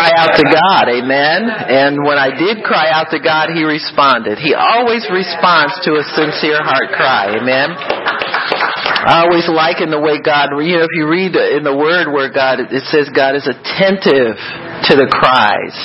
cry 0.00 0.16
out 0.16 0.32
to 0.32 0.44
God, 0.48 0.88
amen. 0.88 1.52
And 1.52 2.00
when 2.00 2.16
I 2.16 2.32
did 2.32 2.64
cry 2.64 2.88
out 2.88 3.12
to 3.12 3.20
God, 3.20 3.52
He 3.52 3.64
responded. 3.64 4.40
He 4.40 4.56
always 4.56 5.04
responds 5.12 5.76
to 5.84 6.00
a 6.00 6.04
sincere 6.16 6.64
heart 6.64 6.96
cry, 6.96 7.36
amen. 7.36 7.76
I 9.00 9.24
always 9.24 9.48
liken 9.48 9.88
the 9.88 10.00
way 10.00 10.20
God, 10.20 10.52
you 10.60 10.76
know, 10.76 10.84
if 10.84 10.92
you 10.92 11.08
read 11.08 11.32
in 11.32 11.64
the 11.64 11.72
Word 11.72 12.12
where 12.12 12.28
God, 12.28 12.60
it 12.60 12.84
says 12.92 13.08
God 13.16 13.32
is 13.32 13.48
attentive 13.48 14.36
to 14.36 14.92
the 14.96 15.08
cries 15.08 15.76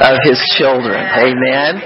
of 0.00 0.16
his 0.24 0.40
children. 0.56 0.96
Amen. 0.96 1.80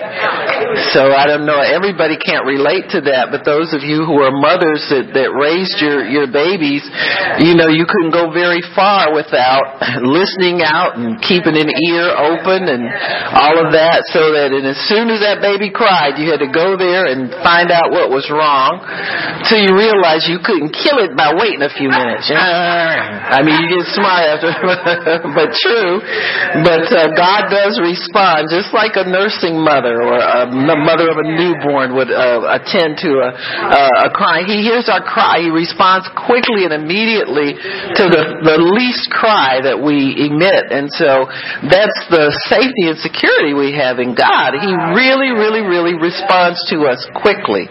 So 0.95 1.11
I 1.15 1.27
don't 1.27 1.47
know, 1.47 1.59
everybody 1.59 2.19
can't 2.19 2.47
relate 2.47 2.91
to 2.95 3.01
that, 3.11 3.31
but 3.31 3.43
those 3.47 3.75
of 3.75 3.83
you 3.83 4.07
who 4.07 4.23
are 4.23 4.35
mothers 4.35 4.83
that, 4.91 5.15
that 5.15 5.31
raised 5.35 5.79
your, 5.83 6.07
your 6.07 6.27
babies, 6.31 6.83
you 7.43 7.55
know, 7.55 7.71
you 7.71 7.87
couldn't 7.87 8.15
go 8.15 8.31
very 8.31 8.63
far 8.75 9.15
without 9.15 9.83
listening 10.03 10.63
out 10.63 10.99
and 10.99 11.19
keeping 11.23 11.55
an 11.55 11.71
ear 11.71 12.07
open 12.11 12.71
and 12.71 12.87
all 13.35 13.59
of 13.59 13.75
that 13.75 14.07
so 14.11 14.35
that 14.35 14.51
and 14.55 14.67
as 14.67 14.79
soon 14.91 15.11
as 15.11 15.23
that 15.23 15.39
baby 15.43 15.71
cried, 15.71 16.19
you 16.19 16.31
had 16.31 16.43
to 16.43 16.51
go 16.51 16.75
there 16.75 17.07
and 17.07 17.31
find 17.43 17.71
out 17.71 17.91
what 17.91 18.11
was 18.11 18.27
wrong 18.31 18.83
till 19.47 19.59
you 19.59 19.75
realized 19.75 20.27
you 20.27 20.43
couldn't 20.43 20.68
kill 20.71 21.01
it 21.01 21.17
by 21.17 21.33
waiting 21.33 21.65
a 21.65 21.73
few 21.73 21.89
minutes. 21.89 22.29
I 22.29 23.41
mean, 23.41 23.57
you 23.57 23.67
get 23.81 23.87
smart 23.95 24.25
after, 24.29 24.51
but 25.37 25.49
true. 25.57 26.01
But 26.65 26.87
uh, 26.93 27.13
God 27.17 27.49
does 27.49 27.81
respond, 27.81 28.53
just 28.53 28.75
like 28.77 28.99
a 29.01 29.07
nursing 29.07 29.61
mother 29.61 30.01
or 30.03 30.19
a 30.19 30.45
mother 30.49 31.09
of 31.09 31.19
a 31.23 31.27
newborn 31.27 31.95
would 31.97 32.13
uh, 32.13 32.59
attend 32.61 33.01
to 33.05 33.11
a, 33.25 33.31
a, 33.33 33.83
a 34.07 34.11
cry. 34.13 34.45
He 34.45 34.61
hears 34.61 34.89
our 34.91 35.01
cry. 35.01 35.41
He 35.41 35.51
responds 35.51 36.09
quickly 36.13 36.69
and 36.69 36.73
immediately 36.75 37.55
to 37.55 38.05
the, 38.11 38.23
the 38.45 38.59
least 38.61 39.09
cry 39.11 39.63
that 39.63 39.79
we 39.79 40.19
emit. 40.19 40.69
And 40.75 40.91
so 40.93 41.29
that's 41.69 42.01
the 42.13 42.35
safety 42.51 42.91
and 42.91 42.99
security 42.99 43.55
we 43.55 43.73
have 43.79 44.03
in 44.03 44.13
God. 44.19 44.59
He 44.59 44.73
really, 44.93 45.33
really, 45.33 45.65
really 45.65 45.97
responds 45.97 46.61
to 46.73 46.91
us 46.91 47.01
quickly. 47.17 47.71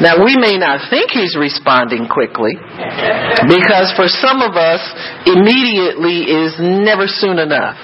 Now, 0.00 0.22
we 0.22 0.36
may 0.36 0.58
not 0.58 0.86
think 0.90 1.10
He's 1.10 1.36
responding 1.36 2.08
quickly 2.08 2.35
because 3.48 3.92
for 3.96 4.08
some 4.08 4.42
of 4.42 4.56
us, 4.56 4.82
immediately 5.26 6.28
is 6.28 6.56
never 6.60 7.08
soon 7.08 7.38
enough. 7.38 7.76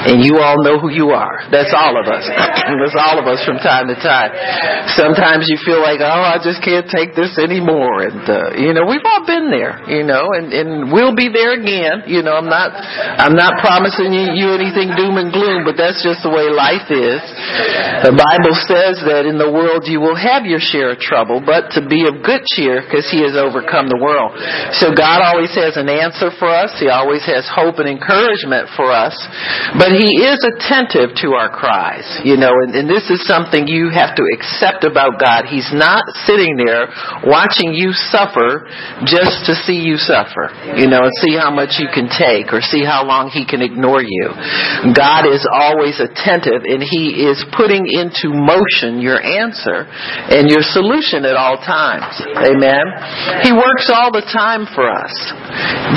And 0.00 0.24
you 0.24 0.40
all 0.40 0.56
know 0.64 0.80
who 0.80 0.88
you 0.88 1.12
are. 1.12 1.44
That's 1.52 1.76
all 1.76 1.92
of 2.00 2.08
us. 2.08 2.24
That's 2.80 2.96
all 2.96 3.20
of 3.20 3.28
us 3.28 3.44
from 3.44 3.60
time 3.60 3.92
to 3.92 3.96
time. 4.00 4.32
Sometimes 4.96 5.44
you 5.44 5.60
feel 5.60 5.84
like, 5.84 6.00
oh, 6.00 6.24
I 6.24 6.40
just 6.40 6.64
can't 6.64 6.88
take 6.88 7.12
this 7.12 7.36
anymore. 7.36 8.08
And, 8.08 8.24
uh, 8.24 8.56
you 8.56 8.72
know, 8.72 8.88
we've 8.88 9.04
all 9.04 9.28
been 9.28 9.52
there, 9.52 9.76
you 9.92 10.00
know, 10.00 10.32
and, 10.32 10.56
and 10.56 10.88
we'll 10.88 11.12
be 11.12 11.28
there 11.28 11.52
again. 11.52 12.08
You 12.08 12.24
know, 12.24 12.32
I'm 12.32 12.48
not, 12.48 12.72
I'm 12.72 13.36
not 13.36 13.60
promising 13.60 14.16
you, 14.16 14.32
you 14.32 14.56
anything 14.56 14.96
doom 14.96 15.20
and 15.20 15.28
gloom, 15.28 15.68
but 15.68 15.76
that's 15.76 16.00
just 16.00 16.24
the 16.24 16.32
way 16.32 16.48
life 16.48 16.88
is. 16.88 17.20
The 18.08 18.16
Bible 18.16 18.56
says 18.64 19.04
that 19.04 19.28
in 19.28 19.36
the 19.36 19.52
world 19.52 19.84
you 19.84 20.00
will 20.00 20.16
have 20.16 20.48
your 20.48 20.64
share 20.64 20.96
of 20.96 20.98
trouble, 21.04 21.44
but 21.44 21.76
to 21.76 21.84
be 21.84 22.08
of 22.08 22.24
good 22.24 22.48
cheer 22.56 22.80
because 22.80 23.04
he 23.12 23.20
has 23.20 23.36
overcome 23.36 23.92
the 23.92 24.00
world. 24.00 24.32
So 24.80 24.96
God 24.96 25.20
always 25.20 25.52
has 25.60 25.76
an 25.76 25.92
answer 25.92 26.32
for 26.40 26.48
us. 26.48 26.72
He 26.80 26.88
always 26.88 27.20
has 27.28 27.44
hope 27.44 27.76
and 27.76 27.88
encouragement 27.88 28.72
for 28.72 28.88
us. 28.88 29.12
But 29.78 29.94
He 29.94 30.24
is 30.26 30.38
attentive 30.42 31.16
to 31.22 31.34
our 31.34 31.50
cries, 31.50 32.06
you 32.24 32.36
know, 32.36 32.52
and, 32.64 32.74
and 32.74 32.86
this 32.88 33.10
is 33.10 33.22
something 33.26 33.66
you 33.66 33.90
have 33.90 34.16
to 34.16 34.24
accept 34.36 34.84
about 34.84 35.20
God. 35.20 35.46
He's 35.46 35.70
not 35.72 36.04
sitting 36.26 36.56
there 36.58 36.90
watching 37.24 37.72
you 37.72 37.92
suffer 37.92 38.68
just 39.04 39.46
to 39.46 39.54
see 39.54 39.78
you 39.78 39.96
suffer, 39.96 40.52
you 40.76 40.86
know, 40.86 41.06
and 41.06 41.14
see 41.22 41.36
how 41.36 41.50
much 41.50 41.78
you 41.78 41.88
can 41.92 42.10
take 42.10 42.52
or 42.52 42.60
see 42.60 42.84
how 42.84 43.06
long 43.06 43.30
He 43.30 43.46
can 43.46 43.62
ignore 43.62 44.02
you. 44.02 44.32
God 44.94 45.26
is 45.26 45.46
always 45.46 46.00
attentive 46.00 46.66
and 46.66 46.82
He 46.82 47.26
is 47.26 47.42
putting 47.56 47.86
into 47.86 48.32
motion 48.32 49.00
your 49.00 49.20
answer 49.20 49.86
and 50.30 50.48
your 50.48 50.62
solution 50.62 51.24
at 51.24 51.36
all 51.36 51.56
times. 51.60 52.20
Amen. 52.36 52.84
He 53.42 53.52
works 53.52 53.90
all 53.92 54.10
the 54.12 54.24
time 54.24 54.66
for 54.72 54.88
us. 54.88 55.12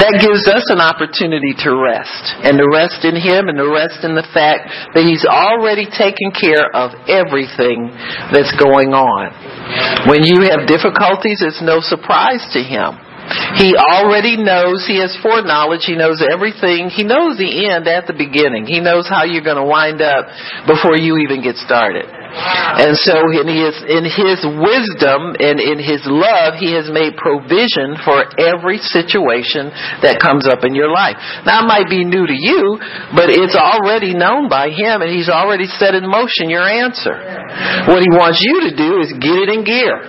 That 0.02 0.20
gives 0.20 0.48
us 0.50 0.68
an 0.74 0.82
opportunity 0.82 1.54
to 1.64 1.72
rest 1.76 2.38
and 2.44 2.58
to 2.58 2.66
rest 2.72 3.06
in 3.06 3.13
Him 3.20 3.52
and 3.52 3.58
to 3.60 3.68
rest 3.68 4.02
in 4.08 4.16
the 4.16 4.26
fact 4.34 4.72
that 4.96 5.04
He's 5.04 5.28
already 5.28 5.86
taken 5.86 6.32
care 6.32 6.72
of 6.72 6.96
everything 7.12 7.92
that's 8.32 8.56
going 8.56 8.96
on. 8.96 9.34
When 10.08 10.24
you 10.24 10.48
have 10.48 10.66
difficulties, 10.66 11.44
it's 11.44 11.62
no 11.62 11.84
surprise 11.84 12.44
to 12.56 12.62
Him. 12.64 13.03
He 13.56 13.78
already 13.78 14.36
knows, 14.36 14.84
he 14.84 15.00
has 15.00 15.16
foreknowledge, 15.22 15.86
he 15.86 15.96
knows 15.96 16.20
everything. 16.20 16.90
He 16.90 17.06
knows 17.06 17.38
the 17.38 17.70
end 17.70 17.88
at 17.88 18.08
the 18.10 18.18
beginning. 18.18 18.66
He 18.66 18.82
knows 18.82 19.08
how 19.08 19.24
you're 19.24 19.46
going 19.46 19.62
to 19.62 19.68
wind 19.68 20.02
up 20.02 20.28
before 20.66 20.98
you 20.98 21.22
even 21.22 21.40
get 21.40 21.56
started. 21.62 22.10
And 22.34 22.98
so 22.98 23.30
in 23.30 23.46
his, 23.46 23.78
in 23.86 24.04
his 24.10 24.42
wisdom 24.42 25.38
and 25.38 25.62
in 25.62 25.78
his 25.78 26.02
love, 26.10 26.58
he 26.58 26.74
has 26.74 26.90
made 26.90 27.14
provision 27.14 27.94
for 28.02 28.26
every 28.42 28.82
situation 28.82 29.70
that 30.02 30.18
comes 30.18 30.50
up 30.50 30.66
in 30.66 30.74
your 30.74 30.90
life. 30.90 31.16
Now 31.46 31.62
it 31.62 31.70
might 31.70 31.88
be 31.88 32.02
new 32.02 32.26
to 32.26 32.34
you, 32.34 32.82
but 33.14 33.30
it's 33.30 33.54
already 33.54 34.18
known 34.18 34.50
by 34.50 34.74
him 34.74 35.06
and 35.06 35.14
he's 35.14 35.30
already 35.30 35.70
set 35.78 35.94
in 35.94 36.10
motion 36.10 36.50
your 36.50 36.66
answer. 36.66 37.14
What 37.86 38.02
he 38.02 38.10
wants 38.10 38.42
you 38.42 38.66
to 38.66 38.74
do 38.74 38.98
is 39.06 39.14
get 39.22 39.38
it 39.38 39.50
in 39.54 39.62
gear 39.62 40.02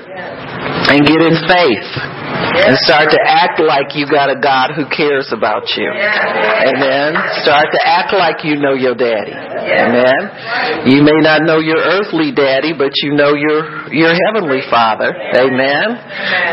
and 0.88 1.04
get 1.04 1.20
in 1.20 1.36
faith 1.44 2.23
and 2.54 2.78
start 2.86 3.10
to 3.10 3.18
act 3.18 3.58
like 3.58 3.98
you 3.98 4.06
got 4.06 4.30
a 4.30 4.38
God 4.38 4.70
who 4.74 4.86
cares 4.86 5.32
about 5.34 5.66
you. 5.74 5.90
Amen. 5.90 7.18
Start 7.42 7.66
to 7.74 7.80
act 7.82 8.14
like 8.14 8.44
you 8.44 8.56
know 8.56 8.74
your 8.74 8.94
daddy. 8.94 9.34
Amen. 9.34 10.86
You 10.86 11.02
may 11.02 11.18
not 11.18 11.42
know 11.42 11.58
your 11.58 11.82
earthly 11.82 12.30
daddy, 12.30 12.72
but 12.76 12.92
you 13.02 13.14
know 13.14 13.34
your 13.34 13.92
your 13.92 14.14
heavenly 14.14 14.62
father. 14.70 15.10
Amen. 15.10 15.98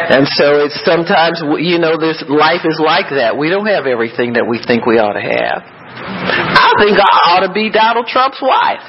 And 0.10 0.28
so 0.34 0.66
it's 0.66 0.82
sometimes 0.84 1.42
you 1.62 1.78
know 1.78 1.98
this 1.98 2.24
life 2.28 2.66
is 2.66 2.80
like 2.82 3.10
that. 3.14 3.38
We 3.38 3.50
don't 3.50 3.68
have 3.68 3.86
everything 3.86 4.34
that 4.34 4.48
we 4.48 4.58
think 4.66 4.86
we 4.86 4.98
ought 4.98 5.14
to 5.14 5.22
have. 5.22 5.62
I 5.94 6.74
think 6.80 6.98
I 6.98 7.12
ought 7.30 7.46
to 7.46 7.54
be 7.54 7.70
Donald 7.70 8.08
Trump's 8.08 8.42
wife. 8.42 8.82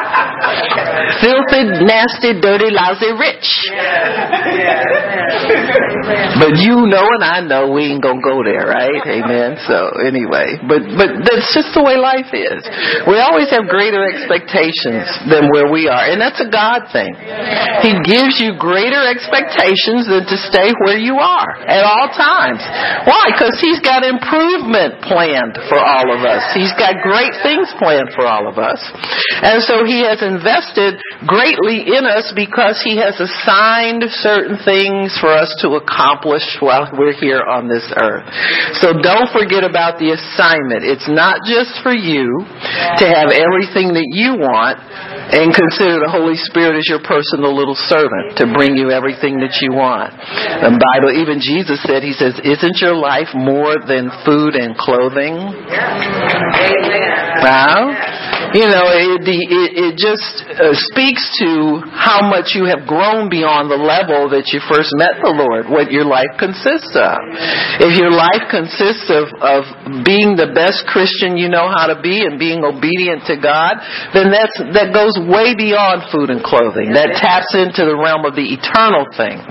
Filthy, 1.22 1.62
nasty, 1.82 2.38
dirty, 2.40 2.70
lousy, 2.70 3.10
rich. 3.14 3.48
But 6.38 6.60
you 6.60 6.86
know 6.86 7.06
and 7.16 7.24
I 7.24 7.40
know 7.40 7.72
we 7.72 7.90
ain't 7.90 8.02
gonna 8.02 8.22
go 8.22 8.44
there, 8.44 8.68
right? 8.68 9.02
Amen. 9.02 9.56
So 9.66 9.98
anyway, 10.02 10.60
but 10.62 10.84
but 10.94 11.24
that's 11.24 11.50
just 11.56 11.72
the 11.72 11.82
way 11.82 11.96
life 11.96 12.30
is. 12.34 12.60
We 13.08 13.18
always 13.18 13.48
have 13.50 13.66
greater 13.66 14.04
expectations 14.04 15.08
than 15.30 15.48
where 15.50 15.70
we 15.72 15.88
are, 15.88 16.04
and 16.10 16.20
that's 16.20 16.38
a 16.42 16.50
God 16.50 16.90
thing. 16.92 17.16
He 17.82 17.96
gives 18.04 18.38
you 18.38 18.54
greater 18.60 19.00
expectations 19.08 20.06
than 20.06 20.28
to 20.28 20.36
stay 20.50 20.70
where 20.84 21.00
you 21.00 21.16
are 21.18 21.50
at 21.64 21.82
all 21.82 22.08
times. 22.12 22.60
Why? 23.08 23.32
Because 23.32 23.56
He's 23.58 23.80
got 23.80 24.04
improvement 24.04 25.00
planned 25.08 25.56
for 25.66 25.80
all 25.80 26.12
of 26.12 26.20
us. 26.22 26.42
He's 26.52 26.74
got 26.76 27.00
great 27.00 27.32
things 27.42 27.72
planned 27.80 28.12
for 28.12 28.28
all 28.28 28.46
of 28.46 28.60
us, 28.60 28.80
and 29.40 29.64
so 29.64 29.82
He 29.88 30.03
has 30.04 30.20
invested 30.20 31.00
greatly 31.26 31.88
in 31.88 32.04
us 32.04 32.32
because 32.36 32.80
He 32.84 33.00
has 33.00 33.16
assigned 33.16 34.04
certain 34.20 34.60
things 34.62 35.16
for 35.18 35.32
us 35.32 35.50
to 35.64 35.80
accomplish 35.80 36.44
while 36.60 36.92
we're 36.92 37.16
here 37.16 37.40
on 37.40 37.66
this 37.66 37.88
earth. 37.96 38.28
So 38.80 38.92
don't 38.92 39.32
forget 39.32 39.64
about 39.64 39.98
the 39.98 40.12
assignment. 40.12 40.84
It's 40.84 41.08
not 41.08 41.42
just 41.48 41.80
for 41.82 41.96
you 41.96 42.44
to 42.44 43.04
have 43.08 43.32
everything 43.32 43.96
that 43.96 44.08
you 44.12 44.36
want 44.36 44.78
and 45.32 45.50
consider 45.56 46.04
the 46.04 46.12
Holy 46.12 46.36
Spirit 46.36 46.76
as 46.76 46.86
your 46.86 47.00
personal 47.00 47.56
little 47.56 47.78
servant 47.88 48.36
to 48.36 48.44
bring 48.52 48.76
you 48.76 48.92
everything 48.92 49.40
that 49.40 49.56
you 49.64 49.72
want. 49.72 50.12
The 50.12 50.76
Bible, 50.76 51.16
even 51.16 51.40
Jesus 51.40 51.80
said, 51.82 52.04
He 52.04 52.12
says, 52.12 52.36
Isn't 52.44 52.76
your 52.84 52.94
life 52.94 53.32
more 53.32 53.80
than 53.80 54.12
food 54.28 54.54
and 54.54 54.76
clothing? 54.76 55.40
Wow. 57.40 58.43
You 58.54 58.70
know, 58.70 58.86
it, 58.86 59.26
it, 59.26 59.70
it 59.74 59.94
just 59.98 60.46
uh, 60.46 60.78
speaks 60.94 61.26
to 61.42 61.82
how 61.90 62.22
much 62.22 62.54
you 62.54 62.70
have 62.70 62.86
grown 62.86 63.26
beyond 63.26 63.66
the 63.66 63.80
level 63.82 64.30
that 64.30 64.54
you 64.54 64.62
first 64.70 64.94
met 64.94 65.18
the 65.18 65.34
Lord, 65.34 65.66
what 65.66 65.90
your 65.90 66.06
life 66.06 66.30
consists 66.38 66.94
of. 66.94 67.18
If 67.82 67.98
your 67.98 68.14
life 68.14 68.46
consists 68.54 69.10
of, 69.10 69.26
of 69.42 69.66
being 70.06 70.38
the 70.38 70.54
best 70.54 70.86
Christian 70.86 71.34
you 71.34 71.50
know 71.50 71.66
how 71.66 71.90
to 71.90 71.98
be 71.98 72.22
and 72.22 72.38
being 72.38 72.62
obedient 72.62 73.26
to 73.26 73.34
God, 73.42 73.82
then 74.14 74.30
that's, 74.30 74.54
that 74.70 74.94
goes 74.94 75.18
way 75.18 75.58
beyond 75.58 76.06
food 76.14 76.30
and 76.30 76.38
clothing. 76.38 76.94
That 76.94 77.18
taps 77.18 77.58
into 77.58 77.82
the 77.82 77.98
realm 77.98 78.22
of 78.22 78.38
the 78.38 78.54
eternal 78.54 79.02
things. 79.18 79.50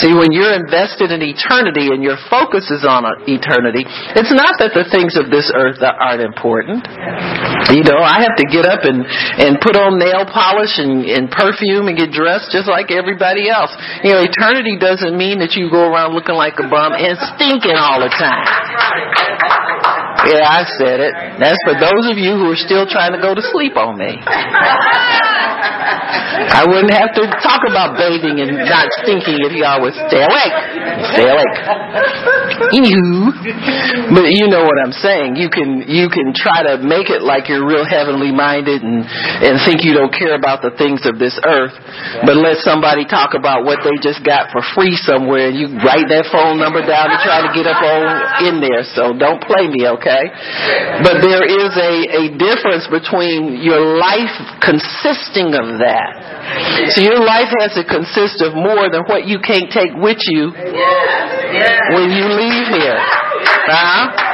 See, 0.00 0.16
when 0.16 0.32
you're 0.32 0.56
invested 0.56 1.12
in 1.12 1.20
eternity 1.20 1.92
and 1.92 2.00
your 2.00 2.16
focus 2.32 2.72
is 2.72 2.88
on 2.88 3.04
eternity, 3.28 3.84
it's 4.16 4.32
not 4.32 4.56
that 4.64 4.72
the 4.72 4.88
things 4.88 5.20
of 5.20 5.28
this 5.28 5.52
earth 5.52 5.84
aren't 5.84 6.24
important. 6.24 6.88
You 7.76 7.84
know, 7.84 8.00
I 8.00 8.24
have 8.24 8.29
to 8.38 8.44
get 8.46 8.66
up 8.66 8.84
and, 8.84 9.02
and 9.40 9.58
put 9.58 9.74
on 9.74 9.98
nail 9.98 10.26
polish 10.28 10.78
and, 10.78 11.06
and 11.06 11.30
perfume 11.30 11.88
and 11.88 11.96
get 11.96 12.12
dressed 12.12 12.52
just 12.52 12.68
like 12.68 12.90
everybody 12.90 13.48
else. 13.48 13.72
You 14.04 14.14
know, 14.14 14.22
eternity 14.22 14.76
doesn't 14.78 15.16
mean 15.16 15.40
that 15.40 15.56
you 15.58 15.70
go 15.70 15.88
around 15.88 16.14
looking 16.14 16.36
like 16.36 16.58
a 16.58 16.66
bum 16.68 16.92
and 16.94 17.16
stinking 17.34 17.76
all 17.76 18.00
the 18.00 18.12
time. 18.12 18.46
Yeah, 20.28 20.44
I 20.44 20.68
said 20.76 21.00
it. 21.00 21.12
That's 21.40 21.56
for 21.64 21.72
those 21.80 22.04
of 22.12 22.20
you 22.20 22.36
who 22.36 22.52
are 22.52 22.60
still 22.60 22.84
trying 22.84 23.16
to 23.16 23.20
go 23.24 23.32
to 23.34 23.40
sleep 23.40 23.76
on 23.76 23.96
me. 23.96 24.20
I 26.50 26.68
wouldn't 26.68 26.92
have 26.92 27.16
to 27.16 27.24
talk 27.40 27.64
about 27.64 27.96
bathing 27.96 28.40
and 28.40 28.52
not 28.68 28.88
stinking 29.00 29.40
if 29.48 29.52
y'all 29.56 29.80
would 29.80 29.96
stay 29.96 30.20
awake. 30.20 30.54
Stay 31.14 31.26
awake. 31.28 31.56
You. 32.76 33.32
But 34.12 34.28
you 34.30 34.46
know 34.52 34.64
what 34.64 34.78
I'm 34.82 34.92
saying. 34.92 35.36
You 35.36 35.48
can 35.48 35.84
you 35.88 36.12
can 36.12 36.32
try 36.36 36.62
to 36.66 36.82
make 36.82 37.08
it 37.08 37.22
like 37.22 37.48
you're 37.48 37.64
real 37.64 37.84
heavenly 37.88 38.32
minded 38.32 38.82
and 38.82 39.04
and 39.06 39.56
think 39.64 39.82
you 39.82 39.96
don't 39.96 40.12
care 40.12 40.36
about 40.36 40.60
the 40.60 40.70
things 40.76 41.06
of 41.08 41.18
this 41.18 41.38
earth, 41.44 41.72
but 42.24 42.36
let 42.36 42.60
somebody 42.60 43.08
talk 43.08 43.32
about 43.32 43.64
what 43.64 43.80
they 43.82 43.96
just 44.04 44.20
got 44.24 44.52
for 44.52 44.60
free 44.74 44.94
somewhere 44.94 45.48
and 45.48 45.56
you 45.56 45.72
write 45.80 46.06
that 46.12 46.28
phone 46.28 46.60
number 46.60 46.84
down 46.84 47.10
and 47.10 47.20
try 47.24 47.40
to 47.40 47.50
get 47.56 47.64
up 47.66 47.80
on 47.80 48.04
in 48.46 48.54
there. 48.60 48.84
So 48.84 49.16
don't 49.16 49.40
play 49.40 49.66
me, 49.68 49.88
okay? 49.98 50.24
But 51.02 51.24
there 51.24 51.44
is 51.44 51.72
a, 51.76 51.94
a 52.20 52.24
difference 52.36 52.86
between 52.90 53.62
your 53.64 53.96
life 53.98 54.32
consisting 54.60 55.56
of 55.56 55.80
that. 55.80 56.92
So 56.94 57.02
your 57.02 57.22
life 57.22 57.50
has 57.62 57.74
to 57.78 57.84
consist 57.86 58.42
of 58.42 58.54
more 58.54 58.90
than 58.90 59.06
what 59.06 59.26
you 59.26 59.38
can't 59.40 59.70
take 59.70 59.94
with 59.94 60.18
you 60.28 60.52
when 61.94 62.10
you 62.10 62.24
leave 62.24 62.66
here. 62.74 62.98
Uh-huh. 62.98 64.30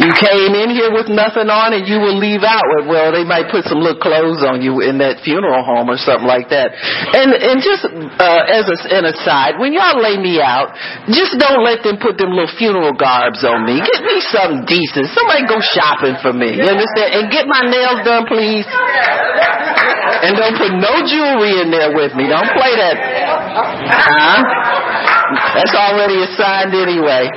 You 0.00 0.16
came 0.16 0.56
in 0.56 0.72
here 0.72 0.88
with 0.88 1.12
nothing 1.12 1.52
on 1.52 1.76
and 1.76 1.84
you 1.84 2.00
will 2.00 2.16
leave 2.16 2.40
out 2.40 2.64
with, 2.72 2.88
well, 2.88 3.12
they 3.12 3.20
might 3.20 3.52
put 3.52 3.68
some 3.68 3.84
little 3.84 4.00
clothes 4.00 4.40
on 4.40 4.64
you 4.64 4.80
in 4.80 4.96
that 5.04 5.20
funeral 5.20 5.60
home 5.60 5.92
or 5.92 6.00
something 6.00 6.24
like 6.24 6.48
that. 6.48 6.72
And, 6.72 7.36
and 7.36 7.60
just, 7.60 7.84
uh, 7.84 8.42
as 8.48 8.64
a, 8.64 8.76
an 8.96 9.12
aside, 9.12 9.60
when 9.60 9.76
y'all 9.76 10.00
lay 10.00 10.16
me 10.16 10.40
out, 10.40 10.72
just 11.12 11.36
don't 11.36 11.60
let 11.60 11.84
them 11.84 12.00
put 12.00 12.16
them 12.16 12.32
little 12.32 12.48
funeral 12.56 12.96
garbs 12.96 13.44
on 13.44 13.68
me. 13.68 13.76
Get 13.76 14.00
me 14.00 14.24
something 14.32 14.64
decent. 14.64 15.12
Somebody 15.12 15.44
go 15.44 15.60
shopping 15.60 16.16
for 16.24 16.32
me. 16.32 16.56
You 16.56 16.64
understand? 16.64 17.20
And 17.20 17.28
get 17.28 17.44
my 17.44 17.68
nails 17.68 18.00
done, 18.00 18.24
please. 18.24 18.64
And 18.64 20.32
don't 20.32 20.56
put 20.56 20.72
no 20.80 21.04
jewelry 21.04 21.60
in 21.60 21.68
there 21.68 21.92
with 21.92 22.16
me. 22.16 22.24
Don't 22.24 22.48
play 22.56 22.72
that. 22.72 22.96
Huh? 22.96 25.19
That's 25.30 25.74
already 25.74 26.18
assigned 26.22 26.74
anyway. 26.74 27.30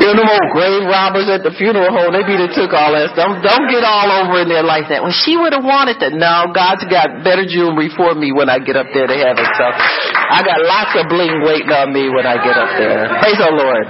You 0.00 0.16
know, 0.16 0.36
grave 0.52 0.84
robbers 0.88 1.28
at 1.28 1.44
the 1.44 1.52
funeral 1.56 1.92
home, 1.92 2.12
they 2.12 2.24
be 2.24 2.40
that 2.40 2.56
took 2.56 2.72
all 2.72 2.92
that 2.96 3.12
stuff. 3.12 3.40
Don't 3.44 3.68
get 3.68 3.84
all 3.84 4.08
over 4.24 4.44
in 4.44 4.48
there 4.48 4.64
like 4.64 4.88
that. 4.88 5.04
Well, 5.04 5.12
she 5.12 5.36
would 5.36 5.52
have 5.52 5.64
wanted 5.64 6.00
that. 6.00 6.16
No, 6.16 6.50
God's 6.52 6.84
got 6.88 7.20
better 7.20 7.44
jewelry 7.44 7.92
for 7.92 8.16
me 8.16 8.32
when 8.32 8.48
I 8.48 8.60
get 8.60 8.76
up 8.80 8.88
there 8.96 9.06
to 9.06 9.16
heaven. 9.16 9.44
So 9.44 9.64
I 9.68 10.40
got 10.40 10.58
lots 10.64 10.92
of 10.96 11.08
bling 11.12 11.44
waiting 11.44 11.72
on 11.72 11.92
me 11.92 12.08
when 12.08 12.24
I 12.24 12.36
get 12.40 12.56
up 12.56 12.72
there. 12.80 13.12
Praise 13.20 13.38
the 13.40 13.52
Lord. 13.52 13.86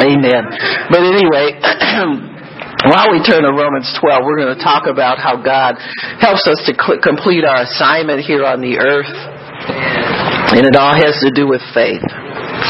Amen. 0.00 0.42
But 0.88 1.02
anyway, 1.04 1.60
While 2.82 3.12
we 3.12 3.22
turn 3.22 3.46
to 3.46 3.54
Romans 3.54 3.86
12, 4.00 4.22
we're 4.26 4.42
going 4.42 4.58
to 4.58 4.62
talk 4.62 4.90
about 4.90 5.18
how 5.18 5.38
God 5.38 5.78
helps 6.18 6.42
us 6.50 6.66
to 6.66 6.74
cl- 6.74 6.98
complete 6.98 7.44
our 7.44 7.62
assignment 7.62 8.26
here 8.26 8.44
on 8.44 8.60
the 8.60 8.82
earth. 8.82 9.06
And 10.50 10.66
it 10.66 10.74
all 10.74 10.94
has 10.94 11.14
to 11.22 11.30
do 11.30 11.46
with 11.46 11.62
faith. 11.72 12.02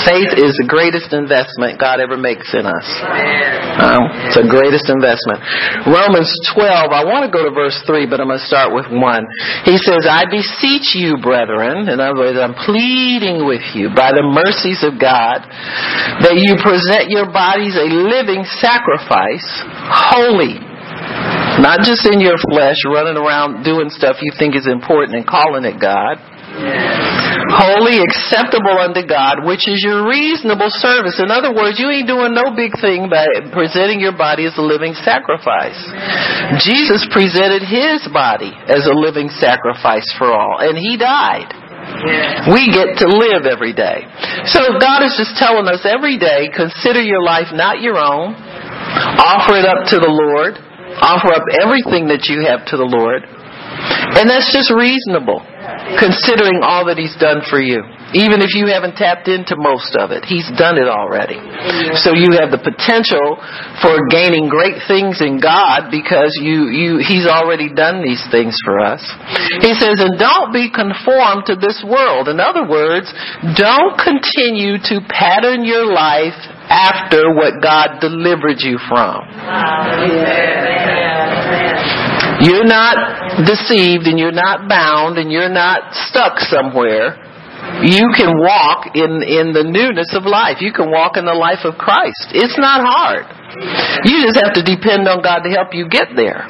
Faith 0.08 0.32
is 0.40 0.56
the 0.56 0.68
greatest 0.68 1.12
investment 1.12 1.76
God 1.76 2.00
ever 2.00 2.16
makes 2.16 2.48
in 2.56 2.64
us. 2.64 2.86
Um, 3.76 4.08
it's 4.24 4.40
the 4.40 4.48
greatest 4.48 4.88
investment. 4.88 5.44
Romans 5.84 6.32
12, 6.56 6.88
I 6.88 7.04
want 7.04 7.28
to 7.28 7.32
go 7.32 7.44
to 7.44 7.52
verse 7.52 7.76
3, 7.84 8.08
but 8.08 8.16
I'm 8.16 8.32
going 8.32 8.40
to 8.40 8.48
start 8.48 8.72
with 8.72 8.88
1. 8.88 8.98
He 9.68 9.76
says, 9.76 10.08
I 10.08 10.24
beseech 10.28 10.96
you, 10.96 11.20
brethren, 11.20 11.92
in 11.92 12.00
other 12.00 12.16
words, 12.16 12.40
I'm 12.40 12.56
pleading 12.56 13.44
with 13.44 13.64
you 13.76 13.92
by 13.92 14.16
the 14.16 14.24
mercies 14.24 14.80
of 14.80 14.96
God 14.96 15.44
that 16.24 16.40
you 16.40 16.56
present 16.64 17.12
your 17.12 17.28
bodies 17.28 17.76
a 17.76 17.86
living 17.86 18.48
sacrifice, 18.58 19.46
holy, 19.92 20.56
not 21.60 21.84
just 21.84 22.08
in 22.08 22.18
your 22.18 22.40
flesh, 22.40 22.80
running 22.88 23.20
around 23.20 23.60
doing 23.62 23.92
stuff 23.92 24.24
you 24.24 24.32
think 24.38 24.56
is 24.56 24.64
important 24.64 25.20
and 25.20 25.28
calling 25.28 25.68
it 25.68 25.76
God 25.76 26.31
holy, 27.52 28.00
acceptable 28.00 28.76
unto 28.80 29.04
God, 29.04 29.44
which 29.44 29.68
is 29.68 29.82
your 29.84 30.08
reasonable 30.08 30.70
service. 30.70 31.20
In 31.20 31.30
other 31.30 31.52
words, 31.52 31.78
you 31.78 31.90
ain't 31.90 32.08
doing 32.08 32.32
no 32.32 32.54
big 32.54 32.72
thing 32.80 33.08
by 33.08 33.26
presenting 33.52 34.00
your 34.00 34.16
body 34.16 34.46
as 34.46 34.56
a 34.56 34.64
living 34.64 34.94
sacrifice. 34.94 35.76
Jesus 36.64 37.04
presented 37.12 37.62
his 37.64 38.06
body 38.12 38.52
as 38.68 38.86
a 38.86 38.94
living 38.94 39.28
sacrifice 39.28 40.06
for 40.16 40.32
all, 40.32 40.60
and 40.60 40.76
he 40.76 40.96
died. 40.96 41.52
We 42.52 42.70
get 42.70 42.98
to 43.02 43.08
live 43.10 43.44
every 43.44 43.74
day. 43.74 44.06
So 44.46 44.78
God 44.78 45.02
is 45.02 45.18
just 45.18 45.34
telling 45.36 45.66
us 45.66 45.82
every 45.84 46.16
day, 46.16 46.48
consider 46.54 47.02
your 47.02 47.22
life 47.22 47.50
not 47.52 47.82
your 47.82 47.98
own. 47.98 48.34
Offer 48.34 49.58
it 49.58 49.66
up 49.66 49.90
to 49.90 49.98
the 49.98 50.10
Lord. 50.10 50.58
Offer 51.02 51.32
up 51.34 51.42
everything 51.58 52.08
that 52.08 52.30
you 52.30 52.46
have 52.46 52.64
to 52.70 52.76
the 52.76 52.86
Lord. 52.86 53.26
And 54.18 54.28
that's 54.28 54.52
just 54.52 54.70
reasonable 54.70 55.40
considering 55.98 56.60
all 56.62 56.86
that 56.86 56.98
He's 56.98 57.14
done 57.16 57.42
for 57.48 57.60
you. 57.60 57.82
Even 58.12 58.44
if 58.44 58.52
you 58.52 58.68
haven't 58.68 59.00
tapped 59.00 59.24
into 59.24 59.56
most 59.56 59.96
of 59.96 60.12
it, 60.12 60.24
He's 60.28 60.44
done 60.58 60.76
it 60.76 60.88
already. 60.88 61.40
So 61.96 62.12
you 62.12 62.36
have 62.36 62.52
the 62.52 62.60
potential 62.60 63.40
for 63.80 63.96
gaining 64.12 64.52
great 64.52 64.84
things 64.84 65.24
in 65.24 65.40
God 65.40 65.88
because 65.88 66.36
you, 66.36 66.68
you, 66.68 67.00
He's 67.00 67.24
already 67.24 67.72
done 67.72 68.04
these 68.04 68.20
things 68.28 68.52
for 68.64 68.84
us. 68.84 69.00
He 69.64 69.72
says, 69.72 69.96
and 70.02 70.20
don't 70.20 70.52
be 70.52 70.68
conformed 70.68 71.48
to 71.48 71.56
this 71.56 71.80
world. 71.80 72.28
In 72.28 72.36
other 72.36 72.68
words, 72.68 73.08
don't 73.56 73.96
continue 73.96 74.76
to 74.92 75.00
pattern 75.08 75.64
your 75.64 75.88
life 75.88 76.36
after 76.68 77.32
what 77.32 77.64
God 77.64 78.00
delivered 78.00 78.60
you 78.60 78.76
from. 78.88 79.24
You're 82.42 82.66
not 82.66 83.46
deceived 83.46 84.06
and 84.06 84.18
you're 84.18 84.32
not 84.32 84.68
bound 84.68 85.18
and 85.18 85.30
you're 85.30 85.48
not 85.48 85.94
stuck 86.08 86.38
somewhere. 86.40 87.21
You 87.82 88.10
can 88.14 88.38
walk 88.38 88.94
in, 88.94 89.22
in 89.22 89.54
the 89.54 89.66
newness 89.66 90.14
of 90.14 90.22
life. 90.22 90.62
You 90.62 90.72
can 90.72 90.90
walk 90.90 91.18
in 91.18 91.26
the 91.26 91.34
life 91.34 91.66
of 91.66 91.78
Christ. 91.78 92.30
It's 92.30 92.58
not 92.58 92.82
hard. 92.82 93.26
You 94.06 94.22
just 94.22 94.38
have 94.38 94.54
to 94.54 94.62
depend 94.62 95.06
on 95.06 95.22
God 95.22 95.42
to 95.44 95.50
help 95.50 95.74
you 95.74 95.90
get 95.90 96.14
there. 96.14 96.46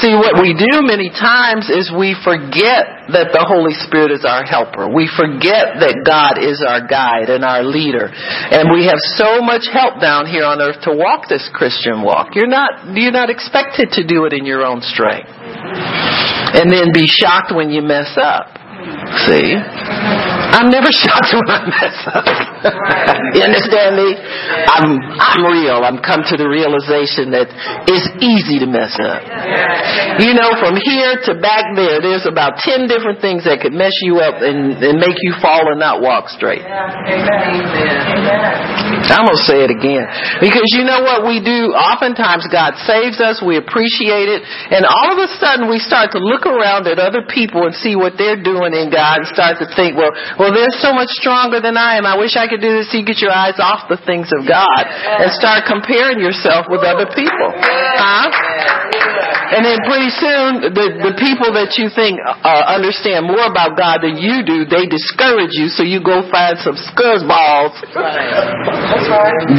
See, 0.00 0.12
what 0.16 0.40
we 0.40 0.56
do 0.56 0.82
many 0.82 1.12
times 1.12 1.68
is 1.68 1.92
we 1.92 2.16
forget 2.16 3.12
that 3.12 3.30
the 3.32 3.44
Holy 3.44 3.76
Spirit 3.86 4.10
is 4.10 4.24
our 4.24 4.44
helper. 4.44 4.88
We 4.88 5.06
forget 5.06 5.80
that 5.84 6.02
God 6.02 6.40
is 6.40 6.64
our 6.64 6.84
guide 6.84 7.28
and 7.28 7.44
our 7.44 7.62
leader. 7.62 8.08
And 8.08 8.72
we 8.72 8.88
have 8.88 8.98
so 9.20 9.44
much 9.44 9.68
help 9.70 10.00
down 10.00 10.26
here 10.26 10.44
on 10.44 10.60
earth 10.60 10.80
to 10.88 10.92
walk 10.96 11.28
this 11.28 11.44
Christian 11.52 12.02
walk. 12.02 12.34
You're 12.34 12.50
not, 12.50 12.96
you're 12.96 13.14
not 13.14 13.28
expected 13.28 13.92
to 14.00 14.02
do 14.04 14.24
it 14.24 14.32
in 14.32 14.44
your 14.44 14.64
own 14.64 14.80
strength. 14.82 15.30
And 15.30 16.72
then 16.72 16.90
be 16.92 17.06
shocked 17.06 17.52
when 17.54 17.70
you 17.70 17.82
mess 17.82 18.16
up. 18.16 18.63
See? 19.22 19.54
I'm 19.54 20.70
never 20.70 20.88
shocked 20.90 21.32
when 21.32 21.48
I 21.48 21.66
mess 21.66 22.08
up. 22.14 22.53
You 22.64 23.42
understand 23.44 23.96
me? 24.00 24.16
I'm 24.16 24.96
I'm 24.96 25.42
real. 25.44 25.84
I'm 25.84 26.00
come 26.00 26.24
to 26.32 26.36
the 26.40 26.48
realization 26.48 27.30
that 27.36 27.52
it's 27.84 28.08
easy 28.24 28.58
to 28.64 28.68
mess 28.68 28.96
up. 28.96 29.20
You 30.20 30.32
know, 30.32 30.56
from 30.56 30.80
here 30.80 31.20
to 31.28 31.36
back 31.40 31.76
there, 31.76 32.00
there's 32.00 32.24
about 32.24 32.56
ten 32.64 32.88
different 32.88 33.20
things 33.20 33.44
that 33.44 33.60
could 33.60 33.76
mess 33.76 33.92
you 34.00 34.24
up 34.24 34.40
and, 34.40 34.80
and 34.80 34.96
make 34.96 35.16
you 35.20 35.36
fall 35.44 35.68
and 35.68 35.76
not 35.80 36.00
walk 36.00 36.32
straight. 36.32 36.64
I'm 39.04 39.28
gonna 39.28 39.44
say 39.44 39.60
it 39.64 39.72
again. 39.72 40.08
Because 40.40 40.68
you 40.72 40.84
know 40.88 41.04
what 41.04 41.28
we 41.28 41.44
do? 41.44 41.76
Oftentimes 41.76 42.48
God 42.48 42.80
saves 42.88 43.20
us, 43.20 43.44
we 43.44 43.60
appreciate 43.60 44.28
it, 44.32 44.40
and 44.72 44.86
all 44.88 45.12
of 45.12 45.18
a 45.20 45.28
sudden 45.36 45.68
we 45.68 45.78
start 45.78 46.12
to 46.16 46.20
look 46.20 46.46
around 46.46 46.88
at 46.88 46.98
other 46.98 47.22
people 47.28 47.66
and 47.66 47.74
see 47.76 47.96
what 47.96 48.16
they're 48.16 48.40
doing 48.40 48.72
in 48.72 48.88
God 48.88 49.24
and 49.24 49.28
start 49.28 49.58
to 49.60 49.66
think, 49.76 49.96
well, 49.96 50.12
well, 50.38 50.52
they're 50.54 50.72
so 50.80 50.92
much 50.94 51.10
stronger 51.18 51.60
than 51.60 51.76
I 51.76 51.96
am. 51.98 52.06
I 52.06 52.16
wish 52.16 52.36
I 52.36 52.46
could 52.48 52.53
do 52.60 52.70
this. 52.80 52.90
You 52.92 53.04
get 53.04 53.18
your 53.18 53.32
eyes 53.32 53.58
off 53.58 53.88
the 53.88 53.98
things 54.02 54.30
of 54.34 54.46
God 54.46 54.82
and 54.86 55.30
start 55.32 55.64
comparing 55.66 56.20
yourself 56.20 56.66
with 56.68 56.82
other 56.82 57.06
people. 57.10 57.48
Huh? 57.54 58.28
And 59.54 59.62
then 59.62 59.78
pretty 59.86 60.10
soon, 60.18 60.72
the, 60.72 60.86
the 61.12 61.14
people 61.20 61.52
that 61.54 61.76
you 61.76 61.92
think 61.92 62.18
uh, 62.18 62.64
understand 62.74 63.28
more 63.28 63.44
about 63.44 63.76
God 63.76 64.02
than 64.02 64.16
you 64.16 64.42
do, 64.42 64.64
they 64.64 64.88
discourage 64.88 65.52
you, 65.54 65.68
so 65.68 65.84
you 65.84 66.02
go 66.02 66.26
find 66.32 66.58
some 66.64 66.74
scuzzballs, 66.74 67.76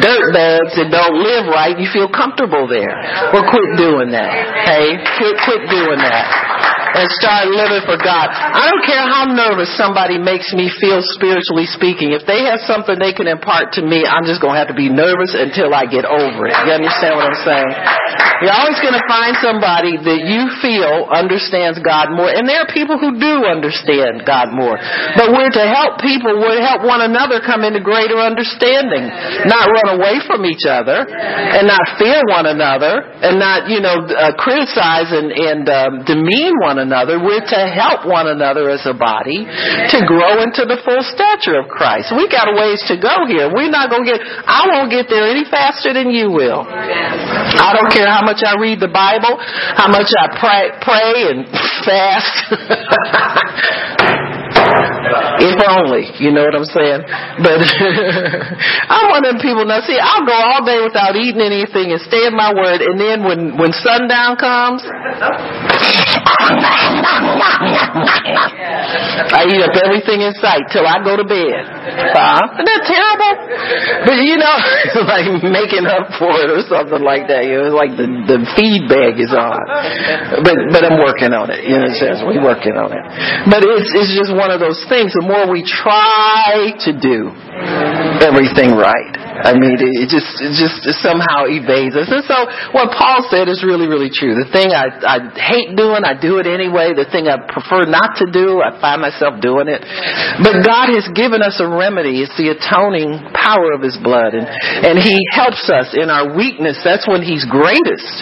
dirt 0.02 0.26
bags 0.34 0.74
that 0.76 0.90
don't 0.90 1.22
live 1.22 1.48
right. 1.48 1.78
You 1.78 1.88
feel 1.94 2.10
comfortable 2.10 2.68
there. 2.68 2.92
Well, 3.32 3.46
quit 3.48 3.78
doing 3.78 4.12
that. 4.12 4.34
Hey, 4.68 5.00
quit, 5.16 5.36
quit 5.46 5.64
doing 5.70 6.02
that 6.02 6.75
and 6.96 7.12
start 7.20 7.52
living 7.52 7.84
for 7.84 8.00
God. 8.00 8.32
I 8.32 8.72
don't 8.72 8.86
care 8.88 9.04
how 9.04 9.28
nervous 9.28 9.68
somebody 9.76 10.16
makes 10.16 10.56
me 10.56 10.72
feel 10.80 11.04
spiritually 11.20 11.68
speaking. 11.68 12.16
If 12.16 12.24
they 12.24 12.48
have 12.48 12.64
something 12.64 12.96
they 12.96 13.12
can 13.12 13.28
impart 13.28 13.76
to 13.76 13.84
me, 13.84 14.08
I'm 14.08 14.24
just 14.24 14.40
going 14.40 14.56
to 14.56 14.60
have 14.64 14.72
to 14.72 14.78
be 14.78 14.88
nervous 14.88 15.36
until 15.36 15.76
I 15.76 15.84
get 15.92 16.08
over 16.08 16.48
it. 16.48 16.56
You 16.56 16.72
understand 16.72 17.20
what 17.20 17.28
I'm 17.28 17.42
saying? 17.44 17.72
You're 18.44 18.56
always 18.56 18.80
going 18.80 18.96
to 18.96 19.08
find 19.12 19.36
somebody 19.44 20.00
that 20.00 20.20
you 20.24 20.48
feel 20.64 21.12
understands 21.12 21.84
God 21.84 22.16
more. 22.16 22.32
And 22.32 22.48
there 22.48 22.64
are 22.64 22.72
people 22.72 22.96
who 22.96 23.20
do 23.20 23.44
understand 23.44 24.24
God 24.24 24.56
more. 24.56 24.80
But 25.20 25.36
we're 25.36 25.52
to 25.52 25.66
help 25.68 26.00
people, 26.00 26.40
we're 26.40 26.60
to 26.60 26.66
help 26.66 26.84
one 26.88 27.04
another 27.04 27.44
come 27.44 27.68
into 27.68 27.84
greater 27.84 28.20
understanding. 28.20 29.08
Not 29.48 29.68
run 29.68 30.00
away 30.00 30.24
from 30.24 30.48
each 30.48 30.64
other 30.64 31.04
and 31.04 31.68
not 31.68 31.84
fear 32.00 32.24
one 32.32 32.48
another 32.48 33.04
and 33.20 33.40
not, 33.40 33.68
you 33.68 33.84
know, 33.84 34.04
uh, 34.04 34.36
criticize 34.40 35.12
and, 35.12 35.32
and 35.32 35.64
um, 35.68 35.92
demean 36.08 36.56
one 36.64 36.80
another. 36.80 36.85
We're 36.90 37.46
to 37.46 37.62
help 37.72 38.06
one 38.06 38.28
another 38.28 38.70
as 38.70 38.86
a 38.86 38.94
body 38.94 39.46
to 39.46 39.98
grow 40.06 40.42
into 40.42 40.66
the 40.66 40.78
full 40.86 41.02
stature 41.02 41.58
of 41.58 41.68
Christ. 41.70 42.14
We 42.14 42.30
got 42.30 42.52
a 42.52 42.56
ways 42.56 42.84
to 42.88 42.96
go 43.00 43.26
here. 43.26 43.50
We're 43.50 43.72
not 43.72 43.90
going 43.90 44.06
to 44.06 44.12
get, 44.14 44.22
I 44.22 44.70
won't 44.70 44.92
get 44.92 45.08
there 45.10 45.26
any 45.26 45.46
faster 45.50 45.94
than 45.94 46.12
you 46.12 46.32
will. 46.32 46.66
I 46.68 47.74
don't 47.74 47.92
care 47.92 48.08
how 48.10 48.22
much 48.22 48.46
I 48.46 48.60
read 48.60 48.80
the 48.80 48.92
Bible, 48.92 49.38
how 49.40 49.88
much 49.88 50.12
I 50.14 50.26
pray, 50.38 50.64
pray 50.82 51.32
and 51.34 51.48
fast. 51.86 52.36
if 55.40 55.58
only, 55.62 56.04
you 56.20 56.32
know 56.32 56.46
what 56.46 56.56
I'm 56.56 56.66
saying? 56.66 57.02
But 57.42 57.60
I'm 58.96 59.10
one 59.12 59.26
of 59.26 59.36
them 59.36 59.42
people. 59.42 59.66
Now, 59.66 59.82
see, 59.82 59.98
I'll 60.00 60.26
go 60.26 60.34
all 60.34 60.66
day 60.66 60.82
without 60.82 61.16
eating 61.16 61.42
anything 61.42 61.92
and 61.92 62.02
stay 62.02 62.26
in 62.26 62.36
my 62.36 62.54
word, 62.54 62.82
and 62.82 63.00
then 63.00 63.24
when 63.24 63.58
when 63.58 63.72
sundown 63.74 64.38
comes, 64.38 64.82
I 69.36 69.46
eat 69.46 69.62
up 69.62 69.78
everything 69.78 70.22
in 70.26 70.34
sight 70.42 70.66
till 70.74 70.86
I 70.86 70.98
go 71.06 71.16
to 71.18 71.24
bed. 71.26 71.62
Uh, 72.18 72.42
isn't 72.58 72.66
that 72.66 72.82
terrible? 72.86 73.34
But 74.10 74.18
you 74.26 74.38
know, 74.42 74.58
like 75.12 75.30
making 75.46 75.86
up 75.86 76.10
for 76.18 76.34
it 76.42 76.50
or 76.50 76.62
something 76.66 77.02
like 77.06 77.30
that. 77.30 77.46
You 77.46 77.62
know, 77.62 77.70
it's 77.70 77.78
like 77.78 77.94
the 77.98 78.08
the 78.26 78.40
feed 78.58 78.90
bag 78.90 79.22
is 79.22 79.34
on. 79.34 79.62
But 80.42 80.56
but 80.74 80.82
I'm 80.86 80.98
working 81.02 81.34
on 81.34 81.50
it. 81.54 81.66
You 81.66 81.78
know, 81.78 81.90
says 81.94 82.26
we're 82.26 82.42
working 82.42 82.74
on 82.74 82.90
it. 82.94 83.04
But 83.50 83.62
it's 83.66 83.94
it's 83.94 84.14
just 84.18 84.34
one 84.34 84.50
of 84.50 84.60
those 84.60 84.82
things. 84.90 85.14
The 85.14 85.26
more 85.26 85.46
we 85.50 85.62
try 85.62 86.74
to 86.90 86.92
do 86.94 87.30
everything 88.22 88.74
right, 88.74 89.14
I 89.44 89.52
mean, 89.58 89.76
it 89.76 90.08
just 90.08 90.40
it 90.40 90.56
just 90.56 90.88
somehow 91.04 91.50
evades 91.50 92.00
us. 92.00 92.08
And 92.08 92.24
so, 92.24 92.38
what 92.72 92.96
Paul 92.96 93.28
said 93.28 93.52
is 93.52 93.60
really 93.68 93.88
really 93.88 94.08
true. 94.08 94.38
The 94.38 94.48
thing 94.48 94.72
I 94.72 94.88
I 95.04 95.18
hate 95.36 95.76
doing, 95.76 96.08
I 96.08 96.16
do 96.16 96.40
it 96.40 96.48
anyway. 96.48 96.96
The 96.96 97.10
thing 97.12 97.28
I 97.28 97.42
prefer 97.44 97.84
not 97.84 98.16
to 98.24 98.32
do, 98.32 98.64
I 98.64 98.80
find 98.80 99.04
myself 99.04 99.44
doing 99.44 99.68
it. 99.68 99.84
But 100.40 100.64
God 100.64 100.96
has 100.96 101.08
given 101.12 101.44
us 101.44 101.60
a 101.60 101.68
remedy. 101.68 102.24
It's 102.24 102.36
the 102.40 102.56
atoning 102.56 103.36
power 103.36 103.76
of 103.76 103.84
His 103.84 104.00
blood, 104.00 104.38
and 104.38 104.48
and 104.48 104.96
He 104.96 105.20
helps 105.36 105.68
us 105.68 105.92
in 105.92 106.08
our 106.08 106.32
weakness. 106.32 106.80
That's 106.86 107.04
when 107.04 107.20
He's 107.20 107.44
greatest. 107.44 108.16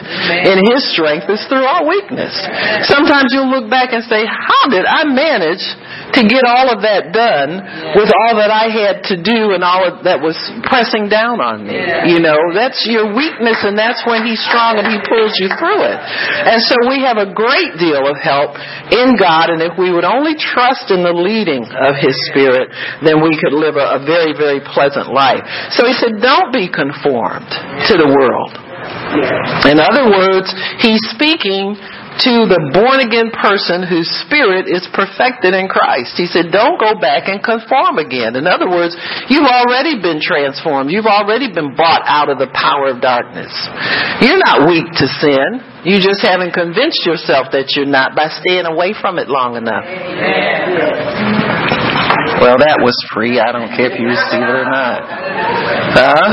In 0.50 0.58
His 0.74 0.82
strength 0.90 1.30
is 1.30 1.46
through 1.46 1.66
our 1.66 1.86
weakness. 1.86 2.34
Sometimes 2.90 3.30
you'll 3.30 3.54
look 3.54 3.70
back 3.70 3.94
and 3.94 4.02
say, 4.10 4.26
"How 4.26 4.72
did 4.74 4.90
I 4.90 5.06
manage?" 5.06 5.62
to 6.14 6.22
get 6.30 6.46
all 6.46 6.70
of 6.70 6.86
that 6.86 7.10
done 7.10 7.58
with 7.98 8.10
all 8.14 8.34
that 8.38 8.54
I 8.54 8.70
had 8.70 9.02
to 9.10 9.16
do 9.18 9.58
and 9.58 9.66
all 9.66 10.04
that 10.06 10.22
was 10.22 10.38
pressing 10.62 11.03
down 11.10 11.40
on 11.40 11.66
me. 11.66 11.76
You 12.12 12.20
know, 12.20 12.38
that's 12.54 12.86
your 12.86 13.12
weakness 13.16 13.64
and 13.64 13.78
that's 13.78 14.04
when 14.06 14.26
he's 14.26 14.42
strong 14.44 14.78
and 14.78 14.88
he 14.88 15.00
pulls 15.04 15.34
you 15.40 15.50
through 15.56 15.82
it. 15.88 16.00
And 16.00 16.60
so 16.62 16.76
we 16.88 17.02
have 17.04 17.18
a 17.18 17.30
great 17.32 17.80
deal 17.80 18.06
of 18.06 18.16
help 18.20 18.56
in 18.92 19.16
God 19.16 19.50
and 19.50 19.62
if 19.62 19.78
we 19.78 19.92
would 19.92 20.06
only 20.06 20.36
trust 20.36 20.92
in 20.92 21.04
the 21.04 21.16
leading 21.16 21.64
of 21.64 21.96
his 21.96 22.16
spirit, 22.30 22.70
then 23.04 23.24
we 23.24 23.36
could 23.40 23.54
live 23.54 23.76
a, 23.76 23.98
a 23.98 24.02
very, 24.04 24.34
very 24.34 24.62
pleasant 24.62 25.12
life. 25.12 25.44
So 25.76 25.86
he 25.86 25.94
said, 25.94 26.20
don't 26.22 26.52
be 26.52 26.68
conformed 26.70 27.50
to 27.90 27.94
the 27.96 28.10
world. 28.10 28.54
In 29.70 29.80
other 29.80 30.10
words, 30.10 30.52
he's 30.82 31.00
speaking 31.16 31.78
to 32.22 32.46
the 32.46 32.62
born 32.70 33.02
again 33.02 33.34
person 33.34 33.82
whose 33.82 34.06
spirit 34.26 34.70
is 34.70 34.86
perfected 34.94 35.58
in 35.58 35.66
Christ. 35.68 36.14
He 36.16 36.30
said, 36.30 36.54
don't 36.54 36.78
go 36.78 36.94
back 37.00 37.26
and 37.26 37.42
conform 37.42 37.98
again. 37.98 38.38
In 38.38 38.46
other 38.46 38.70
words, 38.70 38.94
you've 39.30 39.50
already 39.50 39.98
been 39.98 40.22
transformed. 40.22 40.94
You've 40.94 41.10
already 41.10 41.50
been 41.50 41.74
bought 41.74 42.06
out 42.06 42.30
of 42.30 42.38
the 42.38 42.52
power 42.54 42.94
of 42.94 43.02
darkness. 43.02 43.52
You're 44.22 44.42
not 44.42 44.70
weak 44.70 44.88
to 45.02 45.08
sin. 45.10 45.64
You 45.84 46.00
just 46.00 46.24
haven't 46.24 46.54
convinced 46.54 47.04
yourself 47.06 47.52
that 47.52 47.76
you're 47.76 47.90
not 47.90 48.16
by 48.16 48.30
staying 48.30 48.66
away 48.66 48.94
from 48.94 49.20
it 49.20 49.28
long 49.28 49.58
enough. 49.58 49.84
Well, 52.44 52.60
that 52.60 52.84
was 52.84 52.92
free. 53.16 53.40
I 53.40 53.56
don't 53.56 53.72
care 53.72 53.88
if 53.88 53.96
you 53.96 54.04
receive 54.04 54.44
it 54.44 54.52
or 54.52 54.68
not. 54.68 55.00
Huh? 55.96 56.28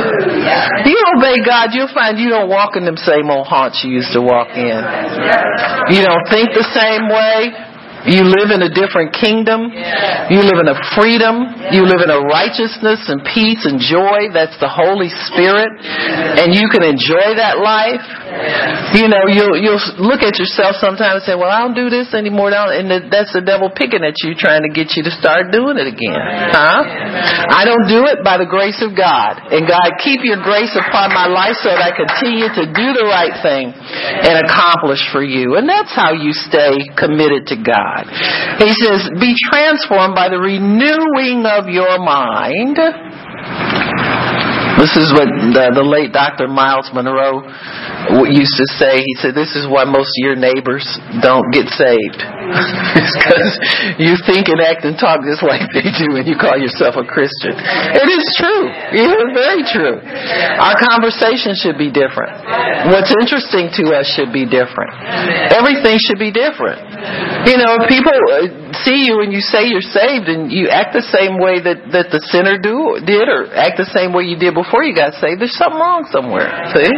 You 0.82 0.98
obey 1.14 1.38
God, 1.38 1.70
you'll 1.70 1.94
find 1.94 2.18
you 2.18 2.34
don't 2.34 2.50
walk 2.50 2.74
in 2.74 2.82
them 2.82 2.98
same 2.98 3.30
old 3.30 3.46
haunts 3.46 3.86
you 3.86 3.94
used 3.94 4.10
to 4.18 4.22
walk 4.22 4.50
in. 4.58 4.82
You 5.94 6.02
don't 6.02 6.26
think 6.26 6.50
the 6.50 6.66
same 6.74 7.06
way. 7.06 7.69
You 8.08 8.24
live 8.24 8.48
in 8.54 8.64
a 8.64 8.72
different 8.72 9.12
kingdom. 9.12 9.68
You 10.32 10.40
live 10.40 10.58
in 10.62 10.68
a 10.72 10.78
freedom. 10.96 11.44
You 11.74 11.84
live 11.84 12.00
in 12.00 12.08
a 12.08 12.20
righteousness 12.24 13.10
and 13.12 13.20
peace 13.26 13.68
and 13.68 13.76
joy. 13.76 14.32
That's 14.32 14.56
the 14.56 14.70
Holy 14.70 15.12
Spirit. 15.28 15.68
And 16.40 16.56
you 16.56 16.70
can 16.72 16.80
enjoy 16.80 17.36
that 17.36 17.60
life. 17.60 18.04
You 18.96 19.10
know, 19.10 19.28
you'll, 19.28 19.58
you'll 19.58 19.82
look 20.00 20.24
at 20.24 20.40
yourself 20.40 20.80
sometimes 20.80 21.22
and 21.22 21.26
say, 21.26 21.36
well, 21.36 21.50
I 21.52 21.60
don't 21.66 21.76
do 21.76 21.90
this 21.90 22.14
anymore 22.16 22.54
now. 22.54 22.72
And 22.72 22.88
that's 23.10 23.36
the 23.36 23.44
devil 23.44 23.68
picking 23.68 24.00
at 24.00 24.16
you 24.24 24.32
trying 24.32 24.62
to 24.64 24.72
get 24.72 24.96
you 24.96 25.02
to 25.04 25.12
start 25.12 25.52
doing 25.52 25.76
it 25.76 25.86
again. 25.90 26.16
Huh? 26.16 26.80
I 27.52 27.68
don't 27.68 27.84
do 27.90 28.08
it 28.08 28.24
by 28.24 28.38
the 28.38 28.48
grace 28.48 28.80
of 28.80 28.96
God. 28.96 29.44
And 29.50 29.66
God, 29.68 30.00
keep 30.00 30.24
your 30.24 30.40
grace 30.40 30.72
upon 30.72 31.12
my 31.12 31.26
life 31.26 31.58
so 31.60 31.68
that 31.68 31.82
I 31.82 31.92
continue 31.92 32.48
to 32.48 32.64
do 32.70 32.86
the 32.96 33.04
right 33.04 33.34
thing 33.44 33.74
and 33.74 34.46
accomplish 34.46 35.02
for 35.12 35.22
you. 35.22 35.58
And 35.58 35.68
that's 35.68 35.92
how 35.92 36.14
you 36.14 36.32
stay 36.32 36.80
committed 36.96 37.50
to 37.52 37.56
God. 37.60 37.89
God. 37.90 38.06
He 38.62 38.72
says, 38.78 39.10
be 39.18 39.34
transformed 39.50 40.14
by 40.14 40.28
the 40.28 40.38
renewing 40.38 41.46
of 41.46 41.66
your 41.68 41.98
mind. 41.98 42.78
This 44.78 44.96
is 44.96 45.12
what 45.12 45.28
the, 45.28 45.72
the 45.74 45.82
late 45.84 46.12
Dr. 46.12 46.48
Miles 46.48 46.90
Munroe 46.94 47.42
used 48.30 48.56
to 48.56 48.66
say. 48.78 49.02
He 49.02 49.14
said, 49.20 49.34
This 49.34 49.56
is 49.56 49.68
why 49.68 49.84
most 49.84 50.10
of 50.10 50.20
your 50.24 50.36
neighbors 50.36 50.84
don't 51.20 51.46
get 51.52 51.68
saved. 51.72 52.20
it's 52.98 53.14
because 53.14 53.52
you 54.00 54.16
think 54.26 54.48
and 54.48 54.60
act 54.60 54.82
and 54.82 54.98
talk 54.98 55.22
just 55.22 55.44
like 55.44 55.62
they 55.70 55.86
do 55.86 56.18
and 56.18 56.26
you 56.26 56.34
call 56.34 56.56
yourself 56.58 56.96
a 56.96 57.04
Christian. 57.04 57.54
It 57.54 58.08
is 58.08 58.24
true. 58.38 58.64
It 58.94 59.06
is 59.06 59.28
very 59.36 59.62
true. 59.68 59.96
Our 60.00 60.76
conversation 60.80 61.54
should 61.54 61.78
be 61.78 61.92
different. 61.92 62.34
What's 62.90 63.12
interesting 63.22 63.70
to 63.80 63.94
us 63.94 64.08
should 64.10 64.32
be 64.32 64.48
different. 64.48 64.92
Everything 65.52 66.00
should 66.00 66.18
be 66.18 66.32
different. 66.32 66.80
You 67.46 67.56
know, 67.60 67.78
people 67.86 68.16
see 68.84 69.06
you 69.06 69.20
and 69.20 69.32
you 69.32 69.40
say 69.40 69.68
you're 69.68 69.84
saved 69.84 70.28
and 70.28 70.50
you 70.50 70.68
act 70.68 70.94
the 70.94 71.04
same 71.04 71.38
way 71.38 71.60
that, 71.60 71.90
that 71.92 72.08
the 72.14 72.22
sinner 72.30 72.56
do, 72.56 72.98
did 73.04 73.28
or 73.28 73.50
act 73.52 73.76
the 73.76 73.90
same 73.90 74.14
way 74.14 74.24
you 74.24 74.38
did 74.38 74.54
before 74.54 74.82
you 74.82 74.94
got 74.94 75.14
saved, 75.20 75.40
there's 75.40 75.56
something 75.56 75.78
wrong 75.78 76.08
somewhere. 76.08 76.48
See? 76.72 76.90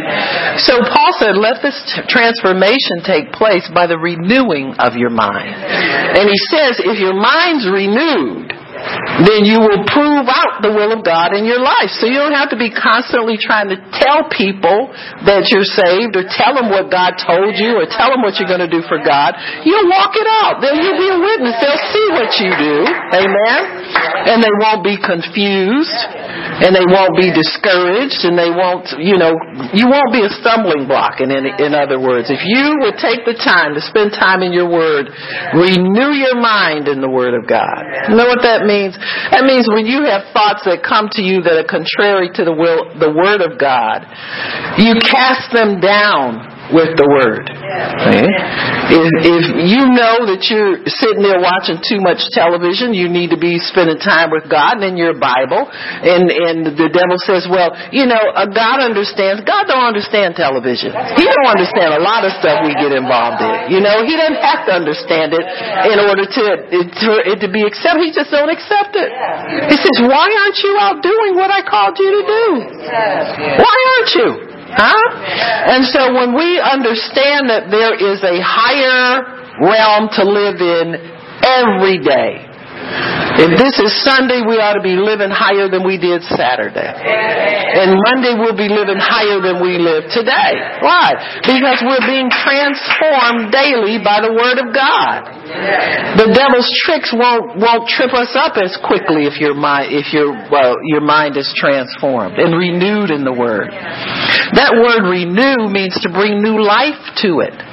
So 0.63 0.79
Paul 0.85 1.11
said, 1.19 1.35
let 1.35 1.59
this 1.59 1.75
transformation 2.07 3.03
take 3.03 3.33
place 3.35 3.67
by 3.73 3.87
the 3.87 3.97
renewing 3.97 4.79
of 4.79 4.95
your 4.95 5.11
mind. 5.11 5.53
And 5.53 6.29
he 6.29 6.39
says, 6.49 6.79
if 6.79 6.97
your 7.01 7.17
mind's 7.17 7.67
renewed, 7.67 8.62
then 9.23 9.45
you 9.47 9.61
will 9.61 9.85
prove 9.87 10.25
out 10.27 10.59
the 10.65 10.73
will 10.73 10.91
of 10.91 11.05
God 11.05 11.31
in 11.31 11.45
your 11.45 11.61
life. 11.61 11.93
So 12.01 12.09
you 12.09 12.19
don't 12.19 12.35
have 12.35 12.51
to 12.51 12.59
be 12.59 12.73
constantly 12.73 13.39
trying 13.39 13.71
to 13.71 13.77
tell 13.95 14.27
people 14.27 14.91
that 15.23 15.47
you're 15.53 15.67
saved 15.67 16.17
or 16.19 16.27
tell 16.27 16.57
them 16.57 16.67
what 16.73 16.91
God 16.91 17.15
told 17.21 17.55
you 17.55 17.79
or 17.79 17.85
tell 17.87 18.11
them 18.11 18.25
what 18.25 18.41
you're 18.41 18.49
going 18.49 18.65
to 18.65 18.71
do 18.71 18.83
for 18.89 18.99
God. 18.99 19.37
You'll 19.63 19.87
walk 19.87 20.17
it 20.17 20.27
out. 20.43 20.59
Then 20.59 20.81
you'll 20.81 20.99
be 20.99 21.09
a 21.13 21.19
witness. 21.19 21.55
They'll 21.61 21.87
see 21.93 22.07
what 22.11 22.29
you 22.41 22.49
do. 22.51 22.75
Amen. 23.15 23.59
And 24.27 24.37
they 24.43 24.55
won't 24.59 24.83
be 24.83 24.99
confused 24.99 25.99
and 26.63 26.75
they 26.75 26.85
won't 26.85 27.15
be 27.15 27.31
discouraged 27.31 28.25
and 28.27 28.35
they 28.35 28.51
won't, 28.51 28.89
you 28.99 29.15
know, 29.15 29.37
you 29.71 29.87
won't 29.87 30.11
be 30.11 30.25
a 30.25 30.31
stumbling 30.41 30.89
block 30.89 31.21
in, 31.21 31.31
in, 31.31 31.45
in 31.61 31.71
other 31.71 32.01
words. 32.01 32.33
If 32.33 32.41
you 32.43 32.81
would 32.83 32.97
take 32.99 33.23
the 33.23 33.37
time 33.37 33.77
to 33.77 33.81
spend 33.81 34.11
time 34.11 34.41
in 34.41 34.51
your 34.51 34.67
word, 34.67 35.13
renew 35.53 36.11
your 36.11 36.35
mind 36.35 36.89
in 36.89 36.99
the 36.99 37.09
word 37.09 37.37
of 37.37 37.47
God. 37.47 38.09
You 38.09 38.17
know 38.17 38.27
what 38.27 38.41
that 38.43 38.65
means? 38.65 38.72
Means? 38.73 38.97
That 39.29 39.45
means 39.45 39.69
when 39.69 39.85
you 39.85 40.09
have 40.09 40.33
thoughts 40.33 40.65
that 40.65 40.81
come 40.81 41.13
to 41.13 41.21
you 41.21 41.45
that 41.45 41.61
are 41.61 41.69
contrary 41.69 42.33
to 42.33 42.41
the 42.41 42.53
will, 42.53 42.89
the 42.97 43.13
word 43.13 43.45
of 43.45 43.61
God, 43.61 44.09
you 44.81 44.97
cast 44.97 45.53
them 45.53 45.77
down 45.77 46.52
with 46.71 46.95
the 46.95 47.07
word. 47.07 47.43
Okay? 47.51 48.23
Eh? 48.23 48.63
If, 48.93 49.09
if 49.25 49.43
you 49.67 49.83
know 49.89 50.27
that 50.29 50.47
you're 50.47 50.85
sitting 50.85 51.23
there 51.23 51.39
watching 51.41 51.81
too 51.81 51.99
much 51.99 52.23
television, 52.35 52.93
you 52.93 53.09
need 53.09 53.31
to 53.33 53.39
be 53.39 53.57
spending 53.57 53.97
time 53.97 54.29
with 54.29 54.47
God 54.47 54.79
and 54.79 54.93
in 54.93 54.99
your 54.99 55.17
Bible. 55.17 55.65
And 55.65 56.29
and 56.29 56.67
the 56.67 56.89
devil 56.91 57.17
says, 57.25 57.49
well, 57.49 57.73
you 57.89 58.05
know, 58.05 58.21
God 58.53 58.83
understands. 58.83 59.41
God 59.47 59.65
don't 59.65 59.87
understand 59.87 60.37
television. 60.37 60.93
He 61.17 61.25
don't 61.25 61.49
understand 61.49 61.97
a 61.97 62.03
lot 62.03 62.27
of 62.27 62.35
stuff 62.37 62.61
we 62.67 62.75
get 62.77 62.93
involved 62.93 63.41
in. 63.41 63.73
You 63.73 63.81
know, 63.81 64.05
he 64.05 64.13
doesn't 64.13 64.39
have 64.39 64.67
to 64.69 64.73
understand 64.77 65.33
it 65.33 65.43
in 65.89 65.97
order 65.97 66.27
to 66.27 66.43
to 66.77 67.09
it 67.23 67.37
to 67.41 67.49
be 67.49 67.65
accepted. 67.65 68.05
He 68.05 68.11
just 68.13 68.29
don't 68.29 68.51
accept 68.51 68.93
it. 68.93 69.09
He 69.73 69.77
says, 69.79 69.97
why 70.05 70.27
aren't 70.27 70.59
you 70.61 70.73
out 70.77 71.01
doing 71.01 71.33
what 71.39 71.49
I 71.49 71.65
called 71.65 71.97
you 71.97 72.09
to 72.19 72.23
do? 72.23 72.45
Why 73.57 73.75
aren't 73.97 74.11
you? 74.13 74.52
Huh? 74.75 75.73
And 75.73 75.85
so 75.85 76.13
when 76.13 76.33
we 76.33 76.59
understand 76.59 77.49
that 77.49 77.69
there 77.69 77.93
is 77.93 78.23
a 78.23 78.41
higher 78.41 79.21
realm 79.61 80.09
to 80.17 80.23
live 80.25 80.57
in 80.61 80.97
every 81.45 82.01
day, 82.01 82.52
if 83.33 83.51
this 83.57 83.75
is 83.81 83.89
Sunday, 84.05 84.45
we 84.45 84.61
ought 84.61 84.77
to 84.77 84.85
be 84.85 84.93
living 84.93 85.33
higher 85.33 85.65
than 85.65 85.81
we 85.81 85.97
did 85.97 86.21
Saturday. 86.21 86.85
And 86.85 87.97
Monday, 87.97 88.37
we'll 88.37 88.57
be 88.57 88.69
living 88.69 89.01
higher 89.01 89.41
than 89.41 89.57
we 89.57 89.81
live 89.81 90.05
today. 90.13 90.53
Why? 90.85 91.17
Because 91.41 91.81
we're 91.81 92.05
being 92.05 92.29
transformed 92.29 93.49
daily 93.49 93.97
by 93.97 94.21
the 94.21 94.29
Word 94.29 94.61
of 94.61 94.69
God. 94.69 95.33
The 96.21 96.29
devil's 96.29 96.69
tricks 96.85 97.09
won't 97.09 97.57
won't 97.57 97.89
trip 97.89 98.13
us 98.13 98.37
up 98.37 98.55
as 98.61 98.77
quickly 98.85 99.25
if 99.25 99.41
your 99.41 99.57
mind 99.57 99.89
if 99.91 100.13
your 100.13 100.31
well 100.53 100.77
your 100.85 101.01
mind 101.01 101.37
is 101.37 101.49
transformed 101.57 102.37
and 102.37 102.53
renewed 102.53 103.09
in 103.09 103.25
the 103.25 103.33
Word. 103.33 103.73
That 104.53 104.77
word 104.77 105.09
renew 105.09 105.69
means 105.73 105.97
to 106.05 106.09
bring 106.09 106.41
new 106.41 106.61
life 106.61 107.01
to 107.25 107.41
it. 107.41 107.72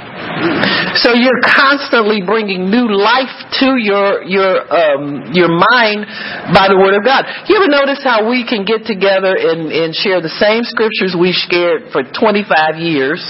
So 1.00 1.14
you're 1.14 1.40
constantly 1.44 2.22
bringing 2.24 2.70
new 2.70 2.90
life 2.90 3.30
to 3.60 3.76
your 3.76 4.22
your 4.24 4.60
um, 4.66 5.32
your 5.32 5.48
mind 5.48 6.06
by 6.52 6.68
the 6.68 6.76
Word 6.76 6.94
of 6.98 7.04
God. 7.04 7.24
You 7.46 7.56
ever 7.56 7.68
notice 7.68 8.02
how 8.02 8.28
we 8.28 8.46
can 8.46 8.64
get 8.64 8.84
together 8.84 9.36
and, 9.36 9.70
and 9.70 9.94
share 9.94 10.20
the 10.20 10.32
same 10.40 10.64
scriptures 10.64 11.14
we 11.18 11.32
shared 11.32 11.92
for 11.92 12.02
25 12.02 12.76
years? 12.78 13.20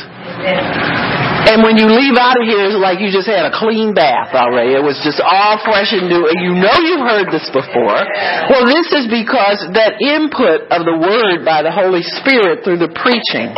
And 1.49 1.65
when 1.65 1.81
you 1.81 1.89
leave 1.89 2.21
out 2.21 2.37
of 2.37 2.45
here, 2.45 2.69
it's 2.69 2.77
like 2.77 3.01
you 3.01 3.09
just 3.09 3.25
had 3.25 3.49
a 3.49 3.55
clean 3.55 3.97
bath 3.97 4.37
already. 4.37 4.77
It 4.77 4.85
was 4.85 5.01
just 5.01 5.25
all 5.25 5.57
fresh 5.65 5.91
and 5.97 6.07
new. 6.13 6.29
And 6.29 6.39
you 6.45 6.53
know 6.53 6.77
you've 6.79 7.03
heard 7.03 7.33
this 7.33 7.49
before. 7.49 7.99
Well, 8.53 8.69
this 8.69 8.93
is 8.93 9.09
because 9.09 9.65
that 9.73 9.97
input 9.99 10.69
of 10.69 10.85
the 10.85 10.97
Word 11.01 11.43
by 11.49 11.65
the 11.65 11.73
Holy 11.73 12.05
Spirit 12.21 12.63
through 12.63 12.85
the 12.85 12.93
preaching 12.93 13.57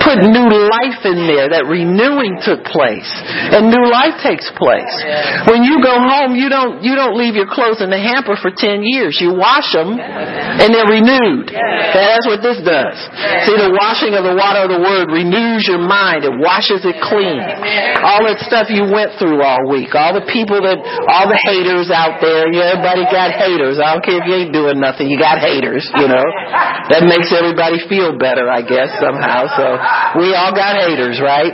put 0.00 0.22
new 0.22 0.48
life 0.48 1.02
in 1.02 1.26
there. 1.26 1.50
That 1.50 1.66
renewing 1.66 2.38
took 2.46 2.62
place. 2.62 3.10
And 3.52 3.74
new 3.74 3.86
life 3.90 4.22
takes 4.22 4.46
place. 4.54 4.94
When 5.50 5.66
you 5.66 5.82
go 5.82 5.98
home, 5.98 6.38
you 6.38 6.46
don't, 6.46 6.86
you 6.86 6.94
don't 6.94 7.18
leave 7.18 7.34
your 7.34 7.50
clothes 7.50 7.82
in 7.82 7.90
the 7.90 7.98
hamper 8.00 8.38
for 8.38 8.54
10 8.54 8.86
years. 8.86 9.18
You 9.18 9.34
wash 9.34 9.74
them 9.74 9.98
and 9.98 10.68
they're 10.70 10.88
renewed. 10.88 11.50
That's 11.50 12.24
what 12.24 12.40
this 12.40 12.62
does. 12.62 12.96
See, 13.50 13.56
the 13.58 13.74
washing 13.74 14.14
of 14.14 14.22
the 14.22 14.36
water 14.38 14.64
of 14.64 14.70
the 14.70 14.80
Word 14.80 15.10
renews 15.10 15.66
your 15.66 15.82
mind. 15.82 16.22
It 16.22 16.32
washes 16.38 16.86
it 16.86 16.96
clean 17.02 17.15
clean. 17.16 17.40
All 18.04 18.20
that 18.28 18.38
stuff 18.44 18.68
you 18.68 18.84
went 18.92 19.16
through 19.16 19.40
all 19.40 19.64
week. 19.66 19.96
All 19.96 20.12
the 20.12 20.28
people 20.28 20.60
that, 20.60 20.76
all 20.78 21.26
the 21.26 21.40
haters 21.48 21.88
out 21.88 22.20
there. 22.20 22.52
You 22.52 22.60
everybody 22.60 23.08
got 23.08 23.32
haters. 23.32 23.80
I 23.80 23.96
don't 23.96 24.04
care 24.04 24.20
if 24.20 24.28
you 24.28 24.36
ain't 24.36 24.52
doing 24.52 24.76
nothing. 24.78 25.08
You 25.08 25.16
got 25.16 25.40
haters, 25.40 25.88
you 25.96 26.06
know. 26.06 26.26
That 26.92 27.08
makes 27.08 27.32
everybody 27.32 27.80
feel 27.88 28.14
better, 28.20 28.46
I 28.52 28.60
guess, 28.62 28.92
somehow. 29.00 29.48
So 29.56 29.64
we 30.20 30.36
all 30.36 30.52
got 30.52 30.76
haters, 30.76 31.18
right? 31.18 31.50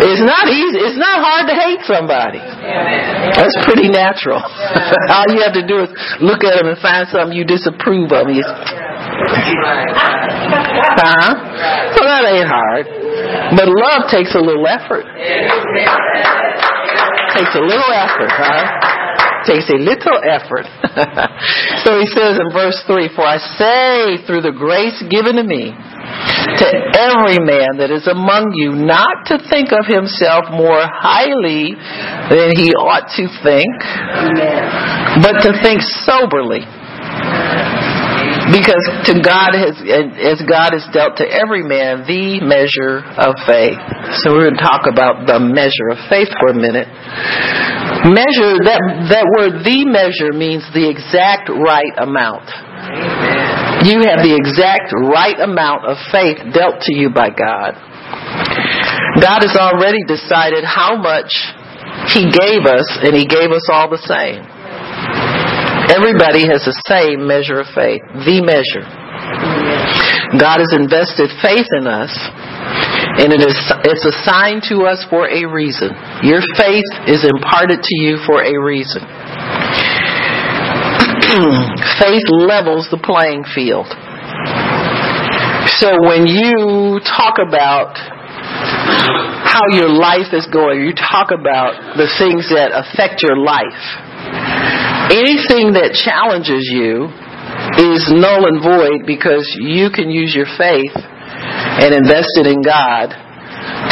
It's 0.00 0.22
not 0.22 0.46
easy. 0.48 0.78
It's 0.78 0.96
not 0.98 1.18
hard 1.18 1.44
to 1.50 1.54
hate 1.58 1.82
somebody. 1.84 2.40
That's 2.40 3.58
pretty 3.66 3.90
natural. 3.90 4.40
all 5.12 5.26
you 5.28 5.42
have 5.42 5.54
to 5.58 5.66
do 5.66 5.84
is 5.84 5.90
look 6.22 6.46
at 6.46 6.56
them 6.56 6.70
and 6.70 6.78
find 6.78 7.10
something 7.10 7.36
you 7.36 7.44
disapprove 7.44 8.14
of. 8.14 8.22
Huh? 11.02 11.34
So 11.96 12.00
that 12.06 12.24
ain't 12.24 12.48
hard. 12.48 13.01
But 13.56 13.68
love 13.68 14.08
takes 14.10 14.34
a 14.34 14.40
little 14.40 14.66
effort. 14.66 15.04
Takes 17.36 17.54
a 17.56 17.64
little 17.64 17.92
effort, 17.92 18.30
huh? 18.32 18.64
Takes 19.44 19.68
a 19.70 19.76
little 19.76 20.20
effort. 20.22 20.66
so 21.84 21.98
he 21.98 22.06
says 22.06 22.38
in 22.38 22.48
verse 22.52 22.78
3 22.86 23.08
For 23.14 23.26
I 23.26 23.38
say, 23.58 24.24
through 24.26 24.42
the 24.42 24.54
grace 24.54 25.02
given 25.10 25.36
to 25.36 25.42
me, 25.42 25.72
to 25.72 26.68
every 26.94 27.40
man 27.42 27.80
that 27.82 27.90
is 27.90 28.06
among 28.06 28.52
you, 28.54 28.72
not 28.72 29.26
to 29.26 29.38
think 29.50 29.72
of 29.72 29.84
himself 29.88 30.46
more 30.52 30.84
highly 30.84 31.74
than 32.30 32.54
he 32.54 32.70
ought 32.76 33.10
to 33.18 33.24
think, 33.42 33.72
but 35.24 35.42
to 35.42 35.52
think 35.60 35.82
soberly 36.06 36.62
because 38.52 38.84
to 39.08 39.16
God 39.24 39.56
has, 39.56 39.80
as 39.80 40.38
God 40.44 40.76
has 40.76 40.84
dealt 40.92 41.16
to 41.18 41.26
every 41.26 41.64
man 41.64 42.04
the 42.04 42.44
measure 42.44 43.00
of 43.16 43.32
faith. 43.48 43.80
So 44.20 44.36
we're 44.36 44.52
going 44.52 44.60
to 44.60 44.66
talk 44.66 44.84
about 44.84 45.24
the 45.24 45.40
measure 45.40 45.88
of 45.88 45.98
faith 46.12 46.28
for 46.36 46.52
a 46.52 46.56
minute. 46.56 46.86
Measure, 48.12 48.60
that, 48.68 48.80
that 49.08 49.26
word 49.32 49.64
the 49.64 49.88
measure 49.88 50.36
means 50.36 50.68
the 50.76 50.84
exact 50.84 51.48
right 51.48 51.96
amount. 51.96 52.44
You 53.88 54.04
have 54.04 54.20
the 54.20 54.36
exact 54.36 54.92
right 54.92 55.38
amount 55.40 55.88
of 55.88 55.96
faith 56.12 56.38
dealt 56.52 56.84
to 56.86 56.92
you 56.92 57.08
by 57.08 57.32
God. 57.32 57.72
God 59.16 59.40
has 59.42 59.56
already 59.56 60.04
decided 60.04 60.64
how 60.64 61.00
much 61.00 61.32
He 62.12 62.28
gave 62.28 62.68
us, 62.68 62.86
and 63.00 63.16
He 63.16 63.24
gave 63.24 63.48
us 63.48 63.64
all 63.72 63.88
the 63.88 64.02
same. 64.04 64.51
Everybody 65.90 66.46
has 66.46 66.62
the 66.62 66.78
same 66.86 67.26
measure 67.26 67.58
of 67.58 67.66
faith, 67.74 68.06
the 68.22 68.38
measure. 68.38 68.86
God 70.38 70.62
has 70.62 70.70
invested 70.72 71.28
faith 71.42 71.66
in 71.76 71.90
us, 71.90 72.14
and 73.18 73.34
it 73.34 73.42
is 73.42 73.58
it's 73.84 74.06
assigned 74.06 74.62
to 74.70 74.86
us 74.86 75.04
for 75.10 75.26
a 75.28 75.44
reason. 75.44 75.90
Your 76.22 76.40
faith 76.56 76.86
is 77.10 77.26
imparted 77.26 77.82
to 77.82 77.94
you 77.98 78.22
for 78.24 78.40
a 78.40 78.56
reason. 78.62 79.02
faith 81.98 82.22
levels 82.30 82.86
the 82.90 82.98
playing 83.02 83.44
field. 83.50 83.90
So 85.82 85.98
when 86.06 86.30
you 86.30 87.02
talk 87.02 87.42
about 87.42 87.98
how 89.44 89.66
your 89.74 89.90
life 89.90 90.32
is 90.32 90.46
going, 90.46 90.80
you 90.80 90.94
talk 90.94 91.32
about 91.32 91.96
the 91.96 92.06
things 92.16 92.48
that 92.54 92.70
affect 92.72 93.20
your 93.20 93.36
life 93.36 94.11
Anything 95.12 95.76
that 95.76 95.92
challenges 95.92 96.64
you 96.72 97.12
is 97.76 98.08
null 98.08 98.48
and 98.48 98.64
void 98.64 99.04
because 99.06 99.44
you 99.60 99.92
can 99.92 100.08
use 100.10 100.32
your 100.34 100.48
faith 100.56 100.96
and 100.96 101.92
invest 101.92 102.32
it 102.40 102.48
in 102.48 102.64
God 102.64 103.12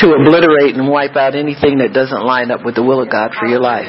to 0.01 0.17
obliterate 0.17 0.75
and 0.75 0.89
wipe 0.89 1.15
out 1.15 1.37
anything 1.37 1.79
that 1.79 1.93
doesn't 1.93 2.25
line 2.25 2.51
up 2.51 2.65
with 2.65 2.75
the 2.75 2.83
will 2.83 3.05
of 3.05 3.13
God 3.13 3.37
for 3.37 3.47
your 3.47 3.61
life. 3.61 3.87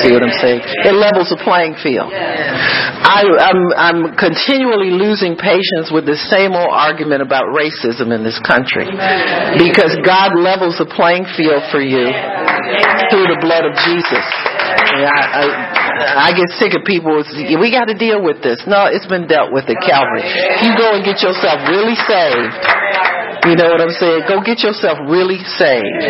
See 0.00 0.10
what 0.10 0.24
I'm 0.24 0.34
saying? 0.40 0.64
It 0.64 0.96
levels 0.96 1.28
the 1.28 1.38
playing 1.38 1.76
field. 1.78 2.10
I, 2.10 3.28
I'm, 3.28 3.62
I'm 3.76 4.00
continually 4.16 4.90
losing 4.90 5.36
patience 5.36 5.92
with 5.92 6.08
the 6.08 6.16
same 6.16 6.56
old 6.56 6.72
argument 6.72 7.20
about 7.20 7.52
racism 7.52 8.08
in 8.10 8.24
this 8.24 8.40
country 8.40 8.88
because 9.60 9.92
God 10.00 10.34
levels 10.38 10.80
the 10.80 10.88
playing 10.88 11.28
field 11.36 11.62
for 11.68 11.82
you 11.82 12.08
through 13.12 13.28
the 13.28 13.38
blood 13.44 13.68
of 13.68 13.76
Jesus. 13.84 14.24
I, 14.90 15.06
I, 15.06 15.44
I 15.98 16.32
get 16.32 16.48
sick 16.56 16.72
of 16.74 16.84
people. 16.86 17.18
We 17.18 17.70
got 17.70 17.86
to 17.90 17.96
deal 17.96 18.22
with 18.22 18.42
this. 18.42 18.62
No, 18.66 18.86
it's 18.86 19.06
been 19.06 19.26
dealt 19.26 19.52
with 19.52 19.66
at 19.68 19.78
Calvary. 19.82 20.24
You 20.62 20.76
go 20.78 20.94
and 20.94 21.04
get 21.04 21.22
yourself 21.22 21.66
really 21.68 21.96
saved. 21.96 22.54
You 23.48 23.56
know 23.56 23.72
what 23.72 23.80
I'm 23.80 23.94
saying? 23.96 24.28
Go 24.28 24.44
get 24.44 24.60
yourself 24.60 25.00
really 25.08 25.40
saved. 25.56 26.02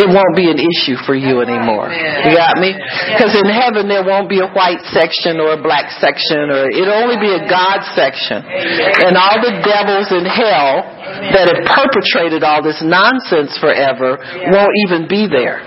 It 0.00 0.08
won't 0.10 0.34
be 0.34 0.50
an 0.50 0.58
issue 0.58 0.98
for 1.06 1.14
you 1.14 1.38
anymore. 1.44 1.90
You 1.92 2.34
got 2.34 2.58
me? 2.58 2.74
Because 3.14 3.34
in 3.36 3.46
heaven 3.46 3.86
there 3.86 4.02
won't 4.02 4.26
be 4.26 4.40
a 4.42 4.50
white 4.50 4.82
section 4.90 5.38
or 5.38 5.54
a 5.54 5.60
black 5.60 5.90
section, 6.02 6.50
or 6.50 6.66
it'll 6.66 6.98
only 6.98 7.20
be 7.20 7.30
a 7.30 7.46
God 7.46 7.84
section. 7.94 8.42
And 8.42 9.14
all 9.14 9.38
the 9.38 9.62
devils 9.62 10.10
in 10.10 10.26
hell 10.26 10.82
that 11.04 11.46
have 11.52 11.62
perpetrated 11.68 12.42
all 12.42 12.64
this 12.64 12.80
nonsense 12.80 13.54
forever 13.60 14.16
won't 14.50 14.74
even 14.88 15.06
be 15.06 15.28
there. 15.28 15.60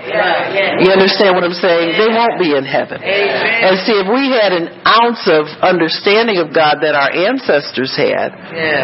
You 0.82 0.90
understand 0.92 1.38
what 1.38 1.46
I'm 1.46 1.56
saying? 1.56 1.94
They 1.96 2.10
won't 2.10 2.42
be 2.42 2.58
in 2.58 2.66
heaven. 2.66 3.00
And 3.00 3.78
see, 3.86 3.96
if 3.96 4.10
we 4.10 4.34
had 4.34 4.52
an 4.52 4.74
ounce 4.84 5.24
of 5.30 5.46
understanding 5.62 6.42
of 6.42 6.52
God 6.52 6.82
that 6.82 6.98
our 6.98 7.14
ancestors 7.14 7.94
had, 7.94 8.34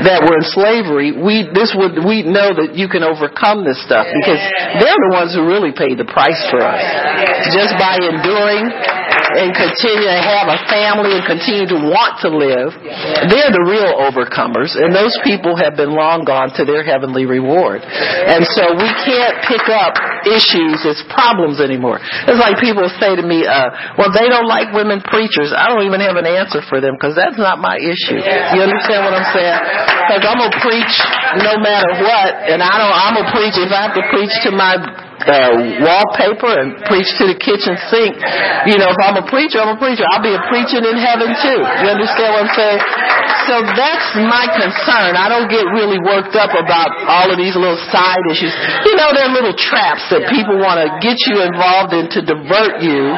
that 0.05 0.23
were 0.23 0.37
in 0.39 0.45
slavery, 0.53 1.09
we 1.11 1.49
this 1.49 1.73
would 1.73 2.05
we 2.05 2.12
know 2.21 2.53
that 2.53 2.77
you 2.77 2.85
can 2.85 3.01
overcome 3.01 3.65
this 3.65 3.81
stuff 3.81 4.05
because 4.13 4.37
they're 4.77 5.01
the 5.09 5.13
ones 5.17 5.33
who 5.33 5.41
really 5.49 5.73
paid 5.73 5.97
the 5.97 6.05
price 6.05 6.37
for 6.53 6.61
us. 6.61 6.85
Just 7.49 7.73
by 7.81 7.97
enduring 7.97 8.69
and 9.37 9.51
continue 9.53 10.07
to 10.07 10.19
have 10.21 10.47
a 10.49 10.59
family 10.69 11.17
and 11.17 11.23
continue 11.25 11.67
to 11.69 11.79
want 11.79 12.21
to 12.21 12.29
live, 12.29 12.71
they're 13.29 13.53
the 13.53 13.65
real 13.65 13.97
overcomers, 13.99 14.73
and 14.77 14.93
those 14.93 15.13
people 15.25 15.57
have 15.57 15.75
been 15.75 15.93
long 15.93 16.23
gone 16.23 16.53
to 16.57 16.63
their 16.63 16.85
heavenly 16.85 17.25
reward. 17.25 17.81
And 17.83 18.45
so 18.55 18.73
we 18.77 18.89
can't 19.03 19.41
pick 19.45 19.65
up 19.69 19.97
issues 20.25 20.85
as 20.87 21.01
problems 21.11 21.59
anymore. 21.59 21.99
It's 21.99 22.39
like 22.39 22.61
people 22.61 22.87
say 23.01 23.17
to 23.17 23.25
me, 23.25 23.43
uh, 23.43 23.97
well, 23.99 24.13
they 24.13 24.29
don't 24.29 24.47
like 24.47 24.71
women 24.71 25.01
preachers. 25.03 25.51
I 25.51 25.67
don't 25.67 25.83
even 25.83 25.99
have 25.99 26.15
an 26.15 26.29
answer 26.29 26.61
for 26.65 26.79
them 26.79 26.95
because 26.95 27.17
that's 27.17 27.37
not 27.37 27.59
my 27.59 27.75
issue. 27.75 28.19
You 28.19 28.59
understand 28.63 29.03
what 29.03 29.13
I'm 29.17 29.29
saying? 29.33 29.59
Because 30.07 30.23
I'm 30.23 30.37
going 30.39 30.53
to 30.53 30.61
preach 30.63 30.93
no 31.43 31.57
matter 31.59 31.91
what, 32.01 32.31
and 32.47 32.61
I 32.61 32.73
don't, 32.77 32.93
I'm 32.93 33.13
going 33.17 33.27
to 33.27 33.33
preach 33.33 33.55
if 33.57 33.71
I 33.73 33.89
have 33.89 33.95
to 33.97 34.05
preach 34.13 34.33
to 34.47 34.51
my 34.53 34.77
uh, 35.21 35.53
wallpaper 35.83 36.51
and 36.51 36.81
preach 36.89 37.07
to 37.21 37.29
the 37.29 37.37
kitchen 37.37 37.77
sink. 37.89 38.17
You 38.65 38.81
know, 38.81 38.89
if 38.91 38.99
I'm 38.99 39.17
a 39.21 39.25
preacher, 39.29 39.61
I'm 39.61 39.75
a 39.75 39.79
preacher. 39.79 40.03
I'll 40.09 40.25
be 40.25 40.33
a 40.33 40.43
preaching 40.49 40.83
in 40.83 40.97
heaven 40.97 41.31
too. 41.37 41.59
You 41.61 41.87
understand 41.93 42.29
what 42.33 42.49
I'm 42.49 42.53
saying? 42.57 42.81
so 43.47 43.55
that's 43.75 44.09
my 44.15 44.45
concern. 44.55 45.19
I 45.19 45.27
don't 45.27 45.49
get 45.51 45.67
really 45.71 45.99
worked 45.99 46.35
up 46.35 46.55
about 46.55 46.89
all 47.07 47.27
of 47.31 47.37
these 47.37 47.55
little 47.55 47.79
side 47.91 48.23
issues. 48.31 48.53
You 48.87 48.95
know, 48.95 49.11
they're 49.11 49.31
little 49.31 49.55
traps 49.55 50.07
that 50.11 50.27
people 50.31 50.59
want 50.59 50.79
to 50.79 50.87
get 51.03 51.19
you 51.27 51.43
involved 51.43 51.91
in 51.93 52.07
to 52.13 52.19
divert 52.23 52.81
you 52.83 53.13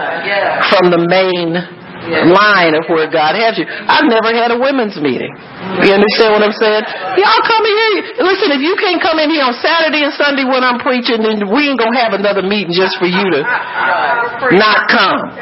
from 0.70 0.90
the 0.90 1.02
main 1.06 1.85
line 2.30 2.78
of 2.78 2.86
where 2.88 3.10
God 3.10 3.34
has 3.36 3.58
you. 3.58 3.66
I've 3.66 4.06
never 4.06 4.32
had 4.34 4.54
a 4.54 4.58
women's 4.60 4.98
meeting. 5.02 5.34
You 5.82 5.92
understand 5.92 6.38
what 6.38 6.44
I'm 6.46 6.56
saying? 6.56 6.84
Y'all 7.18 7.44
come 7.46 7.64
in 7.66 7.76
here. 7.76 8.26
Listen, 8.26 8.54
if 8.54 8.62
you 8.62 8.78
can't 8.78 9.02
come 9.02 9.18
in 9.18 9.30
here 9.34 9.44
on 9.44 9.56
Saturday 9.58 10.06
and 10.06 10.14
Sunday 10.14 10.46
when 10.46 10.64
I'm 10.64 10.80
preaching, 10.80 11.22
then 11.26 11.50
we 11.50 11.70
ain't 11.70 11.80
gonna 11.80 11.98
have 11.98 12.14
another 12.14 12.46
meeting 12.46 12.74
just 12.74 12.98
for 13.02 13.10
you 13.10 13.26
to 13.34 13.42
not 14.56 14.80
come. 14.88 15.34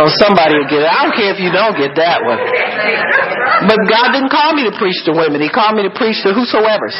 Oh, 0.00 0.08
somebody 0.22 0.54
will 0.56 0.70
get 0.70 0.86
it. 0.86 0.90
I 0.90 1.04
don't 1.04 1.16
care 1.16 1.32
if 1.34 1.40
you 1.40 1.50
don't 1.52 1.76
get 1.76 1.92
that 1.98 2.24
one. 2.24 2.38
But 3.68 3.78
God 3.90 4.16
didn't 4.16 4.32
call 4.32 4.54
me 4.56 4.64
to 4.64 4.74
preach 4.78 4.96
to 5.04 5.12
women. 5.12 5.40
He 5.42 5.50
called 5.50 5.76
me 5.76 5.84
to 5.84 5.92
preach 5.92 6.16
to 6.24 6.32
whosoever's. 6.32 6.96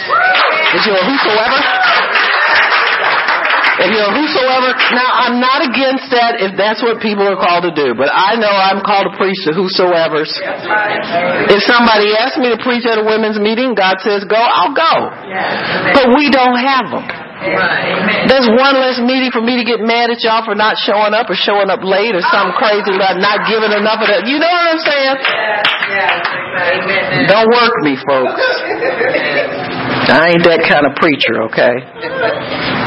Is 0.76 0.84
you 0.84 0.92
a 0.92 1.02
whosoever? 1.04 1.58
If 3.81 3.88
you're 3.97 4.09
a 4.09 4.14
whosoever, 4.14 4.71
now 4.93 5.11
I'm 5.25 5.37
not 5.40 5.64
against 5.64 6.12
that 6.12 6.37
if 6.45 6.53
that's 6.57 6.85
what 6.85 7.01
people 7.01 7.25
are 7.25 7.40
called 7.40 7.64
to 7.64 7.73
do, 7.73 7.97
but 7.97 8.12
I 8.12 8.37
know 8.37 8.53
I'm 8.53 8.85
called 8.85 9.09
to 9.09 9.14
preach 9.16 9.40
to 9.49 9.57
whosoever's. 9.57 10.29
If 11.49 11.61
somebody 11.64 12.12
asks 12.12 12.37
me 12.37 12.53
to 12.53 12.61
preach 12.61 12.85
at 12.85 13.01
a 13.01 13.05
women's 13.05 13.40
meeting, 13.40 13.73
God 13.73 13.97
says 14.05 14.29
go, 14.29 14.37
I'll 14.37 14.77
go. 14.77 14.93
But 15.97 16.12
we 16.12 16.29
don't 16.29 16.61
have 16.61 16.93
them. 16.93 17.07
There's 17.40 18.53
one 18.53 18.77
less 18.77 19.01
meeting 19.01 19.33
for 19.33 19.40
me 19.40 19.57
to 19.57 19.64
get 19.64 19.81
mad 19.81 20.12
at 20.12 20.21
y'all 20.21 20.45
for 20.45 20.53
not 20.53 20.77
showing 20.77 21.16
up 21.16 21.25
or 21.33 21.37
showing 21.40 21.73
up 21.73 21.81
late 21.81 22.12
or 22.12 22.21
something 22.21 22.53
crazy 22.61 22.93
about 22.93 23.16
not 23.16 23.49
giving 23.49 23.73
enough 23.73 24.05
of 24.05 24.12
that. 24.12 24.29
You 24.29 24.37
know 24.37 24.53
what 24.53 24.77
I'm 24.77 24.83
saying? 24.85 25.16
Don't 27.33 27.49
work 27.49 27.75
me, 27.81 27.97
folks. 27.97 28.45
I 30.12 30.37
ain't 30.37 30.45
that 30.45 30.69
kind 30.69 30.85
of 30.85 30.93
preacher, 31.01 31.49
okay? 31.49 31.81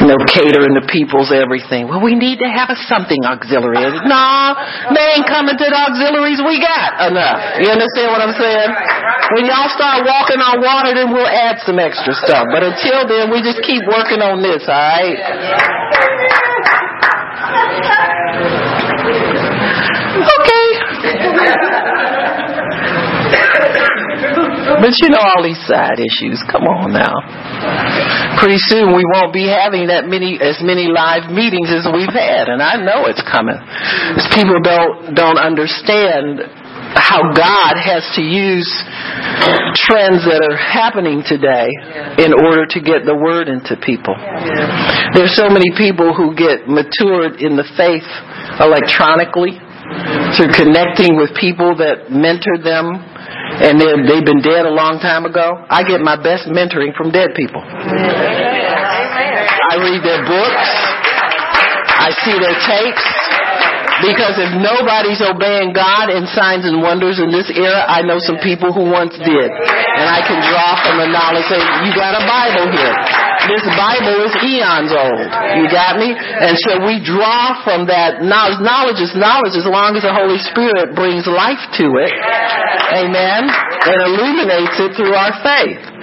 You 0.04 0.12
know, 0.12 0.20
catering 0.28 0.76
to 0.76 0.84
people's 0.84 1.32
everything. 1.32 1.88
Well, 1.88 2.04
we 2.04 2.12
need 2.12 2.36
to 2.36 2.44
have 2.44 2.68
a 2.68 2.76
something 2.92 3.24
auxiliary. 3.24 3.88
Nah, 4.04 4.52
they 4.92 5.16
ain't 5.16 5.24
coming 5.24 5.56
to 5.56 5.64
the 5.64 5.80
auxiliaries 5.80 6.44
we 6.44 6.60
got 6.60 7.08
enough. 7.08 7.56
You 7.56 7.72
understand 7.72 8.12
what 8.12 8.20
I'm 8.20 8.36
saying? 8.36 8.68
When 9.32 9.48
y'all 9.48 9.72
start 9.72 10.04
walking 10.04 10.44
on 10.44 10.60
water, 10.60 10.92
then 10.92 11.08
we'll 11.08 11.24
add 11.24 11.64
some 11.64 11.80
extra 11.80 12.12
stuff. 12.20 12.52
But 12.52 12.68
until 12.68 13.08
then, 13.08 13.32
we 13.32 13.40
just 13.40 13.64
keep 13.64 13.80
working 13.88 14.20
on 14.20 14.44
this, 14.44 14.68
alright? 14.68 15.16
Okay. 20.20 20.68
But 24.84 24.92
you 25.00 25.08
know 25.08 25.24
all 25.24 25.40
these 25.40 25.64
side 25.64 25.96
issues. 25.96 26.44
Come 26.52 26.68
on 26.68 26.92
now. 26.92 27.16
Pretty 28.36 28.60
soon 28.68 28.92
we 28.92 29.00
won't 29.16 29.32
be 29.32 29.48
having 29.48 29.88
that 29.88 30.04
many 30.04 30.36
as 30.36 30.60
many 30.60 30.92
live 30.92 31.32
meetings 31.32 31.72
as 31.72 31.88
we've 31.88 32.12
had, 32.12 32.52
and 32.52 32.60
I 32.60 32.76
know 32.76 33.08
it's 33.08 33.24
coming. 33.24 33.56
People 34.36 34.60
don't 34.60 35.16
don't 35.16 35.40
understand 35.40 36.44
how 37.00 37.32
God 37.32 37.80
has 37.80 38.04
to 38.20 38.22
use 38.22 38.68
trends 39.88 40.20
that 40.28 40.44
are 40.52 40.60
happening 40.60 41.24
today 41.24 41.72
in 42.20 42.36
order 42.36 42.68
to 42.68 42.78
get 42.84 43.08
the 43.08 43.16
word 43.16 43.48
into 43.48 43.80
people. 43.80 44.12
There's 45.16 45.32
so 45.32 45.48
many 45.48 45.72
people 45.80 46.12
who 46.12 46.36
get 46.36 46.68
matured 46.68 47.40
in 47.40 47.56
the 47.56 47.64
faith 47.80 48.04
electronically 48.60 49.56
through 50.36 50.52
connecting 50.52 51.16
with 51.16 51.32
people 51.40 51.72
that 51.80 52.12
mentor 52.12 52.60
them 52.60 53.13
and 53.62 53.78
they've 53.78 54.24
been 54.24 54.42
dead 54.42 54.66
a 54.66 54.74
long 54.74 54.98
time 54.98 55.24
ago. 55.26 55.62
I 55.70 55.84
get 55.86 56.00
my 56.00 56.16
best 56.16 56.48
mentoring 56.50 56.94
from 56.96 57.10
dead 57.10 57.34
people. 57.36 57.62
I 57.62 57.74
read 59.78 60.02
their 60.02 60.22
books. 60.26 60.68
I 61.94 62.10
see 62.26 62.34
their 62.38 62.58
tapes. 62.66 63.06
Because 64.02 64.34
if 64.42 64.50
nobody's 64.58 65.22
obeying 65.22 65.70
God 65.70 66.10
in 66.10 66.26
signs 66.34 66.66
and 66.66 66.82
wonders 66.82 67.22
in 67.22 67.30
this 67.30 67.46
era, 67.54 67.86
I 67.86 68.02
know 68.02 68.18
some 68.18 68.42
people 68.42 68.74
who 68.74 68.90
once 68.90 69.14
did. 69.14 69.48
And 69.54 70.06
I 70.10 70.18
can 70.26 70.42
draw 70.42 70.74
from 70.82 70.98
the 70.98 71.06
knowledge 71.06 71.46
say, 71.46 71.62
you 71.86 71.94
got 71.94 72.18
a 72.18 72.26
Bible 72.26 72.74
here. 72.74 72.90
This 73.48 73.64
Bible 73.76 74.16
is 74.24 74.32
eons 74.42 74.92
old. 74.92 75.28
You 75.60 75.68
got 75.68 76.00
me? 76.00 76.16
And 76.16 76.56
so 76.64 76.80
we 76.82 76.98
draw 77.04 77.60
from 77.62 77.86
that 77.86 78.24
knowledge. 78.24 78.60
Knowledge 78.64 79.00
is 79.00 79.12
knowledge 79.14 79.54
as 79.54 79.68
long 79.68 79.96
as 79.96 80.02
the 80.02 80.14
Holy 80.14 80.40
Spirit 80.40 80.96
brings 80.96 81.28
life 81.28 81.60
to 81.78 81.86
it. 82.00 82.12
Amen. 82.96 83.48
And 83.48 83.98
illuminates 84.08 84.76
it 84.80 84.96
through 84.96 85.12
our 85.12 85.32
faith. 85.44 85.93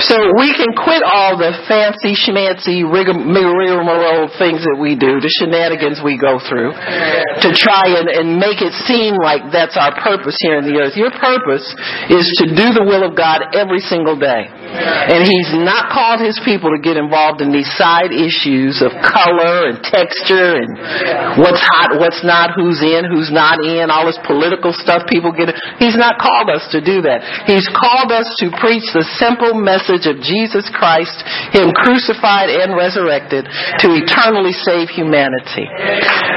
So 0.00 0.16
we 0.40 0.56
can 0.56 0.72
quit 0.72 1.04
all 1.04 1.36
the 1.36 1.52
fancy 1.68 2.16
schmancy 2.16 2.80
rigmarole 2.86 4.32
things 4.40 4.64
that 4.64 4.78
we 4.80 4.96
do, 4.96 5.20
the 5.20 5.28
shenanigans 5.28 6.00
we 6.00 6.16
go 6.16 6.40
through, 6.40 6.72
to 6.72 7.48
try 7.52 8.00
and, 8.00 8.08
and 8.08 8.40
make 8.40 8.64
it 8.64 8.72
seem 8.88 9.20
like 9.20 9.52
that's 9.52 9.76
our 9.76 9.92
purpose 10.00 10.36
here 10.40 10.56
in 10.56 10.64
the 10.64 10.80
earth. 10.80 10.96
Your 10.96 11.12
purpose 11.12 11.64
is 12.08 12.24
to 12.40 12.48
do 12.48 12.72
the 12.72 12.84
will 12.86 13.04
of 13.04 13.12
God 13.12 13.52
every 13.52 13.84
single 13.84 14.16
day. 14.16 14.48
And 14.48 15.26
He's 15.26 15.52
not 15.52 15.92
called 15.92 16.24
His 16.24 16.40
people 16.40 16.72
to 16.72 16.80
get 16.80 16.96
involved 16.96 17.44
in 17.44 17.52
these 17.52 17.68
side 17.76 18.14
issues 18.14 18.80
of 18.80 18.96
color 19.04 19.68
and 19.68 19.82
texture 19.84 20.56
and 20.56 21.36
what's 21.36 21.60
hot, 21.76 22.00
what's 22.00 22.24
not, 22.24 22.56
who's 22.56 22.80
in, 22.80 23.04
who's 23.04 23.28
not 23.28 23.60
in, 23.60 23.92
all 23.92 24.06
this 24.08 24.18
political 24.24 24.72
stuff 24.72 25.04
people 25.04 25.34
get. 25.36 25.52
He's 25.76 25.98
not 25.98 26.16
called 26.16 26.48
us 26.48 26.64
to 26.72 26.80
do 26.80 27.04
that. 27.04 27.44
He's 27.44 27.68
called 27.68 28.08
us 28.14 28.28
to 28.40 28.48
preach 28.56 28.86
the 28.96 29.04
simple 29.20 29.49
message 29.56 30.06
of 30.10 30.20
Jesus 30.20 30.68
Christ, 30.74 31.14
Him 31.54 31.72
crucified 31.72 32.50
and 32.50 32.76
resurrected 32.76 33.46
to 33.46 33.86
eternally 33.96 34.52
save 34.52 34.90
humanity. 34.90 35.66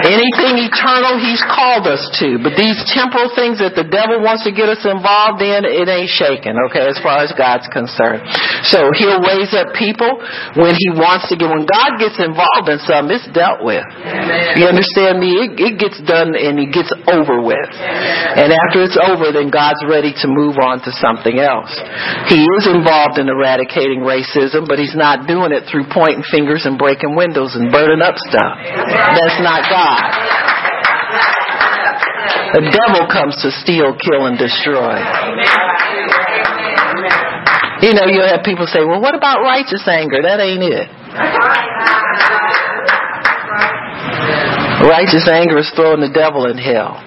Anything 0.07 0.63
eternal 0.63 1.19
He's 1.19 1.43
called 1.43 1.89
us 1.89 2.03
to, 2.21 2.39
but 2.39 2.55
these 2.55 2.77
temporal 2.89 3.33
things 3.35 3.59
that 3.59 3.75
the 3.75 3.85
devil 3.85 4.23
wants 4.23 4.47
to 4.47 4.51
get 4.55 4.71
us 4.71 4.83
involved 4.87 5.43
in, 5.43 5.67
it 5.67 5.87
ain't 5.91 6.11
shaking, 6.11 6.55
okay, 6.69 6.87
as 6.87 6.97
far 7.03 7.19
as 7.21 7.33
God's 7.35 7.67
concerned. 7.69 8.23
So 8.71 8.93
He'll 8.95 9.21
raise 9.21 9.51
up 9.51 9.75
people 9.75 10.23
when 10.55 10.73
He 10.77 10.89
wants 10.95 11.27
to 11.29 11.35
get, 11.35 11.51
when 11.51 11.67
God 11.67 11.99
gets 11.99 12.15
involved 12.17 12.71
in 12.71 12.79
something, 12.87 13.11
it's 13.11 13.27
dealt 13.35 13.59
with. 13.59 13.83
You 14.55 14.71
understand 14.71 15.19
me? 15.19 15.35
It, 15.35 15.51
it 15.59 15.75
gets 15.75 15.99
done 16.07 16.37
and 16.39 16.55
it 16.55 16.71
gets 16.71 16.89
over 17.11 17.43
with. 17.43 17.71
And 17.75 18.55
after 18.55 18.87
it's 18.87 18.95
over, 18.95 19.35
then 19.35 19.51
God's 19.51 19.83
ready 19.83 20.15
to 20.23 20.27
move 20.31 20.55
on 20.63 20.79
to 20.87 20.91
something 21.03 21.37
else. 21.37 21.73
He 22.31 22.39
is 22.39 22.63
involved 22.71 23.02
involved 23.03 23.19
in 23.19 23.27
eradicating 23.27 23.99
racism, 23.99 24.67
but 24.67 24.79
he's 24.79 24.95
not 24.95 25.27
doing 25.27 25.51
it 25.51 25.63
through 25.69 25.85
pointing 25.91 26.23
fingers 26.23 26.65
and 26.65 26.77
breaking 26.77 27.15
windows 27.15 27.55
and 27.55 27.71
burning 27.71 28.01
up 28.01 28.15
stuff. 28.17 28.57
That's 28.63 29.39
not 29.41 29.67
God. 29.69 30.11
The 32.53 32.61
devil 32.61 33.07
comes 33.11 33.35
to 33.41 33.51
steal, 33.51 33.95
kill, 33.97 34.27
and 34.27 34.37
destroy. 34.37 34.97
You 37.81 37.93
know, 37.93 38.05
you'll 38.07 38.27
have 38.27 38.45
people 38.45 38.67
say, 38.67 38.85
well, 38.85 39.01
what 39.01 39.15
about 39.15 39.41
righteous 39.41 39.83
anger? 39.87 40.21
That 40.21 40.39
ain't 40.39 40.63
it. 40.63 40.87
Righteous 44.87 45.27
anger 45.27 45.57
is 45.57 45.71
throwing 45.75 46.01
the 46.01 46.11
devil 46.13 46.45
in 46.45 46.57
hell. 46.57 47.01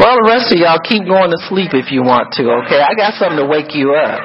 Well, 0.00 0.18
the 0.18 0.26
rest 0.26 0.50
of 0.50 0.58
y'all 0.58 0.82
keep 0.82 1.06
going 1.06 1.30
to 1.30 1.40
sleep 1.46 1.70
if 1.70 1.94
you 1.94 2.02
want 2.02 2.34
to, 2.34 2.50
okay? 2.66 2.82
I 2.82 2.98
got 2.98 3.14
something 3.14 3.38
to 3.38 3.46
wake 3.46 3.78
you 3.78 3.94
up. 3.94 4.18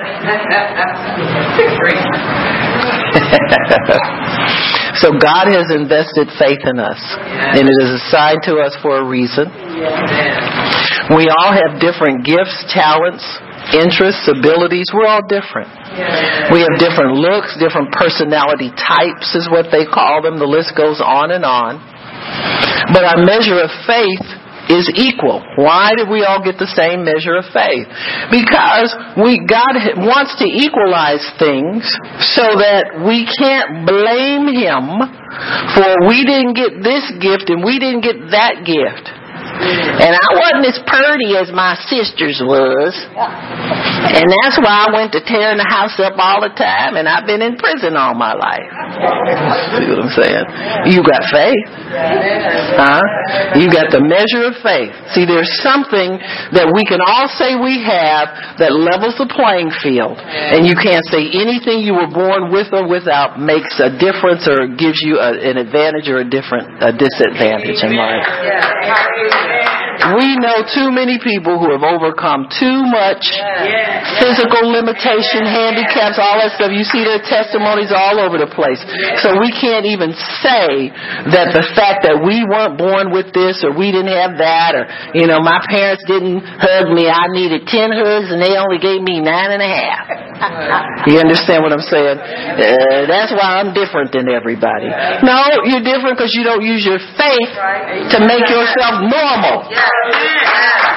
so 5.01 5.13
God 5.13 5.53
has 5.53 5.69
invested 5.69 6.34
faith 6.41 6.65
in 6.65 6.82
us, 6.82 6.97
and 7.53 7.69
it 7.69 7.77
is 7.86 8.01
assigned 8.01 8.41
to 8.49 8.58
us 8.58 8.73
for 8.82 8.97
a 8.97 9.05
reason. 9.05 9.45
We 11.13 11.29
all 11.29 11.53
have 11.53 11.77
different 11.77 12.25
gifts, 12.25 12.65
talents, 12.73 13.25
interests, 13.73 14.25
abilities. 14.25 14.89
We're 14.89 15.05
all 15.10 15.25
different. 15.25 15.69
We 16.49 16.65
have 16.65 16.82
different 16.82 17.17
looks, 17.17 17.53
different 17.62 17.93
personality 17.93 18.73
types, 18.73 19.38
is 19.38 19.45
what 19.49 19.69
they 19.69 19.86
call 19.86 20.25
them. 20.25 20.41
The 20.41 20.49
list 20.49 20.73
goes 20.73 20.97
on 20.97 21.29
and 21.29 21.45
on. 21.45 21.77
But 22.93 23.05
our 23.05 23.21
measure 23.21 23.62
of 23.62 23.69
faith 23.86 24.25
is 24.69 24.86
equal. 24.93 25.41
Why 25.58 25.97
did 25.97 26.08
we 26.08 26.23
all 26.23 26.45
get 26.45 26.62
the 26.62 26.69
same 26.69 27.03
measure 27.03 27.36
of 27.36 27.49
faith? 27.49 27.89
Because 28.29 28.93
we 29.17 29.41
God 29.41 29.73
wants 29.97 30.38
to 30.38 30.45
equalize 30.45 31.25
things 31.41 31.89
so 32.38 32.45
that 32.62 33.01
we 33.01 33.25
can't 33.25 33.89
blame 33.89 34.45
him 34.45 35.01
for 35.73 36.05
we 36.05 36.21
didn't 36.23 36.53
get 36.53 36.86
this 36.86 37.05
gift 37.17 37.49
and 37.49 37.65
we 37.65 37.82
didn't 37.82 38.05
get 38.05 38.29
that 38.32 38.62
gift. 38.62 39.18
And 39.60 40.15
I 40.15 40.28
wasn't 40.32 40.65
as 40.72 40.80
purty 40.88 41.36
as 41.36 41.52
my 41.52 41.76
sisters 41.91 42.39
was. 42.39 42.95
And 43.19 44.26
that's 44.26 44.58
why 44.58 44.88
I 44.88 44.95
went 44.95 45.12
to 45.12 45.22
tearing 45.22 45.60
the 45.60 45.67
house 45.67 46.00
up 46.00 46.15
all 46.15 46.39
the 46.39 46.56
time, 46.56 46.95
and 46.95 47.04
I've 47.04 47.28
been 47.28 47.43
in 47.43 47.60
prison 47.60 48.00
all 48.00 48.15
my 48.15 48.32
life. 48.32 48.72
See 49.76 49.86
what 49.91 50.00
I'm 50.00 50.13
saying? 50.15 50.45
You 50.95 51.04
got 51.04 51.28
faith. 51.28 51.67
Huh? 52.80 53.04
You 53.60 53.67
got 53.67 53.91
the 53.91 54.00
measure 54.00 54.48
of 54.48 54.56
faith. 54.63 54.95
See, 55.12 55.28
there's 55.28 55.52
something 55.60 56.15
that 56.56 56.72
we 56.72 56.88
can 56.88 57.04
all 57.04 57.28
say 57.36 57.60
we 57.60 57.84
have 57.84 58.58
that 58.63 58.72
levels 58.72 59.19
the 59.19 59.28
playing 59.28 59.76
field. 59.84 60.17
And 60.17 60.63
you 60.65 60.80
can't 60.80 61.04
say 61.12 61.28
anything 61.36 61.84
you 61.84 62.00
were 62.00 62.10
born 62.10 62.50
with 62.50 62.72
or 62.72 62.88
without 62.88 63.38
makes 63.38 63.76
a 63.84 63.91
difference 63.91 64.48
or 64.48 64.72
gives 64.74 65.04
you 65.04 65.19
a, 65.19 65.36
an 65.36 65.60
advantage 65.60 66.08
or 66.08 66.24
a 66.24 66.28
different 66.28 66.82
a 66.82 66.95
disadvantage 66.95 67.84
in 67.84 67.93
life. 68.00 68.24
Amen. 69.49 69.88
We 69.99 70.39
know 70.39 70.63
too 70.63 70.95
many 70.95 71.19
people 71.19 71.59
who 71.59 71.75
have 71.75 71.83
overcome 71.83 72.47
too 72.47 72.88
much 72.88 73.27
physical 74.23 74.71
limitation, 74.71 75.43
handicaps, 75.43 76.15
all 76.15 76.39
that 76.39 76.55
stuff. 76.55 76.71
You 76.71 76.88
see 76.88 77.03
their 77.03 77.19
testimonies 77.19 77.91
all 77.91 78.15
over 78.15 78.39
the 78.39 78.47
place. 78.47 78.79
So 79.19 79.35
we 79.35 79.51
can't 79.51 79.83
even 79.83 80.15
say 80.39 80.95
that 81.35 81.51
the 81.51 81.67
fact 81.75 82.07
that 82.07 82.23
we 82.23 82.47
weren't 82.47 82.79
born 82.79 83.12
with 83.12 83.35
this 83.35 83.59
or 83.67 83.75
we 83.75 83.91
didn't 83.91 84.15
have 84.15 84.39
that 84.39 84.71
or, 84.71 84.83
you 85.12 85.27
know, 85.27 85.43
my 85.43 85.59
parents 85.67 86.03
didn't 86.07 86.47
hug 86.47 86.95
me. 86.95 87.12
I 87.12 87.27
needed 87.35 87.67
10 87.67 87.91
hugs 87.91 88.31
and 88.31 88.39
they 88.39 88.55
only 88.55 88.79
gave 88.79 89.03
me 89.03 89.19
nine 89.19 89.51
and 89.51 89.62
a 89.62 89.67
half. 89.67 90.07
You 91.12 91.19
understand 91.19 91.67
what 91.67 91.75
I'm 91.75 91.83
saying? 91.83 92.15
Uh, 92.15 93.03
that's 93.03 93.35
why 93.35 93.59
I'm 93.59 93.75
different 93.75 94.15
than 94.15 94.31
everybody. 94.31 94.88
No, 95.27 95.67
you're 95.67 95.83
different 95.83 96.15
because 96.15 96.31
you 96.31 96.47
don't 96.47 96.63
use 96.63 96.88
your 96.88 97.03
faith 97.19 97.51
to 98.15 98.17
make 98.23 98.47
yourself 98.47 99.03
normal 99.03 99.67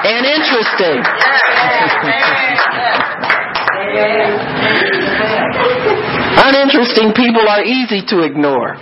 and 0.03 0.25
interesting. 0.25 1.03
Uninteresting 6.43 7.13
people 7.13 7.47
are 7.47 7.63
easy 7.63 8.01
to 8.07 8.23
ignore. 8.23 8.75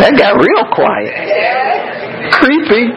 That 0.00 0.16
got 0.16 0.32
real 0.40 0.64
quiet. 0.72 1.12
Creepy. 2.32 2.88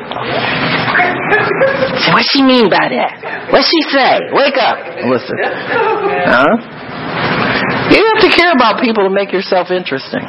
So 1.99 2.07
what 2.13 2.23
she 2.31 2.41
mean 2.43 2.69
by 2.69 2.87
that? 2.89 3.49
What 3.51 3.65
she 3.65 3.81
say? 3.91 4.19
Wake 4.31 4.57
up. 4.57 4.77
Listen. 5.03 5.35
Huh? 6.31 6.55
You 7.91 8.01
have 8.13 8.21
to 8.23 8.31
care 8.31 8.51
about 8.53 8.79
people 8.79 9.03
to 9.03 9.11
make 9.11 9.33
yourself 9.33 9.71
interesting. 9.71 10.23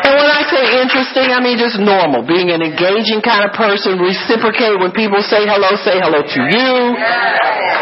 And 0.00 0.12
when 0.18 0.30
I 0.32 0.42
say 0.50 0.82
interesting, 0.82 1.30
I 1.30 1.38
mean 1.38 1.54
just 1.60 1.78
normal. 1.78 2.26
Being 2.26 2.50
an 2.50 2.64
engaging 2.66 3.22
kind 3.22 3.46
of 3.46 3.54
person, 3.54 4.00
reciprocate 4.02 4.80
when 4.80 4.90
people 4.90 5.22
say 5.22 5.46
hello, 5.46 5.76
say 5.78 6.02
hello 6.02 6.24
to 6.24 6.40
you. 6.50 6.70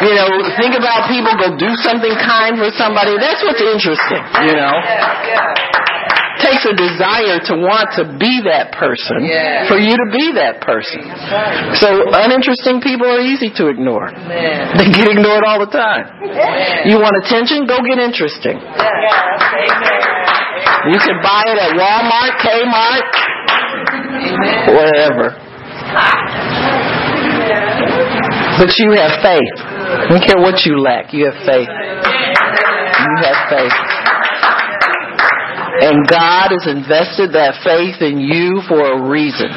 You 0.04 0.12
know, 0.14 0.28
think 0.60 0.76
about 0.76 1.08
people, 1.08 1.32
go 1.40 1.56
do 1.56 1.72
something 1.80 2.12
kind 2.20 2.60
for 2.60 2.68
somebody. 2.76 3.16
That's 3.16 3.40
what's 3.40 3.62
interesting, 3.64 4.22
you 4.44 4.54
know 4.54 4.74
takes 6.48 6.64
a 6.64 6.74
desire 6.74 7.38
to 7.52 7.54
want 7.60 7.92
to 8.00 8.04
be 8.16 8.40
that 8.48 8.72
person 8.72 9.20
for 9.68 9.76
you 9.76 9.92
to 9.92 10.08
be 10.08 10.32
that 10.40 10.64
person. 10.64 11.04
So 11.76 12.08
uninteresting 12.08 12.80
people 12.80 13.06
are 13.06 13.20
easy 13.20 13.52
to 13.60 13.68
ignore. 13.68 14.08
They 14.10 14.88
get 14.88 15.08
ignored 15.12 15.44
all 15.44 15.60
the 15.60 15.70
time. 15.70 16.08
You 16.88 16.96
want 16.98 17.12
attention? 17.24 17.68
Go 17.68 17.78
get 17.84 18.00
interesting. 18.00 18.56
You 20.88 20.98
can 20.98 21.18
buy 21.20 21.44
it 21.52 21.58
at 21.60 21.72
Walmart, 21.76 22.34
Kmart, 22.40 23.12
wherever. 24.72 25.36
But 28.58 28.74
you 28.78 28.90
have 28.98 29.22
faith. 29.22 29.56
I 29.58 30.06
don't 30.08 30.24
care 30.24 30.38
what 30.38 30.64
you 30.66 30.80
lack. 30.80 31.12
You 31.12 31.26
have 31.30 31.38
faith. 31.46 31.68
You 31.68 33.12
have 33.22 33.38
faith. 33.48 33.72
And 35.78 36.06
God 36.08 36.50
has 36.50 36.66
invested 36.66 37.32
that 37.38 37.62
faith 37.62 38.02
in 38.02 38.18
you 38.18 38.62
for 38.66 38.82
a 38.82 38.98
reason. 39.08 39.48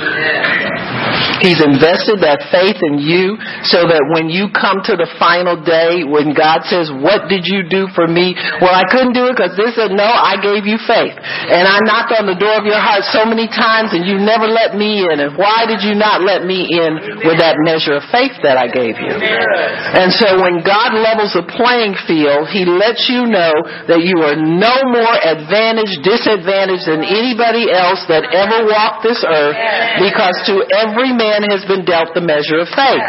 He's 1.41 1.57
invested 1.57 2.21
that 2.21 2.53
faith 2.53 2.77
in 2.85 3.01
you 3.01 3.33
so 3.65 3.89
that 3.89 4.05
when 4.13 4.29
you 4.29 4.53
come 4.53 4.85
to 4.85 4.93
the 4.93 5.09
final 5.17 5.57
day, 5.57 6.05
when 6.05 6.37
God 6.37 6.69
says, 6.69 6.93
What 6.93 7.25
did 7.33 7.49
you 7.49 7.65
do 7.65 7.89
for 7.97 8.05
me? 8.05 8.37
Well, 8.61 8.73
I 8.73 8.85
couldn't 8.85 9.17
do 9.17 9.25
it 9.25 9.33
because 9.33 9.57
this 9.57 9.73
said, 9.73 9.89
No, 9.89 10.05
I 10.05 10.37
gave 10.37 10.69
you 10.69 10.77
faith. 10.85 11.17
And 11.17 11.65
I 11.65 11.81
knocked 11.81 12.13
on 12.13 12.29
the 12.29 12.37
door 12.37 12.61
of 12.61 12.65
your 12.69 12.77
heart 12.77 13.09
so 13.09 13.25
many 13.25 13.49
times 13.49 13.97
and 13.97 14.05
you 14.05 14.21
never 14.21 14.45
let 14.45 14.77
me 14.77 15.01
in. 15.01 15.17
And 15.17 15.33
why 15.33 15.65
did 15.65 15.81
you 15.81 15.97
not 15.97 16.21
let 16.21 16.45
me 16.45 16.69
in 16.69 17.25
with 17.25 17.41
that 17.41 17.57
measure 17.65 17.97
of 17.97 18.05
faith 18.13 18.37
that 18.45 18.61
I 18.61 18.69
gave 18.69 19.01
you? 19.01 19.09
And 19.09 20.13
so 20.13 20.45
when 20.45 20.61
God 20.61 20.93
levels 20.93 21.33
the 21.33 21.41
playing 21.49 21.97
field, 22.05 22.53
He 22.53 22.69
lets 22.69 23.09
you 23.09 23.25
know 23.25 23.53
that 23.89 24.05
you 24.05 24.21
are 24.21 24.37
no 24.37 24.77
more 24.93 25.15
advantaged, 25.17 26.05
disadvantaged 26.11 26.83
than 26.83 27.07
anybody 27.07 27.71
else 27.71 28.03
that 28.11 28.27
ever 28.35 28.67
walked 28.67 29.07
this 29.07 29.23
earth 29.23 29.55
because 30.03 30.35
to 30.51 30.59
every 30.75 31.15
man 31.15 31.47
has 31.47 31.63
been 31.63 31.87
dealt 31.87 32.11
the 32.11 32.23
measure 32.23 32.59
of 32.59 32.67
faith. 32.75 33.05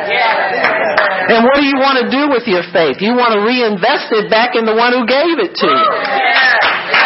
And 1.35 1.43
what 1.43 1.59
do 1.59 1.67
you 1.67 1.79
want 1.83 1.99
to 2.03 2.07
do 2.07 2.31
with 2.31 2.47
your 2.47 2.63
faith? 2.71 3.03
You 3.03 3.19
want 3.19 3.35
to 3.35 3.43
reinvest 3.43 4.15
it 4.15 4.31
back 4.31 4.55
in 4.55 4.63
the 4.63 4.75
one 4.75 4.95
who 4.95 5.03
gave 5.03 5.43
it 5.43 5.59
to 5.59 5.69
you. 5.69 5.89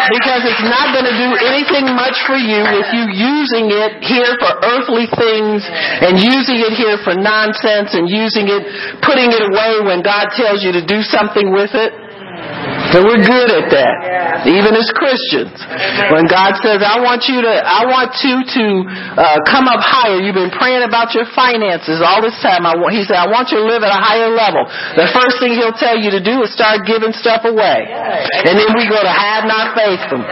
Because 0.07 0.47
it's 0.47 0.63
not 0.63 0.95
going 0.95 1.03
to 1.03 1.17
do 1.19 1.29
anything 1.43 1.91
much 1.91 2.15
for 2.23 2.39
you 2.39 2.63
if 2.79 2.95
you 2.95 3.11
using 3.11 3.67
it 3.67 3.99
here 4.07 4.39
for 4.39 4.55
earthly 4.63 5.03
things 5.11 5.67
and 5.67 6.15
using 6.15 6.63
it 6.63 6.79
here 6.79 6.95
for 7.03 7.11
nonsense 7.11 7.91
and 7.91 8.07
using 8.07 8.47
it, 8.47 8.63
putting 9.03 9.35
it 9.35 9.43
away 9.51 9.83
when 9.83 9.99
God 9.99 10.31
tells 10.31 10.63
you 10.63 10.71
to 10.79 10.83
do 10.83 11.03
something 11.03 11.51
with 11.51 11.75
it. 11.75 12.06
So 12.93 13.03
we're 13.03 13.19
good 13.19 13.51
at 13.51 13.67
that, 13.75 14.47
even 14.47 14.71
as 14.71 14.87
Christians. 14.95 15.59
When 16.07 16.23
God 16.23 16.55
says, 16.63 16.79
"I 16.79 17.03
want 17.03 17.27
you 17.27 17.43
to, 17.43 17.51
I 17.51 17.83
want 17.83 18.15
you 18.23 18.39
to 18.47 18.65
uh, 18.87 19.43
come 19.43 19.67
up 19.67 19.83
higher," 19.83 20.23
you've 20.23 20.39
been 20.39 20.55
praying 20.55 20.87
about 20.87 21.11
your 21.11 21.27
finances 21.35 21.99
all 21.99 22.23
this 22.23 22.39
time. 22.39 22.63
I 22.63 22.79
want, 22.79 22.95
he 22.95 23.03
said, 23.03 23.19
"I 23.19 23.27
want 23.27 23.51
you 23.51 23.59
to 23.59 23.67
live 23.67 23.83
at 23.83 23.91
a 23.91 23.99
higher 23.99 24.31
level." 24.31 24.63
The 24.95 25.11
first 25.11 25.43
thing 25.43 25.51
He'll 25.51 25.75
tell 25.75 25.99
you 25.99 26.15
to 26.15 26.23
do 26.23 26.41
is 26.47 26.53
start 26.55 26.87
giving 26.87 27.11
stuff 27.11 27.43
away, 27.43 27.91
and 27.91 28.55
then 28.55 28.71
we 28.71 28.87
go 28.87 29.03
to 29.03 29.11
have 29.11 29.43
not 29.43 29.75
faith 29.75 29.99
from. 30.07 30.23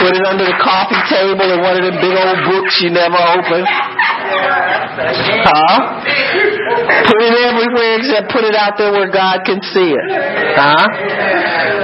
Put 0.00 0.16
it 0.16 0.24
under 0.28 0.44
the 0.44 0.58
coffee 0.60 1.00
table 1.08 1.48
in 1.48 1.60
one 1.64 1.80
of 1.80 1.84
the 1.84 1.96
big 1.96 2.12
old 2.12 2.38
books 2.44 2.80
you 2.84 2.92
never 2.92 3.16
open. 3.16 3.64
Huh? 5.48 6.56
Put 7.10 7.20
it 7.22 7.34
everywhere 7.34 8.02
except 8.02 8.32
put 8.32 8.44
it 8.44 8.54
out 8.54 8.74
there 8.78 8.92
where 8.92 9.10
God 9.10 9.42
can 9.46 9.62
see 9.62 9.94
it. 9.94 10.06
Huh? 10.56 10.86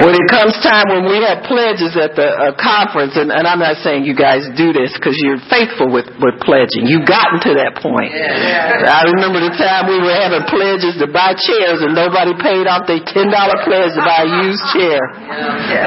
When 0.05 0.13
it 0.13 0.27
comes 0.29 0.53
time 0.61 0.93
when 0.93 1.09
we 1.09 1.25
have 1.25 1.47
pledges 1.49 1.97
at 1.97 2.13
the 2.19 2.29
uh, 2.29 2.53
conference, 2.61 3.17
and, 3.17 3.33
and 3.33 3.49
I'm 3.49 3.63
not 3.63 3.81
saying 3.81 4.05
you 4.05 4.13
guys 4.13 4.45
do 4.53 4.73
this 4.75 4.93
because 4.93 5.17
you're 5.25 5.41
faithful 5.49 5.89
with, 5.89 6.11
with 6.21 6.37
pledging. 6.45 6.85
You've 6.85 7.09
gotten 7.09 7.41
to 7.49 7.53
that 7.57 7.81
point. 7.81 8.13
I 8.13 9.09
remember 9.09 9.41
the 9.41 9.55
time 9.57 9.89
we 9.89 9.97
were 10.03 10.13
having 10.13 10.45
pledges 10.53 11.01
to 11.01 11.09
buy 11.09 11.33
chairs 11.33 11.81
and 11.81 11.97
nobody 11.97 12.37
paid 12.37 12.69
off 12.69 12.85
their 12.85 13.01
$10 13.01 13.33
pledge 13.65 13.93
to 13.97 14.03
buy 14.05 14.29
a 14.29 14.31
used 14.45 14.65
chair. 14.77 15.01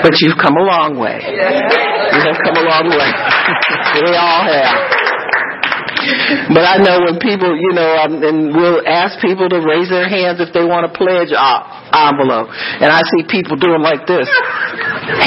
But 0.02 0.18
you've 0.26 0.40
come 0.42 0.58
a 0.58 0.66
long 0.66 0.98
way. 0.98 1.22
You 1.22 2.22
have 2.26 2.40
come 2.42 2.58
a 2.58 2.66
long 2.66 2.90
way. 2.90 3.10
we 4.04 4.14
all 4.18 4.44
have. 4.44 4.99
But 6.56 6.66
I 6.66 6.82
know 6.82 7.06
when 7.06 7.20
people, 7.22 7.54
you 7.54 7.72
know, 7.74 7.90
um, 8.02 8.24
and 8.24 8.54
we'll 8.54 8.82
ask 8.86 9.20
people 9.22 9.50
to 9.50 9.60
raise 9.62 9.90
their 9.90 10.10
hands 10.10 10.42
if 10.42 10.54
they 10.54 10.66
want 10.66 10.90
to 10.90 10.92
pledge 10.92 11.30
uh, 11.30 11.60
envelope. 11.94 12.50
And 12.82 12.90
I 12.90 13.02
see 13.14 13.26
people 13.30 13.56
doing 13.56 13.82
like 13.82 14.06
this. 14.10 14.26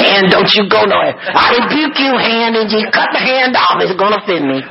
Hand, 0.03 0.31
don't 0.31 0.49
you 0.55 0.67
go 0.67 0.83
nowhere. 0.83 1.15
I 1.15 1.59
rebuke 1.59 1.99
you, 1.99 2.15
hand, 2.15 2.55
and 2.55 2.71
you 2.71 2.87
cut 2.87 3.11
the 3.11 3.19
hand 3.19 3.55
off. 3.55 3.83
It's 3.83 3.95
going 3.99 4.15
to 4.15 4.23
fit 4.23 4.41
me. 4.41 4.63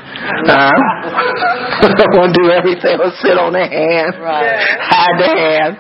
Huh? 0.47 0.71
To 1.83 2.31
do 2.31 2.47
everything 2.55 2.95
I'll 3.03 3.11
sit 3.19 3.35
on 3.35 3.59
the 3.59 3.67
hand, 3.67 4.15
right. 4.23 4.55
hide 4.79 5.17
the 5.19 5.33
hand. 5.35 5.75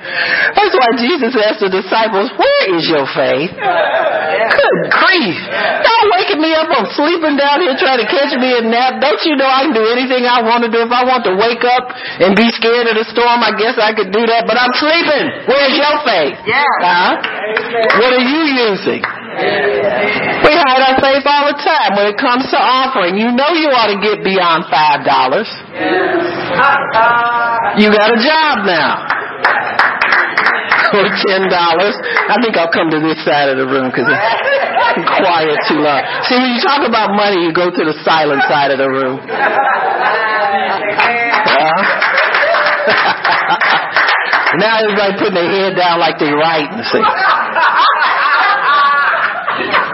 That's 0.58 0.74
why 0.74 0.90
Jesus 0.98 1.30
asked 1.38 1.62
the 1.62 1.70
disciples, 1.70 2.34
Where 2.34 2.64
is 2.74 2.90
your 2.90 3.06
faith? 3.14 3.54
Good 3.54 4.78
grief. 4.90 5.38
Don't 5.86 6.06
waking 6.18 6.42
me 6.42 6.50
up. 6.58 6.66
I'm 6.74 6.90
sleeping 6.98 7.38
down 7.38 7.62
here 7.62 7.78
trying 7.78 8.02
to 8.02 8.08
catch 8.10 8.34
me 8.34 8.50
a 8.58 8.62
nap. 8.66 8.98
Don't 8.98 9.22
you 9.22 9.38
know 9.38 9.46
I 9.46 9.70
can 9.70 9.74
do 9.78 9.86
anything 9.94 10.26
I 10.26 10.42
want 10.42 10.66
to 10.66 10.70
do? 10.74 10.82
If 10.82 10.90
I 10.90 11.06
want 11.06 11.22
to 11.30 11.38
wake 11.38 11.62
up 11.62 11.94
and 12.18 12.34
be 12.34 12.50
scared 12.58 12.90
of 12.90 12.98
the 12.98 13.06
storm, 13.14 13.38
I 13.38 13.54
guess 13.54 13.78
I 13.78 13.94
could 13.94 14.10
do 14.10 14.26
that. 14.26 14.42
But 14.50 14.58
I'm 14.58 14.74
sleeping. 14.74 15.46
Where's 15.46 15.74
your 15.78 15.96
faith? 16.02 16.34
Yeah. 16.50 16.66
Huh? 16.82 17.22
What 18.02 18.10
are 18.18 18.26
you 18.26 18.42
using? 18.74 19.02
We 19.32 20.52
hide 20.60 20.82
our 20.92 20.96
faith 21.00 21.24
all 21.24 21.48
the 21.48 21.56
time 21.56 21.96
when 21.96 22.06
it 22.12 22.18
comes 22.20 22.44
to 22.52 22.58
offering. 22.60 23.16
You 23.16 23.32
know 23.32 23.48
you 23.56 23.72
ought 23.72 23.88
to 23.88 23.98
get 24.00 24.20
beyond 24.24 24.68
five 24.68 25.04
dollars. 25.08 25.48
You 27.80 27.88
got 27.88 28.12
a 28.12 28.18
job 28.20 28.66
now. 28.68 29.08
or 30.92 31.08
ten 31.24 31.48
dollars. 31.48 31.96
I 32.28 32.36
think 32.44 32.56
I'll 32.60 32.68
come 32.72 32.90
to 32.92 33.00
this 33.00 33.16
side 33.24 33.48
of 33.48 33.56
the 33.56 33.64
room 33.64 33.88
because 33.88 34.04
it's 34.04 35.08
quiet 35.16 35.56
too 35.64 35.80
long. 35.80 36.04
See, 36.28 36.36
when 36.36 36.52
you 36.52 36.60
talk 36.60 36.84
about 36.84 37.16
money, 37.16 37.40
you 37.48 37.52
go 37.56 37.72
to 37.72 37.82
the 37.88 37.96
silent 38.04 38.42
side 38.44 38.70
of 38.70 38.78
the 38.78 38.90
room. 38.92 39.16
Uh, 39.16 39.32
now 44.60 44.84
everybody 44.84 45.16
putting 45.16 45.34
their 45.40 45.48
head 45.48 45.76
down 45.76 45.98
like 45.98 46.18
they're 46.20 46.36
writing. 46.36 46.76
See. 46.92 47.00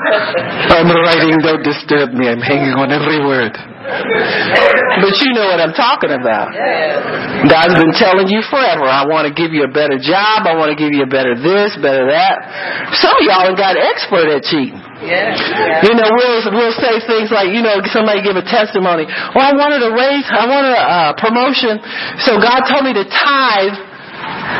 I'm 0.09 0.88
writing, 0.88 1.38
don't 1.40 1.64
disturb 1.64 2.12
me. 2.12 2.29
I'm 2.29 2.40
hanging 2.40 2.75
on 2.77 2.92
every 2.92 3.21
word. 3.21 3.53
But 5.01 5.14
you 5.25 5.33
know 5.33 5.49
what 5.49 5.61
I'm 5.64 5.73
talking 5.73 6.12
about. 6.12 6.53
God's 7.49 7.77
been 7.81 7.94
telling 7.97 8.29
you 8.29 8.44
forever, 8.51 8.85
I 8.85 9.09
want 9.09 9.25
to 9.31 9.33
give 9.33 9.57
you 9.57 9.64
a 9.64 9.73
better 9.73 9.97
job, 9.97 10.44
I 10.44 10.53
want 10.59 10.75
to 10.75 10.79
give 10.79 10.92
you 10.92 11.07
a 11.07 11.11
better 11.11 11.33
this, 11.33 11.73
better 11.81 12.05
that. 12.12 12.37
Some 13.01 13.16
of 13.16 13.25
y'all 13.25 13.57
got 13.57 13.81
expert 13.81 14.29
at 14.29 14.44
cheating. 14.44 14.77
You 15.88 15.94
know, 15.94 16.11
we'll 16.11 16.42
we'll 16.53 16.77
say 16.77 17.01
things 17.07 17.31
like, 17.31 17.55
you 17.55 17.62
know, 17.62 17.81
somebody 17.88 18.21
give 18.21 18.37
a 18.37 18.44
testimony. 18.44 19.07
Well, 19.07 19.47
I 19.47 19.55
wanted 19.55 19.81
a 19.87 19.94
raise, 19.94 20.27
I 20.27 20.44
wanted 20.51 20.75
a 20.75 20.85
uh, 20.85 21.11
promotion, 21.16 21.79
so 22.27 22.37
God 22.42 22.66
told 22.68 22.85
me 22.85 22.92
to 22.92 23.07
tithe 23.07 23.88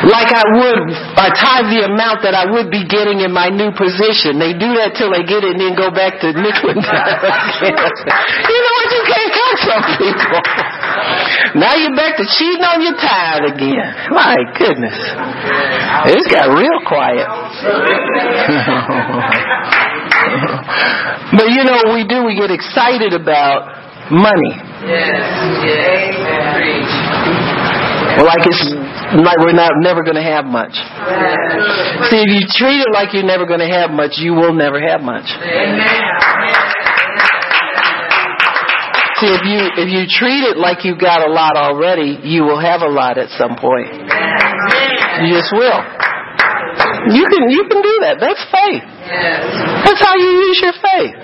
like 0.07 0.31
I 0.31 0.47
would, 0.55 0.95
I 1.19 1.35
tithe 1.35 1.75
the 1.75 1.91
amount 1.91 2.23
that 2.23 2.31
I 2.31 2.47
would 2.47 2.71
be 2.71 2.87
getting 2.87 3.19
in 3.21 3.35
my 3.35 3.51
new 3.51 3.75
position. 3.75 4.39
They 4.39 4.55
do 4.55 4.79
that 4.79 4.95
till 4.95 5.11
they 5.11 5.27
get 5.27 5.43
it 5.43 5.59
and 5.59 5.61
then 5.61 5.75
go 5.75 5.91
back 5.91 6.23
to 6.23 6.31
nickel 6.31 6.71
and 6.71 6.79
dime 6.87 7.19
You 8.47 8.59
know 8.63 8.75
what? 8.79 8.95
You 8.95 9.03
can't 9.11 9.35
help 9.35 9.59
some 9.59 9.83
people. 9.99 10.39
Now 11.59 11.75
you're 11.75 11.99
back 11.99 12.15
to 12.23 12.25
cheating 12.31 12.63
on 12.63 12.79
your 12.79 12.95
tithe 12.95 13.59
again. 13.59 13.91
My 14.15 14.39
goodness. 14.55 14.95
It's 16.15 16.31
got 16.31 16.55
real 16.55 16.79
quiet. 16.87 17.27
but 21.43 21.51
you 21.51 21.67
know 21.67 21.75
what 21.83 21.99
we 21.99 22.07
do? 22.07 22.23
We 22.23 22.39
get 22.39 22.55
excited 22.55 23.19
about 23.19 23.67
money. 24.15 24.63
Yes. 24.87 25.27
Yes. 25.67 25.99
Like 28.19 28.43
it's 28.47 28.78
like 29.17 29.39
we're 29.41 29.57
not 29.57 29.73
never 29.81 30.03
going 30.03 30.17
to 30.17 30.23
have 30.23 30.45
much. 30.45 30.75
See, 32.11 32.21
if 32.21 32.29
you 32.29 32.45
treat 32.49 32.81
it 32.81 32.93
like 32.93 33.15
you're 33.15 33.25
never 33.25 33.47
going 33.47 33.61
to 33.61 33.69
have 33.69 33.91
much, 33.91 34.19
you 34.19 34.35
will 34.35 34.53
never 34.53 34.81
have 34.81 35.01
much. 35.01 35.25
See, 39.19 39.33
if 39.35 39.43
you 39.43 39.59
if 39.83 39.89
you 39.91 40.07
treat 40.07 40.45
it 40.47 40.57
like 40.57 40.85
you've 40.85 41.01
got 41.01 41.27
a 41.27 41.31
lot 41.33 41.57
already, 41.57 42.21
you 42.23 42.45
will 42.45 42.61
have 42.61 42.83
a 42.83 42.89
lot 42.89 43.19
at 43.19 43.31
some 43.31 43.57
point. 43.57 43.91
You 45.27 45.35
just 45.35 45.51
will. 45.51 45.83
You 47.11 47.27
can 47.27 47.51
you 47.51 47.67
can 47.67 47.83
do 47.83 47.95
that. 48.07 48.17
That's 48.21 48.45
faith. 48.47 48.98
That's 49.09 50.03
how 50.05 50.17
you 50.17 50.31
use 50.53 50.61
your 50.61 50.77
faith. 50.77 51.17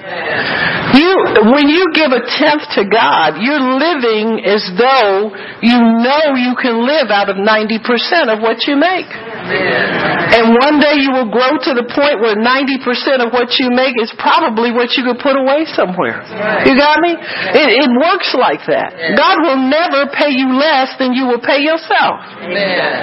You 0.96 1.10
when 1.52 1.68
you 1.68 1.92
give 1.92 2.12
a 2.12 2.22
tenth 2.24 2.64
to 2.80 2.84
God, 2.88 3.36
you're 3.40 3.60
living 3.60 4.40
as 4.44 4.64
though 4.78 5.34
you 5.60 5.76
know 5.76 6.34
you 6.36 6.56
can 6.56 6.86
live 6.86 7.10
out 7.10 7.28
of 7.28 7.36
ninety 7.36 7.78
percent 7.78 8.30
of 8.30 8.40
what 8.40 8.66
you 8.66 8.76
make. 8.76 9.08
And 9.44 10.56
one 10.56 10.80
day 10.80 10.98
you 10.98 11.12
will 11.12 11.28
grow 11.28 11.60
to 11.60 11.72
the 11.76 11.86
point 11.92 12.18
where 12.18 12.34
90% 12.34 13.20
of 13.20 13.30
what 13.30 13.60
you 13.60 13.68
make 13.70 13.94
is 14.00 14.08
probably 14.16 14.72
what 14.72 14.96
you 14.96 15.04
could 15.04 15.20
put 15.20 15.36
away 15.36 15.68
somewhere. 15.76 16.24
You 16.64 16.74
got 16.74 16.98
me? 17.04 17.12
It, 17.14 17.84
it 17.84 17.88
works 17.92 18.32
like 18.32 18.64
that. 18.66 18.96
God 19.14 19.36
will 19.44 19.60
never 19.68 20.08
pay 20.10 20.32
you 20.32 20.56
less 20.56 20.96
than 20.96 21.12
you 21.12 21.28
will 21.28 21.42
pay 21.44 21.60
yourself. 21.60 22.24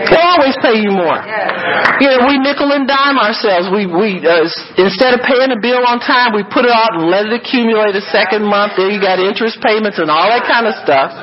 He'll 0.09 0.27
always 0.33 0.57
pay 0.59 0.81
you 0.81 0.91
more. 0.91 1.21
You 2.01 2.09
know, 2.09 2.25
we 2.25 2.41
nickel 2.41 2.73
and 2.73 2.89
dime 2.89 3.21
ourselves. 3.21 3.69
We, 3.69 3.85
we, 3.85 4.19
uh, 4.25 4.49
instead 4.81 5.13
of 5.13 5.21
paying 5.21 5.53
a 5.53 5.59
bill 5.61 5.85
on 5.85 6.01
time, 6.01 6.33
we 6.33 6.41
put 6.43 6.65
it 6.65 6.73
out 6.73 6.97
and 6.97 7.07
let 7.07 7.29
it 7.29 7.33
accumulate 7.37 7.93
a 7.93 8.03
second 8.09 8.43
month. 8.43 8.75
There 8.75 8.89
you 8.89 8.99
got 8.99 9.21
interest 9.21 9.61
payments 9.61 10.01
and 10.01 10.09
all 10.09 10.25
that 10.27 10.43
kind 10.49 10.65
of 10.65 10.73
stuff 10.81 11.13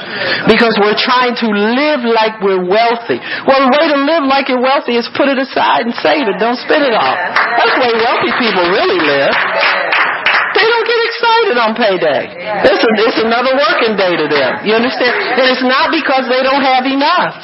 because 0.47 0.79
we're 0.79 0.99
trying 0.99 1.35
to 1.43 1.49
live 1.51 2.07
like 2.07 2.39
we're 2.39 2.63
wealthy. 2.63 3.19
Well, 3.45 3.67
the 3.67 3.73
way 3.75 3.85
to 3.93 3.99
live 4.07 4.25
like 4.25 4.47
you're 4.49 4.63
wealthy 4.63 4.95
is 4.97 5.08
put 5.15 5.29
it 5.29 5.39
aside 5.39 5.87
and 5.87 5.95
save 6.01 6.27
it. 6.29 6.37
Don't 6.41 6.59
spend 6.61 6.85
it 6.85 6.95
all. 6.95 7.17
That's 7.57 7.75
the 7.77 7.83
way 7.85 7.93
wealthy 7.97 8.33
people 8.41 8.65
really 8.69 9.01
live. 9.01 9.35
They 10.59 10.65
don't 10.65 10.89
get 10.89 11.01
excited 11.13 11.57
on 11.61 11.71
payday. 11.77 12.25
It's, 12.67 12.83
a, 12.83 12.91
it's 13.05 13.21
another 13.21 13.53
working 13.55 13.95
day 13.95 14.17
to 14.17 14.27
them. 14.27 14.67
You 14.67 14.75
understand? 14.75 15.13
And 15.39 15.47
it's 15.55 15.63
not 15.63 15.93
because 15.93 16.25
they 16.27 16.43
don't 16.43 16.65
have 16.65 16.89
enough. 16.89 17.37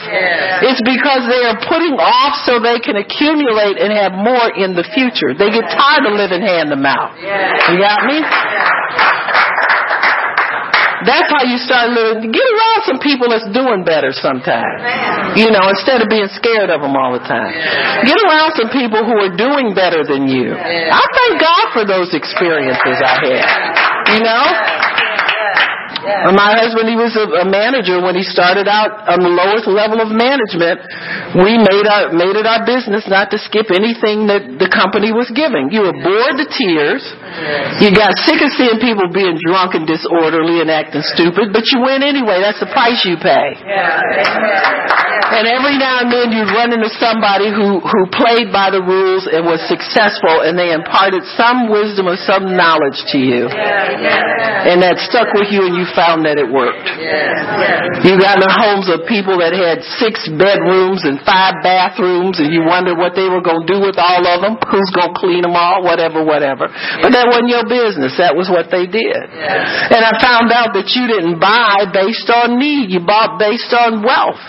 It's 0.65 0.81
because 0.83 1.23
they 1.29 1.45
are 1.47 1.59
putting 1.69 1.95
off 2.01 2.35
so 2.49 2.59
they 2.59 2.81
can 2.81 2.97
accumulate 2.97 3.77
and 3.79 3.93
have 3.93 4.17
more 4.17 4.51
in 4.57 4.75
the 4.75 4.83
future. 4.97 5.37
They 5.37 5.53
get 5.53 5.69
tired 5.69 6.09
of 6.11 6.17
living 6.17 6.43
hand 6.43 6.73
to 6.73 6.79
mouth. 6.81 7.15
You 7.21 7.77
got 7.79 8.09
me? 8.09 8.19
That's 11.05 11.29
how 11.29 11.45
you 11.45 11.61
start 11.61 11.93
living. 11.93 12.33
Get 12.33 12.43
around 12.43 12.81
some 12.89 12.99
people 12.99 13.29
that's 13.29 13.49
doing 13.53 13.85
better 13.85 14.11
sometimes. 14.13 15.37
You 15.37 15.53
know, 15.53 15.69
instead 15.69 16.01
of 16.01 16.09
being 16.09 16.29
scared 16.33 16.73
of 16.73 16.81
them 16.81 16.97
all 16.97 17.13
the 17.13 17.25
time. 17.25 17.53
Get 18.09 18.17
around 18.17 18.57
some 18.57 18.73
people 18.73 19.05
who 19.05 19.17
are 19.21 19.33
doing 19.37 19.77
better 19.77 20.03
than 20.03 20.27
you. 20.27 20.57
I 20.57 21.05
thank 21.05 21.41
God 21.41 21.65
for 21.77 21.85
those 21.85 22.17
experiences 22.17 22.97
I 23.05 23.15
had. 23.21 24.17
You 24.17 24.21
know? 24.25 24.45
Yeah. 26.05 26.37
My 26.37 26.61
husband, 26.61 26.87
he 26.93 26.97
was 27.01 27.17
a, 27.17 27.27
a 27.43 27.47
manager 27.49 27.99
when 28.05 28.13
he 28.15 28.23
started 28.23 28.69
out 28.69 29.09
on 29.09 29.25
the 29.25 29.33
lowest 29.33 29.65
level 29.65 30.05
of 30.05 30.13
management. 30.13 30.85
We 31.41 31.57
made 31.57 31.87
our 31.89 32.13
made 32.13 32.37
it 32.37 32.45
our 32.45 32.63
business 32.69 33.09
not 33.09 33.33
to 33.33 33.39
skip 33.41 33.73
anything 33.73 34.29
that 34.29 34.61
the 34.61 34.69
company 34.69 35.11
was 35.11 35.33
giving. 35.33 35.73
You 35.73 35.89
were 35.89 35.97
bored 35.97 36.37
to 36.37 36.47
tears. 36.47 37.03
You 37.81 37.89
got 37.91 38.13
sick 38.29 38.39
of 38.45 38.53
seeing 38.55 38.79
people 38.79 39.09
being 39.09 39.41
drunk 39.41 39.73
and 39.75 39.89
disorderly 39.89 40.61
and 40.61 40.69
acting 40.69 41.03
stupid, 41.17 41.51
but 41.57 41.65
you 41.73 41.81
went 41.81 42.05
anyway. 42.05 42.45
That's 42.45 42.61
the 42.61 42.71
price 42.71 43.01
you 43.09 43.17
pay. 43.17 43.57
And 45.25 45.49
every 45.49 45.81
now 45.81 46.05
and 46.05 46.13
then 46.13 46.31
you'd 46.31 46.53
run 46.53 46.71
into 46.71 46.93
somebody 47.01 47.49
who 47.49 47.81
who 47.81 48.07
played 48.13 48.53
by 48.53 48.69
the 48.71 48.85
rules 48.85 49.25
and 49.27 49.43
was 49.49 49.59
successful, 49.67 50.45
and 50.45 50.55
they 50.55 50.71
imparted 50.71 51.25
some 51.35 51.73
wisdom 51.73 52.07
or 52.07 52.21
some 52.21 52.55
knowledge 52.55 53.01
to 53.11 53.19
you, 53.19 53.49
and 53.49 54.85
that 54.85 55.01
stuck 55.01 55.33
with 55.35 55.49
you, 55.51 55.65
and 55.67 55.75
you 55.75 55.87
found 55.95 56.27
that 56.27 56.37
it 56.37 56.47
worked. 56.47 56.87
You 58.05 58.19
got 58.21 58.39
in 58.39 58.51
homes 58.51 58.91
of 58.91 59.07
people 59.09 59.39
that 59.41 59.55
had 59.55 59.81
six 59.99 60.27
bedrooms 60.29 61.07
and 61.07 61.23
five 61.23 61.63
bathrooms, 61.65 62.39
and 62.43 62.53
you 62.53 62.67
wondered 62.67 62.99
what 62.99 63.15
they 63.17 63.31
were 63.31 63.43
going 63.43 63.65
to 63.65 63.71
do 63.71 63.79
with 63.81 63.97
all 63.97 64.23
of 64.27 64.43
them. 64.43 64.59
Who's 64.69 64.91
going 64.93 65.15
to 65.15 65.19
clean 65.19 65.43
them 65.47 65.55
all? 65.55 65.83
Whatever, 65.87 66.23
whatever. 66.27 66.69
But 67.01 67.15
that 67.15 67.27
wasn't 67.31 67.51
your 67.51 67.67
business. 67.67 68.19
That 68.19 68.35
was 68.35 68.51
what 68.51 68.69
they 68.69 68.91
did. 68.91 69.19
And 69.95 70.03
I 70.03 70.13
found 70.21 70.51
out 70.51 70.75
that 70.75 70.93
you 70.93 71.07
didn't 71.07 71.39
buy 71.39 71.87
based 71.95 72.29
on 72.29 72.59
need. 72.59 72.91
You 72.91 73.01
bought 73.01 73.39
based 73.39 73.73
on 73.73 74.03
wealth. 74.03 74.43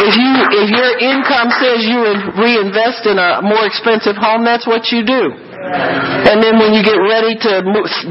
If 0.00 0.14
you 0.16 0.30
if 0.62 0.68
your 0.70 0.92
income 1.02 1.50
says 1.58 1.82
you 1.84 1.98
reinvest 2.38 3.04
in 3.06 3.18
a 3.18 3.42
more 3.42 3.66
expensive 3.66 4.16
home, 4.16 4.44
that's 4.46 4.66
what 4.66 4.88
you 4.94 5.04
do. 5.04 5.49
And 5.60 6.40
then 6.40 6.56
when 6.56 6.72
you 6.72 6.80
get 6.80 6.96
ready 6.96 7.36
to 7.36 7.52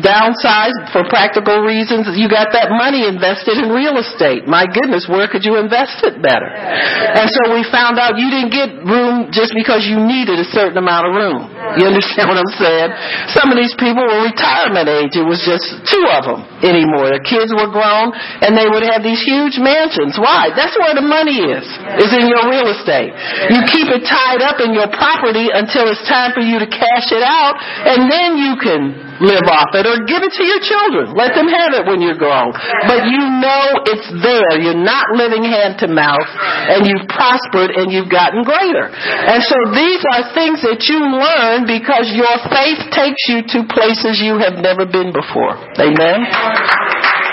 downsize 0.06 0.76
for 0.94 1.02
practical 1.10 1.66
reasons, 1.66 2.06
you 2.14 2.30
got 2.30 2.54
that 2.54 2.70
money 2.70 3.10
invested 3.10 3.58
in 3.58 3.74
real 3.74 3.98
estate. 3.98 4.46
My 4.46 4.70
goodness, 4.70 5.10
where 5.10 5.26
could 5.26 5.42
you 5.42 5.58
invest 5.58 6.06
it 6.06 6.22
better? 6.22 6.46
And 6.46 7.26
so 7.26 7.50
we 7.50 7.66
found 7.74 7.98
out 7.98 8.22
you 8.22 8.30
didn't 8.30 8.54
get 8.54 8.70
room 8.86 9.34
just 9.34 9.58
because 9.58 9.88
you 9.90 9.98
needed 9.98 10.38
a 10.38 10.46
certain 10.54 10.78
amount 10.78 11.10
of 11.10 11.18
room. 11.18 11.50
You 11.82 11.90
understand 11.90 12.30
what 12.30 12.38
I'm 12.38 12.54
saying? 12.60 12.90
Some 13.34 13.50
of 13.50 13.58
these 13.58 13.74
people 13.82 14.06
were 14.06 14.30
retirement 14.30 14.86
age. 14.86 15.18
It 15.18 15.26
was 15.26 15.42
just 15.42 15.66
two 15.90 16.06
of 16.12 16.28
them 16.28 16.46
anymore. 16.62 17.10
Their 17.10 17.26
kids 17.26 17.50
were 17.50 17.72
grown 17.72 18.14
and 18.46 18.54
they 18.54 18.70
would 18.70 18.86
have 18.86 19.02
these 19.02 19.22
huge 19.26 19.58
mansions. 19.58 20.22
Why? 20.22 20.54
That's 20.54 20.78
where 20.78 20.94
the 20.94 21.06
money 21.06 21.50
is, 21.50 21.66
It's 21.98 22.14
in 22.14 22.30
your 22.30 22.46
real 22.46 22.70
estate. 22.78 23.16
You 23.50 23.66
keep 23.66 23.90
it 23.90 24.06
tied 24.06 24.46
up 24.46 24.62
in 24.62 24.76
your 24.76 24.92
property 24.92 25.50
until 25.50 25.90
it's 25.90 26.04
time 26.06 26.36
for 26.36 26.44
you 26.44 26.62
to 26.62 26.68
cash 26.68 27.10
it 27.10 27.24
out 27.26 27.39
out, 27.40 27.56
and 27.60 28.12
then 28.12 28.36
you 28.36 28.60
can 28.60 29.10
live 29.20 29.48
off 29.52 29.72
it 29.76 29.84
or 29.84 30.00
give 30.08 30.24
it 30.24 30.32
to 30.36 30.44
your 30.44 30.62
children. 30.64 31.12
Let 31.12 31.36
them 31.36 31.48
have 31.48 31.76
it 31.76 31.84
when 31.88 32.00
you're 32.00 32.20
grown. 32.20 32.56
But 32.88 33.08
you 33.12 33.20
know 33.20 33.84
it's 33.88 34.10
there. 34.24 34.60
You're 34.60 34.80
not 34.80 35.12
living 35.16 35.44
hand 35.44 35.80
to 35.84 35.88
mouth, 35.92 36.30
and 36.72 36.88
you've 36.88 37.08
prospered 37.12 37.76
and 37.76 37.92
you've 37.92 38.12
gotten 38.12 38.44
greater. 38.44 38.88
And 38.92 39.44
so 39.44 39.58
these 39.76 40.02
are 40.16 40.32
things 40.36 40.64
that 40.64 40.88
you 40.88 41.00
learn 41.04 41.68
because 41.68 42.12
your 42.16 42.36
faith 42.48 42.80
takes 42.96 43.28
you 43.28 43.44
to 43.56 43.68
places 43.68 44.24
you 44.24 44.40
have 44.40 44.60
never 44.60 44.88
been 44.88 45.12
before. 45.12 45.56
Amen? 45.80 46.24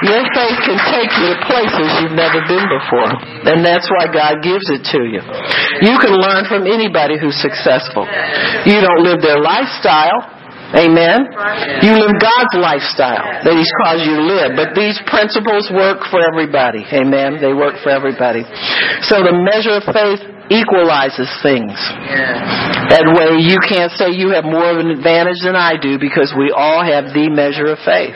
Your 0.05 0.21
faith 0.37 0.59
can 0.61 0.79
take 0.93 1.09
you 1.17 1.33
to 1.33 1.37
places 1.49 1.89
you've 2.05 2.19
never 2.19 2.45
been 2.45 2.67
before. 2.69 3.11
And 3.49 3.65
that's 3.65 3.89
why 3.89 4.13
God 4.13 4.45
gives 4.45 4.69
it 4.69 4.85
to 4.93 5.01
you. 5.09 5.25
You 5.81 5.97
can 5.97 6.13
learn 6.13 6.45
from 6.45 6.69
anybody 6.69 7.17
who's 7.17 7.37
successful. 7.41 8.05
You 8.69 8.85
don't 8.85 9.01
live 9.01 9.25
their 9.25 9.41
lifestyle. 9.41 10.37
Amen. 10.75 11.31
You 11.81 11.95
live 11.95 12.19
God's 12.19 12.55
lifestyle 12.59 13.41
that 13.47 13.55
He's 13.55 13.71
caused 13.87 14.03
you 14.03 14.19
to 14.19 14.27
live. 14.27 14.59
But 14.59 14.75
these 14.75 14.99
principles 15.07 15.71
work 15.71 16.05
for 16.11 16.19
everybody. 16.21 16.83
Amen. 16.91 17.39
They 17.39 17.55
work 17.55 17.79
for 17.81 17.95
everybody. 17.95 18.43
So 19.07 19.23
the 19.23 19.33
measure 19.33 19.79
of 19.79 19.87
faith 19.95 20.36
equalizes 20.51 21.29
things. 21.43 21.75
That 22.91 23.07
way 23.19 23.43
you 23.43 23.59
can't 23.67 23.91
say 23.91 24.15
you 24.15 24.31
have 24.31 24.47
more 24.47 24.71
of 24.71 24.79
an 24.79 24.95
advantage 24.95 25.43
than 25.43 25.59
I 25.59 25.75
do 25.75 25.99
because 25.99 26.31
we 26.39 26.55
all 26.55 26.87
have 26.87 27.11
the 27.11 27.27
measure 27.27 27.67
of 27.75 27.83
faith. 27.83 28.15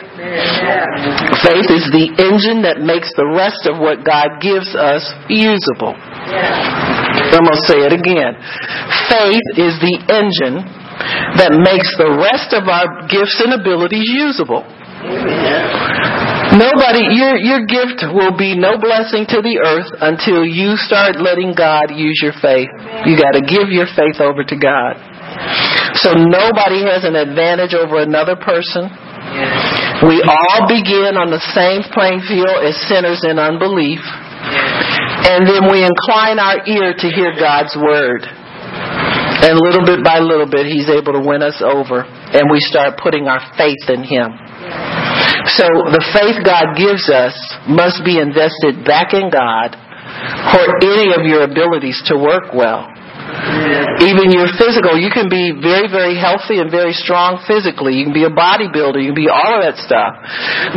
Faith 1.43 1.69
is 1.75 1.91
the 1.91 2.07
engine 2.23 2.63
that 2.63 2.79
makes 2.79 3.11
the 3.19 3.27
rest 3.27 3.67
of 3.67 3.83
what 3.83 4.07
God 4.07 4.39
gives 4.39 4.71
us 4.79 5.03
usable. 5.27 5.95
I'm 5.95 7.43
going 7.43 7.59
to 7.59 7.67
say 7.67 7.83
it 7.83 7.95
again. 7.95 8.39
Faith 9.11 9.47
is 9.59 9.75
the 9.83 9.97
engine 10.07 10.63
that 11.41 11.51
makes 11.57 11.91
the 11.99 12.11
rest 12.11 12.55
of 12.55 12.69
our 12.71 13.07
gifts 13.11 13.43
and 13.43 13.55
abilities 13.59 14.07
usable. 14.07 14.63
Nobody, 16.51 17.15
your, 17.15 17.39
your 17.39 17.63
gift 17.67 18.03
will 18.11 18.35
be 18.35 18.59
no 18.59 18.75
blessing 18.75 19.23
to 19.31 19.39
the 19.39 19.63
earth 19.63 19.91
until 20.03 20.43
you 20.43 20.75
start 20.75 21.15
letting 21.23 21.55
God 21.55 21.95
use 21.95 22.19
your 22.19 22.35
faith. 22.43 22.67
You 23.07 23.15
got 23.15 23.39
to 23.39 23.43
give 23.47 23.71
your 23.71 23.87
faith 23.87 24.19
over 24.19 24.43
to 24.43 24.57
God. 24.59 24.99
So 26.03 26.19
nobody 26.19 26.83
has 26.91 27.07
an 27.07 27.15
advantage 27.15 27.75
over 27.75 28.03
another 28.03 28.35
person. 28.35 28.91
We 30.03 30.19
all 30.27 30.67
begin 30.67 31.15
on 31.15 31.31
the 31.31 31.43
same 31.55 31.87
playing 31.95 32.27
field 32.27 32.67
as 32.67 32.75
sinners 32.91 33.23
in 33.23 33.39
unbelief. 33.39 34.03
And 34.03 35.47
then 35.47 35.71
we 35.71 35.87
incline 35.87 36.43
our 36.43 36.67
ear 36.67 36.97
to 36.99 37.07
hear 37.15 37.37
God's 37.39 37.77
word. 37.79 38.27
And 38.27 39.55
little 39.55 39.87
bit 39.87 40.03
by 40.03 40.19
little 40.19 40.51
bit, 40.51 40.67
He's 40.67 40.91
able 40.91 41.15
to 41.15 41.23
win 41.23 41.47
us 41.47 41.63
over. 41.63 42.03
And 42.03 42.51
we 42.51 42.59
start 42.61 42.99
putting 42.99 43.29
our 43.29 43.41
faith 43.57 43.87
in 43.87 44.03
Him. 44.03 44.35
So 45.47 45.65
the 45.89 46.05
faith 46.13 46.45
God 46.45 46.77
gives 46.77 47.09
us 47.09 47.33
must 47.69 48.05
be 48.05 48.19
invested 48.19 48.85
back 48.85 49.15
in 49.15 49.31
God 49.31 49.77
for 50.53 50.65
any 50.85 51.15
of 51.15 51.25
your 51.25 51.45
abilities 51.45 52.01
to 52.07 52.19
work 52.19 52.53
well. 52.53 52.89
Even 54.01 54.33
your 54.33 54.49
physical, 54.57 54.97
you 54.97 55.13
can 55.13 55.29
be 55.29 55.53
very, 55.53 55.87
very 55.87 56.17
healthy 56.17 56.59
and 56.59 56.73
very 56.73 56.97
strong 56.97 57.43
physically. 57.45 58.01
You 58.01 58.09
can 58.09 58.17
be 58.17 58.25
a 58.25 58.33
bodybuilder. 58.33 58.97
You 58.97 59.13
can 59.13 59.21
be 59.21 59.29
all 59.29 59.61
of 59.61 59.63
that 59.63 59.77
stuff. 59.77 60.17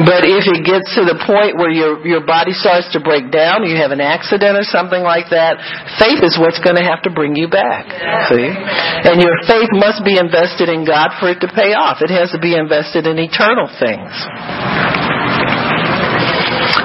But 0.04 0.28
if 0.28 0.44
it 0.44 0.68
gets 0.68 0.92
to 1.00 1.08
the 1.08 1.16
point 1.24 1.56
where 1.56 1.72
your 1.72 2.04
your 2.04 2.24
body 2.28 2.52
starts 2.52 2.92
to 2.94 3.00
break 3.00 3.32
down, 3.32 3.64
you 3.64 3.80
have 3.80 3.96
an 3.96 4.04
accident 4.04 4.60
or 4.60 4.68
something 4.68 5.02
like 5.02 5.32
that, 5.32 5.58
faith 5.96 6.20
is 6.20 6.36
what's 6.36 6.60
going 6.60 6.76
to 6.76 6.86
have 6.86 7.02
to 7.08 7.12
bring 7.12 7.36
you 7.36 7.48
back. 7.48 7.88
See, 8.28 8.50
and 8.50 9.24
your 9.24 9.36
faith 9.48 9.72
must 9.72 10.04
be 10.04 10.20
invested 10.20 10.68
in 10.68 10.84
God 10.84 11.16
for 11.20 11.32
it 11.32 11.40
to 11.42 11.50
pay 11.50 11.72
off. 11.74 12.04
It 12.04 12.12
has 12.12 12.32
to 12.36 12.40
be 12.40 12.56
invested 12.56 13.08
in 13.08 13.16
eternal 13.20 13.72
things. 13.80 14.12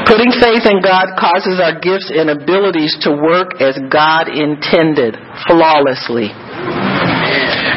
Putting 0.09 0.33
faith 0.41 0.65
in 0.65 0.81
God 0.81 1.21
causes 1.21 1.61
our 1.61 1.77
gifts 1.79 2.09
and 2.09 2.33
abilities 2.33 2.97
to 3.05 3.13
work 3.13 3.61
as 3.61 3.77
God 3.93 4.33
intended, 4.33 5.15
flawlessly. 5.47 6.33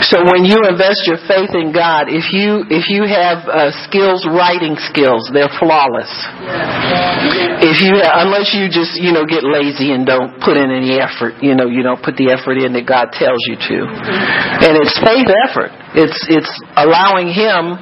So 0.08 0.24
when 0.26 0.48
you 0.48 0.64
invest 0.66 1.06
your 1.06 1.20
faith 1.28 1.54
in 1.54 1.76
God, 1.76 2.08
if 2.10 2.34
you 2.34 2.66
if 2.72 2.90
you 2.90 3.04
have 3.06 3.46
uh, 3.46 3.70
skills, 3.86 4.26
writing 4.26 4.80
skills, 4.80 5.30
they're 5.30 5.52
flawless. 5.60 6.10
If 7.62 7.84
you 7.84 8.00
unless 8.00 8.56
you 8.56 8.72
just 8.72 8.98
you 8.98 9.12
know 9.12 9.28
get 9.28 9.44
lazy 9.44 9.92
and 9.92 10.08
don't 10.08 10.40
put 10.42 10.58
in 10.58 10.72
any 10.72 10.98
effort, 10.98 11.44
you 11.44 11.54
know 11.54 11.68
you 11.68 11.84
don't 11.84 12.02
put 12.02 12.16
the 12.18 12.32
effort 12.32 12.58
in 12.58 12.74
that 12.74 12.88
God 12.88 13.12
tells 13.12 13.44
you 13.46 13.60
to, 13.60 13.78
and 14.66 14.74
it's 14.80 14.96
faith 15.04 15.28
effort. 15.52 15.70
It's 15.92 16.20
it's 16.32 16.52
allowing 16.80 17.28
Him 17.32 17.76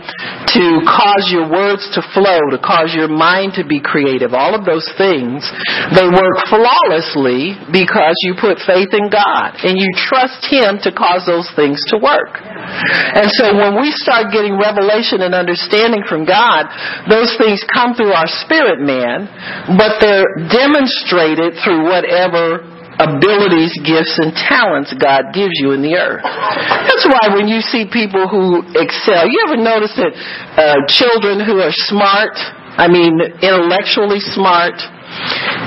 to 0.55 0.64
cause 0.82 1.30
your 1.30 1.45
words 1.45 1.86
to 1.93 2.01
flow, 2.10 2.41
to 2.49 2.57
cause 2.57 2.89
your 2.97 3.07
mind 3.07 3.53
to 3.62 3.64
be 3.66 3.78
creative. 3.78 4.34
All 4.34 4.57
of 4.57 4.66
those 4.66 4.89
things, 4.97 5.45
they 5.93 6.10
work 6.10 6.38
flawlessly 6.49 7.53
because 7.70 8.18
you 8.26 8.34
put 8.34 8.57
faith 8.66 8.89
in 8.97 9.14
God 9.14 9.62
and 9.62 9.78
you 9.78 9.89
trust 9.93 10.41
Him 10.49 10.82
to 10.82 10.89
cause 10.89 11.30
those 11.30 11.45
things 11.53 11.78
to 11.93 12.01
work. 12.01 12.41
And 12.41 13.30
so 13.38 13.53
when 13.53 13.78
we 13.78 13.93
start 13.93 14.34
getting 14.34 14.57
revelation 14.57 15.22
and 15.22 15.38
understanding 15.38 16.01
from 16.10 16.26
God, 16.26 16.66
those 17.10 17.34
things 17.38 17.62
come 17.70 17.93
through 17.93 18.14
our 18.14 18.30
spirit 18.41 18.82
man, 18.82 19.30
but 19.78 20.01
they're 20.01 20.49
demonstrated 20.49 21.62
through 21.62 21.86
whatever 21.86 22.78
abilities, 23.00 23.72
gifts, 23.80 24.20
and 24.20 24.36
talents 24.36 24.91
God 25.00 25.32
gives 25.32 25.56
you 25.56 25.72
in 25.72 25.82
the 25.82 25.95
earth. 25.95 26.24
That's 26.24 27.08
why 27.08 27.32
when 27.32 27.47
you 27.47 27.64
see 27.64 27.88
people 27.88 28.28
who 28.28 28.60
excel, 28.76 29.24
you 29.24 29.39
ever 29.47 29.56
notice 29.56 29.95
that 29.95 30.12
uh, 30.60 30.84
children 30.91 31.39
who 31.39 31.64
are 31.64 31.72
smart, 31.88 32.36
I 32.76 32.91
mean 32.91 33.20
intellectually 33.39 34.20
smart, 34.20 34.76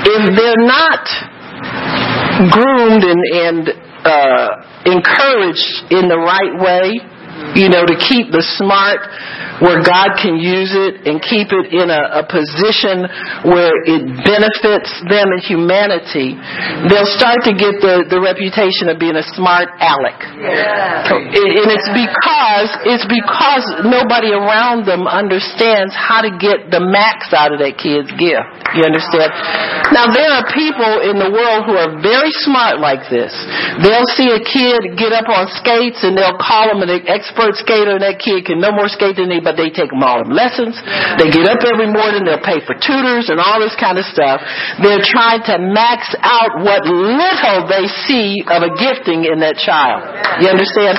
if 0.04 0.22
they're 0.36 0.60
not 0.60 1.04
groomed 2.52 3.04
and, 3.04 3.22
and 3.32 3.62
uh, 4.04 4.48
encouraged 4.84 5.88
in 5.90 6.12
the 6.12 6.20
right 6.20 6.54
way, 6.60 7.00
you 7.54 7.68
know, 7.68 7.84
to 7.84 7.96
keep 7.96 8.32
the 8.32 8.44
smart 8.56 9.04
where 9.60 9.78
God 9.84 10.18
can 10.18 10.40
use 10.40 10.74
it 10.74 11.06
and 11.06 11.22
keep 11.22 11.54
it 11.54 11.70
in 11.70 11.86
a, 11.86 12.22
a 12.22 12.24
position 12.26 13.06
where 13.46 13.74
it 13.86 14.02
benefits 14.26 14.90
them 15.06 15.30
and 15.30 15.42
humanity, 15.42 16.34
they'll 16.88 17.12
start 17.14 17.46
to 17.46 17.52
get 17.54 17.78
the, 17.78 18.08
the 18.08 18.18
reputation 18.18 18.90
of 18.90 18.98
being 18.98 19.14
a 19.14 19.26
smart 19.36 19.70
aleck. 19.78 20.18
Yeah. 20.38 21.14
And 21.14 21.66
it's 21.70 21.90
because 21.92 22.70
it's 22.88 23.06
because 23.06 23.64
nobody 23.86 24.34
around 24.34 24.88
them 24.88 25.06
understands 25.06 25.94
how 25.94 26.24
to 26.24 26.32
get 26.34 26.72
the 26.72 26.82
max 26.82 27.30
out 27.30 27.54
of 27.54 27.62
that 27.62 27.78
kid's 27.78 28.10
gift. 28.18 28.50
You 28.74 28.82
understand? 28.82 29.30
Now 29.92 30.08
there 30.10 30.32
are 30.32 30.46
people 30.50 31.06
in 31.06 31.20
the 31.20 31.30
world 31.30 31.68
who 31.68 31.76
are 31.76 32.00
very 32.00 32.32
smart 32.42 32.80
like 32.80 33.06
this. 33.12 33.30
They'll 33.84 34.08
see 34.16 34.32
a 34.32 34.42
kid 34.42 34.98
get 34.98 35.12
up 35.12 35.28
on 35.28 35.46
skates 35.60 36.02
and 36.02 36.16
they'll 36.16 36.40
call 36.40 36.72
him 36.72 36.82
an 36.82 36.90
expert 37.06 37.41
skater 37.54 37.94
and 37.94 38.02
that 38.02 38.18
kid 38.18 38.42
can 38.46 38.58
no 38.58 38.74
more 38.74 38.88
skate 38.90 39.16
than 39.16 39.30
anybody 39.30 39.52
but 39.52 39.60
they 39.60 39.68
take 39.68 39.92
them 39.92 40.00
all 40.00 40.24
in 40.24 40.32
lessons. 40.32 40.80
They 41.20 41.28
get 41.28 41.44
up 41.44 41.60
every 41.60 41.92
morning, 41.92 42.24
they'll 42.24 42.40
pay 42.40 42.64
for 42.64 42.72
tutors 42.72 43.28
and 43.28 43.36
all 43.36 43.60
this 43.60 43.76
kind 43.76 44.00
of 44.00 44.08
stuff. 44.08 44.40
They're 44.80 45.04
trying 45.04 45.44
to 45.52 45.60
max 45.60 46.08
out 46.24 46.64
what 46.64 46.88
little 46.88 47.68
they 47.68 47.84
see 48.08 48.40
of 48.48 48.64
a 48.64 48.72
gifting 48.80 49.28
in 49.28 49.44
that 49.44 49.60
child. 49.60 50.08
You 50.40 50.48
understand? 50.48 50.96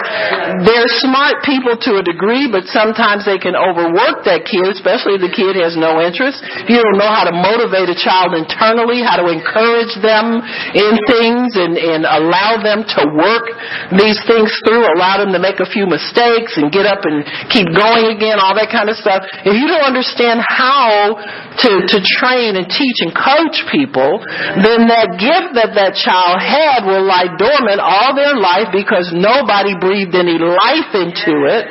They're 0.62 0.91
smart 1.02 1.41
people 1.41 1.74
to 1.89 1.98
a 1.98 2.04
degree, 2.06 2.46
but 2.46 2.70
sometimes 2.70 3.26
they 3.26 3.41
can 3.41 3.58
overwork 3.58 4.22
that 4.30 4.46
kid, 4.46 4.70
especially 4.70 5.18
if 5.18 5.26
the 5.26 5.34
kid 5.34 5.58
has 5.58 5.74
no 5.74 5.98
interest. 5.98 6.46
If 6.62 6.70
you 6.70 6.78
don't 6.78 7.02
know 7.02 7.10
how 7.10 7.26
to 7.26 7.34
motivate 7.34 7.89
a 7.89 7.98
child 7.98 8.38
internally, 8.38 9.02
how 9.02 9.18
to 9.18 9.34
encourage 9.34 9.98
them 10.06 10.46
in 10.78 10.94
things 11.10 11.58
and, 11.58 11.74
and 11.80 12.06
allow 12.06 12.62
them 12.62 12.86
to 12.86 13.02
work 13.18 13.50
these 13.98 14.20
things 14.30 14.54
through, 14.62 14.86
allow 14.94 15.18
them 15.18 15.34
to 15.34 15.41
make 15.41 15.58
a 15.58 15.66
few 15.66 15.89
mistakes 15.89 16.33
and 16.58 16.74
get 16.74 16.86
up 16.86 17.06
and 17.06 17.26
keep 17.50 17.70
going 17.70 18.10
again, 18.14 18.42
all 18.42 18.56
that 18.58 18.74
kind 18.74 18.90
of 18.90 18.98
stuff, 18.98 19.26
if 19.46 19.54
you 19.54 19.68
don't 19.70 19.86
understand 19.86 20.42
how 20.42 21.18
to, 21.62 21.72
to 21.86 21.98
train 22.18 22.58
and 22.58 22.66
teach 22.66 22.98
and 23.06 23.14
coach 23.14 23.62
people, 23.70 24.22
then 24.58 24.90
that 24.90 25.16
gift 25.22 25.54
that 25.54 25.78
that 25.78 25.94
child 25.94 26.42
had 26.42 26.86
will 26.90 27.06
lie 27.06 27.30
dormant 27.38 27.78
all 27.78 28.18
their 28.18 28.34
life 28.34 28.74
because 28.74 29.14
nobody 29.14 29.78
breathed 29.78 30.18
any 30.18 30.42
life 30.42 30.92
into 30.98 31.46
it. 31.46 31.70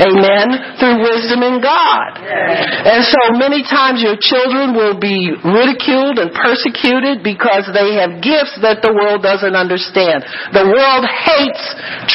Amen. 0.00 0.80
Through 0.80 1.04
wisdom 1.04 1.44
in 1.44 1.60
God. 1.60 2.10
And 2.24 3.04
so 3.04 3.36
many 3.36 3.62
times 3.62 4.00
your 4.00 4.16
children 4.16 4.72
will 4.72 4.96
be 4.96 5.34
ridiculed 5.44 6.16
and 6.18 6.32
persecuted 6.32 7.20
because 7.20 7.68
they 7.72 8.00
have 8.00 8.24
gifts 8.24 8.56
that 8.64 8.80
the 8.80 8.92
world 8.92 9.20
doesn't 9.20 9.54
understand. 9.54 10.24
The 10.54 10.64
world 10.64 11.04
hates 11.04 11.64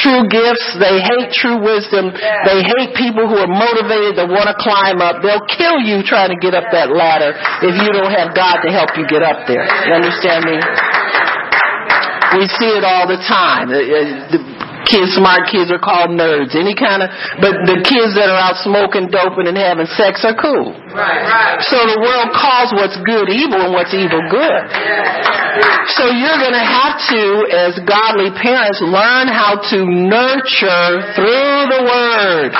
true 0.01 0.25
gifts. 0.27 0.77
They 0.79 1.01
hate 1.03 1.31
true 1.35 1.58
wisdom. 1.59 2.11
They 2.15 2.59
hate 2.63 2.95
people 2.95 3.27
who 3.27 3.37
are 3.37 3.51
motivated 3.51 4.19
to 4.19 4.25
want 4.27 4.47
to 4.47 4.57
climb 4.57 5.03
up. 5.03 5.21
They'll 5.21 5.45
kill 5.47 5.79
you 5.83 6.01
trying 6.03 6.31
to 6.31 6.39
get 6.39 6.55
up 6.55 6.71
that 6.71 6.89
ladder 6.91 7.35
if 7.63 7.75
you 7.75 7.89
don't 7.91 8.11
have 8.11 8.33
God 8.35 8.63
to 8.63 8.69
help 8.71 8.95
you 8.97 9.05
get 9.07 9.21
up 9.21 9.45
there. 9.47 9.63
You 9.87 9.93
understand 9.93 10.47
me? 10.47 10.57
We 12.39 12.45
see 12.61 12.71
it 12.77 12.85
all 12.85 13.07
the 13.09 13.17
time. 13.25 13.73
Uh, 13.73 13.81
the 14.29 14.39
kids, 14.89 15.13
smart 15.13 15.47
kids 15.47 15.69
are 15.69 15.79
called 15.79 16.11
nerds. 16.11 16.57
Any 16.57 16.73
kind 16.73 17.05
of, 17.05 17.13
but 17.37 17.53
the 17.69 17.79
kids 17.85 18.17
that 18.17 18.27
are 18.27 18.41
out 18.41 18.57
smoking, 18.65 19.13
doping, 19.13 19.45
and 19.45 19.55
having 19.55 19.87
sex 19.93 20.25
are 20.25 20.35
cool. 20.35 20.73
Right, 20.91 21.23
right. 21.23 21.61
So 21.61 21.77
the 21.77 22.01
world 22.01 22.33
calls 22.33 22.73
what's 22.73 22.97
good 23.05 23.29
evil 23.29 23.69
and 23.69 23.71
what's 23.71 23.93
evil 23.93 24.19
good. 24.27 24.63
So 25.95 26.09
you're 26.09 26.41
going 26.41 26.57
to 26.57 26.67
have 26.67 26.97
to, 27.13 27.21
as 27.53 27.73
godly 27.85 28.33
parents, 28.35 28.81
learn 28.81 29.29
how 29.29 29.61
to 29.69 29.77
nurture 29.85 30.89
through 31.13 31.57
the 31.69 31.81
Word. 31.85 32.51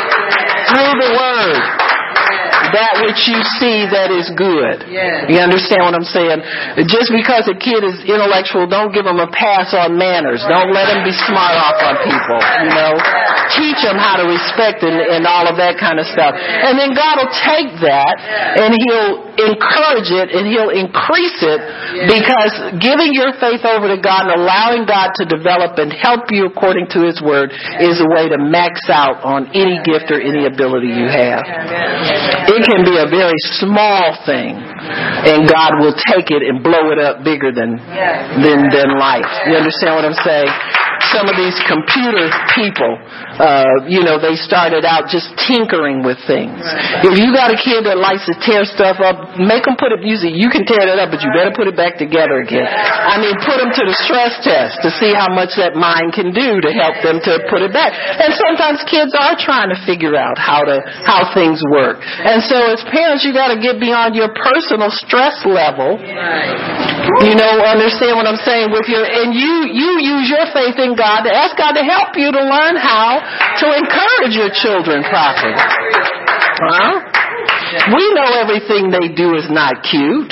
Through 0.70 0.94
the 1.02 1.12
Word 1.18 1.90
that 2.74 2.94
which 3.06 3.22
you 3.28 3.40
see 3.58 3.86
that 3.90 4.10
is 4.10 4.30
good. 4.36 4.86
Yes. 4.90 5.30
You 5.30 5.40
understand 5.42 5.86
what 5.86 5.96
I'm 5.96 6.08
saying? 6.08 6.40
Just 6.90 7.10
because 7.14 7.46
a 7.50 7.58
kid 7.58 7.84
is 7.84 8.02
intellectual, 8.06 8.66
don't 8.70 8.94
give 8.94 9.06
them 9.06 9.20
a 9.20 9.30
pass 9.30 9.74
on 9.74 9.98
manners. 9.98 10.42
Don't 10.48 10.72
let 10.74 10.90
them 10.92 11.06
be 11.06 11.14
smart 11.14 11.56
off 11.56 11.78
on 11.82 11.96
people. 12.04 12.40
You 12.66 12.72
know, 12.74 12.94
teach 13.56 13.80
them 13.82 13.98
how 13.98 14.22
to 14.22 14.26
respect 14.30 14.82
and, 14.86 14.98
and 14.98 15.24
all 15.26 15.48
of 15.50 15.58
that 15.58 15.78
kind 15.82 15.98
of 15.98 16.06
stuff. 16.10 16.36
And 16.38 16.78
then 16.78 16.94
God 16.94 17.22
will 17.22 17.34
take 17.34 17.72
that 17.86 18.16
and 18.20 18.76
He'll 18.76 19.30
encourage 19.40 20.12
it 20.12 20.32
and 20.36 20.46
He'll 20.48 20.74
increase 20.74 21.40
it 21.42 21.60
because 22.08 22.54
giving 22.84 23.16
your 23.16 23.34
faith 23.40 23.64
over 23.64 23.88
to 23.90 24.00
God 24.00 24.28
and 24.30 24.42
allowing 24.42 24.84
God 24.86 25.16
to 25.22 25.24
develop 25.26 25.78
and 25.80 25.92
help 25.94 26.30
you 26.32 26.46
according 26.46 26.88
to 26.94 27.06
His 27.06 27.22
Word 27.22 27.52
is 27.80 28.00
a 28.00 28.08
way 28.10 28.30
to 28.30 28.38
max 28.38 28.90
out 28.92 29.24
on 29.24 29.48
any 29.56 29.80
gift 29.84 30.12
or 30.12 30.20
any 30.20 30.46
ability 30.46 30.92
you 30.92 31.08
have. 31.08 31.44
It 32.60 32.68
can 32.68 32.84
be 32.84 32.98
a 33.00 33.08
very 33.08 33.40
small 33.56 34.20
thing 34.28 34.60
and 34.60 35.48
God 35.48 35.80
will 35.80 35.96
take 36.12 36.32
it 36.32 36.44
and 36.44 36.64
blow 36.64 36.92
it 36.92 37.00
up 37.00 37.24
bigger 37.24 37.52
than, 37.52 37.78
than, 37.78 38.68
than 38.68 39.00
life. 39.00 39.28
You 39.48 39.56
understand 39.56 39.96
what 39.96 40.06
I'm 40.06 40.20
saying? 40.24 40.52
Some 41.14 41.32
of 41.32 41.36
these 41.40 41.56
computer 41.66 42.28
people, 42.56 43.00
uh, 43.40 43.88
you 43.88 44.04
know, 44.04 44.20
they 44.20 44.36
started 44.36 44.84
out 44.84 45.08
just 45.08 45.32
tinkering 45.48 46.04
with 46.04 46.20
things. 46.28 46.60
If 47.06 47.16
you 47.16 47.32
got 47.32 47.52
a 47.52 47.60
kid 47.60 47.88
that 47.88 47.98
likes 47.98 48.28
to 48.28 48.36
tear 48.44 48.68
stuff 48.68 49.00
up, 49.00 49.40
make 49.40 49.64
them 49.64 49.80
put 49.80 49.96
it, 49.96 50.04
music. 50.04 50.36
You 50.36 50.52
can 50.52 50.68
tear 50.68 50.84
it 50.84 51.00
up, 51.00 51.12
but 51.12 51.24
you 51.24 51.30
better 51.32 51.56
put 51.56 51.68
it 51.68 51.76
back 51.76 51.96
together 52.00 52.44
again. 52.44 52.68
I 52.68 53.20
mean, 53.20 53.36
put 53.44 53.58
them 53.60 53.72
to 53.72 53.84
the 53.88 53.96
stress 54.06 54.40
test 54.44 54.84
to 54.84 54.90
see 55.00 55.12
how 55.16 55.32
much 55.32 55.56
that 55.56 55.76
mind 55.76 56.16
can 56.16 56.36
do 56.36 56.60
to 56.60 56.70
help 56.76 57.00
them 57.04 57.20
to 57.24 57.32
put 57.48 57.64
it 57.64 57.72
back. 57.72 57.96
And 57.96 58.36
sometimes 58.36 58.84
kids 58.88 59.16
are 59.16 59.36
trying 59.40 59.72
to 59.72 59.80
figure 59.88 60.16
out 60.16 60.40
how 60.40 60.64
to, 60.64 60.84
how 61.08 61.32
things 61.36 61.60
work. 61.72 62.00
And 62.04 62.44
so 62.44 62.58
as 62.76 62.84
parents, 62.92 63.24
you 63.24 63.32
got 63.32 63.52
to 63.54 63.60
get 63.60 63.80
beyond 63.80 64.16
your 64.16 64.32
personal 64.36 64.92
stress 64.92 65.36
level. 65.48 66.00
You 66.00 67.36
know, 67.36 67.54
understand 67.66 68.16
what 68.16 68.28
I'm 68.28 68.40
saying 68.44 68.72
with 68.72 68.88
your, 68.88 69.04
and 69.04 69.34
you, 69.34 69.68
you 69.72 69.90
use 70.00 70.30
your 70.30 70.46
faith 70.54 70.78
in 70.80 70.89
God 70.96 71.24
to 71.24 71.32
ask 71.34 71.58
God 71.58 71.74
to 71.74 71.84
help 71.84 72.16
you 72.16 72.32
to 72.32 72.42
learn 72.44 72.76
how 72.76 73.20
to 73.60 73.66
encourage 73.74 74.36
your 74.36 74.50
children 74.54 75.04
properly. 75.04 75.56
Huh? 75.56 77.02
We 78.00 78.04
know 78.14 78.30
everything 78.38 78.90
they 78.90 79.14
do 79.14 79.36
is 79.36 79.50
not 79.50 79.82
cute. 79.86 80.30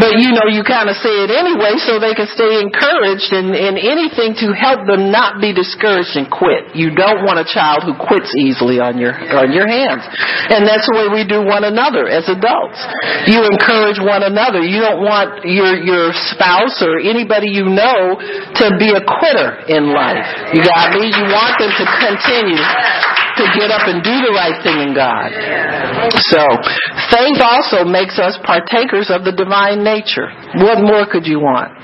But 0.00 0.16
you 0.20 0.32
know, 0.32 0.48
you 0.48 0.64
kind 0.64 0.88
of 0.88 0.96
say 0.96 1.24
it 1.24 1.30
anyway 1.30 1.76
so 1.80 2.00
they 2.00 2.14
can 2.16 2.28
stay 2.30 2.60
encouraged 2.60 3.32
and, 3.32 3.52
and 3.52 3.76
anything 3.76 4.36
to 4.44 4.52
help 4.52 4.86
them 4.86 5.12
not 5.12 5.40
be 5.40 5.52
discouraged 5.52 6.16
and 6.16 6.28
quit. 6.28 6.76
You 6.76 6.92
don't 6.94 7.24
want 7.24 7.40
a 7.40 7.46
child 7.48 7.84
who 7.84 7.94
quits 7.96 8.32
easily 8.36 8.80
on 8.80 8.96
your, 8.98 9.12
on 9.12 9.52
your 9.52 9.68
hands. 9.68 10.04
And 10.50 10.66
that's 10.66 10.84
the 10.88 10.94
way 10.96 11.06
we 11.12 11.22
do 11.24 11.44
one 11.44 11.64
another 11.64 12.08
as 12.08 12.28
adults. 12.28 12.80
You 13.28 13.44
encourage 13.48 14.00
one 14.00 14.24
another. 14.24 14.60
You 14.60 14.80
don't 14.80 15.04
want 15.04 15.44
your, 15.44 15.76
your 15.80 16.12
spouse 16.32 16.80
or 16.84 17.00
anybody 17.00 17.52
you 17.52 17.68
know 17.68 18.16
to 18.18 18.66
be 18.80 18.92
a 18.92 19.02
quitter 19.02 19.64
in 19.68 19.92
life. 19.92 20.24
You 20.52 20.64
got 20.64 20.96
me? 20.96 21.08
You 21.08 21.24
want 21.28 21.56
them 21.60 21.72
to 21.72 21.84
continue 22.02 22.64
to 23.36 23.44
get 23.58 23.70
up 23.70 23.86
and 23.86 24.02
do 24.02 24.14
the 24.22 24.32
right 24.34 24.58
thing 24.62 24.78
in 24.80 24.92
God. 24.94 25.30
So, 26.30 26.42
faith 27.10 27.40
also 27.42 27.84
makes 27.84 28.18
us 28.18 28.38
partakers 28.44 29.10
of 29.10 29.24
the 29.24 29.32
divine 29.32 29.82
nature. 29.82 30.30
What 30.62 30.82
more 30.82 31.06
could 31.10 31.26
you 31.26 31.40
want? 31.40 31.74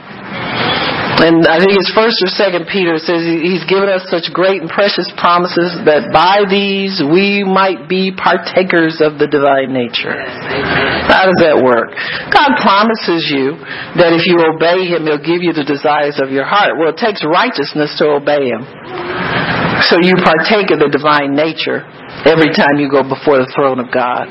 And 1.20 1.44
I 1.44 1.60
think 1.60 1.76
it's 1.76 1.92
first 1.92 2.16
or 2.24 2.32
second 2.32 2.64
Peter 2.72 2.96
says 2.96 3.28
he's 3.28 3.60
given 3.68 3.92
us 3.92 4.08
such 4.08 4.32
great 4.32 4.64
and 4.64 4.72
precious 4.72 5.04
promises 5.20 5.76
that 5.84 6.08
by 6.16 6.48
these 6.48 7.04
we 7.04 7.44
might 7.44 7.92
be 7.92 8.08
partakers 8.08 9.04
of 9.04 9.20
the 9.20 9.28
divine 9.28 9.76
nature. 9.76 10.16
How 10.16 11.28
does 11.28 11.36
that 11.44 11.60
work? 11.60 11.92
God 12.32 12.56
promises 12.64 13.28
you 13.28 13.60
that 14.00 14.16
if 14.16 14.24
you 14.24 14.40
obey 14.40 14.88
him, 14.88 15.04
he'll 15.04 15.20
give 15.20 15.44
you 15.44 15.52
the 15.52 15.66
desires 15.66 16.16
of 16.24 16.32
your 16.32 16.48
heart. 16.48 16.80
Well, 16.80 16.96
it 16.96 16.96
takes 16.96 17.20
righteousness 17.20 17.92
to 18.00 18.16
obey 18.16 18.48
him. 18.48 19.59
So 19.88 19.96
you 20.02 20.12
partake 20.20 20.68
of 20.70 20.78
the 20.80 20.92
divine 20.92 21.32
nature 21.32 21.86
every 22.28 22.52
time 22.52 22.76
you 22.76 22.90
go 22.90 23.00
before 23.00 23.40
the 23.40 23.48
throne 23.56 23.80
of 23.80 23.88
God. 23.88 24.28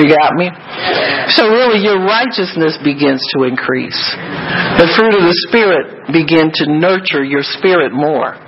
You 0.00 0.08
got 0.08 0.32
me? 0.38 0.48
So 1.36 1.52
really 1.52 1.84
your 1.84 2.00
righteousness 2.00 2.80
begins 2.80 3.20
to 3.36 3.44
increase. 3.44 3.98
The 4.80 4.88
fruit 4.96 5.12
of 5.12 5.24
the 5.28 5.36
Spirit 5.48 6.08
begin 6.12 6.48
to 6.64 6.64
nurture 6.66 7.22
your 7.22 7.44
spirit 7.44 7.92
more. 7.92 8.38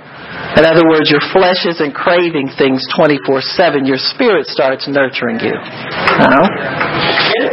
In 0.53 0.63
other 0.67 0.85
words, 0.85 1.09
your 1.09 1.23
flesh 1.33 1.65
isn't 1.65 1.95
craving 1.97 2.53
things 2.59 2.85
24-7. 2.93 3.87
Your 3.87 3.97
spirit 3.97 4.45
starts 4.45 4.85
nurturing 4.85 5.41
you. 5.41 5.55
know? 5.55 6.45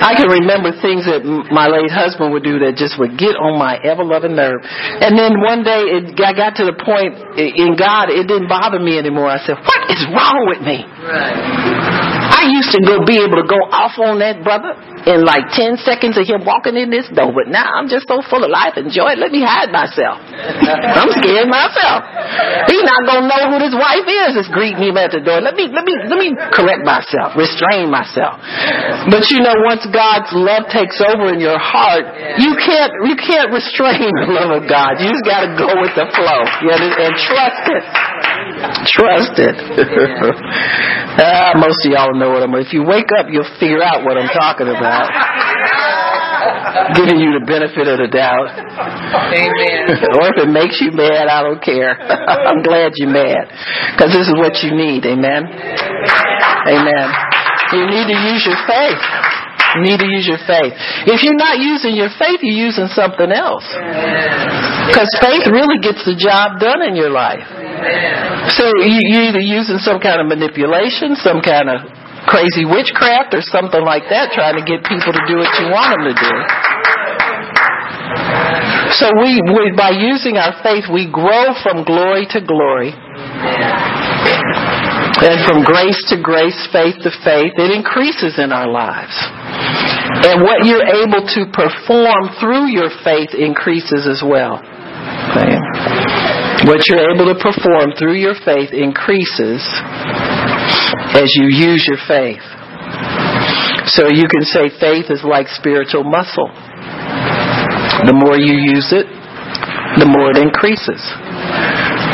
I 0.04 0.12
can 0.18 0.28
remember 0.28 0.76
things 0.76 1.08
that 1.08 1.24
my 1.48 1.66
late 1.70 1.88
husband 1.88 2.32
would 2.34 2.44
do 2.44 2.60
that 2.66 2.76
just 2.76 3.00
would 3.00 3.16
get 3.16 3.38
on 3.40 3.56
my 3.56 3.80
ever-loving 3.80 4.36
nerve. 4.36 4.60
And 4.64 5.16
then 5.16 5.40
one 5.40 5.64
day 5.64 5.88
it, 5.96 6.20
I 6.20 6.36
got 6.36 6.60
to 6.60 6.68
the 6.68 6.76
point 6.76 7.16
in 7.40 7.78
God, 7.78 8.12
it 8.12 8.28
didn't 8.28 8.52
bother 8.52 8.78
me 8.78 8.98
anymore. 9.00 9.32
I 9.32 9.40
said, 9.40 9.56
what 9.56 9.80
is 9.88 10.02
wrong 10.12 10.44
with 10.50 10.60
me? 10.60 10.84
Right. 10.84 12.00
I 12.30 12.48
used 12.48 12.72
to 12.72 12.80
go 12.80 13.04
be 13.04 13.20
able 13.20 13.40
to 13.40 13.48
go 13.48 13.60
off 13.68 14.00
on 14.00 14.20
that 14.20 14.40
brother 14.40 14.72
in 15.06 15.24
like 15.24 15.48
10 15.52 15.80
seconds 15.80 16.18
of 16.20 16.28
him 16.28 16.44
walking 16.44 16.76
in 16.76 16.92
this 16.92 17.08
door, 17.08 17.32
but 17.32 17.48
now 17.48 17.64
I'm 17.72 17.88
just 17.88 18.04
so 18.04 18.20
full 18.20 18.44
of 18.44 18.50
life 18.52 18.76
and 18.76 18.92
joy. 18.92 19.16
Let 19.16 19.32
me 19.32 19.40
hide 19.40 19.72
myself. 19.72 20.20
I'm 21.00 21.12
scared 21.20 21.48
myself. 21.48 22.04
He's 22.68 22.84
not 22.84 23.00
gonna 23.08 23.26
know 23.28 23.42
who 23.52 23.56
this 23.64 23.76
wife 23.76 24.04
is 24.04 24.36
that's 24.36 24.52
greeting 24.52 24.92
him 24.92 24.96
at 25.00 25.16
the 25.16 25.24
door. 25.24 25.40
Let 25.40 25.56
me 25.56 25.72
let 25.72 25.84
me 25.88 25.94
let 26.04 26.18
me 26.20 26.36
correct 26.52 26.84
myself, 26.84 27.32
restrain 27.32 27.88
myself. 27.88 28.40
But 29.08 29.32
you 29.32 29.40
know, 29.40 29.56
once 29.64 29.88
God's 29.88 30.30
love 30.36 30.68
takes 30.68 31.00
over 31.00 31.32
in 31.32 31.40
your 31.40 31.58
heart, 31.58 32.04
you 32.36 32.52
can't 32.60 32.92
you 33.08 33.16
can't 33.16 33.48
restrain 33.52 34.12
the 34.12 34.28
love 34.28 34.52
of 34.52 34.68
God. 34.68 35.00
You 35.00 35.08
just 35.08 35.24
gotta 35.24 35.56
go 35.56 35.80
with 35.80 35.96
the 35.96 36.06
flow. 36.12 36.42
You 36.60 36.76
know, 36.76 36.90
and 36.92 37.14
trust 37.16 37.64
it. 37.72 37.84
Trust 38.88 39.34
it. 39.40 39.56
ah, 41.20 41.52
most 41.56 41.84
of 41.86 41.92
y'all 41.92 42.12
know 42.14 42.30
what 42.30 42.42
I'm. 42.42 42.54
If 42.60 42.72
you 42.72 42.84
wake 42.84 43.08
up, 43.16 43.26
you'll 43.30 43.48
figure 43.58 43.82
out 43.82 44.04
what 44.04 44.16
I'm 44.16 44.28
talking 44.28 44.68
about. 44.68 44.89
Giving 46.96 47.20
you 47.20 47.38
the 47.38 47.44
benefit 47.46 47.86
of 47.86 47.98
the 48.02 48.08
doubt. 48.10 48.50
Amen. 48.50 49.84
or 50.18 50.24
if 50.32 50.36
it 50.42 50.50
makes 50.50 50.80
you 50.80 50.90
mad, 50.90 51.28
I 51.28 51.42
don't 51.42 51.62
care. 51.62 51.94
I'm 52.48 52.62
glad 52.62 52.92
you're 52.96 53.12
mad 53.12 53.50
because 53.94 54.10
this 54.10 54.26
is 54.26 54.34
what 54.34 54.58
you 54.64 54.74
need. 54.74 55.06
Amen. 55.06 55.46
Amen. 55.46 57.06
You 57.72 57.86
need 57.86 58.06
to 58.10 58.18
use 58.34 58.42
your 58.46 58.58
faith. 58.66 59.02
You 59.78 59.86
need 59.86 60.00
to 60.02 60.08
use 60.10 60.26
your 60.26 60.42
faith. 60.50 60.74
If 61.06 61.22
you're 61.22 61.38
not 61.38 61.62
using 61.62 61.94
your 61.94 62.10
faith, 62.18 62.42
you're 62.42 62.58
using 62.58 62.90
something 62.90 63.30
else. 63.30 63.62
Because 64.90 65.06
faith 65.22 65.46
really 65.46 65.78
gets 65.78 66.02
the 66.02 66.18
job 66.18 66.58
done 66.58 66.82
in 66.82 66.98
your 66.98 67.14
life. 67.14 67.46
So 68.58 68.66
you're 68.82 69.30
either 69.30 69.38
using 69.38 69.78
some 69.78 70.02
kind 70.02 70.18
of 70.18 70.26
manipulation, 70.26 71.14
some 71.14 71.38
kind 71.38 71.70
of 71.70 71.86
crazy 72.30 72.62
witchcraft, 72.62 73.34
or 73.34 73.42
something 73.42 73.82
like 73.82 74.06
that, 74.08 74.30
trying 74.30 74.54
to 74.54 74.62
get 74.62 74.86
people 74.86 75.10
to 75.10 75.22
do 75.26 75.42
what 75.42 75.50
you 75.58 75.66
want 75.74 75.90
them 75.98 76.06
to 76.06 76.14
do. 76.14 76.34
So 78.94 79.06
we, 79.18 79.42
we 79.42 79.74
by 79.74 79.90
using 79.90 80.38
our 80.38 80.54
faith, 80.62 80.86
we 80.90 81.10
grow 81.10 81.54
from 81.62 81.84
glory 81.84 82.26
to 82.30 82.40
glory. 82.40 82.94
And 85.20 85.36
from 85.44 85.62
grace 85.62 86.00
to 86.08 86.16
grace, 86.22 86.56
faith 86.72 86.96
to 87.04 87.10
faith, 87.22 87.52
it 87.58 87.70
increases 87.70 88.38
in 88.38 88.52
our 88.52 88.70
lives. 88.70 89.12
And 90.26 90.42
what 90.42 90.64
you're 90.64 90.86
able 90.86 91.22
to 91.22 91.44
perform 91.52 92.34
through 92.40 92.72
your 92.72 92.90
faith 93.04 93.34
increases 93.36 94.08
as 94.08 94.22
well. 94.24 94.62
What 96.66 96.88
you're 96.88 97.04
able 97.14 97.32
to 97.32 97.38
perform 97.40 97.92
through 97.98 98.16
your 98.20 98.34
faith 98.44 98.72
increases 98.72 99.60
as 101.14 101.30
you 101.34 101.48
use 101.50 101.84
your 101.88 102.00
faith. 102.06 102.42
So 103.90 104.08
you 104.08 104.28
can 104.28 104.42
say 104.42 104.70
faith 104.78 105.10
is 105.10 105.24
like 105.24 105.48
spiritual 105.48 106.04
muscle. 106.04 106.50
The 108.06 108.14
more 108.14 108.38
you 108.38 108.54
use 108.54 108.92
it, 108.92 109.06
the 109.98 110.06
more 110.06 110.30
it 110.30 110.38
increases. 110.38 111.02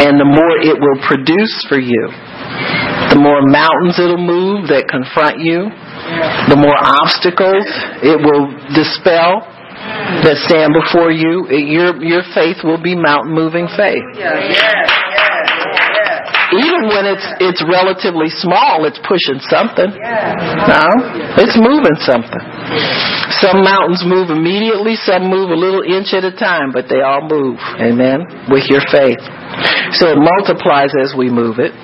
And 0.01 0.19
the 0.21 0.29
more 0.29 0.55
it 0.61 0.77
will 0.77 1.01
produce 1.05 1.55
for 1.69 1.79
you. 1.79 2.09
The 3.13 3.21
more 3.21 3.41
mountains 3.45 3.99
it'll 3.99 4.21
move 4.21 4.69
that 4.69 4.89
confront 4.89 5.41
you, 5.41 5.69
the 6.49 6.59
more 6.59 6.77
obstacles 6.77 7.65
it 8.03 8.19
will 8.19 8.53
dispel 8.75 9.45
that 10.27 10.37
stand 10.49 10.75
before 10.75 11.13
you. 11.13 11.49
Your 11.49 11.97
your 12.03 12.25
faith 12.35 12.65
will 12.65 12.81
be 12.83 12.97
mountain 12.97 13.33
moving 13.33 13.69
faith. 13.77 14.05
Even 16.55 16.87
when 16.87 17.05
it's 17.11 17.27
it's 17.43 17.63
relatively 17.67 18.31
small, 18.31 18.87
it's 18.87 19.01
pushing 19.03 19.43
something. 19.51 19.91
No, 19.91 20.87
it's 21.43 21.59
moving 21.59 21.99
something. 22.07 22.43
Some 23.43 23.67
mountains 23.67 24.07
move 24.07 24.31
immediately, 24.31 24.95
some 24.95 25.27
move 25.27 25.51
a 25.51 25.59
little 25.59 25.83
inch 25.83 26.15
at 26.15 26.23
a 26.23 26.31
time, 26.31 26.71
but 26.71 26.87
they 26.87 27.03
all 27.03 27.27
move. 27.27 27.59
Amen. 27.83 28.47
With 28.47 28.71
your 28.71 28.83
faith, 28.93 29.19
so 29.99 30.07
it 30.15 30.19
multiplies 30.19 30.95
as 31.03 31.15
we 31.19 31.31
move 31.31 31.59
it. 31.59 31.75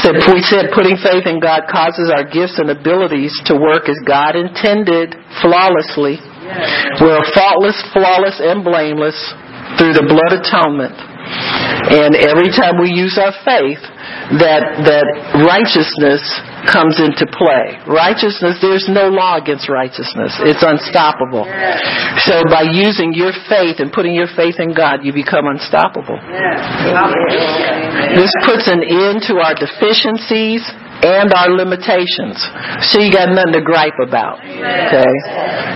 Said, 0.00 0.16
we 0.32 0.40
said 0.40 0.72
putting 0.72 0.96
faith 0.96 1.26
in 1.26 1.40
God 1.44 1.68
causes 1.68 2.08
our 2.08 2.24
gifts 2.24 2.56
and 2.56 2.70
abilities 2.70 3.36
to 3.50 3.58
work 3.58 3.84
as 3.84 3.98
God 4.06 4.32
intended 4.32 5.12
flawlessly. 5.42 6.16
We're 7.02 7.20
faultless, 7.36 7.76
flawless, 7.92 8.40
and 8.40 8.64
blameless 8.64 9.18
through 9.76 9.92
the 9.92 10.06
blood 10.08 10.32
atonement. 10.40 11.09
And 11.30 12.14
every 12.14 12.50
time 12.52 12.78
we 12.78 12.92
use 12.92 13.18
our 13.18 13.32
faith, 13.42 13.82
that 14.38 14.62
that 14.86 15.06
righteousness 15.42 16.22
comes 16.70 17.00
into 17.00 17.26
play. 17.26 17.80
Righteousness, 17.88 18.60
there's 18.62 18.86
no 18.86 19.08
law 19.08 19.40
against 19.40 19.66
righteousness. 19.66 20.36
It's 20.44 20.62
unstoppable. 20.62 21.48
So 22.28 22.44
by 22.46 22.68
using 22.70 23.16
your 23.16 23.32
faith 23.48 23.80
and 23.80 23.90
putting 23.90 24.14
your 24.14 24.28
faith 24.36 24.60
in 24.60 24.70
God, 24.76 25.02
you 25.02 25.10
become 25.12 25.48
unstoppable. 25.50 26.20
This 28.14 28.32
puts 28.46 28.68
an 28.68 28.84
end 28.84 29.26
to 29.32 29.40
our 29.40 29.56
deficiencies 29.56 30.62
and 31.02 31.32
our 31.32 31.50
limitations. 31.50 32.36
So 32.92 33.00
you 33.00 33.12
got 33.12 33.32
nothing 33.32 33.54
to 33.56 33.64
gripe 33.64 33.98
about. 34.00 34.40
Okay? 34.40 35.12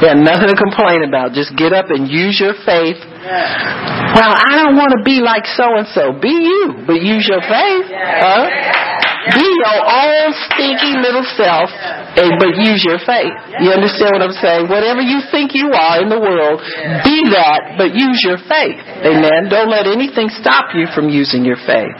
Got 0.01 0.21
nothing 0.21 0.49
to 0.53 0.57
complain 0.57 1.05
about. 1.05 1.33
Just 1.33 1.57
get 1.57 1.73
up 1.73 1.89
and 1.89 2.09
use 2.09 2.41
your 2.41 2.55
faith. 2.65 3.01
Well, 3.01 4.33
I 4.37 4.61
don't 4.61 4.77
want 4.77 4.93
to 4.95 5.03
be 5.03 5.25
like 5.25 5.47
so 5.57 5.65
and 5.77 5.89
so. 5.89 6.13
Be 6.13 6.29
you, 6.29 6.85
but 6.87 7.01
use 7.01 7.27
your 7.27 7.41
faith. 7.41 7.87
Huh? 7.89 8.93
Be 9.25 9.41
your 9.41 9.81
own 9.81 10.37
stinky 10.53 11.01
little 11.01 11.25
self, 11.41 11.73
but 12.13 12.53
use 12.61 12.85
your 12.85 13.01
faith. 13.01 13.33
You 13.65 13.73
understand 13.73 14.21
what 14.21 14.21
I'm 14.21 14.37
saying? 14.37 14.69
Whatever 14.69 15.01
you 15.01 15.25
think 15.33 15.57
you 15.57 15.73
are 15.73 16.05
in 16.05 16.13
the 16.13 16.21
world, 16.21 16.61
be 17.09 17.25
that, 17.33 17.81
but 17.81 17.97
use 17.97 18.21
your 18.21 18.37
faith. 18.37 18.77
Amen. 19.01 19.49
Don't 19.49 19.73
let 19.73 19.89
anything 19.89 20.29
stop 20.29 20.77
you 20.77 20.85
from 20.95 21.09
using 21.09 21.43
your 21.43 21.57
faith. 21.57 21.97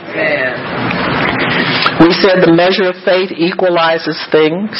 We 2.01 2.11
said 2.11 2.43
the 2.43 2.51
measure 2.51 2.91
of 2.91 2.99
faith 3.07 3.31
equalizes 3.31 4.19
things. 4.31 4.75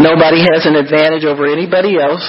Nobody 0.00 0.40
has 0.54 0.64
an 0.64 0.78
advantage 0.78 1.28
over 1.28 1.44
anybody 1.44 2.00
else. 2.00 2.24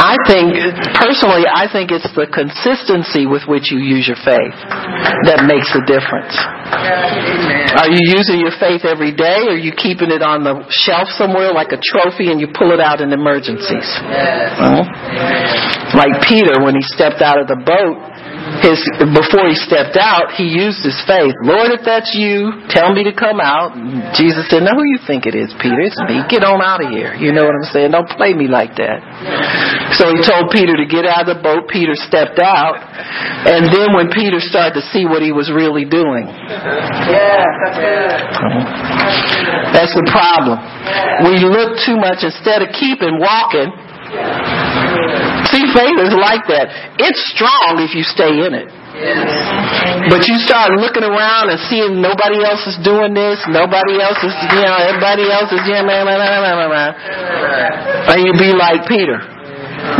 I 0.00 0.16
think, 0.24 0.56
personally, 0.96 1.44
I 1.44 1.68
think 1.68 1.92
it's 1.92 2.08
the 2.16 2.24
consistency 2.30 3.28
with 3.28 3.44
which 3.44 3.68
you 3.68 3.82
use 3.82 4.08
your 4.08 4.16
faith 4.22 4.56
that 5.28 5.44
makes 5.44 5.68
the 5.76 5.84
difference. 5.84 6.32
Are 7.76 7.90
you 7.90 8.00
using 8.16 8.40
your 8.40 8.54
faith 8.56 8.88
every 8.88 9.12
day 9.12 9.44
or 9.50 9.58
are 9.58 9.60
you 9.60 9.76
keeping 9.76 10.08
it 10.08 10.24
on 10.24 10.40
the 10.40 10.64
shelf 10.72 11.12
somewhere 11.20 11.52
like 11.52 11.74
a 11.76 11.80
trophy 11.82 12.32
and 12.32 12.40
you 12.40 12.48
pull 12.48 12.72
it 12.72 12.80
out 12.80 13.04
in 13.04 13.12
emergencies? 13.12 13.86
Well, 14.56 14.88
like 15.92 16.22
Peter 16.24 16.64
when 16.64 16.78
he 16.78 16.84
stepped 16.86 17.20
out 17.20 17.36
of 17.36 17.50
the 17.50 17.60
boat 17.60 17.98
his 18.60 18.80
before 19.12 19.48
he 19.48 19.56
stepped 19.56 19.96
out, 19.96 20.32
he 20.36 20.44
used 20.44 20.84
his 20.84 20.96
faith. 21.06 21.34
Lord, 21.44 21.72
if 21.72 21.84
that's 21.84 22.14
you, 22.14 22.64
tell 22.68 22.92
me 22.92 23.04
to 23.04 23.12
come 23.12 23.40
out. 23.40 23.72
Jesus 24.16 24.48
said, 24.48 24.62
"No, 24.62 24.72
who 24.76 24.84
you 24.84 24.98
think 25.06 25.26
it 25.26 25.34
is, 25.34 25.52
Peter? 25.60 25.80
It's 25.80 25.96
me. 26.08 26.22
Get 26.28 26.44
on 26.44 26.60
out 26.60 26.84
of 26.84 26.90
here." 26.90 27.14
You 27.14 27.32
know 27.32 27.44
what 27.44 27.54
I'm 27.54 27.68
saying? 27.72 27.90
Don't 27.92 28.08
play 28.08 28.34
me 28.34 28.48
like 28.48 28.76
that. 28.76 29.00
So 29.96 30.08
he 30.12 30.20
told 30.24 30.50
Peter 30.50 30.76
to 30.76 30.86
get 30.86 31.04
out 31.04 31.28
of 31.28 31.36
the 31.36 31.42
boat. 31.42 31.68
Peter 31.68 31.94
stepped 31.94 32.38
out, 32.38 32.76
and 33.46 33.72
then 33.72 33.92
when 33.92 34.10
Peter 34.10 34.40
started 34.40 34.74
to 34.80 34.84
see 34.92 35.04
what 35.06 35.22
he 35.22 35.32
was 35.32 35.50
really 35.50 35.84
doing, 35.84 36.26
that's 39.72 39.94
the 39.94 40.04
problem. 40.08 40.58
We 41.24 41.38
look 41.44 41.78
too 41.84 41.96
much 41.96 42.24
instead 42.24 42.62
of 42.62 42.72
keeping 42.72 43.18
walking. 43.18 43.72
Faith 45.76 45.98
is 46.02 46.14
like 46.16 46.44
that. 46.50 46.66
It's 46.98 47.20
strong 47.34 47.78
if 47.82 47.94
you 47.94 48.02
stay 48.02 48.32
in 48.42 48.52
it. 48.54 48.68
But 50.10 50.26
you 50.26 50.36
start 50.42 50.74
looking 50.76 51.06
around 51.06 51.50
and 51.50 51.58
seeing 51.70 52.02
nobody 52.02 52.42
else 52.42 52.66
is 52.66 52.76
doing 52.82 53.14
this, 53.14 53.38
nobody 53.46 54.02
else 54.02 54.18
is, 54.20 54.34
you 54.50 54.66
know, 54.66 54.76
everybody 54.82 55.30
else 55.30 55.48
is, 55.54 55.62
yeah, 55.64 55.86
blah, 55.86 56.02
blah, 56.02 56.18
blah, 56.18 56.42
blah, 56.42 56.68
blah. 56.68 58.10
and 58.10 58.18
you 58.26 58.32
be 58.34 58.50
like 58.52 58.84
Peter. 58.90 59.18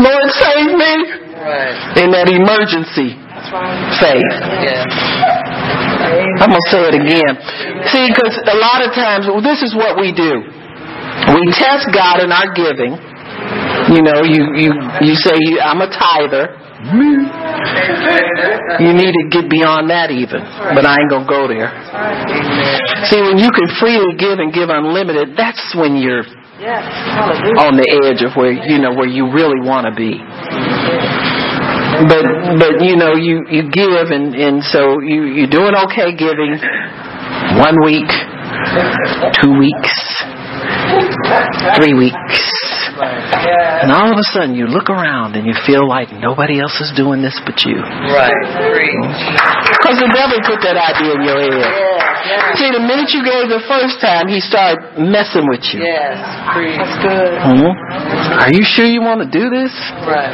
Lord, 0.03 0.27
save 0.37 0.75
me 0.75 0.95
Right. 1.41 2.05
in 2.05 2.13
that 2.13 2.29
emergency 2.29 3.17
faith. 3.97 4.35
Yeah. 4.61 4.85
I'm 6.45 6.53
going 6.53 6.61
to 6.61 6.69
say 6.69 6.83
it 6.93 6.97
again. 7.01 7.33
See, 7.89 8.05
because 8.13 8.37
a 8.45 8.59
lot 8.61 8.85
of 8.85 8.93
times, 8.93 9.25
well, 9.25 9.41
this 9.41 9.63
is 9.65 9.73
what 9.73 9.97
we 9.97 10.13
do. 10.13 10.45
We 11.33 11.43
test 11.57 11.89
God 11.97 12.21
in 12.21 12.29
our 12.29 12.53
giving. 12.53 12.93
You 13.91 14.03
know, 14.07 14.23
you, 14.23 14.55
you, 14.55 14.71
you 15.03 15.15
say, 15.19 15.35
I'm 15.59 15.83
a 15.83 15.91
tither. 15.91 16.55
You 18.81 18.95
need 18.95 19.13
to 19.13 19.25
get 19.29 19.51
beyond 19.51 19.91
that 19.91 20.15
even. 20.15 20.41
But 20.73 20.87
I 20.87 20.97
ain't 21.03 21.11
to 21.11 21.27
go 21.27 21.51
there. 21.51 21.75
See, 23.11 23.21
when 23.21 23.37
you 23.37 23.51
can 23.51 23.67
freely 23.83 24.15
give 24.17 24.39
and 24.39 24.55
give 24.55 24.71
unlimited, 24.71 25.37
that's 25.37 25.75
when 25.75 25.97
you're 25.99 26.23
on 27.59 27.77
the 27.77 27.89
edge 28.07 28.23
of 28.23 28.37
where, 28.37 28.53
you 28.53 28.79
know, 28.79 28.95
where 28.95 29.09
you 29.09 29.27
really 29.33 29.59
want 29.61 29.91
to 29.91 29.93
be. 29.93 30.23
But, 32.07 32.25
but, 32.63 32.81
you 32.81 32.97
know, 32.97 33.19
you, 33.19 33.45
you 33.51 33.69
give 33.69 34.09
and, 34.09 34.33
and 34.39 34.63
so 34.65 35.01
you, 35.03 35.37
you're 35.37 35.51
doing 35.53 35.75
okay 35.91 36.15
giving 36.17 36.57
one 37.59 37.77
week, 37.85 38.09
two 39.43 39.53
weeks, 39.59 39.93
three 41.77 41.93
weeks. 41.93 42.80
Yeah. 43.01 43.83
And 43.85 43.93
all 43.93 44.13
of 44.13 44.19
a 44.19 44.27
sudden 44.33 44.55
you 44.55 44.67
look 44.67 44.91
around 44.91 45.37
and 45.37 45.47
you 45.47 45.55
feel 45.67 45.89
like 45.89 46.13
nobody 46.13 46.61
else 46.61 46.77
is 46.81 46.93
doing 46.97 47.23
this 47.23 47.39
but 47.45 47.65
you. 47.65 47.81
Right. 47.81 48.35
Because 49.81 49.97
the 49.99 50.11
devil 50.13 50.39
put 50.45 50.61
that 50.63 50.77
idea 50.77 51.17
in 51.17 51.23
your 51.25 51.41
head. 51.41 52.11
Yes. 52.21 52.61
See, 52.61 52.69
the 52.69 52.85
minute 52.85 53.11
you 53.17 53.25
gave 53.25 53.49
the 53.49 53.65
first 53.65 53.97
time, 54.05 54.29
he 54.29 54.45
started 54.45 55.01
messing 55.01 55.49
with 55.49 55.65
you. 55.73 55.81
Yes. 55.81 56.21
Preach. 56.53 56.77
That's 56.77 56.99
good. 57.01 57.33
Hmm? 57.41 57.73
Are 58.45 58.53
you 58.53 58.61
sure 58.61 58.85
you 58.85 59.01
want 59.01 59.25
to 59.25 59.29
do 59.33 59.49
this? 59.49 59.73
Right. 60.05 60.29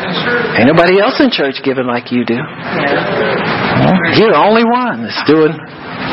Ain't 0.58 0.66
nobody 0.66 0.98
else 0.98 1.22
in 1.22 1.30
church 1.30 1.62
giving 1.62 1.86
like 1.86 2.10
you 2.10 2.26
do. 2.26 2.34
Yeah. 2.34 4.18
You're 4.18 4.34
the 4.34 4.42
only 4.42 4.66
one 4.66 5.06
that's 5.06 5.22
doing. 5.30 5.54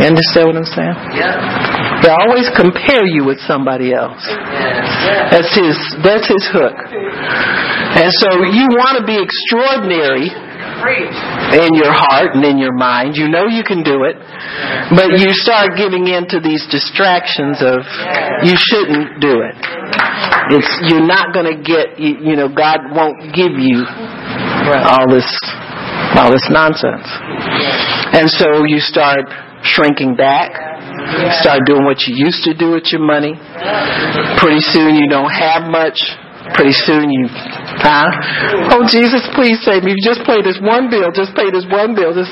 You 0.01 0.09
understand 0.09 0.45
what 0.49 0.57
I'm 0.57 0.69
saying? 0.69 0.97
Yeah. 1.13 2.01
They 2.01 2.11
always 2.11 2.49
compare 2.51 3.05
you 3.05 3.23
with 3.23 3.39
somebody 3.45 3.93
else. 3.93 4.19
Yes. 4.25 5.31
That's 5.31 5.51
his. 5.53 5.77
That's 6.03 6.27
his 6.27 6.43
hook. 6.49 6.73
And 6.73 8.09
so 8.09 8.41
you 8.49 8.67
want 8.73 8.97
to 8.99 9.05
be 9.05 9.15
extraordinary 9.21 10.33
in 11.61 11.77
your 11.77 11.93
heart 11.93 12.33
and 12.33 12.43
in 12.43 12.57
your 12.57 12.73
mind. 12.73 13.15
You 13.15 13.29
know 13.29 13.45
you 13.47 13.63
can 13.63 13.85
do 13.85 14.03
it, 14.03 14.17
but 14.97 15.13
you 15.15 15.31
start 15.31 15.77
giving 15.77 16.09
in 16.09 16.27
to 16.33 16.41
these 16.41 16.65
distractions 16.67 17.61
of 17.61 17.85
you 18.43 18.57
shouldn't 18.57 19.21
do 19.21 19.45
it. 19.45 19.55
It's 20.57 20.71
you're 20.89 21.05
not 21.05 21.31
going 21.31 21.47
to 21.47 21.57
get. 21.61 22.01
You, 22.01 22.33
you 22.33 22.35
know, 22.35 22.49
God 22.49 22.91
won't 22.91 23.31
give 23.31 23.55
you 23.55 23.85
all 23.85 25.07
this 25.07 25.29
all 26.17 26.33
this 26.33 26.49
nonsense. 26.49 27.07
And 28.17 28.29
so 28.29 28.65
you 28.65 28.79
start 28.79 29.29
shrinking 29.63 30.15
back, 30.15 30.51
start 31.41 31.61
doing 31.65 31.85
what 31.85 32.01
you 32.07 32.15
used 32.15 32.43
to 32.43 32.53
do 32.53 32.71
with 32.71 32.91
your 32.91 33.01
money. 33.01 33.33
Pretty 34.37 34.61
soon 34.61 34.95
you 34.95 35.09
don't 35.09 35.31
have 35.31 35.63
much. 35.69 35.99
Pretty 36.53 36.73
soon 36.85 37.09
you, 37.09 37.25
huh? 37.81 38.05
Oh 38.77 38.85
Jesus, 38.85 39.25
please 39.33 39.57
save 39.65 39.81
me. 39.83 39.97
You 39.97 40.01
just 40.05 40.21
pay 40.25 40.41
this 40.45 40.61
one 40.61 40.89
bill. 40.89 41.09
Just 41.09 41.33
pay 41.33 41.49
this 41.49 41.65
one 41.65 41.97
bill. 41.97 42.13
Just, 42.13 42.29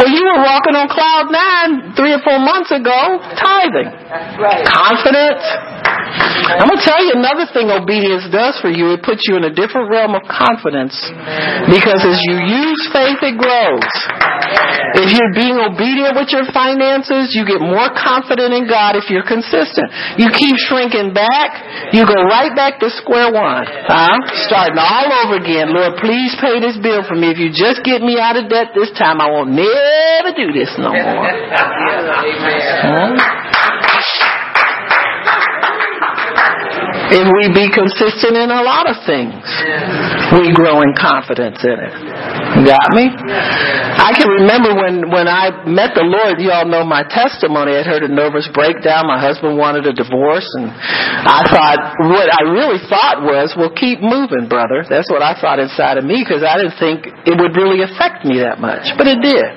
well, 0.00 0.08
you 0.08 0.24
were 0.24 0.40
walking 0.40 0.72
on 0.72 0.88
cloud 0.88 1.28
nine 1.28 1.92
three 1.92 2.16
or 2.16 2.22
four 2.24 2.40
months 2.40 2.72
ago, 2.72 3.20
tithing, 3.36 3.92
Right. 4.40 4.64
confident. 4.64 5.36
I'm 6.48 6.64
gonna 6.64 6.80
tell 6.80 7.00
you 7.04 7.12
another 7.20 7.44
thing 7.52 7.68
obedience 7.68 8.24
does 8.32 8.56
for 8.64 8.72
you. 8.72 8.96
It 8.96 9.02
puts 9.04 9.28
you 9.28 9.36
in 9.36 9.44
a 9.44 9.52
different 9.52 9.90
realm 9.92 10.16
of 10.16 10.24
confidence 10.24 10.96
because 11.68 12.00
as 12.08 12.18
you 12.24 12.40
use 12.40 12.80
faith, 12.88 13.20
it 13.20 13.36
grows. 13.36 13.84
If 14.96 15.12
you're 15.12 15.34
being 15.36 15.60
obedient 15.60 16.16
with 16.16 16.32
your 16.32 16.48
finances, 16.56 17.36
you 17.36 17.44
get 17.44 17.60
more 17.60 17.92
confident 17.92 18.54
in 18.56 18.64
God 18.66 18.96
if 18.96 19.10
you're 19.12 19.26
consistent. 19.28 19.92
You 20.16 20.32
keep 20.32 20.56
shrinking 20.56 21.12
back, 21.12 21.92
you 21.92 22.06
go 22.08 22.16
right 22.24 22.54
back 22.56 22.80
to 22.80 22.88
square 22.96 23.28
one. 23.30 23.57
Huh? 23.66 24.18
Starting 24.46 24.78
all 24.78 25.08
over 25.24 25.36
again. 25.42 25.72
Lord, 25.72 25.96
please 25.98 26.34
pay 26.40 26.60
this 26.60 26.76
bill 26.78 27.02
for 27.06 27.14
me. 27.14 27.30
If 27.30 27.38
you 27.38 27.50
just 27.50 27.82
get 27.82 28.02
me 28.02 28.18
out 28.18 28.36
of 28.36 28.48
debt 28.48 28.74
this 28.74 28.90
time, 28.98 29.20
I 29.20 29.30
won't 29.30 29.50
never 29.50 30.30
do 30.36 30.52
this 30.52 30.70
no 30.78 30.92
more. 30.92 31.26
Amen. 31.26 33.18
Huh? 33.58 33.77
If 37.08 37.24
we 37.24 37.48
be 37.56 37.72
consistent 37.72 38.36
in 38.36 38.52
a 38.52 38.60
lot 38.60 38.84
of 38.84 39.00
things, 39.08 39.40
we 40.36 40.52
grow 40.52 40.84
in 40.84 40.92
confidence 40.92 41.56
in 41.64 41.76
it. 41.80 41.92
Got 42.68 42.92
me? 42.92 43.08
I 43.08 44.12
can 44.12 44.28
remember 44.28 44.76
when, 44.76 45.08
when 45.08 45.24
I 45.24 45.64
met 45.64 45.96
the 45.96 46.04
Lord, 46.04 46.36
you 46.36 46.52
all 46.52 46.68
know 46.68 46.84
my 46.84 47.04
testimony. 47.08 47.80
I 47.80 47.82
heard 47.82 48.04
a 48.04 48.12
nervous 48.12 48.44
breakdown. 48.52 49.08
My 49.08 49.16
husband 49.16 49.56
wanted 49.56 49.88
a 49.88 49.94
divorce 49.96 50.44
and 50.60 50.68
I 50.68 51.48
thought, 51.48 51.80
what 52.12 52.28
I 52.28 52.44
really 52.44 52.80
thought 52.92 53.24
was, 53.24 53.56
well 53.56 53.72
keep 53.72 54.04
moving, 54.04 54.44
brother. 54.48 54.84
That's 54.84 55.08
what 55.08 55.24
I 55.24 55.32
thought 55.40 55.56
inside 55.58 55.96
of 55.96 56.04
me 56.04 56.20
because 56.20 56.44
I 56.44 56.60
didn't 56.60 56.76
think 56.76 57.08
it 57.24 57.34
would 57.40 57.56
really 57.56 57.80
affect 57.88 58.28
me 58.28 58.44
that 58.44 58.60
much. 58.60 58.84
But 59.00 59.08
it 59.08 59.24
did. 59.24 59.48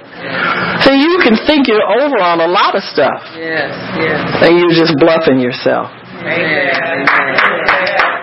So 0.88 0.96
you 0.96 1.20
can 1.20 1.36
think 1.44 1.68
you're 1.68 1.84
over 1.84 2.16
on 2.22 2.40
a 2.40 2.48
lot 2.48 2.80
of 2.80 2.84
stuff 2.88 3.20
Yes. 3.36 3.74
Yes. 4.00 4.20
and 4.46 4.56
you're 4.56 4.72
just 4.78 4.96
bluffing 5.02 5.40
yourself. 5.42 5.92
Amen. 6.22 7.42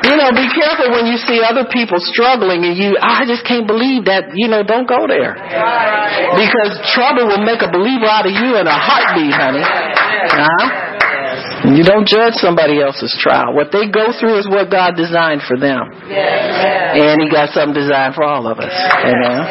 You 0.09 0.17
know, 0.17 0.33
be 0.33 0.49
careful 0.49 0.95
when 0.95 1.05
you 1.05 1.21
see 1.21 1.43
other 1.45 1.69
people 1.69 1.99
struggling 2.01 2.65
and 2.65 2.73
you, 2.79 2.97
ah, 2.97 3.21
I 3.21 3.27
just 3.29 3.45
can't 3.45 3.67
believe 3.67 4.09
that, 4.09 4.33
you 4.33 4.49
know, 4.49 4.65
don't 4.65 4.89
go 4.89 5.05
there. 5.05 5.37
Because 5.37 6.81
trouble 6.97 7.29
will 7.29 7.45
make 7.45 7.61
a 7.61 7.69
believer 7.69 8.09
out 8.09 8.25
of 8.25 8.33
you 8.33 8.57
in 8.57 8.65
a 8.65 8.79
heartbeat, 8.79 9.35
honey. 9.37 9.61
Huh? 9.61 10.89
You 11.77 11.85
don't 11.85 12.09
judge 12.09 12.41
somebody 12.41 12.81
else's 12.81 13.13
trial. 13.21 13.53
What 13.53 13.69
they 13.69 13.91
go 13.91 14.15
through 14.17 14.39
is 14.39 14.49
what 14.49 14.71
God 14.71 14.97
designed 14.97 15.43
for 15.45 15.59
them. 15.59 15.91
And 15.93 17.21
He 17.21 17.29
got 17.29 17.51
something 17.51 17.77
designed 17.77 18.15
for 18.15 18.25
all 18.25 18.47
of 18.47 18.57
us. 18.57 18.73
Amen. 18.73 19.45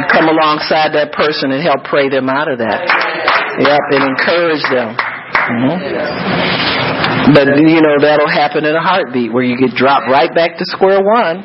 You 0.00 0.04
come 0.10 0.26
alongside 0.26 0.98
that 0.98 1.12
person 1.12 1.52
and 1.52 1.62
help 1.62 1.84
pray 1.84 2.08
them 2.08 2.26
out 2.26 2.50
of 2.50 2.58
that. 2.58 2.80
Yep, 3.60 3.82
and 3.94 4.02
encourage 4.16 4.64
them. 4.72 4.96
Mm-hmm. 5.50 6.79
But 7.34 7.46
you 7.58 7.80
know 7.82 7.98
that'll 8.00 8.30
happen 8.30 8.64
in 8.64 8.74
a 8.74 8.82
heartbeat 8.82 9.32
where 9.32 9.44
you 9.44 9.58
get 9.58 9.74
dropped 9.74 10.06
right 10.10 10.30
back 10.34 10.58
to 10.58 10.64
square 10.70 11.02
one 11.02 11.42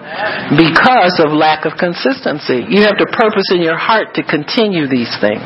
because 0.54 1.18
of 1.22 1.34
lack 1.34 1.66
of 1.66 1.78
consistency. 1.78 2.66
You 2.70 2.86
have 2.86 2.98
to 3.02 3.08
purpose 3.10 3.50
in 3.54 3.62
your 3.62 3.78
heart 3.78 4.14
to 4.20 4.24
continue 4.24 4.86
these 4.86 5.10
things. 5.22 5.46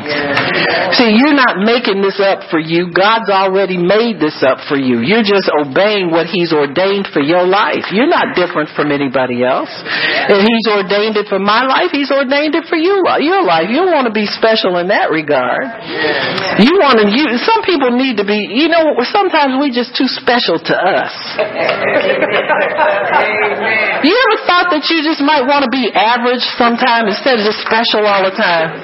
See, 0.98 1.16
you're 1.16 1.38
not 1.38 1.62
making 1.64 2.02
this 2.02 2.20
up 2.20 2.50
for 2.52 2.60
you. 2.60 2.92
God's 2.92 3.30
already 3.30 3.78
made 3.78 4.20
this 4.20 4.42
up 4.44 4.66
for 4.68 4.76
you. 4.76 5.00
You're 5.00 5.26
just 5.26 5.48
obeying 5.48 6.12
what 6.12 6.28
He's 6.28 6.52
ordained 6.52 7.08
for 7.14 7.22
your 7.22 7.46
life. 7.46 7.94
You're 7.94 8.10
not 8.10 8.36
different 8.36 8.74
from 8.76 8.92
anybody 8.92 9.46
else. 9.46 9.72
And 9.72 10.44
He's 10.44 10.68
ordained 10.68 11.16
it 11.16 11.32
for 11.32 11.40
my 11.40 11.64
life. 11.64 11.94
He's 11.94 12.12
ordained 12.12 12.56
it 12.56 12.66
for 12.68 12.76
you, 12.76 13.06
your 13.22 13.46
life. 13.46 13.70
You 13.70 13.86
don't 13.86 13.94
want 13.94 14.10
to 14.10 14.16
be 14.16 14.26
special 14.26 14.78
in 14.82 14.90
that 14.90 15.14
regard. 15.14 15.64
You 16.60 16.74
want 16.82 17.00
to. 17.00 17.06
You, 17.08 17.38
some 17.40 17.62
people 17.64 17.96
need 17.96 18.18
to 18.18 18.26
be. 18.26 18.50
You 18.50 18.68
know, 18.68 18.98
sometimes 19.08 19.62
we 19.62 19.72
just 19.72 19.96
too 19.96 20.09
special 20.18 20.58
to 20.58 20.76
us. 20.76 21.14
You 24.02 24.14
ever 24.16 24.38
thought 24.48 24.72
that 24.72 24.88
you 24.90 25.04
just 25.04 25.22
might 25.22 25.44
want 25.46 25.68
to 25.68 25.72
be 25.72 25.92
average 25.94 26.44
sometime 26.58 27.08
instead 27.08 27.40
of 27.40 27.46
just 27.46 27.60
special 27.62 28.06
all 28.06 28.24
the 28.24 28.34
time? 28.34 28.80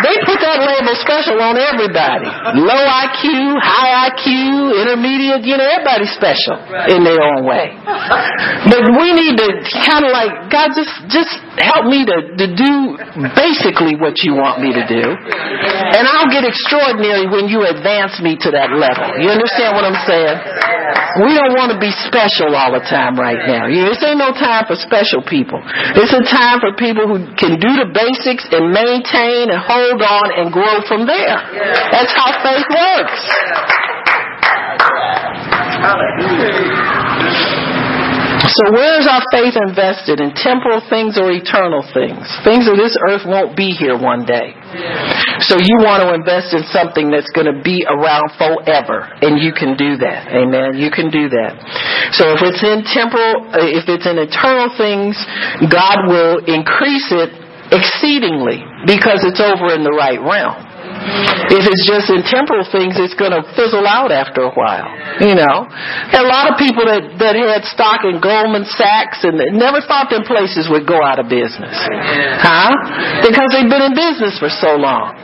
They 0.00 0.16
put 0.24 0.40
that 0.40 0.64
label 0.64 0.96
special 0.96 1.36
on 1.44 1.60
everybody. 1.60 2.24
Low 2.56 2.82
IQ, 3.04 3.52
high 3.60 4.08
IQ, 4.08 4.72
intermediate, 4.80 5.44
you 5.44 5.60
know, 5.60 5.68
everybody's 5.68 6.14
special 6.16 6.56
in 6.88 7.04
their 7.04 7.20
own 7.20 7.44
way. 7.44 7.76
But 8.72 8.80
we 8.96 9.12
need 9.12 9.36
to 9.36 9.48
kind 9.84 10.08
of 10.08 10.12
like, 10.16 10.48
God, 10.48 10.72
just, 10.72 10.94
just 11.12 11.32
help 11.60 11.84
me 11.84 12.08
to, 12.08 12.16
to 12.32 12.46
do 12.48 12.96
basically 13.36 14.00
what 14.00 14.24
you 14.24 14.40
want 14.40 14.64
me 14.64 14.72
to 14.72 14.84
do. 14.88 15.04
And 15.04 16.02
I'll 16.08 16.32
get 16.32 16.48
extraordinary 16.48 17.28
when 17.28 17.52
you 17.52 17.68
advance 17.68 18.16
me 18.24 18.40
to 18.40 18.48
that 18.56 18.72
level. 18.72 19.19
You 19.20 19.28
understand 19.28 19.76
what 19.76 19.84
I'm 19.84 20.00
saying? 20.08 20.36
We 21.22 21.36
don't 21.36 21.54
want 21.54 21.70
to 21.74 21.78
be 21.78 21.92
special 22.08 22.56
all 22.56 22.72
the 22.72 22.80
time 22.80 23.18
right 23.20 23.38
now. 23.44 23.68
This 23.68 24.00
ain't 24.00 24.18
no 24.18 24.32
time 24.32 24.64
for 24.64 24.74
special 24.80 25.20
people. 25.22 25.60
It's 25.98 26.14
a 26.14 26.24
time 26.24 26.64
for 26.64 26.72
people 26.80 27.04
who 27.04 27.28
can 27.36 27.60
do 27.60 27.70
the 27.76 27.92
basics 27.92 28.48
and 28.48 28.72
maintain 28.72 29.52
and 29.52 29.60
hold 29.60 30.00
on 30.00 30.26
and 30.40 30.48
grow 30.48 30.80
from 30.88 31.04
there. 31.04 31.36
That's 31.92 32.12
how 32.16 32.32
faith 32.40 32.68
works. 32.72 33.89
So 38.60 38.76
where 38.76 39.00
is 39.00 39.08
our 39.08 39.24
faith 39.32 39.56
invested? 39.56 40.20
In 40.20 40.36
temporal 40.36 40.84
things 40.84 41.16
or 41.16 41.32
eternal 41.32 41.80
things? 41.80 42.20
Things 42.44 42.68
of 42.68 42.76
this 42.76 42.92
earth 43.08 43.24
won't 43.24 43.56
be 43.56 43.72
here 43.72 43.96
one 43.96 44.28
day. 44.28 44.52
So 45.48 45.56
you 45.56 45.80
want 45.80 46.04
to 46.04 46.12
invest 46.12 46.52
in 46.52 46.68
something 46.68 47.08
that's 47.08 47.32
going 47.32 47.48
to 47.48 47.56
be 47.64 47.80
around 47.88 48.36
forever. 48.36 49.08
And 49.24 49.40
you 49.40 49.56
can 49.56 49.80
do 49.80 49.96
that. 50.04 50.28
Amen. 50.28 50.76
You 50.76 50.92
can 50.92 51.08
do 51.08 51.32
that. 51.32 51.56
So 52.12 52.36
if 52.36 52.44
it's 52.44 52.60
in 52.60 52.84
temporal, 52.84 53.48
uh, 53.48 53.64
if 53.64 53.88
it's 53.88 54.04
in 54.04 54.20
eternal 54.20 54.68
things, 54.76 55.16
God 55.64 56.04
will 56.04 56.44
increase 56.44 57.08
it 57.16 57.32
exceedingly 57.72 58.60
because 58.84 59.24
it's 59.24 59.40
over 59.40 59.72
in 59.72 59.88
the 59.88 59.94
right 59.96 60.20
realm. 60.20 60.69
If 61.50 61.64
it's 61.66 61.84
just 61.88 62.12
in 62.12 62.22
temporal 62.22 62.62
things, 62.68 63.00
it's 63.00 63.16
going 63.16 63.32
to 63.32 63.42
fizzle 63.56 63.88
out 63.88 64.12
after 64.12 64.44
a 64.46 64.52
while. 64.52 64.86
You 65.18 65.34
know, 65.34 65.66
a 65.66 66.24
lot 66.24 66.52
of 66.52 66.60
people 66.60 66.84
that 66.86 67.16
that 67.18 67.34
had 67.34 67.64
stock 67.66 68.04
in 68.04 68.20
Goldman 68.20 68.68
Sachs 68.68 69.24
and 69.24 69.40
never 69.56 69.80
thought 69.82 70.12
their 70.12 70.22
places 70.22 70.68
would 70.68 70.86
go 70.86 71.00
out 71.00 71.18
of 71.18 71.26
business, 71.32 71.74
huh? 72.40 72.72
Because 73.24 73.48
they've 73.52 73.68
been 73.68 73.90
in 73.90 73.94
business 73.96 74.38
for 74.38 74.52
so 74.52 74.76
long. 74.76 75.16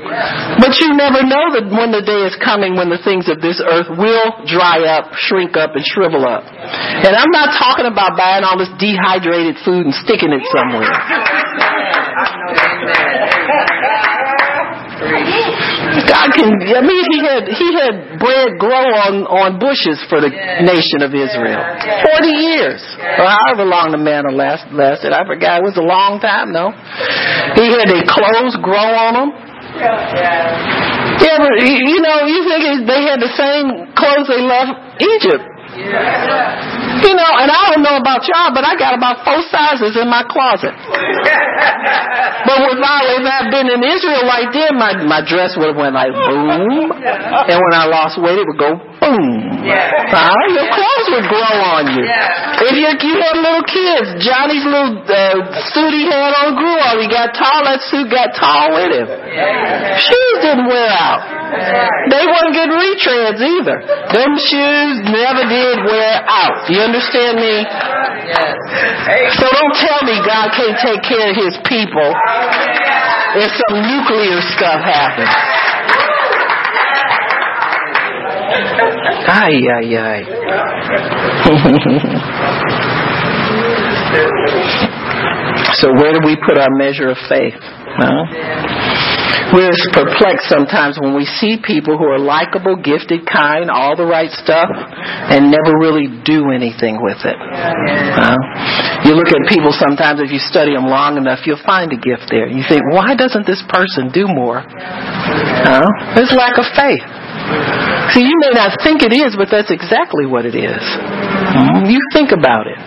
But 0.58 0.80
you 0.80 0.96
never 0.96 1.22
know 1.22 1.54
that 1.60 1.68
when 1.68 1.92
the 1.92 2.02
day 2.02 2.24
is 2.24 2.34
coming 2.40 2.76
when 2.76 2.88
the 2.88 3.00
things 3.00 3.28
of 3.28 3.40
this 3.44 3.60
earth 3.60 3.88
will 3.92 4.28
dry 4.48 4.82
up, 4.88 5.12
shrink 5.16 5.56
up, 5.56 5.76
and 5.76 5.84
shrivel 5.84 6.24
up. 6.24 6.44
And 6.44 7.12
I'm 7.14 7.30
not 7.30 7.54
talking 7.56 7.86
about 7.86 8.16
buying 8.16 8.42
all 8.42 8.56
this 8.58 8.72
dehydrated 8.80 9.60
food 9.62 9.86
and 9.86 9.94
sticking 9.94 10.32
it 10.32 10.44
somewhere. 10.50 10.88
God 16.04 16.28
can. 16.36 16.52
I 16.60 16.84
mean, 16.84 17.04
he 17.08 17.18
had 17.24 17.42
he 17.48 17.68
had 17.72 17.94
bread 18.20 18.60
grow 18.60 18.92
on 18.92 19.24
on 19.24 19.56
bushes 19.56 19.96
for 20.12 20.20
the 20.20 20.28
nation 20.28 21.00
of 21.00 21.16
Israel. 21.16 21.62
Forty 22.04 22.34
years, 22.36 22.84
or 23.16 23.24
however 23.24 23.64
long 23.64 23.96
the 23.96 24.00
manna 24.00 24.34
last, 24.34 24.68
lasted. 24.72 25.16
I 25.16 25.24
forgot. 25.24 25.62
It 25.62 25.64
was 25.64 25.80
a 25.80 25.86
long 25.86 26.20
time. 26.20 26.52
No, 26.52 26.74
he 27.56 27.72
had 27.72 27.88
their 27.88 28.04
clothes 28.04 28.60
grow 28.60 28.92
on 28.92 29.12
them. 29.16 29.30
Yeah, 29.76 31.40
but 31.40 31.52
you 31.64 32.00
know, 32.04 32.28
you 32.28 32.44
think 32.44 32.84
they 32.84 33.02
had 33.08 33.20
the 33.20 33.32
same 33.32 33.92
clothes 33.96 34.28
they 34.28 34.44
left 34.44 35.00
Egypt. 35.00 35.55
You 35.76 37.12
know, 37.12 37.32
and 37.36 37.52
I 37.52 37.60
don't 37.68 37.84
know 37.84 38.00
about 38.00 38.24
y'all, 38.24 38.48
but 38.56 38.64
I 38.64 38.74
got 38.80 38.96
about 38.96 39.20
four 39.24 39.44
sizes 39.52 39.92
in 39.96 40.08
my 40.08 40.24
closet. 40.24 40.72
but 40.72 42.56
if 42.72 42.80
I, 42.80 42.96
if 43.20 43.24
I'd 43.28 43.50
been 43.52 43.68
in 43.68 43.84
Israel 43.84 44.24
right 44.24 44.48
then, 44.48 44.80
my, 44.80 44.96
my 45.04 45.20
dress 45.20 45.52
would 45.60 45.68
have 45.68 45.76
went 45.76 45.92
like 45.92 46.12
boom. 46.16 46.88
And 46.96 47.56
when 47.60 47.74
I 47.76 47.84
lost 47.92 48.16
weight, 48.16 48.40
it 48.40 48.46
would 48.48 48.58
go 48.58 48.80
boom. 49.00 49.66
Uh, 49.66 50.30
your 50.54 50.68
clothes 50.70 51.08
would 51.12 51.26
grow 51.26 51.54
on 51.74 51.84
you. 51.90 52.04
If 52.06 52.74
you, 52.78 52.86
you 52.86 53.14
had 53.18 53.36
little 53.36 53.66
kids, 53.66 54.22
Johnny's 54.22 54.62
little 54.62 55.02
uh, 55.02 55.42
suit 55.74 55.92
he 55.92 56.06
had 56.06 56.32
on 56.44 56.54
grew 56.54 56.76
on. 56.76 57.02
He 57.02 57.08
got 57.10 57.34
tall, 57.34 57.66
that 57.66 57.82
suit 57.90 58.08
got 58.08 58.32
tall 58.38 58.72
with 58.74 58.94
him. 58.94 59.08
Shoes 59.10 60.36
didn't 60.40 60.70
wear 60.70 60.88
out. 60.88 61.20
They 62.10 62.24
weren't 62.26 62.54
good 62.54 62.72
retreads 62.74 63.40
either. 63.42 63.78
Them 64.14 64.32
shoes 64.38 64.94
never 65.06 65.42
did 65.46 65.76
wear 65.86 66.22
out. 66.26 66.66
You 66.70 66.82
understand 66.82 67.38
me? 67.38 67.66
So 69.38 69.44
don't 69.46 69.74
tell 69.78 70.00
me 70.02 70.14
God 70.26 70.50
can't 70.54 70.78
take 70.82 71.02
care 71.06 71.30
of 71.30 71.36
his 71.36 71.54
people 71.66 72.10
if 73.38 73.50
some 73.66 73.78
nuclear 73.82 74.40
stuff 74.56 74.80
happens. 74.82 75.30
Ay, 78.46 79.58
ay, 79.58 79.96
ay. 79.96 80.20
so 85.74 85.90
where 85.94 86.12
do 86.12 86.20
we 86.24 86.36
put 86.36 86.58
our 86.58 86.70
measure 86.70 87.08
of 87.10 87.18
faith? 87.28 87.58
Well, 87.98 88.26
we're 89.54 89.70
perplexed 89.92 90.48
sometimes 90.50 90.98
when 90.98 91.14
we 91.14 91.24
see 91.24 91.58
people 91.62 91.96
who 91.96 92.04
are 92.04 92.18
likable, 92.18 92.74
gifted, 92.76 93.24
kind, 93.26 93.70
all 93.70 93.94
the 93.96 94.04
right 94.04 94.30
stuff, 94.30 94.68
and 94.70 95.54
never 95.54 95.78
really 95.78 96.10
do 96.24 96.50
anything 96.50 96.98
with 97.00 97.22
it. 97.22 97.38
Uh, 97.38 98.34
you 99.06 99.14
look 99.14 99.30
at 99.30 99.46
people 99.48 99.70
sometimes, 99.70 100.18
if 100.20 100.34
you 100.34 100.42
study 100.42 100.74
them 100.74 100.90
long 100.90 101.16
enough, 101.16 101.46
you'll 101.46 101.62
find 101.62 101.92
a 101.92 101.96
gift 101.96 102.26
there. 102.30 102.48
You 102.50 102.64
think, 102.66 102.82
why 102.90 103.14
doesn't 103.14 103.46
this 103.46 103.62
person 103.70 104.10
do 104.10 104.26
more? 104.26 104.66
Uh, 104.66 105.86
there's 106.18 106.34
lack 106.34 106.58
of 106.58 106.66
faith. 106.74 107.06
See, 108.14 108.22
you 108.22 108.36
may 108.40 108.54
not 108.54 108.78
think 108.82 109.02
it 109.02 109.12
is, 109.12 109.36
but 109.36 109.48
that's 109.50 109.70
exactly 109.70 110.26
what 110.26 110.46
it 110.46 110.54
is. 110.54 110.82
Mm-hmm. 110.82 111.90
You 111.90 112.00
think 112.12 112.32
about 112.32 112.66
it. 112.66 112.78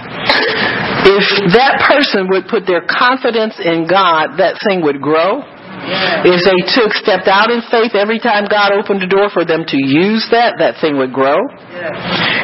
If 1.09 1.53
that 1.53 1.85
person 1.87 2.27
would 2.29 2.47
put 2.47 2.67
their 2.67 2.81
confidence 2.81 3.55
in 3.59 3.87
God, 3.87 4.37
that 4.37 4.59
thing 4.67 4.81
would 4.83 5.01
grow 5.01 5.43
if 6.25 6.39
they 6.45 6.59
took, 6.75 6.93
stepped 6.97 7.27
out 7.27 7.49
in 7.49 7.61
faith 7.69 7.95
every 7.95 8.19
time 8.19 8.45
God 8.45 8.71
opened 8.71 9.01
the 9.01 9.09
door 9.09 9.29
for 9.29 9.45
them 9.45 9.65
to 9.65 9.77
use 9.77 10.27
that, 10.31 10.59
that 10.59 10.79
thing 10.81 10.97
would 10.97 11.13
grow. 11.13 11.37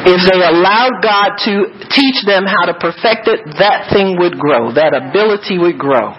If 0.06 0.22
they 0.26 0.40
allowed 0.42 1.02
God 1.02 1.38
to 1.50 1.54
teach 1.90 2.24
them 2.26 2.46
how 2.46 2.70
to 2.70 2.76
perfect 2.78 3.28
it, 3.28 3.42
that 3.58 3.90
thing 3.92 4.18
would 4.22 4.38
grow. 4.38 4.74
That 4.74 4.94
ability 4.94 5.58
would 5.58 5.78
grow. 5.78 6.14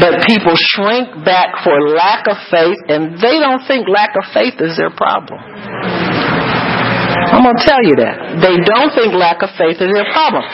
But 0.00 0.26
people 0.26 0.54
shrink 0.74 1.24
back 1.24 1.62
for 1.62 1.74
lack 1.94 2.26
of 2.26 2.36
faith, 2.50 2.78
and 2.88 3.18
they 3.18 3.38
don't 3.38 3.62
think 3.66 3.88
lack 3.88 4.14
of 4.18 4.26
faith 4.34 4.58
is 4.60 4.76
their 4.76 4.90
problem. 4.90 5.38
I'm 7.26 7.42
going 7.42 7.56
to 7.56 7.64
tell 7.64 7.82
you 7.82 7.96
that. 7.98 8.38
They 8.38 8.56
don't 8.62 8.92
think 8.94 9.14
lack 9.14 9.42
of 9.42 9.50
faith 9.58 9.82
is 9.82 9.90
their 9.90 10.06
problem. 10.14 10.44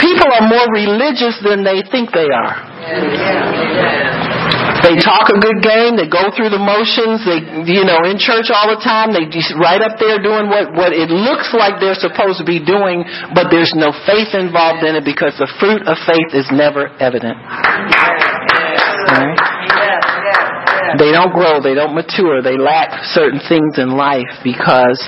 People 0.00 0.28
are 0.28 0.44
more 0.48 0.68
religious 0.72 1.38
than 1.40 1.64
they 1.64 1.80
think 1.88 2.12
they 2.12 2.28
are. 2.28 2.56
They 4.80 4.96
talk 4.96 5.28
a 5.28 5.38
good 5.38 5.60
game. 5.60 6.00
They 6.00 6.08
go 6.08 6.32
through 6.32 6.50
the 6.50 6.60
motions. 6.62 7.20
They, 7.24 7.44
you 7.68 7.84
know, 7.84 8.00
in 8.08 8.16
church 8.16 8.48
all 8.48 8.72
the 8.72 8.80
time. 8.80 9.12
They 9.12 9.28
just 9.28 9.52
right 9.60 9.80
up 9.80 10.00
there 10.00 10.16
doing 10.22 10.48
what 10.48 10.72
what 10.72 10.92
it 10.96 11.12
looks 11.12 11.52
like 11.52 11.80
they're 11.80 11.98
supposed 11.98 12.40
to 12.40 12.46
be 12.48 12.58
doing, 12.64 13.04
but 13.36 13.52
there's 13.52 13.72
no 13.76 13.92
faith 14.08 14.32
involved 14.32 14.82
in 14.84 14.96
it 14.96 15.04
because 15.04 15.36
the 15.36 15.48
fruit 15.60 15.84
of 15.84 16.00
faith 16.08 16.32
is 16.32 16.48
never 16.48 16.88
evident. 16.96 17.36
Alright? 19.10 19.59
They 20.98 21.12
don't 21.12 21.30
grow, 21.34 21.60
they 21.60 21.74
don't 21.74 21.94
mature, 21.94 22.42
they 22.42 22.56
lack 22.58 23.04
certain 23.12 23.38
things 23.46 23.78
in 23.78 23.94
life 23.94 24.30
because 24.42 24.98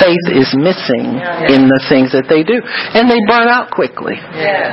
faith 0.00 0.24
is 0.34 0.50
missing 0.56 1.18
in 1.50 1.68
the 1.70 1.80
things 1.86 2.10
that 2.16 2.26
they 2.26 2.42
do. 2.42 2.58
And 2.94 3.06
they 3.10 3.20
burn 3.28 3.46
out 3.46 3.70
quickly. 3.70 4.16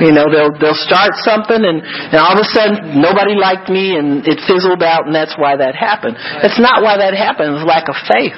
You 0.02 0.10
know, 0.14 0.26
they'll 0.30 0.54
they'll 0.58 0.78
start 0.86 1.14
something 1.22 1.60
and, 1.62 1.82
and 1.84 2.18
all 2.18 2.34
of 2.34 2.40
a 2.42 2.48
sudden 2.50 2.98
nobody 3.00 3.34
liked 3.38 3.68
me 3.68 3.94
and 3.98 4.24
it 4.26 4.40
fizzled 4.48 4.82
out 4.82 5.06
and 5.06 5.14
that's 5.14 5.34
why 5.38 5.54
that 5.56 5.74
happened. 5.74 6.16
That's 6.42 6.58
not 6.58 6.82
why 6.82 6.96
that 6.98 7.14
happened, 7.14 7.54
it's 7.58 7.66
lack 7.66 7.86
of 7.92 7.98
faith. 8.08 8.36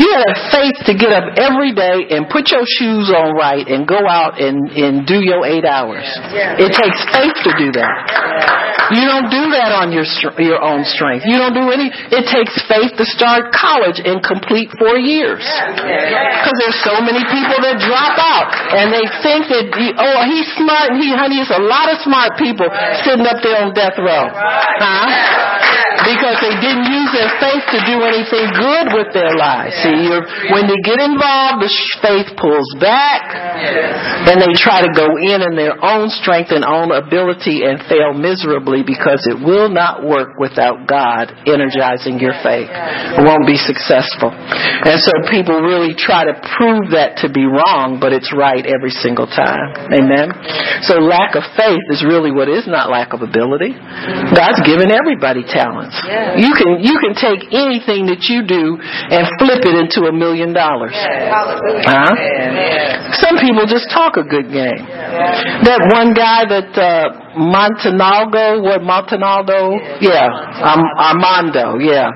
You 0.00 0.06
gotta 0.10 0.28
have 0.32 0.42
faith 0.52 0.78
to 0.88 0.92
get 0.96 1.12
up 1.12 1.24
every 1.38 1.72
day 1.72 2.08
and 2.12 2.28
put 2.28 2.50
your 2.50 2.64
shoes 2.66 3.12
on 3.12 3.36
right 3.36 3.64
and 3.66 3.86
go 3.86 4.00
out 4.08 4.40
and, 4.40 4.68
and 4.72 5.06
do 5.06 5.20
your 5.22 5.44
eight 5.46 5.64
hours. 5.64 6.04
It 6.58 6.72
takes 6.72 6.98
faith 7.12 7.36
to 7.46 7.52
do 7.56 7.68
that. 7.76 7.92
You 8.96 9.04
don't 9.08 9.30
do 9.30 9.44
that 9.56 9.72
on 9.72 9.92
your 9.92 10.04
your 10.42 10.60
own 10.60 10.84
strength. 10.84 11.21
You 11.26 11.38
don't 11.38 11.54
do 11.54 11.70
any. 11.70 11.90
It 11.92 12.24
takes 12.26 12.54
faith 12.66 12.96
to 12.98 13.04
start 13.06 13.52
college 13.54 14.02
and 14.02 14.22
complete 14.22 14.70
four 14.78 14.98
years. 14.98 15.42
Because 15.42 16.56
there's 16.58 16.80
so 16.82 16.98
many 17.02 17.22
people 17.22 17.58
that 17.62 17.78
drop 17.78 18.16
out 18.18 18.50
and 18.74 18.90
they 18.90 19.06
think 19.22 19.46
that 19.52 19.70
oh 19.72 20.20
he's 20.26 20.48
smart 20.58 20.94
and 20.94 20.98
he 20.98 21.14
honey 21.14 21.38
it's 21.42 21.52
a 21.52 21.62
lot 21.62 21.92
of 21.92 22.00
smart 22.02 22.34
people 22.38 22.66
sitting 23.06 23.26
up 23.26 23.38
there 23.42 23.62
on 23.62 23.74
death 23.74 23.94
row, 23.98 24.26
huh? 24.32 25.06
Because 26.02 26.38
they 26.42 26.56
didn't 26.58 26.88
use 26.90 27.10
their 27.14 27.30
faith 27.38 27.64
to 27.70 27.78
do 27.86 28.02
anything 28.02 28.50
good 28.58 28.86
with 28.90 29.14
their 29.14 29.34
lives. 29.38 29.76
See, 29.86 30.08
you're, 30.08 30.26
when 30.50 30.66
they 30.66 30.80
get 30.82 30.98
involved, 30.98 31.62
the 31.62 31.70
faith 32.02 32.34
pulls 32.34 32.66
back, 32.80 33.22
and 34.26 34.40
they 34.40 34.50
try 34.58 34.82
to 34.82 34.90
go 34.90 35.14
in 35.20 35.44
in 35.44 35.54
their 35.54 35.78
own 35.78 36.10
strength 36.10 36.50
and 36.50 36.64
own 36.64 36.90
ability 36.90 37.62
and 37.62 37.78
fail 37.86 38.12
miserably 38.12 38.82
because 38.82 39.22
it 39.30 39.38
will 39.38 39.68
not 39.68 40.02
work 40.02 40.38
without 40.38 40.88
God 40.88 41.11
energizing 41.44 42.18
your 42.18 42.34
faith. 42.40 42.70
It 42.70 43.22
won't 43.22 43.46
be 43.46 43.56
successful. 43.56 44.32
And 44.32 44.98
so 44.98 45.12
people 45.28 45.60
really 45.60 45.94
try 45.94 46.24
to 46.24 46.34
prove 46.56 46.96
that 46.96 47.22
to 47.22 47.28
be 47.28 47.44
wrong, 47.44 47.98
but 48.00 48.12
it's 48.12 48.32
right 48.32 48.64
every 48.64 48.90
single 48.90 49.26
time. 49.26 49.92
Amen. 49.92 50.32
So 50.88 50.98
lack 50.98 51.36
of 51.36 51.44
faith 51.54 51.84
is 51.92 52.02
really 52.02 52.32
what 52.32 52.48
is 52.48 52.66
not 52.66 52.90
lack 52.90 53.12
of 53.12 53.22
ability. 53.22 53.76
God's 54.32 54.60
given 54.64 54.90
everybody 54.90 55.44
talents. 55.44 55.94
You 56.40 56.52
can 56.56 56.82
you 56.82 56.96
can 56.98 57.14
take 57.14 57.52
anything 57.52 58.08
that 58.08 58.26
you 58.26 58.42
do 58.46 58.80
and 58.80 59.28
flip 59.38 59.62
it 59.62 59.74
into 59.76 60.08
a 60.08 60.12
million 60.12 60.52
dollars. 60.52 60.96
Huh? 60.96 62.12
Some 63.20 63.38
people 63.38 63.66
just 63.68 63.90
talk 63.92 64.16
a 64.16 64.24
good 64.24 64.50
game. 64.50 64.82
That 65.66 65.88
one 65.92 66.14
guy 66.14 66.48
that 66.48 66.70
uh, 66.74 67.22
Montaldo, 67.36 68.62
what 68.62 68.80
Montaldo? 68.82 69.78
Yeah, 70.00 70.28
um, 70.60 70.84
Armando. 71.02 71.78
Yeah. 71.78 72.08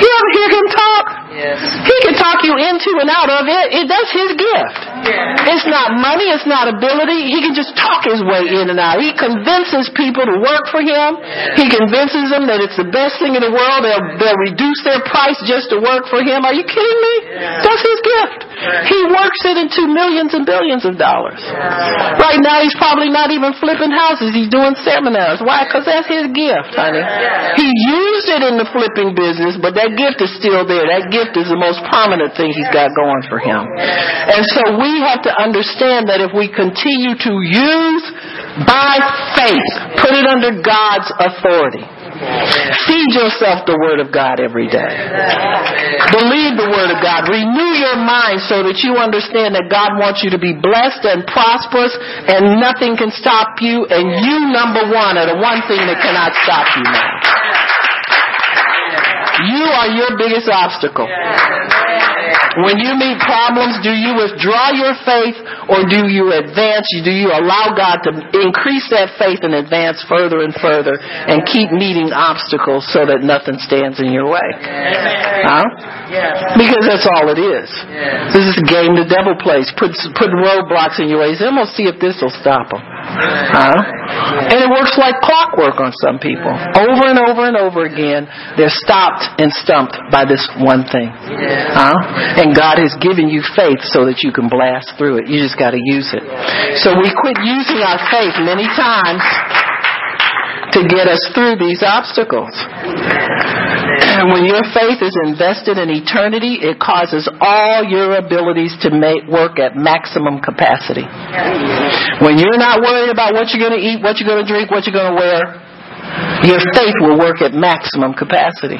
You 0.00 0.08
ever 0.18 0.30
hear 0.36 0.50
him 0.52 0.68
talk? 0.68 1.15
He 1.36 1.96
can 2.04 2.16
talk 2.16 2.40
you 2.42 2.56
into 2.56 2.90
and 3.00 3.08
out 3.12 3.28
of 3.28 3.44
it. 3.46 3.64
it 3.76 3.84
that's 3.86 4.12
his 4.12 4.30
gift. 4.36 4.78
It's 5.52 5.68
not 5.68 5.96
money. 6.00 6.32
It's 6.32 6.48
not 6.48 6.66
ability. 6.66 7.30
He 7.30 7.44
can 7.44 7.52
just 7.52 7.76
talk 7.76 8.04
his 8.08 8.24
way 8.24 8.48
in 8.48 8.72
and 8.72 8.80
out. 8.80 8.98
He 8.98 9.12
convinces 9.12 9.92
people 9.92 10.24
to 10.26 10.36
work 10.40 10.68
for 10.72 10.80
him. 10.80 11.20
He 11.58 11.66
convinces 11.68 12.32
them 12.32 12.48
that 12.48 12.60
it's 12.64 12.76
the 12.76 12.88
best 12.88 13.20
thing 13.20 13.36
in 13.36 13.42
the 13.44 13.52
world. 13.52 13.84
They'll, 13.84 14.06
they'll 14.18 14.42
reduce 14.48 14.80
their 14.86 15.02
price 15.04 15.38
just 15.44 15.70
to 15.72 15.78
work 15.78 16.08
for 16.08 16.22
him. 16.22 16.44
Are 16.46 16.54
you 16.56 16.64
kidding 16.64 17.00
me? 17.00 17.14
That's 17.62 17.84
his 17.84 18.00
gift. 18.02 18.40
He 18.88 18.98
works 19.12 19.40
it 19.44 19.56
into 19.60 19.84
millions 19.90 20.32
and 20.32 20.48
billions 20.48 20.88
of 20.88 20.96
dollars. 20.96 21.38
Right 22.16 22.40
now, 22.40 22.64
he's 22.64 22.76
probably 22.76 23.10
not 23.12 23.30
even 23.30 23.52
flipping 23.60 23.92
houses. 23.92 24.32
He's 24.32 24.48
doing 24.48 24.74
seminars. 24.80 25.44
Why? 25.44 25.66
Because 25.68 25.84
that's 25.84 26.08
his 26.08 26.32
gift, 26.32 26.72
honey. 26.72 27.02
He 27.60 27.68
used 27.68 28.28
it 28.32 28.42
in 28.42 28.56
the 28.56 28.68
flipping 28.72 29.12
business, 29.12 29.60
but 29.60 29.76
that 29.76 29.94
gift 29.94 30.22
is 30.24 30.32
still 30.40 30.64
there. 30.64 30.88
That 30.88 31.12
gift 31.12 31.25
is 31.34 31.50
the 31.50 31.58
most 31.58 31.82
prominent 31.90 32.36
thing 32.38 32.54
he's 32.54 32.70
got 32.70 32.94
going 32.94 33.26
for 33.26 33.42
him. 33.42 33.66
And 33.66 34.46
so 34.46 34.78
we 34.78 35.02
have 35.02 35.26
to 35.26 35.32
understand 35.34 36.06
that 36.12 36.22
if 36.22 36.30
we 36.30 36.46
continue 36.46 37.18
to 37.18 37.32
use 37.42 38.04
by 38.62 39.02
faith, 39.34 39.72
put 39.98 40.14
it 40.14 40.26
under 40.30 40.62
God's 40.62 41.10
authority. 41.18 41.82
Feed 42.16 43.12
yourself 43.12 43.68
the 43.68 43.76
Word 43.76 44.00
of 44.00 44.08
God 44.08 44.40
every 44.40 44.72
day. 44.72 44.94
Believe 46.16 46.56
the 46.56 46.70
Word 46.72 46.88
of 46.88 47.04
God. 47.04 47.28
Renew 47.28 47.72
your 47.76 48.00
mind 48.00 48.40
so 48.48 48.64
that 48.64 48.80
you 48.80 48.96
understand 48.96 49.52
that 49.52 49.68
God 49.68 50.00
wants 50.00 50.24
you 50.24 50.32
to 50.32 50.40
be 50.40 50.56
blessed 50.56 51.04
and 51.04 51.28
prosperous 51.28 51.92
and 52.00 52.56
nothing 52.56 52.96
can 52.96 53.12
stop 53.12 53.60
you 53.60 53.84
and 53.84 54.24
you, 54.24 54.48
number 54.48 54.88
one, 54.88 55.20
are 55.20 55.28
the 55.28 55.36
one 55.36 55.60
thing 55.68 55.82
that 55.84 56.00
cannot 56.00 56.32
stop 56.40 56.64
you 56.80 56.84
now. 56.88 57.75
You 59.44 59.64
are 59.64 59.88
your 59.88 60.16
biggest 60.16 60.48
obstacle. 60.48 61.06
When 62.56 62.80
you 62.80 62.96
meet 62.96 63.20
problems, 63.20 63.76
do 63.84 63.92
you 63.92 64.16
withdraw 64.16 64.72
your 64.72 64.96
faith 65.04 65.36
or 65.68 65.84
do 65.84 66.08
you 66.08 66.32
advance? 66.32 66.88
Do 67.04 67.12
you 67.12 67.28
allow 67.28 67.76
God 67.76 68.00
to 68.08 68.10
increase 68.32 68.88
that 68.96 69.12
faith 69.20 69.44
and 69.44 69.52
advance 69.52 70.00
further 70.08 70.40
and 70.40 70.56
further 70.56 70.96
and 70.96 71.44
keep 71.44 71.68
meeting 71.68 72.16
obstacles 72.16 72.88
so 72.88 73.04
that 73.04 73.20
nothing 73.20 73.60
stands 73.60 74.00
in 74.00 74.08
your 74.08 74.32
way? 74.32 74.48
Huh? 75.44 75.68
Because 76.56 76.84
that's 76.88 77.04
all 77.04 77.28
it 77.28 77.40
is. 77.40 77.68
This 78.32 78.44
is 78.48 78.56
a 78.56 78.66
game 78.66 78.96
the 78.96 79.04
devil 79.04 79.36
plays. 79.36 79.68
Put, 79.76 79.92
put 80.16 80.32
roadblocks 80.32 80.96
in 80.96 81.12
your 81.12 81.20
way. 81.20 81.36
I'm 81.36 81.60
going 81.60 81.68
to 81.68 81.76
see 81.76 81.84
if 81.84 82.00
this 82.00 82.16
will 82.24 82.32
stop 82.40 82.72
them. 82.72 82.80
Huh? 82.80 83.76
And 84.48 84.58
it 84.64 84.70
works 84.70 84.96
like 84.96 85.20
clockwork 85.20 85.76
on 85.82 85.92
some 86.00 86.18
people. 86.18 86.50
Over 86.50 87.04
and 87.10 87.18
over 87.20 87.42
and 87.46 87.56
over 87.56 87.84
again, 87.84 88.24
they're 88.56 88.72
stopped 88.72 89.26
and 89.38 89.52
stumped 89.52 89.98
by 90.10 90.24
this 90.24 90.42
one 90.58 90.86
thing. 90.88 91.10
Huh? 91.12 91.96
And 92.38 92.45
God 92.52 92.78
has 92.78 92.94
given 93.00 93.32
you 93.32 93.42
faith 93.54 93.80
so 93.90 94.04
that 94.06 94.20
you 94.22 94.30
can 94.30 94.50
blast 94.50 94.94
through 94.98 95.22
it. 95.22 95.30
You 95.30 95.42
just 95.42 95.58
got 95.58 95.72
to 95.72 95.80
use 95.80 96.12
it. 96.12 96.22
So 96.82 96.94
we 96.98 97.08
quit 97.10 97.38
using 97.42 97.80
our 97.82 97.98
faith 98.12 98.36
many 98.42 98.68
times 98.74 99.24
to 100.76 100.84
get 100.84 101.08
us 101.08 101.22
through 101.32 101.56
these 101.56 101.80
obstacles. 101.80 102.52
And 104.16 104.28
when 104.28 104.44
your 104.44 104.60
faith 104.76 105.00
is 105.00 105.16
invested 105.24 105.80
in 105.80 105.88
eternity, 105.88 106.60
it 106.60 106.76
causes 106.76 107.28
all 107.40 107.84
your 107.84 108.16
abilities 108.20 108.76
to 108.84 108.92
make 108.92 109.24
work 109.28 109.58
at 109.58 109.76
maximum 109.76 110.40
capacity. 110.40 111.04
When 112.20 112.36
you're 112.36 112.60
not 112.60 112.80
worried 112.84 113.08
about 113.08 113.32
what 113.32 113.52
you're 113.52 113.62
going 113.62 113.78
to 113.78 113.84
eat, 113.84 114.02
what 114.02 114.20
you're 114.20 114.28
going 114.28 114.44
to 114.44 114.48
drink, 114.48 114.70
what 114.70 114.84
you're 114.84 114.96
going 114.96 115.16
to 115.16 115.18
wear, 115.18 115.64
your 116.44 116.60
faith 116.76 116.96
will 117.00 117.18
work 117.18 117.40
at 117.40 117.52
maximum 117.52 118.12
capacity. 118.12 118.78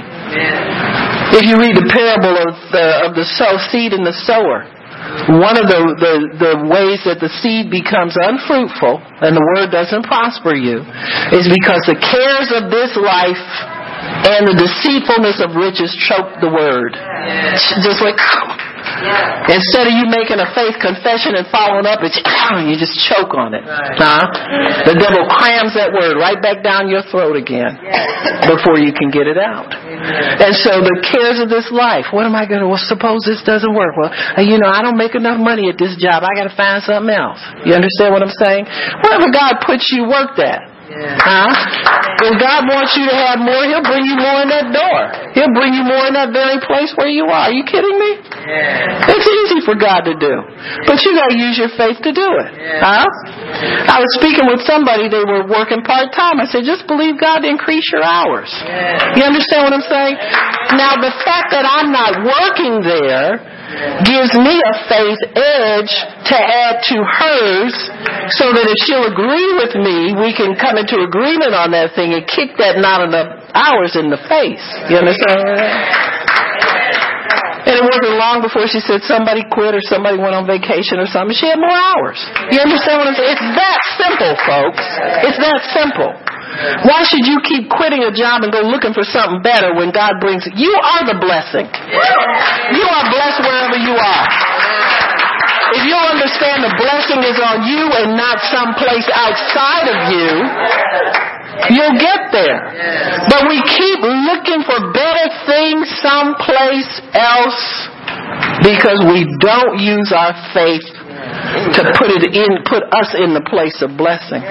If 1.35 1.43
you 1.43 1.59
read 1.59 1.75
the 1.75 1.91
parable 1.91 2.39
of 2.39 2.55
the, 2.71 2.87
of 3.07 3.11
the 3.19 3.27
sow, 3.27 3.59
seed 3.71 3.93
and 3.93 4.07
the 4.07 4.15
sower, 4.15 4.63
one 5.43 5.59
of 5.59 5.67
the, 5.67 5.81
the, 5.99 6.15
the 6.39 6.55
ways 6.71 7.03
that 7.03 7.19
the 7.19 7.31
seed 7.43 7.71
becomes 7.71 8.15
unfruitful 8.15 9.03
and 9.23 9.35
the 9.35 9.45
word 9.55 9.75
doesn't 9.75 10.07
prosper 10.07 10.55
you 10.55 10.83
is 11.35 11.47
because 11.51 11.83
the 11.87 11.99
cares 11.99 12.51
of 12.55 12.71
this 12.71 12.95
life 12.95 13.76
and 14.27 14.47
the 14.47 14.57
deceitfulness 14.57 15.43
of 15.43 15.55
riches 15.55 15.91
choke 16.07 16.39
the 16.41 16.51
word. 16.51 16.95
Just 17.83 18.03
like 18.03 18.19
Instead 19.47 19.87
of 19.91 19.95
you 19.95 20.07
making 20.11 20.39
a 20.43 20.49
faith 20.55 20.79
confession 20.83 21.35
and 21.39 21.47
following 21.51 21.87
up, 21.87 22.03
it's 22.03 22.19
you 22.67 22.75
just 22.79 22.95
choke 23.07 23.35
on 23.35 23.55
it. 23.55 23.63
Huh? 23.67 24.27
The 24.87 24.95
devil 24.99 25.27
crams 25.31 25.75
that 25.79 25.95
word 25.95 26.19
right 26.19 26.39
back 26.39 26.63
down 26.63 26.91
your 26.91 27.03
throat 27.11 27.39
again 27.39 27.79
before 28.47 28.79
you 28.79 28.91
can 28.95 29.11
get 29.11 29.27
it 29.27 29.39
out. 29.39 29.71
And 29.71 30.55
so 30.55 30.83
the 30.83 31.03
cares 31.03 31.39
of 31.43 31.51
this 31.51 31.71
life. 31.71 32.11
What 32.11 32.27
am 32.27 32.35
I 32.35 32.47
going 32.47 32.63
to? 32.63 32.69
Well, 32.69 32.83
suppose 32.83 33.23
this 33.27 33.43
doesn't 33.47 33.75
work. 33.75 33.95
Well, 33.99 34.11
uh, 34.11 34.43
you 34.43 34.59
know, 34.59 34.71
I 34.71 34.83
don't 34.83 34.99
make 34.99 35.15
enough 35.15 35.39
money 35.39 35.71
at 35.71 35.79
this 35.79 35.95
job. 35.99 36.23
I 36.23 36.31
got 36.35 36.51
to 36.51 36.57
find 36.57 36.83
something 36.83 37.11
else. 37.11 37.43
You 37.67 37.75
understand 37.75 38.15
what 38.15 38.23
I'm 38.23 38.37
saying? 38.39 38.67
Wherever 39.03 39.31
God 39.31 39.63
puts 39.63 39.87
you, 39.95 40.07
work 40.07 40.39
that. 40.39 40.76
Huh? 40.87 41.51
If 42.23 42.35
God 42.39 42.71
wants 42.71 42.95
you 42.95 43.11
to 43.11 43.17
have 43.17 43.43
more, 43.43 43.67
He'll 43.67 43.83
bring 43.83 44.07
you 44.07 44.17
more 44.17 44.39
in 44.47 44.49
that 44.55 44.71
door. 44.71 44.99
He'll 45.35 45.53
bring 45.53 45.75
you 45.75 45.83
more 45.83 46.07
in 46.07 46.15
that 46.15 46.31
very 46.31 46.63
place 46.63 46.95
where 46.95 47.11
you 47.11 47.27
are. 47.27 47.51
Are 47.51 47.55
you 47.55 47.67
kidding 47.67 47.99
me? 47.99 48.11
It's 49.11 49.27
easy 49.27 49.61
for 49.67 49.75
God 49.75 50.07
to 50.07 50.15
do. 50.15 50.35
But 50.87 51.03
you 51.03 51.19
gotta 51.19 51.35
use 51.35 51.59
your 51.59 51.75
faith 51.75 51.99
to 52.07 52.13
do 52.15 52.29
it. 52.39 52.49
Huh? 52.79 53.07
I 53.91 53.99
was 53.99 54.11
speaking 54.23 54.47
with 54.47 54.63
somebody, 54.63 55.11
they 55.11 55.27
were 55.27 55.47
working 55.51 55.83
part 55.83 56.15
time. 56.15 56.39
I 56.39 56.47
said, 56.47 56.63
just 56.63 56.87
believe 56.87 57.19
God 57.19 57.43
to 57.43 57.49
increase 57.51 57.85
your 57.91 58.07
hours. 58.07 58.51
You 59.19 59.27
understand 59.27 59.67
what 59.67 59.75
I'm 59.75 59.87
saying? 59.87 60.15
Now 60.79 60.99
the 61.03 61.11
fact 61.27 61.51
that 61.51 61.67
I'm 61.67 61.91
not 61.91 62.23
working 62.23 62.83
there 62.87 63.56
gives 64.07 64.33
me 64.39 64.55
a 64.63 64.75
faith 64.87 65.21
edge 65.35 65.93
to 66.31 66.37
add 66.39 66.83
to 66.87 66.97
hers 67.03 67.75
So 68.39 68.51
that 68.55 68.67
if 68.67 68.79
she'll 68.87 69.11
agree 69.11 69.51
with 69.59 69.75
me, 69.79 70.15
we 70.15 70.35
can 70.35 70.55
come 70.59 70.79
into 70.79 71.03
agreement 71.03 71.55
on 71.55 71.71
that 71.75 71.95
thing 71.95 72.15
and 72.15 72.27
kick 72.27 72.59
that 72.59 72.79
not 72.79 73.03
enough 73.07 73.43
hours 73.55 73.95
in 73.95 74.11
the 74.11 74.19
face. 74.31 74.63
You 74.91 74.99
understand? 74.99 75.43
And 77.67 77.75
it 77.75 77.83
wasn't 77.83 78.15
long 78.15 78.47
before 78.47 78.71
she 78.71 78.79
said 78.79 79.03
somebody 79.03 79.43
quit 79.51 79.75
or 79.75 79.83
somebody 79.83 80.15
went 80.15 80.39
on 80.39 80.47
vacation 80.47 81.03
or 81.03 81.11
something. 81.11 81.35
She 81.35 81.51
had 81.51 81.59
more 81.59 81.75
hours. 81.75 82.23
You 82.55 82.63
understand 82.63 83.03
what 83.03 83.11
I'm 83.11 83.19
saying? 83.19 83.35
It's 83.35 83.51
that 83.59 83.79
simple, 83.99 84.33
folks. 84.47 84.85
It's 85.27 85.41
that 85.43 85.61
simple. 85.75 86.15
Why 86.89 87.05
should 87.05 87.29
you 87.29 87.45
keep 87.45 87.69
quitting 87.69 88.01
a 88.01 88.13
job 88.13 88.41
and 88.41 88.51
go 88.53 88.65
looking 88.65 88.97
for 88.97 89.05
something 89.05 89.45
better 89.45 89.77
when 89.77 89.93
God 89.93 90.17
brings 90.25 90.47
it? 90.49 90.57
You 90.57 90.73
are 90.73 91.05
the 91.05 91.19
blessing. 91.21 91.69
You 91.69 92.85
are 92.87 93.05
blessed 93.13 93.41
wherever 93.45 93.77
you 93.77 93.93
are. 93.93 94.27
If 95.77 95.83
you 95.85 95.99
understand 95.99 96.65
the 96.65 96.73
blessing 96.79 97.21
is 97.27 97.37
on 97.43 97.67
you 97.69 97.91
and 98.01 98.17
not 98.17 98.41
someplace 98.49 99.05
outside 99.13 99.87
of 99.91 99.99
you, 100.15 100.31
you'll 101.77 101.99
get 102.01 102.33
there. 102.33 102.61
But 103.29 103.51
we 103.51 103.61
keep 103.61 104.01
looking 104.01 104.65
for 104.65 104.79
better 104.97 105.27
things 105.45 105.91
someplace 106.01 106.93
else 107.13 107.61
because 108.65 109.05
we 109.11 109.29
don't 109.45 109.77
use 109.83 110.09
our 110.15 110.33
faith 110.55 110.87
to 111.77 111.83
put 111.99 112.11
it 112.11 112.25
in, 112.31 112.63
put 112.65 112.85
us 112.95 113.15
in 113.19 113.35
the 113.35 113.45
place 113.45 113.83
of 113.83 113.97
blessing. 113.97 114.43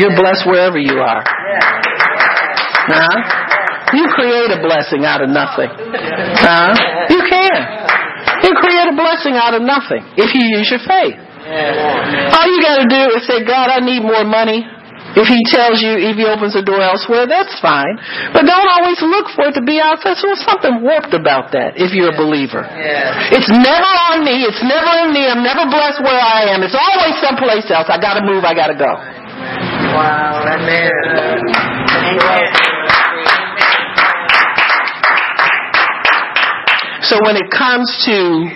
You're 0.00 0.16
blessed 0.16 0.46
wherever 0.46 0.78
you 0.78 0.98
are. 0.98 1.22
Huh? 2.90 3.16
You 3.94 4.10
create 4.10 4.50
a 4.50 4.60
blessing 4.60 5.04
out 5.06 5.22
of 5.22 5.30
nothing. 5.30 5.70
Huh? 5.70 6.74
You 7.08 7.20
can. 7.24 7.60
You 8.42 8.52
create 8.58 8.88
a 8.90 8.96
blessing 8.96 9.38
out 9.38 9.54
of 9.54 9.62
nothing 9.62 10.02
if 10.18 10.34
you 10.34 10.42
use 10.58 10.68
your 10.68 10.82
faith. 10.82 11.16
All 11.44 12.46
you 12.48 12.58
got 12.64 12.82
to 12.82 12.88
do 12.88 13.02
is 13.16 13.26
say, 13.28 13.44
God, 13.44 13.68
I 13.68 13.80
need 13.80 14.02
more 14.02 14.24
money. 14.24 14.64
If 15.14 15.30
he 15.30 15.38
tells 15.46 15.78
you, 15.78 15.94
if 15.94 16.18
he 16.18 16.26
opens 16.26 16.58
a 16.58 16.62
door 16.62 16.82
elsewhere, 16.82 17.30
that's 17.30 17.54
fine. 17.62 17.94
But 18.34 18.50
don't 18.50 18.66
always 18.66 18.98
look 18.98 19.30
for 19.38 19.46
it 19.46 19.54
to 19.54 19.62
be 19.62 19.78
outside. 19.78 20.18
So 20.18 20.26
there's 20.26 20.42
something 20.42 20.82
warped 20.82 21.14
about 21.14 21.54
that 21.54 21.78
if 21.78 21.94
you're 21.94 22.10
a 22.10 22.18
believer. 22.18 22.66
It's 23.30 23.46
never 23.46 23.90
on 24.10 24.26
me. 24.26 24.42
It's 24.42 24.62
never 24.62 24.90
in 25.06 25.14
me. 25.14 25.30
I'm 25.30 25.46
never 25.46 25.70
blessed 25.70 26.02
where 26.02 26.18
I 26.18 26.50
am. 26.50 26.66
It's 26.66 26.74
always 26.74 27.14
someplace 27.22 27.70
else. 27.70 27.86
I 27.86 28.02
gotta 28.02 28.26
move. 28.26 28.42
I 28.42 28.58
gotta 28.58 28.74
go. 28.74 28.90
Wow, 29.94 30.42
amen. 30.50 30.90
Amen. 30.90 32.74
So 37.06 37.20
when 37.22 37.36
it 37.36 37.50
comes 37.52 37.86
to 38.10 38.48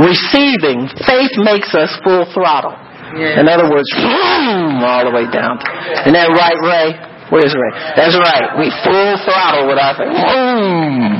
receiving, 0.00 0.88
faith 1.04 1.34
makes 1.36 1.74
us 1.74 1.92
full 2.04 2.24
throttle. 2.32 2.85
In 3.14 3.48
other 3.48 3.70
words, 3.70 3.88
all 3.94 5.04
the 5.04 5.12
way 5.14 5.30
down. 5.30 5.58
Isn't 6.02 6.12
that 6.14 6.30
right, 6.34 6.58
Ray? 6.58 7.15
Where's 7.26 7.50
Ray? 7.50 7.72
That's 7.98 8.14
right. 8.14 8.54
We 8.54 8.70
full 8.86 9.12
throttle 9.26 9.66
with 9.66 9.82
our 9.82 9.98
faith. 9.98 10.14
Boom, 10.14 11.10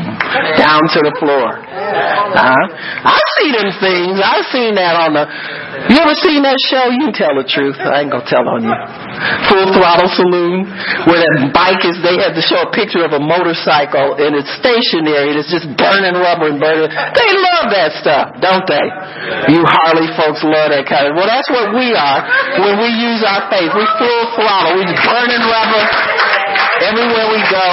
down 0.55 0.87
to 0.95 1.01
the 1.03 1.15
floor. 1.19 1.59
Uh, 1.67 2.65
I've 3.03 3.31
seen 3.43 3.59
them 3.59 3.71
things. 3.83 4.15
I've 4.23 4.47
seen 4.55 4.79
that 4.79 4.95
on 4.95 5.19
the. 5.19 5.27
You 5.91 5.99
ever 5.99 6.15
seen 6.23 6.47
that 6.47 6.55
show? 6.71 6.95
You 6.95 7.11
tell 7.11 7.35
the 7.35 7.43
truth. 7.43 7.75
I 7.83 8.07
ain't 8.07 8.15
gonna 8.15 8.23
tell 8.23 8.47
on 8.47 8.63
you. 8.63 8.77
Full 9.51 9.67
throttle 9.75 10.07
saloon, 10.15 10.71
where 11.11 11.19
that 11.27 11.51
bike 11.51 11.83
is. 11.83 11.99
They 12.07 12.23
had 12.23 12.39
to 12.39 12.45
show 12.45 12.63
a 12.67 12.71
picture 12.71 13.03
of 13.03 13.11
a 13.11 13.23
motorcycle 13.23 14.15
and 14.23 14.39
it's 14.39 14.51
stationary 14.63 15.35
and 15.35 15.39
it's 15.43 15.51
just 15.51 15.67
burning 15.75 16.15
rubber 16.15 16.55
and 16.55 16.63
burning. 16.63 16.87
They 16.91 17.31
love 17.35 17.67
that 17.75 17.99
stuff, 17.99 18.39
don't 18.39 18.67
they? 18.71 18.87
You 19.51 19.67
Harley 19.67 20.07
folks 20.15 20.47
love 20.47 20.71
that 20.71 20.87
kind 20.87 21.11
of. 21.11 21.19
Well, 21.19 21.27
that's 21.27 21.51
what 21.51 21.75
we 21.75 21.99
are 21.99 22.21
when 22.63 22.79
we 22.79 22.95
use 22.95 23.27
our 23.27 23.51
faith. 23.51 23.75
We 23.75 23.85
full 23.99 24.23
throttle. 24.39 24.79
We 24.79 24.87
burning 24.87 25.43
rubber 25.51 25.96
everywhere 26.83 27.27
we 27.33 27.41
go. 27.51 27.67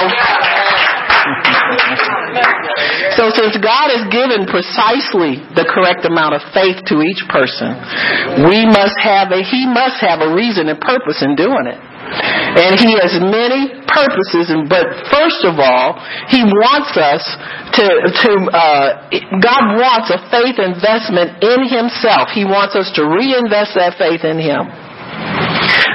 So 3.16 3.30
since 3.30 3.54
God 3.62 3.88
has 3.94 4.10
given 4.10 4.44
precisely 4.44 5.38
the 5.54 5.64
correct 5.64 6.04
amount 6.04 6.34
of 6.34 6.42
faith 6.52 6.82
to 6.90 7.00
each 7.00 7.22
person, 7.30 7.78
we 8.50 8.66
must 8.66 8.98
have 9.00 9.30
a, 9.30 9.40
he 9.40 9.64
must 9.64 10.02
have 10.02 10.20
a 10.20 10.34
reason 10.34 10.68
and 10.68 10.80
purpose 10.80 11.22
in 11.22 11.38
doing 11.38 11.70
it. 11.70 11.78
And 12.04 12.76
he 12.76 12.92
has 13.00 13.16
many 13.16 13.80
purposes, 13.88 14.52
and, 14.52 14.68
but 14.68 14.84
first 15.08 15.40
of 15.48 15.56
all, 15.56 15.96
he 16.28 16.44
wants 16.44 16.92
us 17.00 17.24
to, 17.80 17.84
to 18.12 18.30
uh, 18.52 19.08
God 19.40 19.62
wants 19.80 20.12
a 20.12 20.20
faith 20.28 20.60
investment 20.60 21.40
in 21.40 21.64
himself. 21.64 22.28
He 22.36 22.44
wants 22.44 22.76
us 22.76 22.92
to 23.00 23.08
reinvest 23.08 23.74
that 23.80 23.96
faith 23.96 24.22
in 24.22 24.36
him. 24.36 24.68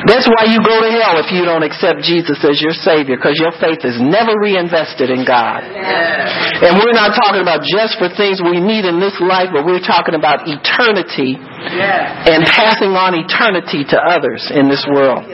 That's 0.07 0.26
why 0.32 0.47
you 0.47 0.63
go 0.63 0.80
to 0.80 0.89
hell 0.95 1.20
if 1.20 1.30
you 1.30 1.43
don't 1.43 1.63
accept 1.63 2.01
Jesus 2.07 2.39
as 2.41 2.57
your 2.63 2.72
Savior, 2.72 3.20
because 3.20 3.36
your 3.36 3.51
faith 3.59 3.84
is 3.84 3.99
never 3.99 4.34
reinvested 4.39 5.11
in 5.11 5.28
God. 5.28 5.63
And 5.63 6.80
we're 6.80 6.95
not 6.95 7.13
talking 7.13 7.43
about 7.43 7.67
just 7.67 7.99
for 7.99 8.07
things 8.15 8.39
we 8.39 8.63
need 8.63 8.88
in 8.88 8.99
this 9.03 9.15
life, 9.20 9.51
but 9.51 9.67
we're 9.67 9.84
talking 9.84 10.15
about 10.15 10.47
eternity 10.47 11.36
and 11.36 12.47
passing 12.47 12.95
on 12.95 13.13
eternity 13.13 13.84
to 13.91 13.97
others 13.99 14.47
in 14.49 14.72
this 14.72 14.84
world. 14.88 15.28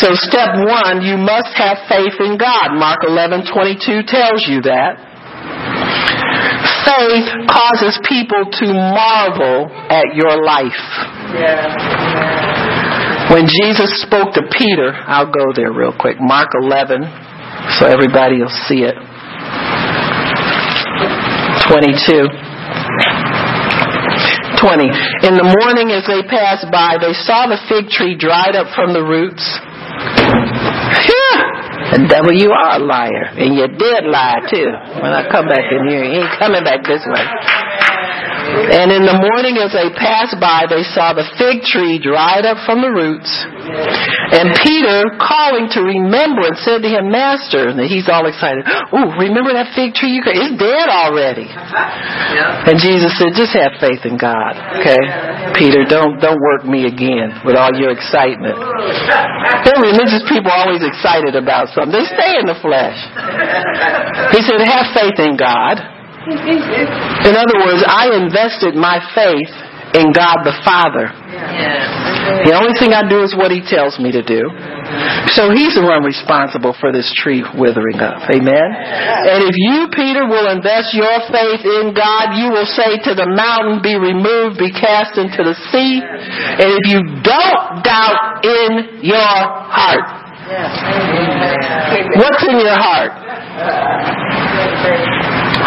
So 0.00 0.16
step 0.16 0.56
one, 0.64 1.04
you 1.04 1.20
must 1.20 1.52
have 1.60 1.84
faith 1.88 2.16
in 2.20 2.40
God. 2.40 2.72
Mark 2.80 3.04
11, 3.04 3.52
22 3.52 4.08
tells 4.08 4.48
you 4.48 4.64
that. 4.64 4.96
Faith 6.84 7.28
causes 7.46 8.00
people 8.08 8.48
to 8.50 8.66
marvel 8.72 9.68
at 9.88 10.16
your 10.16 10.42
life. 10.42 10.80
When 13.30 13.46
Jesus 13.46 14.02
spoke 14.02 14.34
to 14.34 14.42
Peter, 14.50 14.90
I'll 14.90 15.30
go 15.30 15.54
there 15.54 15.70
real 15.70 15.94
quick. 15.94 16.18
Mark 16.18 16.50
11, 16.58 17.06
so 17.78 17.86
everybody 17.86 18.42
will 18.42 18.50
see 18.66 18.82
it. 18.82 18.98
22. 21.70 22.26
20. 24.58 24.82
In 25.30 25.38
the 25.38 25.46
morning 25.46 25.94
as 25.94 26.04
they 26.10 26.26
passed 26.26 26.66
by, 26.74 26.98
they 26.98 27.14
saw 27.14 27.46
the 27.46 27.56
fig 27.70 27.88
tree 27.88 28.18
dried 28.18 28.58
up 28.58 28.74
from 28.74 28.92
the 28.92 29.00
roots. 29.00 29.46
Phew! 31.06 31.30
The 31.94 32.06
devil, 32.10 32.34
you 32.34 32.50
are 32.50 32.76
a 32.76 32.82
liar. 32.82 33.30
And 33.38 33.54
you 33.54 33.66
did 33.66 34.10
lie 34.10 34.42
too. 34.50 34.74
When 35.00 35.14
I 35.14 35.30
come 35.30 35.46
back 35.46 35.70
in 35.70 35.86
here, 35.88 36.02
you 36.02 36.26
ain't 36.26 36.34
coming 36.38 36.62
back 36.66 36.82
this 36.82 37.06
way. 37.06 37.24
And 38.50 38.90
in 38.90 39.02
the 39.06 39.18
morning 39.18 39.58
as 39.58 39.70
they 39.74 39.90
passed 39.94 40.38
by, 40.38 40.66
they 40.66 40.82
saw 40.82 41.14
the 41.14 41.26
fig 41.38 41.62
tree 41.62 42.02
dried 42.02 42.46
up 42.46 42.58
from 42.66 42.82
the 42.82 42.90
roots. 42.90 43.30
And 44.30 44.54
Peter, 44.62 45.14
calling 45.18 45.70
to 45.74 45.80
remembrance, 45.82 46.62
said 46.66 46.82
to 46.82 46.90
him, 46.90 47.10
Master, 47.10 47.70
and 47.70 47.78
he's 47.86 48.10
all 48.10 48.26
excited, 48.26 48.66
Ooh, 48.94 49.10
remember 49.18 49.54
that 49.54 49.74
fig 49.74 49.94
tree? 49.94 50.18
You 50.18 50.22
it's 50.26 50.56
dead 50.58 50.88
already. 50.90 51.46
And 51.50 52.78
Jesus 52.78 53.14
said, 53.18 53.34
just 53.34 53.54
have 53.54 53.78
faith 53.78 54.02
in 54.06 54.18
God, 54.18 54.54
okay? 54.78 54.98
Peter, 55.54 55.86
don't, 55.86 56.18
don't 56.18 56.40
work 56.40 56.66
me 56.66 56.86
again 56.86 57.42
with 57.46 57.54
all 57.54 57.74
your 57.74 57.90
excitement. 57.90 58.58
They're 59.66 59.82
religious 59.82 60.26
people 60.26 60.50
always 60.50 60.82
excited 60.82 61.34
about 61.34 61.70
something. 61.74 61.94
They 61.94 62.06
stay 62.06 62.32
in 62.38 62.46
the 62.46 62.58
flesh. 62.58 62.98
He 64.34 64.40
said, 64.42 64.62
have 64.62 64.94
faith 64.94 65.18
in 65.18 65.36
God. 65.38 65.99
In 66.20 67.34
other 67.36 67.56
words, 67.64 67.80
I 67.88 68.12
invested 68.12 68.76
my 68.76 69.00
faith 69.16 69.48
in 69.96 70.12
God 70.12 70.44
the 70.46 70.54
Father. 70.62 71.10
The 72.46 72.54
only 72.54 72.76
thing 72.78 72.92
I 72.94 73.08
do 73.08 73.24
is 73.24 73.34
what 73.34 73.50
He 73.50 73.64
tells 73.64 73.98
me 73.98 74.12
to 74.12 74.22
do. 74.22 74.46
So 75.34 75.50
He's 75.50 75.74
the 75.74 75.82
one 75.82 76.04
responsible 76.04 76.76
for 76.78 76.92
this 76.92 77.10
tree 77.16 77.42
withering 77.56 77.98
up. 77.98 78.22
Amen? 78.30 78.68
And 78.70 79.48
if 79.48 79.56
you, 79.56 79.88
Peter, 79.90 80.28
will 80.28 80.46
invest 80.52 80.94
your 80.94 81.24
faith 81.32 81.64
in 81.64 81.96
God, 81.96 82.36
you 82.38 82.52
will 82.52 82.68
say 82.68 83.00
to 83.10 83.16
the 83.16 83.26
mountain, 83.26 83.82
be 83.82 83.96
removed, 83.96 84.60
be 84.60 84.70
cast 84.70 85.18
into 85.18 85.42
the 85.42 85.56
sea. 85.72 86.04
And 86.04 86.68
if 86.70 86.84
you 86.86 87.00
don't 87.24 87.82
doubt 87.82 88.44
in 88.44 89.02
your 89.02 89.34
heart, 89.72 90.06
what's 92.14 92.44
in 92.46 92.60
your 92.60 92.78
heart? 92.78 93.16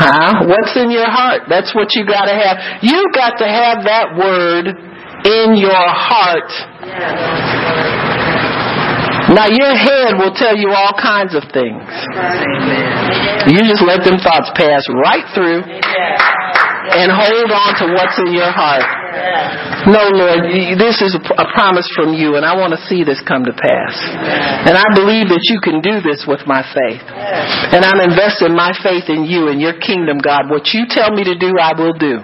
Huh? 0.03 0.43
What's 0.51 0.75
in 0.75 0.91
your 0.91 1.07
heart? 1.07 1.47
That's 1.47 1.71
what 1.71 1.95
you 1.95 2.03
got 2.03 2.27
to 2.27 2.35
have. 2.35 2.83
You 2.83 3.07
got 3.15 3.39
to 3.39 3.47
have 3.47 3.87
that 3.87 4.19
word 4.19 4.67
in 5.23 5.55
your 5.55 5.83
heart. 5.87 6.51
Now 9.31 9.47
your 9.47 9.71
head 9.71 10.19
will 10.19 10.35
tell 10.35 10.59
you 10.59 10.75
all 10.75 10.91
kinds 10.99 11.31
of 11.31 11.47
things. 11.55 11.87
You 13.47 13.63
just 13.63 13.79
let 13.79 14.03
them 14.03 14.19
thoughts 14.19 14.51
pass 14.59 14.83
right 14.91 15.23
through 15.31 15.63
and 15.63 17.07
hold 17.07 17.47
on 17.47 17.71
to 17.79 17.85
what's 17.95 18.19
in 18.19 18.35
your 18.35 18.51
heart. 18.51 18.83
No, 19.83 19.99
Lord, 20.15 20.47
this 20.79 21.03
is 21.03 21.11
a 21.15 21.47
promise 21.51 21.87
from 21.91 22.15
you, 22.15 22.39
and 22.39 22.47
I 22.47 22.55
want 22.55 22.71
to 22.71 22.81
see 22.87 23.03
this 23.03 23.19
come 23.27 23.43
to 23.43 23.51
pass. 23.51 23.95
And 24.63 24.79
I 24.79 24.87
believe 24.95 25.27
that 25.27 25.43
you 25.51 25.59
can 25.59 25.83
do 25.83 25.99
this 25.99 26.23
with 26.23 26.47
my 26.47 26.63
faith. 26.63 27.03
And 27.03 27.83
I'm 27.83 27.99
investing 27.99 28.55
my 28.55 28.71
faith 28.79 29.11
in 29.11 29.27
you 29.27 29.51
and 29.51 29.59
your 29.59 29.75
kingdom, 29.79 30.23
God. 30.23 30.47
What 30.47 30.71
you 30.71 30.87
tell 30.87 31.11
me 31.11 31.27
to 31.27 31.35
do, 31.35 31.59
I 31.59 31.75
will 31.75 31.95
do. 31.99 32.23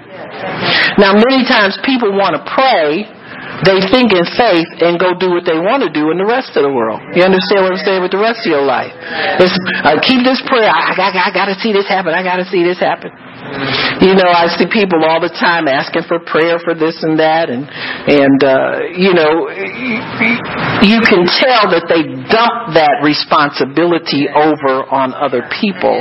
Now, 0.95 1.19
many 1.19 1.43
times 1.43 1.75
people 1.83 2.15
want 2.15 2.39
to 2.39 2.41
pray, 2.47 3.03
they 3.67 3.83
think 3.91 4.15
in 4.15 4.23
faith 4.39 4.71
and 4.79 4.95
go 4.95 5.11
do 5.19 5.35
what 5.35 5.43
they 5.43 5.59
want 5.59 5.83
to 5.83 5.91
do 5.91 6.15
in 6.15 6.17
the 6.17 6.27
rest 6.27 6.55
of 6.55 6.63
the 6.63 6.71
world. 6.71 7.03
You 7.11 7.27
understand 7.27 7.67
what 7.67 7.75
I'm 7.75 7.83
saying 7.83 7.99
with 7.99 8.15
the 8.15 8.23
rest 8.23 8.47
of 8.47 8.49
your 8.55 8.63
life? 8.63 8.95
It's, 9.39 9.51
uh, 9.83 9.99
keep 9.99 10.23
this 10.23 10.39
prayer. 10.47 10.71
I, 10.71 10.95
I, 10.95 11.09
I 11.27 11.31
got 11.35 11.51
to 11.51 11.59
see 11.59 11.75
this 11.75 11.87
happen. 11.91 12.15
I 12.15 12.23
got 12.23 12.39
to 12.39 12.47
see 12.47 12.63
this 12.63 12.79
happen. 12.79 13.11
You 13.99 14.15
know, 14.15 14.31
I 14.31 14.47
see 14.55 14.67
people 14.67 15.03
all 15.03 15.19
the 15.19 15.31
time 15.31 15.67
asking 15.67 16.07
for 16.07 16.19
prayer 16.23 16.59
for 16.59 16.75
this 16.75 17.03
and 17.03 17.19
that, 17.19 17.51
and 17.51 17.67
and 17.67 18.39
uh, 18.39 18.87
you 18.95 19.11
know, 19.11 19.51
you 20.83 20.99
can 21.03 21.27
tell 21.27 21.67
that 21.71 21.87
they 21.91 22.07
dump 22.31 22.75
that 22.79 23.03
responsibility 23.03 24.31
over 24.31 24.87
on 24.87 25.11
other 25.11 25.43
people. 25.59 25.99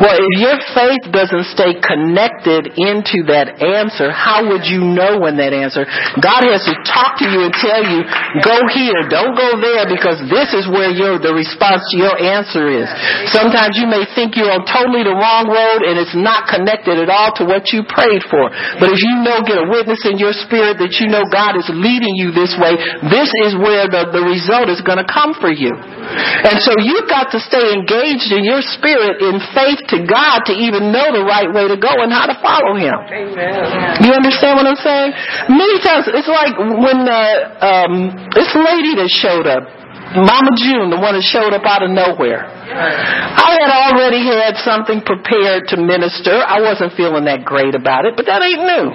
Well, 0.00 0.16
if 0.20 0.34
your 0.36 0.56
faith 0.76 1.04
doesn't 1.12 1.48
stay 1.56 1.80
connected 1.80 2.76
into 2.76 3.24
that 3.32 3.60
answer, 3.60 4.12
how 4.12 4.44
would 4.52 4.68
you 4.68 4.84
know 4.84 5.20
when 5.20 5.40
that 5.40 5.56
answer? 5.56 5.88
God 6.20 6.44
has 6.44 6.64
to 6.68 6.74
talk 6.84 7.16
to 7.20 7.26
you 7.28 7.48
and 7.48 7.54
tell 7.56 7.80
you, 7.80 8.04
go 8.44 8.56
here, 8.72 9.08
don't 9.08 9.32
go 9.32 9.56
there, 9.60 9.88
because 9.88 10.20
this 10.28 10.52
is 10.52 10.68
where 10.68 10.92
your 10.92 11.16
the 11.16 11.32
response 11.32 11.80
to 11.92 11.96
your 11.96 12.16
answer 12.20 12.68
is. 12.68 12.88
Sometimes 13.32 13.80
you 13.80 13.88
may 13.88 14.04
think 14.12 14.36
you're 14.36 14.52
on 14.62 14.70
totally 14.70 15.02
the 15.02 15.14
wrong 15.14 15.50
road 15.50 15.82
and 15.82 15.98
it's 15.98 16.14
not 16.14 16.46
connected 16.46 17.02
at 17.02 17.10
all 17.10 17.34
to 17.34 17.44
what 17.44 17.74
you 17.74 17.82
prayed 17.82 18.22
for. 18.30 18.46
But 18.78 18.94
if 18.94 19.02
you 19.02 19.18
know, 19.26 19.42
get 19.42 19.58
a 19.58 19.66
witness 19.66 20.06
in 20.06 20.22
your 20.22 20.30
spirit 20.30 20.78
that 20.78 21.02
you 21.02 21.10
know 21.10 21.26
God 21.26 21.58
is 21.58 21.66
leading 21.74 22.14
you 22.14 22.30
this 22.30 22.54
way, 22.54 22.78
this 23.10 23.30
is 23.42 23.58
where 23.58 23.90
the, 23.90 24.14
the 24.14 24.22
result 24.22 24.70
is 24.70 24.78
going 24.86 25.02
to 25.02 25.08
come 25.08 25.34
for 25.34 25.50
you. 25.50 25.74
And 25.74 26.62
so 26.62 26.78
you've 26.78 27.10
got 27.10 27.34
to 27.34 27.42
stay 27.42 27.74
engaged 27.74 28.30
in 28.30 28.46
your 28.46 28.62
spirit 28.62 29.18
in 29.18 29.42
faith 29.50 29.82
to 29.90 30.06
God 30.06 30.46
to 30.46 30.54
even 30.54 30.94
know 30.94 31.10
the 31.10 31.26
right 31.26 31.50
way 31.50 31.66
to 31.66 31.78
go 31.78 31.90
and 31.90 32.14
how 32.14 32.30
to 32.30 32.36
follow 32.38 32.78
Him. 32.78 32.94
Amen. 32.94 34.06
You 34.06 34.14
understand 34.14 34.62
what 34.62 34.66
I'm 34.70 34.78
saying? 34.78 35.10
Many 35.50 35.76
times 35.82 36.06
it's 36.06 36.30
like 36.30 36.54
when 36.58 37.02
uh, 37.08 37.50
um, 37.58 37.92
this 38.36 38.50
lady 38.54 38.94
that 39.02 39.10
showed 39.10 39.46
up, 39.48 39.81
Mama 40.12 40.52
June, 40.60 40.90
the 40.90 41.00
one 41.00 41.14
that 41.14 41.24
showed 41.24 41.52
up 41.52 41.64
out 41.64 41.82
of 41.82 41.90
nowhere. 41.90 42.44
I 42.44 43.56
had 43.60 43.70
already 43.72 44.24
had 44.24 44.56
something 44.60 45.00
prepared 45.00 45.68
to 45.68 45.76
minister. 45.76 46.36
I 46.36 46.60
wasn't 46.60 46.92
feeling 46.96 47.24
that 47.24 47.44
great 47.44 47.74
about 47.74 48.04
it, 48.04 48.16
but 48.16 48.26
that 48.26 48.42
ain't 48.42 48.60
new. 48.60 48.92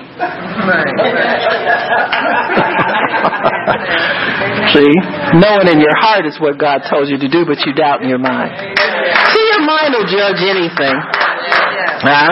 See? 4.74 4.94
Knowing 5.40 5.68
in 5.74 5.80
your 5.80 5.96
heart 5.96 6.26
is 6.26 6.38
what 6.40 6.58
God 6.58 6.82
told 6.90 7.10
you 7.10 7.18
to 7.18 7.30
do, 7.30 7.46
but 7.46 7.66
you 7.66 7.74
doubt 7.74 8.02
in 8.04 8.10
your 8.10 8.20
mind. 8.20 8.54
See, 9.34 9.42
your 9.42 9.47
mind 9.68 9.92
will 9.92 10.08
judge 10.08 10.40
anything. 10.40 10.96
Huh? 11.98 12.30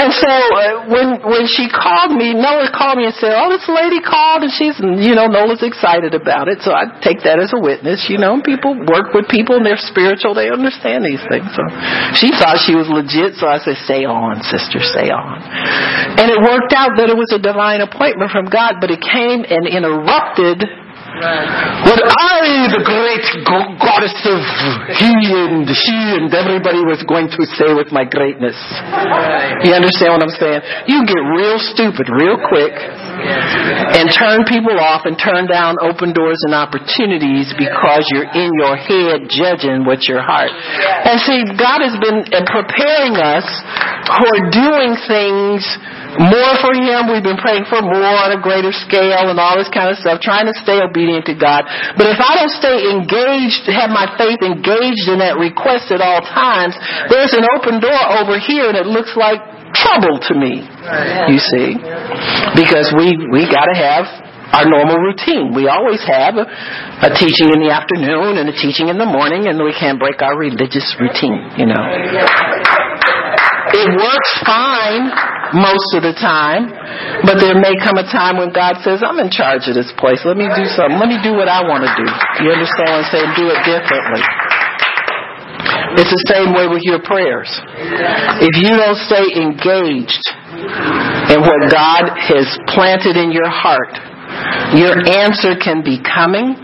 And 0.00 0.10
so 0.14 0.30
uh, 0.32 0.88
when 0.88 1.20
when 1.20 1.44
she 1.44 1.68
called 1.68 2.16
me, 2.16 2.32
Nola 2.32 2.72
called 2.72 2.96
me 2.96 3.04
and 3.04 3.14
said, 3.14 3.36
"Oh, 3.36 3.52
this 3.52 3.68
lady 3.68 4.00
called, 4.00 4.42
and 4.42 4.52
she's 4.52 4.78
you 4.80 5.12
know 5.12 5.28
Nola's 5.28 5.60
excited 5.60 6.16
about 6.16 6.48
it." 6.48 6.64
So 6.64 6.72
I 6.72 6.88
take 7.04 7.20
that 7.28 7.36
as 7.36 7.52
a 7.52 7.60
witness. 7.60 8.08
You 8.08 8.16
know, 8.16 8.40
people 8.40 8.72
work 8.72 9.12
with 9.12 9.28
people 9.28 9.60
and 9.60 9.66
they're 9.66 9.80
spiritual; 9.80 10.32
they 10.32 10.48
understand 10.48 11.04
these 11.04 11.20
things. 11.28 11.48
So 11.52 11.62
she 12.16 12.32
thought 12.32 12.64
she 12.64 12.72
was 12.72 12.88
legit. 12.88 13.36
So 13.36 13.46
I 13.46 13.60
said, 13.60 13.76
"Stay 13.84 14.08
on, 14.08 14.40
sister, 14.48 14.80
stay 14.80 15.12
on." 15.12 15.44
And 16.16 16.32
it 16.32 16.40
worked 16.40 16.72
out 16.72 16.96
that 16.96 17.12
it 17.12 17.18
was 17.18 17.28
a 17.36 17.40
divine 17.42 17.84
appointment 17.84 18.32
from 18.32 18.48
God, 18.48 18.80
but 18.80 18.88
it 18.88 19.04
came 19.04 19.44
and 19.44 19.68
interrupted 19.68 20.64
what 21.10 22.00
I, 22.06 22.70
the 22.70 22.82
great 22.86 23.26
goddess 23.44 24.14
of 24.30 24.40
he 24.94 25.12
and 25.34 25.66
she 25.66 25.98
and 26.16 26.30
everybody 26.30 26.86
was 26.86 27.02
going 27.02 27.26
to 27.34 27.42
say 27.58 27.74
with 27.74 27.90
my 27.90 28.06
greatness. 28.06 28.54
You 29.66 29.74
understand 29.74 30.14
what 30.14 30.22
I'm 30.22 30.36
saying? 30.38 30.60
You 30.86 31.02
get 31.02 31.22
real 31.34 31.58
stupid 31.58 32.06
real 32.14 32.38
quick 32.46 32.72
and 32.78 34.06
turn 34.14 34.46
people 34.46 34.78
off 34.78 35.02
and 35.04 35.18
turn 35.18 35.50
down 35.50 35.76
open 35.82 36.14
doors 36.14 36.38
and 36.46 36.54
opportunities 36.54 37.50
because 37.58 38.06
you're 38.14 38.30
in 38.30 38.50
your 38.54 38.78
head 38.78 39.26
judging 39.26 39.82
what's 39.82 40.06
your 40.06 40.22
heart. 40.22 40.54
And 40.54 41.18
see, 41.26 41.42
God 41.58 41.82
has 41.82 41.98
been 41.98 42.22
preparing 42.46 43.18
us 43.18 43.46
for 44.06 44.32
doing 44.54 44.94
things 45.10 45.66
more 46.18 46.54
for 46.58 46.72
Him. 46.74 47.12
We've 47.12 47.22
been 47.22 47.38
praying 47.38 47.70
for 47.70 47.84
more 47.84 48.16
on 48.18 48.34
a 48.34 48.40
greater 48.40 48.72
scale 48.72 49.30
and 49.30 49.38
all 49.38 49.54
this 49.54 49.70
kind 49.70 49.92
of 49.92 50.00
stuff, 50.00 50.18
trying 50.18 50.50
to 50.50 50.56
stay 50.58 50.80
obedient 50.82 51.28
to 51.30 51.36
God. 51.36 51.68
But 51.94 52.10
if 52.10 52.18
I 52.18 52.40
don't 52.40 52.54
stay 52.56 52.90
engaged, 52.90 53.70
have 53.70 53.92
my 53.92 54.10
faith 54.18 54.42
engaged 54.42 55.06
in 55.06 55.22
that 55.22 55.38
request 55.38 55.94
at 55.94 56.02
all 56.02 56.24
times, 56.24 56.74
there's 57.12 57.36
an 57.36 57.46
open 57.54 57.78
door 57.78 58.02
over 58.18 58.40
here 58.40 58.72
and 58.72 58.76
it 58.78 58.88
looks 58.88 59.14
like 59.14 59.38
trouble 59.74 60.18
to 60.18 60.32
me. 60.34 60.66
You 61.30 61.38
see? 61.38 61.78
Because 62.58 62.90
we, 62.96 63.14
we 63.30 63.46
gotta 63.46 63.76
have 63.76 64.06
our 64.50 64.66
normal 64.66 64.98
routine. 64.98 65.54
We 65.54 65.70
always 65.70 66.02
have 66.10 66.34
a, 66.34 66.46
a, 67.06 67.10
teaching 67.14 67.54
in 67.54 67.62
the 67.62 67.70
afternoon 67.70 68.34
and 68.38 68.50
a 68.50 68.52
teaching 68.52 68.90
in 68.90 68.98
the 68.98 69.06
morning, 69.06 69.46
and 69.46 69.62
we 69.62 69.72
can't 69.78 69.98
break 69.98 70.20
our 70.22 70.36
religious 70.36 70.90
routine, 70.98 71.54
you 71.54 71.66
know. 71.70 71.78
It 73.70 73.88
works 73.94 74.32
fine 74.42 75.14
most 75.56 75.90
of 75.98 76.06
the 76.06 76.14
time, 76.14 76.70
but 77.26 77.42
there 77.42 77.58
may 77.58 77.74
come 77.82 77.98
a 77.98 78.06
time 78.06 78.38
when 78.38 78.54
God 78.54 78.78
says, 78.86 79.02
I'm 79.02 79.18
in 79.18 79.30
charge 79.30 79.66
of 79.66 79.74
this 79.74 79.90
place. 79.98 80.22
Let 80.22 80.38
me 80.38 80.46
do 80.46 80.64
something. 80.70 80.98
Let 80.98 81.10
me 81.10 81.18
do 81.22 81.34
what 81.34 81.50
I 81.50 81.66
want 81.66 81.82
to 81.82 81.92
do. 81.98 82.06
You 82.46 82.54
understand 82.54 82.86
what 82.86 83.02
I'm 83.02 83.10
saying? 83.10 83.30
Do 83.34 83.46
it 83.50 83.60
differently. 83.66 84.22
It's 85.98 86.12
the 86.14 86.24
same 86.30 86.54
way 86.54 86.70
with 86.70 86.86
your 86.86 87.02
prayers. 87.02 87.50
If 88.38 88.54
you 88.62 88.78
don't 88.78 89.00
stay 89.10 89.26
engaged 89.42 90.22
in 91.34 91.42
what 91.42 91.66
God 91.66 92.14
has 92.14 92.46
planted 92.70 93.18
in 93.18 93.34
your 93.34 93.50
heart, 93.50 93.98
your 94.78 94.94
answer 95.02 95.58
can 95.58 95.82
be 95.82 95.98
coming 95.98 96.54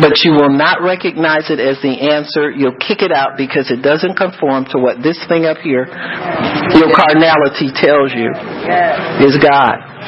but 0.00 0.24
you 0.24 0.32
will 0.32 0.52
not 0.52 0.82
recognize 0.82 1.50
it 1.50 1.60
as 1.60 1.76
the 1.82 2.10
answer. 2.10 2.50
You'll 2.50 2.78
kick 2.80 3.02
it 3.02 3.12
out 3.12 3.36
because 3.36 3.70
it 3.70 3.82
doesn't 3.82 4.16
conform 4.16 4.64
to 4.72 4.78
what 4.78 5.02
this 5.02 5.18
thing 5.28 5.44
up 5.44 5.58
here, 5.58 5.86
your 6.76 6.90
carnality 6.94 7.68
tells 7.74 8.14
you 8.14 8.30
is 9.24 9.36
God. 9.38 9.99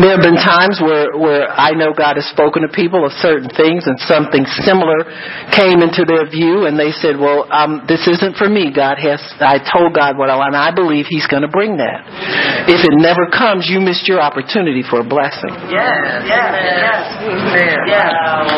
There 0.00 0.10
have 0.10 0.24
been 0.26 0.40
times 0.40 0.82
where, 0.82 1.14
where 1.14 1.46
I 1.50 1.72
know 1.72 1.94
God 1.94 2.18
has 2.18 2.26
spoken 2.30 2.66
to 2.66 2.70
people 2.70 3.06
of 3.06 3.12
certain 3.22 3.50
things 3.50 3.86
and 3.86 3.94
something 4.10 4.42
similar 4.66 5.06
came 5.54 5.82
into 5.86 6.02
their 6.02 6.26
view 6.26 6.66
and 6.66 6.74
they 6.74 6.90
said, 6.90 7.14
well, 7.14 7.46
um, 7.52 7.86
this 7.86 8.06
isn't 8.10 8.34
for 8.36 8.48
me. 8.48 8.74
God 8.74 8.98
has, 8.98 9.22
I 9.38 9.62
told 9.62 9.94
God 9.94 10.18
what 10.18 10.30
I 10.30 10.36
want 10.36 10.58
and 10.58 10.62
I 10.62 10.74
believe 10.74 11.06
He's 11.06 11.26
going 11.30 11.46
to 11.46 11.52
bring 11.52 11.78
that. 11.78 12.02
If 12.66 12.82
it 12.82 12.94
never 12.98 13.30
comes, 13.30 13.70
you 13.70 13.78
missed 13.78 14.10
your 14.10 14.18
opportunity 14.18 14.82
for 14.82 15.00
a 15.00 15.06
blessing. 15.06 15.54
Yes, 15.70 16.26
yes, 16.26 16.50
yes. 16.74 17.04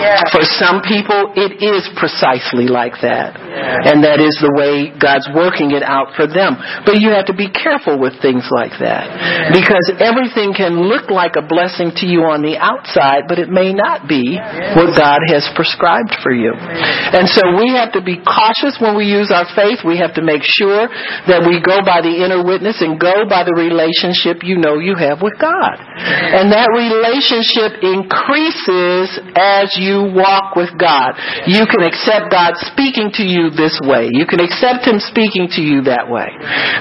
yes. 0.01 0.19
For 0.33 0.45
some 0.57 0.81
people, 0.81 1.37
it 1.37 1.61
is 1.61 1.85
precisely 2.01 2.67
like 2.71 2.97
that. 3.03 3.37
And 3.37 4.03
that 4.05 4.23
is 4.23 4.37
the 4.41 4.53
way 4.57 4.95
God's 4.97 5.29
working 5.35 5.73
it 5.77 5.83
out 5.83 6.17
for 6.17 6.27
them. 6.27 6.57
But 6.85 7.03
you 7.03 7.13
have 7.13 7.27
to 7.27 7.37
be 7.37 7.51
careful 7.51 7.99
with 7.99 8.17
things 8.23 8.47
like 8.51 8.73
that. 8.81 9.53
Because 9.53 9.85
everything 9.99 10.55
can 10.55 10.86
look 10.87 11.11
like 11.11 11.35
a 11.37 11.45
blessing 11.45 11.93
to 12.01 12.07
you 12.07 12.25
on 12.27 12.43
the 12.43 12.57
outside, 12.57 13.27
but 13.29 13.39
it 13.39 13.51
may 13.51 13.75
not 13.75 14.09
be 14.09 14.39
what 14.79 14.95
God 14.95 15.21
has 15.29 15.45
prescribed 15.55 16.15
for 16.23 16.33
you. 16.33 16.55
And 16.55 17.29
so 17.29 17.43
we 17.59 17.75
have 17.75 17.93
to 17.99 18.03
be 18.03 18.23
cautious 18.23 18.79
when 18.79 18.97
we 18.97 19.11
use 19.11 19.35
our 19.35 19.47
faith. 19.55 19.83
We 19.83 19.99
have 19.99 20.15
to 20.17 20.23
make 20.23 20.43
sure 20.43 20.89
that 21.27 21.45
we 21.45 21.59
go 21.63 21.83
by 21.83 22.03
the 22.03 22.13
inner 22.13 22.43
witness 22.43 22.81
and 22.81 22.99
go 22.99 23.27
by 23.29 23.45
the 23.45 23.55
relationship 23.55 24.43
you 24.47 24.57
know 24.59 24.79
you 24.79 24.95
have 24.97 25.23
with 25.23 25.37
God. 25.39 25.77
And 25.77 26.53
that 26.53 26.71
relationship 26.71 27.83
increases 27.83 29.11
as 29.35 29.75
you 29.79 30.13
walk 30.15 30.55
with 30.55 30.71
God. 30.79 31.19
You 31.47 31.65
can 31.67 31.83
accept 31.83 32.31
God 32.31 32.59
speaking 32.71 33.11
to 33.19 33.25
you 33.25 33.51
this 33.51 33.79
way. 33.83 34.11
You 34.13 34.27
can 34.27 34.41
accept 34.41 34.87
Him 34.87 34.99
speaking 35.03 35.49
to 35.59 35.63
you 35.63 35.87
that 35.89 36.07
way. 36.09 36.29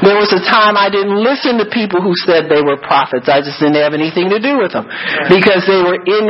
There 0.04 0.18
was 0.18 0.32
a 0.34 0.42
time 0.44 0.78
I 0.78 0.90
didn't 0.90 1.16
listen 1.16 1.58
to 1.62 1.66
people 1.72 2.02
who 2.02 2.14
said 2.26 2.48
they 2.48 2.62
were 2.62 2.78
prophets. 2.78 3.28
I 3.32 3.42
just 3.42 3.60
didn't 3.60 3.80
have 3.86 3.94
anything 3.94 4.34
to 4.34 4.42
do 4.42 4.58
with 4.58 4.74
them 4.74 4.90
because 5.30 5.62
they 5.70 5.80
were 5.86 6.02
in 6.02 6.24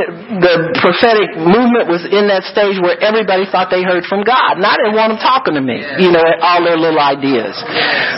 the 0.43 0.75
prophetic 0.83 1.39
movement 1.39 1.87
was 1.87 2.03
in 2.03 2.27
that 2.27 2.43
stage 2.51 2.75
where 2.83 2.99
everybody 2.99 3.47
thought 3.47 3.71
they 3.71 3.81
heard 3.81 4.03
from 4.11 4.27
God, 4.27 4.59
and 4.59 4.65
I 4.67 4.75
didn't 4.75 4.99
want 4.99 5.15
them 5.15 5.21
talking 5.23 5.55
to 5.55 5.63
me, 5.63 5.79
you 6.03 6.11
know, 6.11 6.23
all 6.43 6.59
their 6.59 6.75
little 6.75 6.99
ideas. 6.99 7.55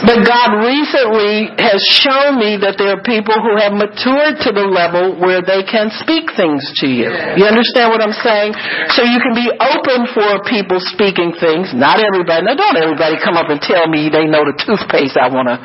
But 0.02 0.26
God 0.26 0.58
recently 0.66 1.54
has 1.62 1.78
shown 2.02 2.42
me 2.42 2.58
that 2.66 2.82
there 2.82 2.98
are 2.98 3.04
people 3.06 3.38
who 3.38 3.54
have 3.62 3.78
matured 3.78 4.42
to 4.42 4.50
the 4.50 4.66
level 4.66 5.22
where 5.22 5.46
they 5.46 5.62
can 5.62 5.94
speak 6.02 6.34
things 6.34 6.66
to 6.82 6.88
you. 6.90 7.12
You 7.38 7.46
understand 7.46 7.94
what 7.94 8.02
I'm 8.02 8.16
saying? 8.26 8.58
So 8.98 9.06
you 9.06 9.22
can 9.22 9.38
be 9.38 9.52
open 9.54 10.10
for 10.16 10.42
people 10.50 10.82
speaking 10.90 11.36
things. 11.38 11.76
Not 11.78 12.02
everybody. 12.02 12.48
Now, 12.48 12.58
don't 12.58 12.80
everybody 12.80 13.20
come 13.22 13.38
up 13.38 13.52
and 13.54 13.62
tell 13.62 13.86
me 13.86 14.10
they 14.10 14.26
know 14.26 14.48
the 14.48 14.56
toothpaste 14.58 15.20
I 15.20 15.30
want 15.30 15.52
to 15.52 15.58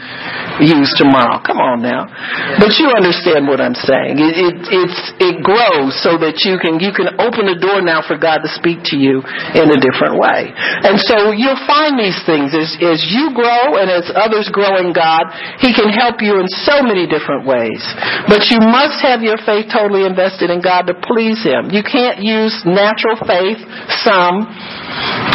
use 0.61 0.91
tomorrow. 0.99 1.41
Come 1.41 1.63
on 1.63 1.81
now. 1.81 2.11
But 2.59 2.77
you 2.77 2.91
understand 2.93 3.47
what 3.47 3.62
I'm 3.63 3.79
saying. 3.79 4.19
It, 4.19 4.35
it, 4.35 4.57
it's, 4.69 5.01
it 5.23 5.37
grows 5.41 5.95
so 6.03 6.19
that 6.19 6.43
you 6.43 6.59
can, 6.59 6.83
you 6.83 6.91
can 6.91 7.17
open 7.23 7.47
the 7.47 7.59
door 7.59 7.81
now 7.81 8.03
for 8.03 8.19
God 8.19 8.43
to 8.43 8.51
speak 8.59 8.83
to 8.91 8.97
you 8.99 9.23
in 9.55 9.71
a 9.71 9.79
different 9.79 10.19
way. 10.19 10.51
And 10.53 10.99
so 10.99 11.31
you'll 11.33 11.63
find 11.65 11.95
these 11.97 12.19
things 12.27 12.53
as, 12.53 12.75
as 12.83 13.01
you 13.09 13.33
grow 13.33 13.79
and 13.79 13.89
as 13.89 14.11
others 14.13 14.51
grow 14.51 14.83
in 14.83 14.93
God, 14.93 15.31
He 15.63 15.71
can 15.73 15.89
help 15.89 16.21
you 16.21 16.43
in 16.43 16.47
so 16.67 16.83
many 16.83 17.07
different 17.07 17.47
ways. 17.47 17.81
But 18.27 18.51
you 18.51 18.59
must 18.61 19.01
have 19.07 19.23
your 19.23 19.39
faith 19.41 19.71
totally 19.71 20.05
invested 20.05 20.51
in 20.51 20.61
God 20.61 20.91
to 20.91 20.95
please 20.99 21.41
Him. 21.41 21.71
You 21.71 21.87
can't 21.87 22.21
use 22.21 22.55
natural 22.67 23.17
faith, 23.23 23.63
some, 24.03 24.51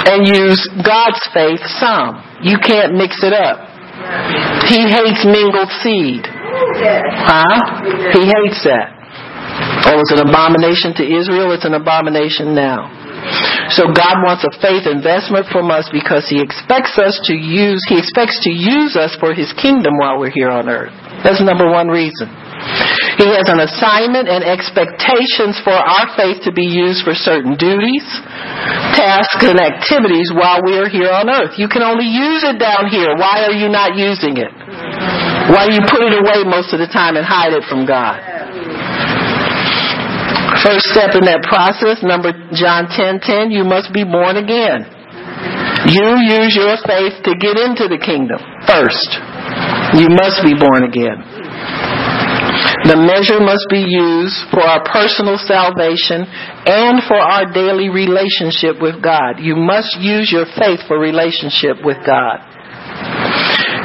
and 0.06 0.28
use 0.28 0.62
God's 0.84 1.24
faith, 1.34 1.64
some. 1.80 2.20
You 2.44 2.60
can't 2.60 2.94
mix 2.94 3.24
it 3.24 3.34
up. 3.34 3.68
He 4.70 4.86
hates 4.86 5.26
mingled 5.26 5.72
seed. 5.82 6.37
Huh? 7.28 8.16
He 8.16 8.24
hates 8.28 8.64
that. 8.64 8.98
Oh, 9.88 10.00
it's 10.04 10.12
an 10.12 10.24
abomination 10.28 10.94
to 11.00 11.04
Israel. 11.04 11.56
It's 11.56 11.66
an 11.66 11.74
abomination 11.74 12.54
now. 12.54 12.92
So 13.72 13.92
God 13.92 14.24
wants 14.24 14.48
a 14.48 14.52
faith 14.64 14.88
investment 14.88 15.48
from 15.52 15.68
us 15.72 15.88
because 15.92 16.28
He 16.28 16.40
expects 16.40 16.96
us 16.96 17.20
to 17.28 17.36
use, 17.36 17.84
He 17.92 18.00
expects 18.00 18.40
to 18.48 18.52
use 18.52 18.96
us 18.96 19.16
for 19.20 19.36
His 19.36 19.52
kingdom 19.60 20.00
while 20.00 20.20
we're 20.20 20.32
here 20.32 20.52
on 20.52 20.70
earth. 20.72 20.96
That's 21.24 21.44
number 21.44 21.68
one 21.68 21.88
reason. 21.88 22.32
He 23.20 23.28
has 23.28 23.50
an 23.50 23.60
assignment 23.60 24.30
and 24.30 24.46
expectations 24.46 25.60
for 25.66 25.74
our 25.74 26.14
faith 26.16 26.46
to 26.46 26.54
be 26.54 26.68
used 26.68 27.04
for 27.04 27.18
certain 27.18 27.58
duties, 27.58 28.06
tasks, 28.96 29.42
and 29.42 29.60
activities 29.60 30.32
while 30.32 30.62
we 30.64 30.78
are 30.78 30.88
here 30.88 31.10
on 31.12 31.28
earth. 31.28 31.58
You 31.58 31.68
can 31.68 31.82
only 31.82 32.08
use 32.08 32.46
it 32.46 32.62
down 32.62 32.88
here. 32.88 33.18
Why 33.18 33.44
are 33.50 33.56
you 33.58 33.68
not 33.68 33.98
using 33.98 34.38
it? 34.38 34.54
Why 35.48 35.72
you 35.72 35.80
put 35.88 36.04
it 36.04 36.12
away 36.12 36.44
most 36.44 36.74
of 36.76 36.80
the 36.80 36.92
time 36.92 37.16
and 37.16 37.26
hide 37.26 37.54
it 37.54 37.64
from 37.72 37.88
God? 37.88 38.20
First 40.64 40.92
step 40.92 41.16
in 41.16 41.24
that 41.30 41.46
process, 41.48 42.04
number 42.04 42.36
John 42.52 42.92
10:10, 42.92 43.24
10, 43.24 43.52
10, 43.52 43.52
you 43.52 43.64
must 43.64 43.94
be 43.94 44.04
born 44.04 44.36
again. 44.36 44.84
You 45.88 46.20
use 46.20 46.52
your 46.58 46.76
faith 46.84 47.24
to 47.24 47.32
get 47.40 47.56
into 47.56 47.88
the 47.88 48.02
kingdom 48.02 48.42
first. 48.68 49.08
You 49.96 50.12
must 50.12 50.44
be 50.44 50.52
born 50.58 50.84
again. 50.84 51.24
The 52.84 53.00
measure 53.00 53.40
must 53.40 53.68
be 53.70 53.86
used 53.88 54.36
for 54.52 54.60
our 54.60 54.84
personal 54.84 55.38
salvation 55.38 56.28
and 56.68 57.04
for 57.08 57.16
our 57.16 57.48
daily 57.54 57.88
relationship 57.88 58.82
with 58.82 59.00
God. 59.02 59.40
You 59.40 59.56
must 59.56 59.96
use 60.00 60.32
your 60.32 60.46
faith 60.60 60.84
for 60.88 61.00
relationship 61.00 61.80
with 61.84 61.98
God. 62.04 62.44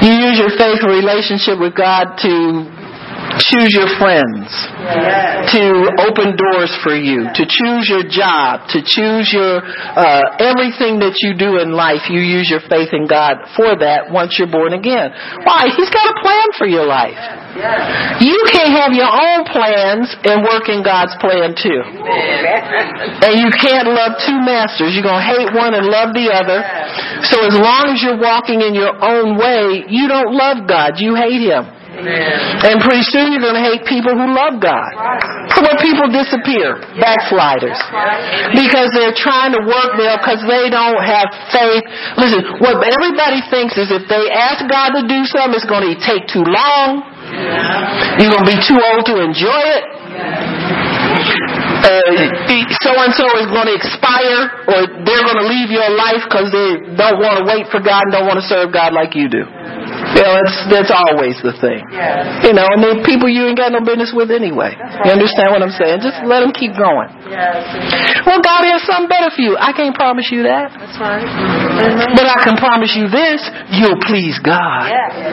You 0.03 0.11
use 0.11 0.35
your 0.37 0.51
faith 0.59 0.83
relationship 0.83 1.63
with 1.63 1.79
God 1.79 2.19
to 2.27 2.33
choose 3.39 3.73
your 3.73 3.89
friends, 3.97 4.49
to 5.53 5.63
open 6.05 6.37
doors 6.37 6.73
for 6.83 6.93
you, 6.93 7.29
to 7.33 7.45
choose 7.49 7.89
your 7.89 8.05
job, 8.05 8.69
to 8.73 8.83
choose 8.85 9.31
your 9.33 9.63
uh, 9.63 10.43
everything 10.43 11.01
that 11.01 11.21
you 11.25 11.37
do 11.37 11.61
in 11.61 11.73
life. 11.73 12.09
You 12.11 12.21
use 12.21 12.51
your 12.51 12.61
faith 12.69 12.93
in 12.93 13.07
God 13.07 13.45
for 13.57 13.77
that 13.79 14.11
once 14.11 14.37
you're 14.37 14.51
born 14.51 14.73
again. 14.73 15.13
Why? 15.45 15.73
He's 15.73 15.91
got 15.91 16.07
a 16.13 16.17
plan 16.21 16.49
for 16.59 16.67
your 16.67 16.85
life. 16.85 17.21
You 18.25 18.39
can't 18.49 18.73
have 18.73 18.93
your 18.97 19.13
own 19.13 19.45
plans 19.45 20.09
and 20.25 20.41
work 20.41 20.73
in 20.73 20.81
God's 20.81 21.13
plan 21.21 21.53
too. 21.53 21.81
And 21.85 23.35
you 23.37 23.53
can't 23.53 23.89
love 23.93 24.17
two 24.25 24.41
masters. 24.41 24.97
You're 24.97 25.05
going 25.05 25.21
to 25.21 25.31
hate 25.37 25.53
one 25.53 25.77
and 25.77 25.85
love 25.85 26.17
the 26.17 26.33
other. 26.33 26.65
So 27.29 27.45
as 27.45 27.55
long 27.57 27.93
as 27.93 28.01
you're 28.01 28.21
walking 28.21 28.65
in 28.65 28.73
your 28.73 28.97
own 28.97 29.37
way, 29.37 29.85
you 29.89 30.09
don't 30.09 30.33
love 30.33 30.65
God. 30.67 30.97
You 30.97 31.15
hate 31.15 31.45
Him. 31.45 31.82
And 31.93 32.81
pretty 32.81 33.05
soon 33.13 33.33
you're 33.33 33.45
going 33.45 33.59
to 33.59 33.67
hate 33.67 33.85
people 33.85 34.17
who 34.17 34.33
love 34.33 34.57
God. 34.59 34.91
When 35.61 35.77
people 35.79 36.09
disappear, 36.09 36.81
backsliders. 36.97 37.77
Because 38.57 38.91
they're 38.97 39.15
trying 39.15 39.53
to 39.53 39.63
work 39.63 40.01
there 40.01 40.17
because 40.19 40.41
they 40.49 40.73
don't 40.73 40.99
have 41.05 41.29
faith. 41.53 41.85
Listen, 42.17 42.59
what 42.65 42.81
everybody 42.81 43.45
thinks 43.53 43.77
is 43.77 43.93
if 43.93 44.09
they 44.09 44.25
ask 44.33 44.65
God 44.67 44.97
to 44.99 45.03
do 45.05 45.23
something, 45.29 45.55
it's 45.55 45.69
going 45.69 45.85
to 45.87 45.97
take 46.01 46.27
too 46.33 46.43
long. 46.43 47.05
You're 48.19 48.33
going 48.33 48.45
to 48.45 48.51
be 48.51 48.61
too 48.61 48.81
old 48.81 49.05
to 49.07 49.21
enjoy 49.21 49.63
it. 49.77 51.02
So 51.83 52.91
and 52.95 53.13
so 53.15 53.27
is 53.39 53.51
going 53.51 53.67
to 53.67 53.77
expire, 53.77 54.41
or 54.71 54.79
they're 55.03 55.25
going 55.27 55.41
to 55.43 55.49
leave 55.51 55.71
your 55.71 55.91
life 55.95 56.23
because 56.27 56.51
they 56.55 56.95
don't 56.95 57.19
want 57.19 57.43
to 57.43 57.45
wait 57.47 57.67
for 57.71 57.83
God 57.83 58.07
and 58.07 58.13
don't 58.15 58.27
want 58.27 58.39
to 58.39 58.47
serve 58.47 58.73
God 58.73 58.95
like 58.95 59.15
you 59.15 59.27
do. 59.29 59.43
You 59.43 60.23
know, 60.23 60.35
that's 60.37 60.57
that's 60.69 60.93
always 60.93 61.41
the 61.41 61.57
thing. 61.57 61.81
Yes. 61.89 62.45
You 62.45 62.53
know, 62.53 62.69
I 62.69 62.77
mean, 62.77 63.01
people 63.01 63.33
you 63.33 63.49
ain't 63.49 63.57
got 63.57 63.73
no 63.73 63.81
business 63.81 64.13
with 64.13 64.29
anyway. 64.29 64.77
Right. 64.77 65.09
You 65.09 65.11
understand 65.17 65.57
what 65.57 65.65
I'm 65.65 65.73
saying? 65.73 66.05
Just 66.05 66.21
let 66.29 66.45
them 66.45 66.53
keep 66.53 66.77
going. 66.77 67.09
Yes. 67.33 67.65
Well, 68.29 68.45
God 68.45 68.63
has 68.69 68.85
something 68.85 69.09
better 69.09 69.33
for 69.33 69.41
you. 69.41 69.57
I 69.57 69.73
can't 69.73 69.97
promise 69.97 70.29
you 70.29 70.45
that. 70.45 70.69
That's 70.77 70.99
right. 71.01 71.25
Mm-hmm. 71.25 72.13
But 72.13 72.29
I 72.29 72.39
can 72.45 72.61
promise 72.61 72.93
you 72.93 73.09
this: 73.09 73.41
you'll 73.73 74.01
please 74.05 74.37
God, 74.45 74.93
yes. 74.93 75.33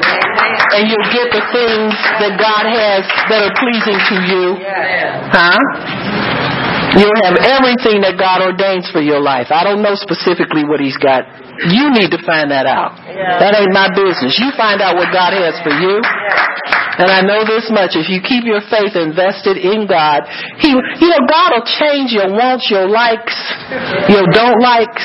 and 0.80 0.88
you'll 0.88 1.12
get 1.12 1.28
the 1.36 1.44
things 1.52 1.92
that 2.24 2.40
God 2.40 2.64
has 2.64 3.04
that 3.28 3.52
are 3.52 3.56
pleasing 3.60 4.00
to 4.00 4.16
you. 4.32 4.44
Huh? 5.34 6.39
You'll 6.98 7.20
have 7.26 7.38
everything 7.38 8.02
that 8.02 8.18
God 8.18 8.42
ordains 8.42 8.90
for 8.90 9.02
your 9.02 9.22
life. 9.22 9.52
I 9.52 9.64
don't 9.64 9.82
know 9.82 9.94
specifically 9.94 10.66
what 10.66 10.80
He's 10.80 10.98
got 10.98 11.28
you 11.68 11.92
need 11.92 12.16
to 12.16 12.22
find 12.24 12.56
that 12.56 12.64
out. 12.64 12.96
That 13.44 13.52
ain't 13.52 13.76
my 13.76 13.92
business. 13.92 14.40
You 14.40 14.56
find 14.56 14.80
out 14.80 14.96
what 14.96 15.12
God 15.12 15.36
has 15.36 15.60
for 15.60 15.76
you. 15.76 16.00
And 17.00 17.12
I 17.12 17.20
know 17.20 17.44
this 17.44 17.68
much. 17.68 18.00
If 18.00 18.08
you 18.08 18.24
keep 18.24 18.48
your 18.48 18.64
faith 18.72 18.96
invested 18.96 19.60
in 19.60 19.84
God, 19.84 20.24
He, 20.64 20.72
you 20.72 21.08
know, 21.12 21.22
God 21.28 21.60
will 21.60 21.68
change 21.68 22.16
your 22.16 22.32
wants, 22.32 22.72
your 22.72 22.88
likes, 22.88 23.36
your 24.08 24.24
don't 24.32 24.60
likes. 24.64 25.04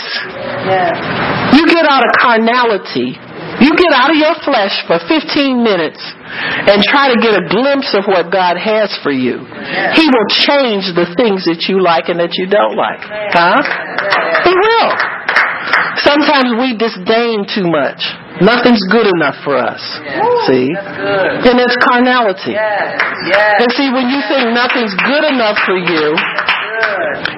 You 1.59 1.66
get 1.66 1.86
out 1.90 2.06
of 2.06 2.11
carnality. 2.23 3.19
You 3.65 3.73
get 3.73 3.97
out 3.97 4.12
of 4.12 4.19
your 4.20 4.36
flesh 4.45 4.77
for 4.85 5.01
15 5.01 5.65
minutes 5.65 5.97
and 6.69 6.85
try 6.85 7.09
to 7.09 7.16
get 7.16 7.32
a 7.32 7.49
glimpse 7.49 7.97
of 7.97 8.05
what 8.05 8.28
God 8.28 8.61
has 8.61 8.93
for 9.01 9.09
you. 9.09 9.41
He 9.97 10.05
will 10.05 10.28
change 10.28 10.93
the 10.93 11.09
things 11.16 11.49
that 11.49 11.65
you 11.65 11.81
like 11.81 12.12
and 12.12 12.20
that 12.20 12.36
you 12.36 12.45
don't 12.45 12.77
like. 12.77 13.01
Huh? 13.32 13.65
He 14.45 14.53
will. 14.53 14.93
Sometimes 16.05 16.61
we 16.61 16.77
disdain 16.77 17.49
too 17.49 17.65
much. 17.65 18.05
Nothing's 18.45 18.85
good 18.93 19.09
enough 19.16 19.41
for 19.41 19.57
us. 19.57 19.81
Yes. 20.05 20.45
See? 20.45 20.69
And 20.69 21.57
it's 21.57 21.78
carnality. 21.81 22.53
Yes. 22.53 23.01
Yes. 23.32 23.65
And 23.65 23.69
see, 23.73 23.89
when 23.89 24.12
you 24.12 24.20
think 24.28 24.53
nothing's 24.53 24.93
good 25.09 25.24
enough 25.24 25.57
for 25.65 25.78
you, 25.81 26.12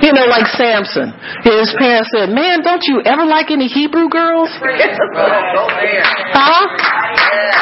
you 0.02 0.12
know, 0.12 0.26
like 0.26 0.46
Samson. 0.46 1.12
His 1.42 1.74
parents 1.78 2.10
said, 2.14 2.30
Man, 2.30 2.62
don't 2.62 2.82
you 2.84 3.02
ever 3.04 3.24
like 3.24 3.50
any 3.50 3.68
Hebrew 3.68 4.08
girls? 4.08 4.50
huh? 6.34 6.64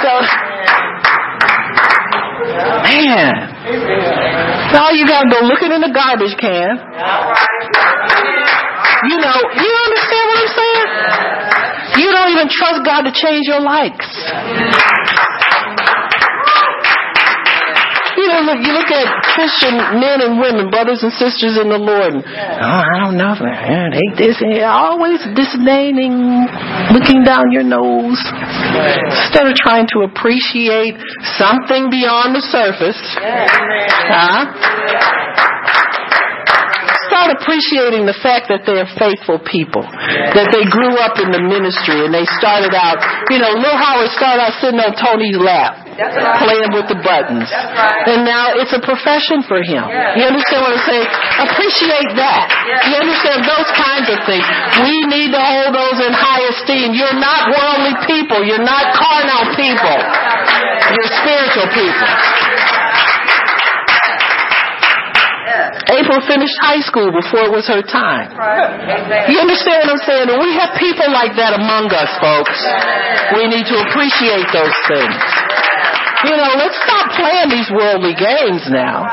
So, 0.03 0.13
man. 2.85 3.55
Now 4.75 4.91
you 4.91 5.07
gotta 5.07 5.29
go 5.31 5.41
looking 5.47 5.73
in 5.73 5.81
the 5.81 5.93
garbage 5.95 6.37
can. 6.37 6.77
You 9.09 9.17
know, 9.21 9.37
you 9.37 9.73
understand 9.87 10.25
what 10.29 10.39
I'm 10.41 10.53
saying? 10.53 10.89
You 12.01 12.11
don't 12.11 12.31
even 12.31 12.49
trust 12.49 12.85
God 12.85 13.03
to 13.03 13.13
change 13.13 13.47
your 13.47 13.61
likes. 13.61 14.09
You 18.25 18.33
know, 18.33 18.41
look, 18.49 18.65
you 18.65 18.73
look 18.73 18.89
at 18.89 19.05
Christian 19.37 19.77
men 20.01 20.25
and 20.25 20.41
women, 20.41 20.73
brothers 20.73 21.05
and 21.05 21.13
sisters 21.13 21.61
in 21.61 21.69
the 21.69 21.77
Lord. 21.77 22.17
And, 22.17 22.25
oh, 22.25 22.81
I 22.81 22.97
don't 23.05 23.21
know, 23.21 23.37
man. 23.37 23.93
Hate 23.93 24.17
this 24.17 24.41
and 24.41 24.57
always 24.65 25.21
disdaining, 25.37 26.49
looking 26.89 27.21
down 27.21 27.53
your 27.53 27.69
nose 27.69 28.17
instead 28.17 29.45
of 29.45 29.53
trying 29.61 29.93
to 29.93 30.09
appreciate 30.09 30.97
something 31.37 31.93
beyond 31.93 32.33
the 32.33 32.41
surface. 32.49 32.97
Huh? 33.13 34.49
start 37.15 37.31
appreciating 37.39 38.11
the 38.11 38.17
fact 38.27 38.51
that 38.51 38.67
they're 38.67 38.91
faithful 38.99 39.39
people, 39.47 39.87
that 40.35 40.51
they 40.51 40.67
grew 40.67 40.99
up 40.99 41.15
in 41.23 41.31
the 41.31 41.39
ministry 41.39 42.03
and 42.03 42.11
they 42.11 42.27
started 42.43 42.75
out, 42.75 42.99
you 43.31 43.39
know, 43.39 43.55
Lil 43.55 43.77
Howard 43.79 44.11
started 44.19 44.43
out 44.43 44.55
sitting 44.59 44.83
on 44.83 44.99
Tony's 44.99 45.39
lap. 45.39 45.84
Right. 45.95 46.43
Playing 46.43 46.73
with 46.75 46.87
the 46.91 46.99
buttons. 46.99 47.47
Right. 47.51 48.11
And 48.11 48.27
now 48.27 48.59
it's 48.59 48.75
a 48.75 48.83
profession 48.83 49.47
for 49.47 49.63
him. 49.63 49.87
Yeah. 49.87 50.19
You 50.19 50.25
understand 50.27 50.61
what 50.67 50.75
I'm 50.75 50.87
saying? 50.87 51.07
Appreciate 51.47 52.11
that. 52.19 52.45
Yeah. 52.51 52.89
You 52.91 52.95
understand 53.07 53.39
those 53.47 53.71
kinds 53.79 54.09
of 54.11 54.19
things. 54.27 54.45
We 54.83 54.95
need 55.07 55.31
to 55.31 55.41
hold 55.41 55.71
those 55.75 55.99
in 56.03 56.13
high 56.13 56.45
esteem. 56.51 56.95
You're 56.99 57.19
not 57.19 57.55
worldly 57.55 57.95
people. 58.11 58.43
You're 58.43 58.67
not 58.67 58.95
carnal 58.95 59.55
people. 59.55 59.99
You're 60.95 61.11
spiritual 61.23 61.69
people. 61.71 62.09
April 65.95 66.19
finished 66.27 66.57
high 66.59 66.81
school 66.81 67.13
before 67.13 67.47
it 67.47 67.53
was 67.53 67.69
her 67.71 67.83
time. 67.85 68.33
You 69.31 69.39
understand 69.39 69.87
what 69.87 70.01
I'm 70.01 70.03
saying? 70.03 70.27
And 70.33 70.41
we 70.43 70.51
have 70.59 70.75
people 70.81 71.07
like 71.13 71.37
that 71.39 71.55
among 71.55 71.93
us, 71.95 72.11
folks. 72.19 72.59
We 73.39 73.47
need 73.47 73.67
to 73.69 73.77
appreciate 73.87 74.49
those 74.51 74.75
things. 74.91 75.15
You 76.25 76.37
know, 76.41 76.53
let's 76.57 76.79
stop 76.81 77.13
playing 77.13 77.49
these 77.53 77.69
worldly 77.69 78.17
games 78.17 78.65
now. 78.73 79.05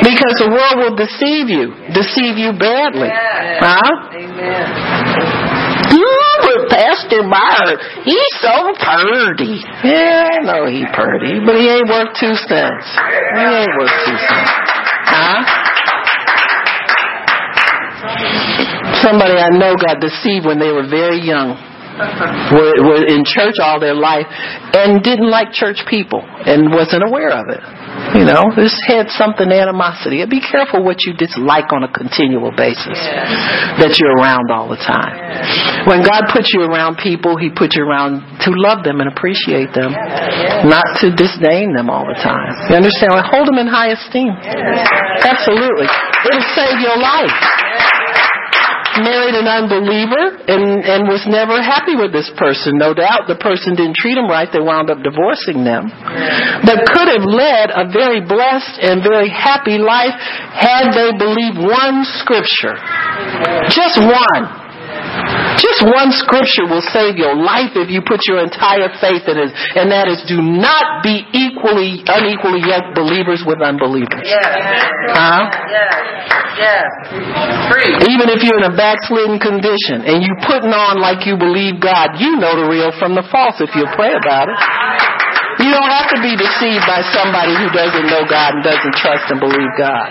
Because 0.00 0.34
the 0.38 0.50
world 0.50 0.76
will 0.78 0.96
deceive 0.96 1.50
you, 1.50 1.74
deceive 1.90 2.38
you 2.38 2.54
badly. 2.54 3.10
Huh? 3.10 4.14
Amen. 4.14 4.94
Ooh, 5.94 6.66
Pastor 6.68 7.22
Bart, 7.28 7.78
he's 8.04 8.32
so 8.40 8.74
purdy. 8.78 9.62
Yeah, 9.82 10.28
I 10.30 10.38
know 10.42 10.66
he 10.66 10.86
purdy, 10.94 11.38
but 11.44 11.54
he 11.54 11.68
ain't 11.68 11.88
worth 11.88 12.14
two 12.18 12.34
cents. 12.34 12.86
He 13.34 13.42
ain't 13.42 13.74
worth 13.78 13.94
two 14.06 14.18
cents. 14.18 14.50
Huh? 15.10 15.40
Somebody 19.02 19.34
I 19.34 19.50
know 19.50 19.76
got 19.76 20.00
deceived 20.00 20.46
when 20.46 20.58
they 20.58 20.72
were 20.72 20.88
very 20.88 21.20
young. 21.20 21.73
Were, 21.94 22.74
were 22.82 23.04
in 23.06 23.22
church 23.22 23.62
all 23.62 23.78
their 23.78 23.94
life 23.94 24.26
and 24.74 24.98
didn't 24.98 25.30
like 25.30 25.54
church 25.54 25.78
people 25.86 26.22
and 26.22 26.74
wasn't 26.74 27.06
aware 27.06 27.30
of 27.30 27.46
it. 27.46 27.62
You 28.18 28.26
know, 28.26 28.42
just 28.58 28.82
had 28.86 29.06
something 29.14 29.46
animosity. 29.46 30.18
Be 30.26 30.42
careful 30.42 30.82
what 30.82 31.06
you 31.06 31.14
dislike 31.14 31.70
on 31.70 31.86
a 31.86 31.90
continual 31.90 32.50
basis 32.50 32.98
that 33.78 33.94
you're 34.02 34.18
around 34.18 34.50
all 34.50 34.66
the 34.66 34.78
time. 34.78 35.14
When 35.86 36.02
God 36.02 36.26
puts 36.34 36.50
you 36.50 36.66
around 36.66 36.98
people, 36.98 37.38
He 37.38 37.50
puts 37.54 37.78
you 37.78 37.86
around 37.86 38.26
to 38.42 38.50
love 38.50 38.82
them 38.82 38.98
and 38.98 39.06
appreciate 39.10 39.70
them, 39.70 39.94
not 40.66 40.98
to 41.02 41.14
disdain 41.14 41.74
them 41.74 41.86
all 41.90 42.06
the 42.06 42.18
time. 42.18 42.54
You 42.70 42.82
understand? 42.82 43.14
Like, 43.14 43.30
hold 43.30 43.46
them 43.46 43.58
in 43.62 43.70
high 43.70 43.94
esteem. 43.94 44.34
Absolutely. 44.34 45.86
It'll 46.26 46.50
save 46.58 46.82
your 46.82 46.98
life 46.98 47.63
married 49.02 49.34
an 49.34 49.46
unbeliever 49.46 50.40
and 50.46 50.82
and 50.84 51.00
was 51.08 51.26
never 51.26 51.60
happy 51.62 51.94
with 51.96 52.12
this 52.12 52.30
person. 52.38 52.78
No 52.78 52.94
doubt 52.94 53.26
the 53.26 53.38
person 53.38 53.74
didn't 53.74 53.96
treat 53.96 54.16
him 54.16 54.26
right. 54.26 54.48
They 54.50 54.60
wound 54.60 54.90
up 54.90 55.02
divorcing 55.02 55.64
them. 55.64 55.90
But 56.64 56.86
could 56.86 57.08
have 57.10 57.26
led 57.26 57.70
a 57.74 57.90
very 57.90 58.22
blessed 58.22 58.80
and 58.80 59.02
very 59.02 59.28
happy 59.28 59.78
life 59.78 60.14
had 60.16 60.94
they 60.94 61.12
believed 61.18 61.58
one 61.58 62.06
scripture. 62.22 62.78
Just 63.70 63.98
one. 64.00 64.63
Just 65.60 65.86
one 65.86 66.10
scripture 66.10 66.66
will 66.66 66.82
save 66.90 67.14
your 67.16 67.38
life 67.38 67.78
if 67.78 67.86
you 67.88 68.02
put 68.02 68.26
your 68.26 68.42
entire 68.42 68.90
faith 68.98 69.24
in 69.30 69.38
it, 69.38 69.50
and 69.78 69.88
that 69.94 70.10
is 70.10 70.20
do 70.26 70.42
not 70.42 71.02
be 71.06 71.22
equally 71.30 72.02
unequally 72.04 72.60
yoked 72.60 72.92
believers 72.98 73.46
with 73.46 73.62
unbelievers. 73.62 74.26
Yes. 74.26 74.50
Huh? 75.14 75.46
Yes. 75.70 76.34
Yes. 76.58 76.86
Free. 77.70 77.92
Even 78.14 78.30
if 78.30 78.42
you're 78.42 78.58
in 78.58 78.66
a 78.66 78.76
backslidden 78.76 79.38
condition 79.38 80.06
and 80.06 80.22
you're 80.22 80.42
putting 80.46 80.74
on 80.74 80.98
like 80.98 81.26
you 81.26 81.38
believe 81.38 81.78
God, 81.82 82.18
you 82.18 82.38
know 82.38 82.54
the 82.58 82.66
real 82.66 82.90
from 82.98 83.14
the 83.14 83.26
false 83.30 83.58
if 83.62 83.70
you 83.74 83.86
pray 83.94 84.14
about 84.14 84.50
it. 84.50 84.58
You 85.74 85.82
don't 85.82 85.90
have 85.90 86.06
to 86.14 86.22
be 86.22 86.38
deceived 86.38 86.86
by 86.86 87.02
somebody 87.10 87.50
who 87.58 87.66
doesn't 87.74 88.06
know 88.06 88.22
God 88.30 88.54
and 88.54 88.62
doesn't 88.62 88.94
trust 88.94 89.26
and 89.26 89.42
believe 89.42 89.74
God. 89.74 90.06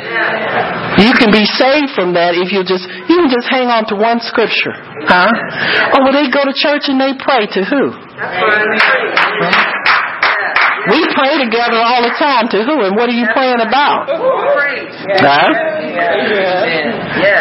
You 0.99 1.15
can 1.15 1.31
be 1.31 1.47
saved 1.55 1.95
from 1.95 2.19
that 2.19 2.35
if 2.35 2.51
you 2.51 2.67
just 2.67 2.83
you 2.83 3.15
can 3.15 3.31
just 3.31 3.47
hang 3.47 3.71
on 3.71 3.87
to 3.87 3.95
one 3.95 4.19
scripture. 4.19 4.75
Huh? 5.07 5.31
Oh, 5.95 6.03
well 6.03 6.11
they 6.11 6.27
go 6.27 6.43
to 6.43 6.51
church 6.51 6.91
and 6.91 6.99
they 6.99 7.15
pray 7.15 7.47
to 7.47 7.63
who? 7.63 7.95
Right. 9.39 9.79
We 10.89 10.99
pray 11.15 11.39
together 11.39 11.79
all 11.79 12.03
the 12.03 12.11
time 12.19 12.51
to 12.51 12.63
who 12.63 12.83
and 12.83 12.95
what 12.95 13.07
are 13.07 13.15
you 13.15 13.27
praying 13.31 13.61
about? 13.63 14.09
Huh? 15.23 15.47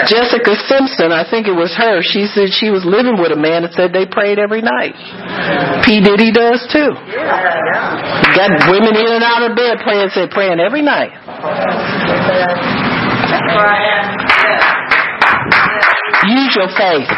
Jessica 0.07 0.55
Simpson, 0.69 1.11
I 1.11 1.27
think 1.29 1.49
it 1.49 1.57
was 1.57 1.75
her, 1.75 2.03
she 2.03 2.27
said 2.27 2.55
she 2.55 2.71
was 2.71 2.85
living 2.87 3.19
with 3.19 3.33
a 3.33 3.41
man 3.41 3.63
that 3.63 3.75
said 3.75 3.93
they 3.93 4.07
prayed 4.07 4.39
every 4.39 4.63
night. 4.63 4.95
P. 5.83 5.99
Diddy 6.01 6.31
does 6.31 6.63
too. 6.71 6.95
Got 8.39 8.51
women 8.71 8.95
in 8.95 9.11
and 9.11 9.25
out 9.25 9.43
of 9.43 9.57
bed 9.57 9.83
praying, 9.83 10.11
said 10.15 10.31
praying 10.31 10.61
every 10.61 10.83
night. 10.83 11.11
Use 16.29 16.55
your 16.55 16.71
faith. 16.79 17.11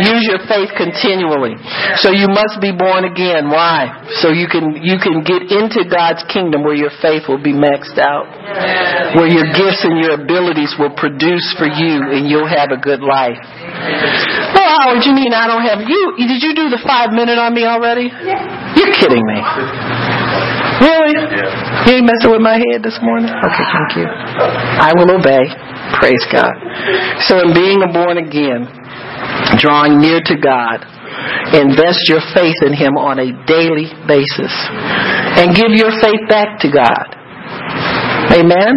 Use 0.00 0.24
your 0.24 0.40
faith 0.48 0.72
continually. 0.72 1.60
So 2.00 2.08
you 2.08 2.28
must 2.32 2.56
be 2.60 2.72
born 2.72 3.04
again. 3.04 3.52
Why? 3.52 3.92
So 4.24 4.32
you 4.32 4.48
can 4.48 4.80
you 4.80 4.96
can 4.96 5.20
get 5.20 5.52
into 5.52 5.84
God's 5.84 6.24
kingdom 6.32 6.64
where 6.64 6.74
your 6.76 6.92
faith 7.04 7.28
will 7.28 7.42
be 7.42 7.52
maxed 7.52 8.00
out. 8.00 8.24
Where 9.16 9.28
your 9.28 9.44
gifts 9.52 9.84
and 9.84 10.00
your 10.00 10.16
abilities 10.16 10.72
will 10.80 10.94
produce 10.96 11.44
for 11.60 11.68
you 11.68 12.00
and 12.16 12.28
you'll 12.28 12.48
have 12.48 12.72
a 12.72 12.80
good 12.80 13.04
life. 13.04 13.40
Oh, 13.40 14.68
Howard, 14.80 15.04
you 15.04 15.12
mean 15.12 15.32
I 15.36 15.46
don't 15.46 15.64
have 15.66 15.84
you? 15.84 16.16
Did 16.16 16.40
you 16.42 16.54
do 16.54 16.70
the 16.70 16.80
five 16.86 17.12
minute 17.12 17.38
on 17.38 17.52
me 17.52 17.64
already? 17.64 18.08
You're 18.08 18.94
kidding 18.94 19.24
me. 19.26 20.19
Really? 20.80 21.12
You 21.86 21.92
ain't 22.00 22.08
messing 22.08 22.32
with 22.32 22.40
my 22.40 22.56
head 22.56 22.80
this 22.80 22.96
morning? 23.04 23.28
Okay, 23.28 23.66
thank 23.68 23.90
you. 24.00 24.06
I 24.08 24.92
will 24.96 25.12
obey. 25.12 25.44
Praise 26.00 26.24
God. 26.32 26.54
So 27.28 27.44
in 27.44 27.52
being 27.52 27.84
a 27.84 27.90
born 27.92 28.16
again, 28.16 28.64
drawing 29.60 30.00
near 30.00 30.20
to 30.24 30.36
God, 30.40 30.86
invest 31.52 32.08
your 32.08 32.24
faith 32.32 32.56
in 32.64 32.72
Him 32.72 32.96
on 32.96 33.18
a 33.20 33.28
daily 33.44 33.92
basis. 34.08 34.52
And 35.36 35.52
give 35.52 35.76
your 35.76 35.92
faith 36.00 36.24
back 36.28 36.60
to 36.64 36.68
God. 36.72 37.20
Amen? 38.32 38.72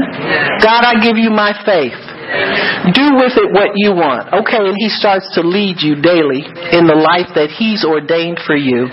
God, 0.60 0.82
I 0.84 1.00
give 1.00 1.18
you 1.18 1.30
my 1.30 1.54
faith. 1.64 1.96
Do 2.98 3.16
with 3.16 3.38
it 3.38 3.54
what 3.54 3.78
you 3.78 3.94
want. 3.94 4.34
Okay, 4.34 4.58
and 4.58 4.76
He 4.76 4.90
starts 4.90 5.30
to 5.36 5.42
lead 5.46 5.80
you 5.80 6.02
daily 6.02 6.42
in 6.74 6.90
the 6.90 6.98
life 6.98 7.30
that 7.38 7.54
He's 7.54 7.86
ordained 7.86 8.42
for 8.44 8.58
you. 8.58 8.90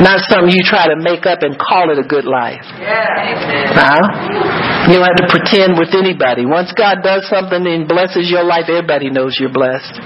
Not 0.00 0.24
something 0.30 0.48
you 0.48 0.64
try 0.64 0.88
to 0.88 0.96
make 0.96 1.26
up 1.26 1.42
and 1.42 1.58
call 1.58 1.90
it 1.92 1.98
a 1.98 2.06
good 2.06 2.24
life. 2.24 2.64
Yeah. 2.80 3.76
Huh? 3.76 4.88
You 4.88 4.98
don't 4.98 5.06
have 5.06 5.20
to 5.20 5.28
pretend 5.28 5.78
with 5.78 5.94
anybody. 5.94 6.46
Once 6.46 6.72
God 6.72 7.04
does 7.04 7.28
something 7.28 7.66
and 7.66 7.86
blesses 7.86 8.30
your 8.30 8.42
life, 8.42 8.64
everybody 8.68 9.10
knows 9.10 9.36
you're 9.38 9.52
blessed. 9.52 10.00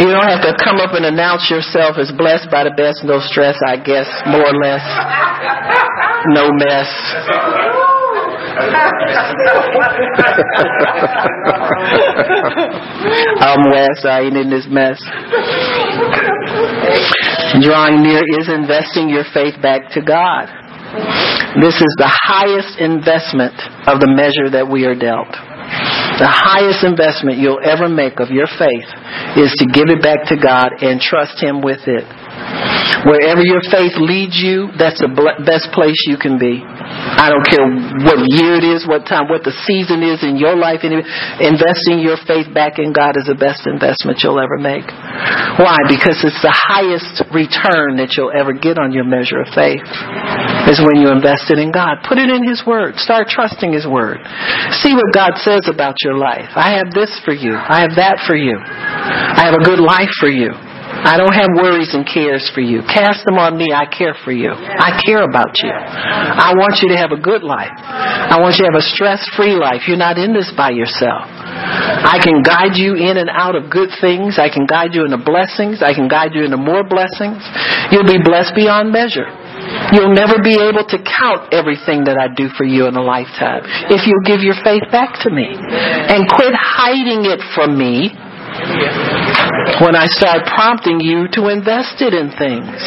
You 0.00 0.08
don't 0.10 0.26
have 0.26 0.42
to 0.42 0.56
come 0.62 0.80
up 0.80 0.94
and 0.96 1.04
announce 1.04 1.50
yourself 1.50 1.96
as 1.98 2.10
blessed 2.16 2.50
by 2.50 2.64
the 2.64 2.74
best, 2.74 3.04
no 3.04 3.20
stress, 3.20 3.56
I 3.66 3.76
guess, 3.76 4.08
more 4.26 4.46
or 4.46 4.56
less. 4.56 4.82
No 6.32 6.50
mess. 6.52 6.90
I'm 13.38 13.70
Wes. 13.70 14.04
I 14.04 14.22
ain't 14.24 14.36
in 14.36 14.50
this 14.50 14.66
mess. 14.68 15.00
Drawing 17.54 18.02
near 18.02 18.26
is 18.40 18.50
investing 18.50 19.08
your 19.08 19.24
faith 19.32 19.54
back 19.62 19.90
to 19.94 20.02
God. 20.02 20.50
This 21.62 21.78
is 21.78 21.92
the 21.96 22.10
highest 22.10 22.78
investment 22.82 23.54
of 23.86 24.02
the 24.02 24.10
measure 24.10 24.50
that 24.50 24.66
we 24.68 24.84
are 24.84 24.98
dealt. 24.98 25.30
The 26.18 26.28
highest 26.28 26.82
investment 26.82 27.38
you'll 27.38 27.62
ever 27.62 27.88
make 27.88 28.18
of 28.18 28.30
your 28.30 28.50
faith 28.58 28.88
is 29.38 29.54
to 29.62 29.66
give 29.68 29.88
it 29.88 30.02
back 30.02 30.26
to 30.32 30.36
God 30.36 30.82
and 30.82 31.00
trust 31.00 31.38
Him 31.38 31.62
with 31.62 31.86
it. 31.86 32.04
Wherever 33.06 33.44
your 33.44 33.62
faith 33.70 33.94
leads 34.02 34.34
you, 34.34 34.72
that's 34.74 34.98
the 34.98 35.12
best 35.46 35.70
place 35.70 35.94
you 36.10 36.18
can 36.18 36.42
be. 36.42 36.58
I 36.58 37.30
don't 37.30 37.46
care 37.46 37.62
what 38.02 38.18
year 38.34 38.58
it 38.58 38.66
is, 38.66 38.82
what 38.82 39.06
time, 39.06 39.30
what 39.30 39.46
the 39.46 39.54
season 39.62 40.02
is 40.02 40.26
in 40.26 40.34
your 40.34 40.58
life. 40.58 40.82
Investing 40.82 42.02
your 42.02 42.18
faith 42.26 42.50
back 42.50 42.82
in 42.82 42.90
God 42.90 43.14
is 43.14 43.30
the 43.30 43.38
best 43.38 43.68
investment 43.68 44.26
you'll 44.26 44.42
ever 44.42 44.58
make. 44.58 44.86
Why? 45.60 45.86
Because 45.86 46.18
it's 46.26 46.42
the 46.42 46.50
highest 46.50 47.22
return 47.30 48.02
that 48.02 48.18
you'll 48.18 48.34
ever 48.34 48.50
get 48.56 48.74
on 48.80 48.90
your 48.90 49.06
measure 49.06 49.38
of 49.38 49.54
faith 49.54 49.86
is 50.66 50.82
when 50.82 50.98
you 50.98 51.14
invest 51.14 51.52
it 51.54 51.62
in 51.62 51.70
God. 51.70 52.02
Put 52.02 52.18
it 52.18 52.26
in 52.26 52.42
His 52.42 52.64
Word. 52.66 52.98
Start 52.98 53.30
trusting 53.30 53.70
His 53.70 53.86
Word. 53.86 54.18
See 54.82 54.96
what 54.96 55.14
God 55.14 55.38
says 55.46 55.70
about 55.70 56.02
your 56.02 56.18
life. 56.18 56.50
I 56.58 56.82
have 56.82 56.90
this 56.90 57.12
for 57.22 57.32
you. 57.32 57.54
I 57.54 57.86
have 57.86 57.94
that 58.02 58.26
for 58.26 58.34
you. 58.34 58.58
I 58.58 59.46
have 59.46 59.54
a 59.54 59.62
good 59.62 59.78
life 59.78 60.10
for 60.18 60.26
you. 60.26 60.50
I 61.06 61.14
don't 61.14 61.32
have 61.38 61.54
worries 61.54 61.94
and 61.94 62.02
cares 62.02 62.50
for 62.50 62.58
you. 62.60 62.82
Cast 62.82 63.22
them 63.22 63.38
on 63.38 63.54
me. 63.54 63.70
I 63.70 63.86
care 63.86 64.18
for 64.26 64.34
you. 64.34 64.50
I 64.50 64.98
care 65.06 65.22
about 65.22 65.54
you. 65.62 65.70
I 65.70 66.50
want 66.58 66.82
you 66.82 66.90
to 66.90 66.98
have 66.98 67.14
a 67.14 67.20
good 67.20 67.46
life. 67.46 67.70
I 67.78 68.42
want 68.42 68.58
you 68.58 68.66
to 68.66 68.74
have 68.74 68.80
a 68.82 68.82
stress 68.82 69.22
free 69.38 69.54
life. 69.54 69.86
You're 69.86 70.02
not 70.02 70.18
in 70.18 70.34
this 70.34 70.50
by 70.58 70.74
yourself. 70.74 71.30
I 71.30 72.18
can 72.18 72.42
guide 72.42 72.74
you 72.74 72.98
in 72.98 73.22
and 73.22 73.30
out 73.30 73.54
of 73.54 73.70
good 73.70 73.94
things. 74.02 74.42
I 74.42 74.50
can 74.50 74.66
guide 74.66 74.98
you 74.98 75.06
into 75.06 75.22
blessings. 75.22 75.78
I 75.78 75.94
can 75.94 76.10
guide 76.10 76.34
you 76.34 76.42
into 76.42 76.58
more 76.58 76.82
blessings. 76.82 77.38
You'll 77.94 78.10
be 78.10 78.18
blessed 78.18 78.58
beyond 78.58 78.90
measure. 78.90 79.30
You'll 79.94 80.14
never 80.14 80.42
be 80.42 80.58
able 80.58 80.82
to 80.90 80.98
count 81.06 81.54
everything 81.54 82.10
that 82.10 82.18
I 82.18 82.34
do 82.34 82.50
for 82.58 82.66
you 82.66 82.86
in 82.90 82.94
a 82.94 83.02
lifetime 83.02 83.62
if 83.90 84.06
you'll 84.06 84.26
give 84.26 84.42
your 84.42 84.54
faith 84.62 84.82
back 84.92 85.22
to 85.22 85.30
me 85.30 85.46
and 85.46 86.28
quit 86.28 86.54
hiding 86.54 87.24
it 87.26 87.40
from 87.54 87.78
me 87.78 88.10
when 89.80 89.94
I 89.94 90.06
start 90.06 90.46
prompting 90.48 91.00
you 91.00 91.28
to 91.36 91.48
invest 91.52 92.00
it 92.00 92.14
in 92.16 92.32
things. 92.32 92.80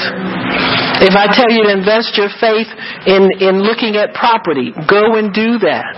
If 0.99 1.15
I 1.15 1.31
tell 1.31 1.47
you 1.47 1.63
to 1.63 1.71
invest 1.71 2.19
your 2.19 2.27
faith 2.41 2.67
in, 3.07 3.29
in 3.39 3.63
looking 3.63 3.95
at 3.95 4.11
property, 4.11 4.75
go 4.89 5.15
and 5.15 5.31
do 5.31 5.55
that. 5.63 5.95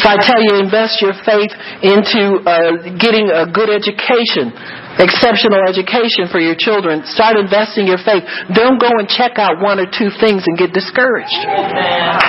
If 0.00 0.06
I 0.08 0.16
tell 0.16 0.40
you 0.40 0.56
to 0.56 0.60
invest 0.64 1.02
your 1.04 1.12
faith 1.26 1.52
into 1.84 2.40
uh, 2.48 2.96
getting 2.96 3.28
a 3.28 3.44
good 3.50 3.68
education, 3.68 4.56
exceptional 4.98 5.62
education 5.66 6.26
for 6.30 6.42
your 6.42 6.58
children. 6.58 7.06
Start 7.06 7.38
investing 7.38 7.86
your 7.86 7.98
faith. 8.02 8.26
Don't 8.52 8.78
go 8.78 8.90
and 8.90 9.08
check 9.08 9.38
out 9.38 9.62
one 9.62 9.78
or 9.78 9.86
two 9.86 10.10
things 10.18 10.44
and 10.46 10.58
get 10.58 10.74
discouraged. 10.74 11.38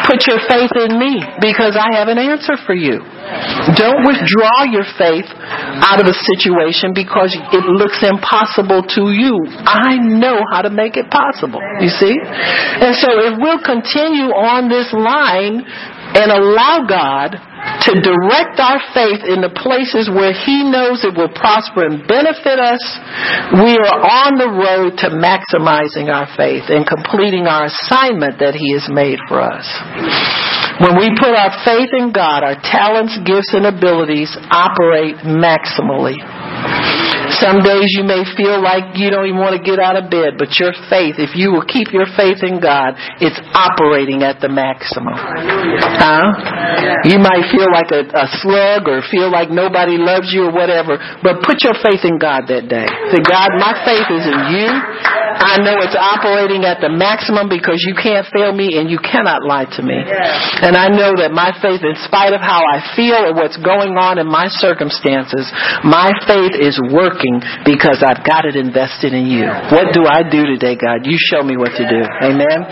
Put 0.05 0.25
your 0.29 0.41
faith 0.45 0.73
in 0.77 0.97
me 0.97 1.21
because 1.41 1.73
I 1.75 1.97
have 1.97 2.07
an 2.07 2.17
answer 2.17 2.55
for 2.65 2.73
you. 2.73 3.01
Don't 3.75 4.05
withdraw 4.05 4.69
your 4.69 4.85
faith 4.97 5.27
out 5.81 5.99
of 5.99 6.07
a 6.07 6.15
situation 6.15 6.93
because 6.93 7.33
it 7.33 7.65
looks 7.65 8.01
impossible 8.05 8.85
to 8.95 9.09
you. 9.13 9.35
I 9.65 9.97
know 9.97 10.41
how 10.51 10.61
to 10.61 10.69
make 10.69 10.97
it 10.97 11.09
possible. 11.09 11.61
You 11.81 11.89
see? 11.89 12.15
And 12.15 12.95
so 12.95 13.09
if 13.29 13.33
we'll 13.37 13.61
continue 13.61 14.29
on 14.33 14.69
this 14.69 14.93
line 14.93 15.65
and 15.65 16.31
allow 16.31 16.85
God 16.89 17.37
to 17.87 17.91
direct 18.03 18.59
our 18.59 18.79
faith 18.91 19.23
in 19.23 19.39
the 19.39 19.53
places 19.55 20.11
where 20.11 20.35
He 20.35 20.67
knows 20.67 21.03
it 21.07 21.15
will 21.15 21.31
prosper 21.31 21.87
and 21.87 22.03
benefit 22.03 22.59
us, 22.59 22.81
we 23.55 23.79
are 23.79 23.99
on 24.03 24.35
the 24.35 24.51
road 24.51 24.99
to 25.03 25.07
maximizing 25.15 26.11
our 26.11 26.27
faith 26.35 26.67
and 26.67 26.83
completing 26.83 27.47
our 27.47 27.71
assignment 27.71 28.39
that 28.39 28.55
He 28.55 28.73
has 28.75 28.87
made 28.91 29.19
for 29.27 29.39
us. 29.39 29.65
When 30.79 30.95
we 30.95 31.11
put 31.19 31.35
our 31.35 31.51
faith 31.67 31.91
in 31.91 32.11
God, 32.11 32.43
our 32.43 32.55
talents, 32.63 33.17
gifts, 33.27 33.51
and 33.51 33.67
abilities 33.67 34.31
operate 34.51 35.19
maximally. 35.27 36.15
Some 37.37 37.61
days 37.61 37.93
you 37.93 38.01
may 38.03 38.25
feel 38.33 38.57
like 38.57 38.97
you 38.97 39.13
don't 39.13 39.29
even 39.29 39.37
want 39.37 39.53
to 39.53 39.63
get 39.63 39.77
out 39.77 39.93
of 39.93 40.09
bed, 40.09 40.41
but 40.41 40.57
your 40.57 40.73
faith, 40.89 41.21
if 41.21 41.37
you 41.37 41.53
will 41.53 41.65
keep 41.65 41.93
your 41.93 42.09
faith 42.17 42.41
in 42.41 42.57
God, 42.57 42.97
it's 43.21 43.37
operating 43.53 44.25
at 44.25 44.41
the 44.41 44.49
maximum. 44.49 45.13
Huh? 45.13 47.05
You 47.05 47.21
might 47.21 47.45
feel 47.53 47.69
like 47.69 47.93
a, 47.93 48.07
a 48.09 48.25
slug 48.41 48.89
or 48.89 49.05
feel 49.11 49.29
like 49.29 49.53
nobody 49.53 50.01
loves 50.01 50.33
you 50.33 50.49
or 50.49 50.53
whatever, 50.53 50.97
but 51.21 51.45
put 51.45 51.61
your 51.61 51.77
faith 51.77 52.01
in 52.01 52.17
God 52.17 52.49
that 52.49 52.65
day. 52.65 52.89
Say, 53.13 53.21
God, 53.21 53.53
my 53.61 53.77
faith 53.85 54.09
is 54.09 54.25
in 54.25 54.39
you. 54.55 54.69
I 55.39 55.63
know 55.63 55.79
it's 55.79 55.95
operating 55.95 56.67
at 56.67 56.83
the 56.83 56.91
maximum 56.91 57.47
because 57.47 57.79
you 57.87 57.95
can't 57.95 58.27
fail 58.27 58.51
me 58.51 58.75
and 58.75 58.91
you 58.91 58.99
cannot 58.99 59.47
lie 59.47 59.65
to 59.79 59.81
me. 59.81 59.95
And 59.95 60.75
I 60.75 60.91
know 60.91 61.15
that 61.15 61.31
my 61.31 61.55
faith, 61.63 61.79
in 61.79 61.95
spite 62.03 62.35
of 62.35 62.43
how 62.43 62.59
I 62.59 62.83
feel 62.91 63.23
or 63.23 63.33
what's 63.33 63.55
going 63.55 63.95
on 63.95 64.19
in 64.19 64.27
my 64.27 64.51
circumstances, 64.51 65.47
my 65.87 66.11
faith 66.27 66.59
is 66.59 66.75
working 66.91 67.39
because 67.63 68.03
I've 68.03 68.27
got 68.27 68.43
it 68.43 68.59
invested 68.59 69.15
in 69.15 69.31
you. 69.31 69.47
What 69.71 69.95
do 69.95 70.03
I 70.03 70.27
do 70.27 70.43
today, 70.43 70.75
God? 70.75 71.07
You 71.07 71.15
show 71.15 71.39
me 71.39 71.55
what 71.55 71.71
to 71.79 71.87
do. 71.87 72.01
Amen. 72.19 72.67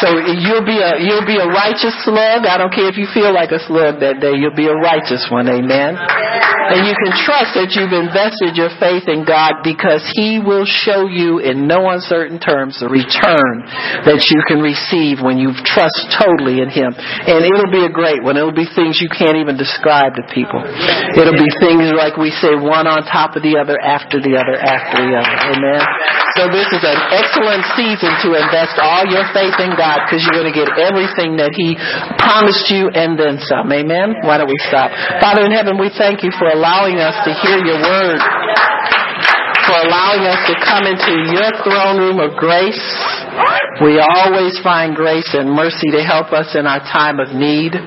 So 0.00 0.16
you'll 0.16 0.64
be 0.64 0.80
a 0.80 0.96
you'll 0.96 1.28
be 1.28 1.36
a 1.36 1.44
righteous 1.44 1.92
slug. 2.08 2.48
I 2.48 2.56
don't 2.56 2.72
care 2.72 2.88
if 2.88 2.96
you 2.96 3.04
feel 3.12 3.34
like 3.34 3.52
a 3.52 3.60
slug 3.60 4.00
that 4.00 4.24
day. 4.24 4.32
You'll 4.32 4.56
be 4.56 4.72
a 4.72 4.78
righteous 4.78 5.28
one. 5.28 5.44
Amen. 5.44 6.00
And 6.00 6.88
you 6.88 6.94
can 6.96 7.12
trust 7.12 7.52
that 7.58 7.76
you've 7.76 7.92
invested 7.92 8.56
your 8.56 8.72
faith 8.80 9.10
in 9.10 9.28
God 9.28 9.60
because 9.60 10.06
He 10.16 10.40
will 10.40 10.64
show 10.64 11.04
you 11.04 11.42
in 11.42 11.68
no 11.68 11.89
uncertain 11.90 12.38
terms 12.38 12.78
the 12.78 12.88
return 12.88 13.66
that 14.06 14.22
you 14.30 14.40
can 14.46 14.62
receive 14.62 15.20
when 15.20 15.36
you 15.36 15.52
trust 15.66 15.98
totally 16.16 16.62
in 16.62 16.70
Him. 16.70 16.94
And 16.96 17.42
it'll 17.42 17.70
be 17.70 17.84
a 17.84 17.92
great 17.92 18.22
one. 18.22 18.38
It'll 18.38 18.54
be 18.54 18.68
things 18.70 19.02
you 19.02 19.10
can't 19.10 19.36
even 19.36 19.58
describe 19.58 20.14
to 20.16 20.24
people. 20.30 20.62
It'll 21.18 21.36
be 21.36 21.50
things 21.60 21.90
like 21.92 22.16
we 22.16 22.30
say, 22.30 22.54
one 22.54 22.86
on 22.86 23.02
top 23.06 23.34
of 23.36 23.42
the 23.42 23.58
other, 23.58 23.76
after 23.76 24.22
the 24.22 24.38
other, 24.38 24.56
after 24.56 25.02
the 25.02 25.12
other. 25.18 25.34
Amen. 25.54 25.82
So 26.38 26.46
this 26.48 26.70
is 26.70 26.82
an 26.86 26.98
excellent 27.10 27.66
season 27.74 28.10
to 28.26 28.38
invest 28.38 28.78
all 28.78 29.04
your 29.04 29.26
faith 29.34 29.58
in 29.58 29.74
God 29.74 30.06
because 30.06 30.22
you're 30.22 30.38
going 30.38 30.50
to 30.50 30.56
get 30.56 30.70
everything 30.78 31.36
that 31.42 31.52
He 31.52 31.74
promised 32.22 32.70
you 32.70 32.86
and 32.90 33.18
then 33.18 33.42
some. 33.42 33.66
Amen. 33.68 34.22
Why 34.22 34.38
don't 34.38 34.50
we 34.50 34.60
stop? 34.70 34.94
Father 35.18 35.42
in 35.42 35.52
heaven, 35.52 35.76
we 35.76 35.90
thank 35.90 36.22
you 36.22 36.30
for 36.38 36.46
allowing 36.48 37.02
us 37.02 37.18
to 37.26 37.30
hear 37.42 37.58
your 37.58 37.82
word 37.82 38.20
for 39.70 39.86
allowing 39.86 40.26
us 40.26 40.42
to 40.50 40.54
come 40.66 40.82
into 40.82 41.30
your 41.30 41.46
throne 41.62 42.02
room 42.02 42.18
of 42.18 42.34
grace. 42.34 42.82
We 43.78 44.02
always 44.02 44.58
find 44.66 44.98
grace 44.98 45.30
and 45.30 45.54
mercy 45.54 45.94
to 45.94 46.02
help 46.02 46.34
us 46.34 46.58
in 46.58 46.66
our 46.66 46.82
time 46.90 47.22
of 47.22 47.30
need. 47.30 47.78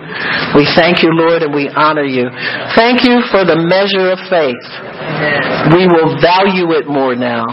We 0.55 0.64
thank 0.80 1.03
you, 1.03 1.11
Lord, 1.11 1.43
and 1.43 1.51
we 1.51 1.68
honor 1.68 2.07
you. 2.07 2.31
Thank 2.80 3.03
you 3.03 3.19
for 3.27 3.43
the 3.43 3.60
measure 3.60 4.15
of 4.15 4.19
faith. 4.31 4.64
We 5.76 5.84
will 5.91 6.15
value 6.23 6.72
it 6.80 6.88
more 6.88 7.19
now, 7.19 7.43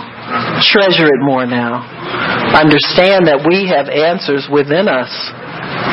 treasure 0.62 1.10
it 1.10 1.20
more 1.20 1.46
now, 1.46 1.82
understand 2.54 3.26
that 3.26 3.42
we 3.46 3.66
have 3.70 3.90
answers 3.90 4.46
within 4.50 4.86
us 4.86 5.10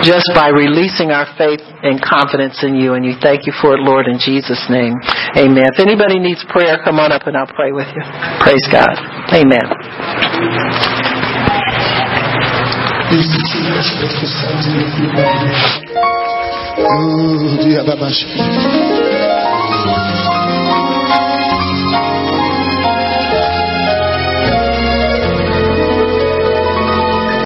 just 0.06 0.30
by 0.34 0.50
releasing 0.50 1.12
our 1.12 1.26
faith 1.38 1.62
and 1.82 2.02
confidence 2.02 2.62
in 2.62 2.76
you. 2.76 2.94
And 2.94 3.06
you 3.06 3.14
thank 3.22 3.46
you 3.46 3.54
for 3.62 3.74
it, 3.74 3.82
Lord, 3.82 4.08
in 4.08 4.20
Jesus' 4.20 4.62
name. 4.70 4.94
Amen. 5.38 5.66
If 5.74 5.80
anybody 5.80 6.20
needs 6.20 6.44
prayer, 6.50 6.78
come 6.84 7.00
on 7.00 7.12
up 7.12 7.26
and 7.26 7.36
I'll 7.38 7.50
pray 7.50 7.72
with 7.72 7.88
you. 7.94 8.04
Praise 8.42 8.66
God. 8.70 8.94
Amen. 9.34 9.66
Oh. 19.00 19.07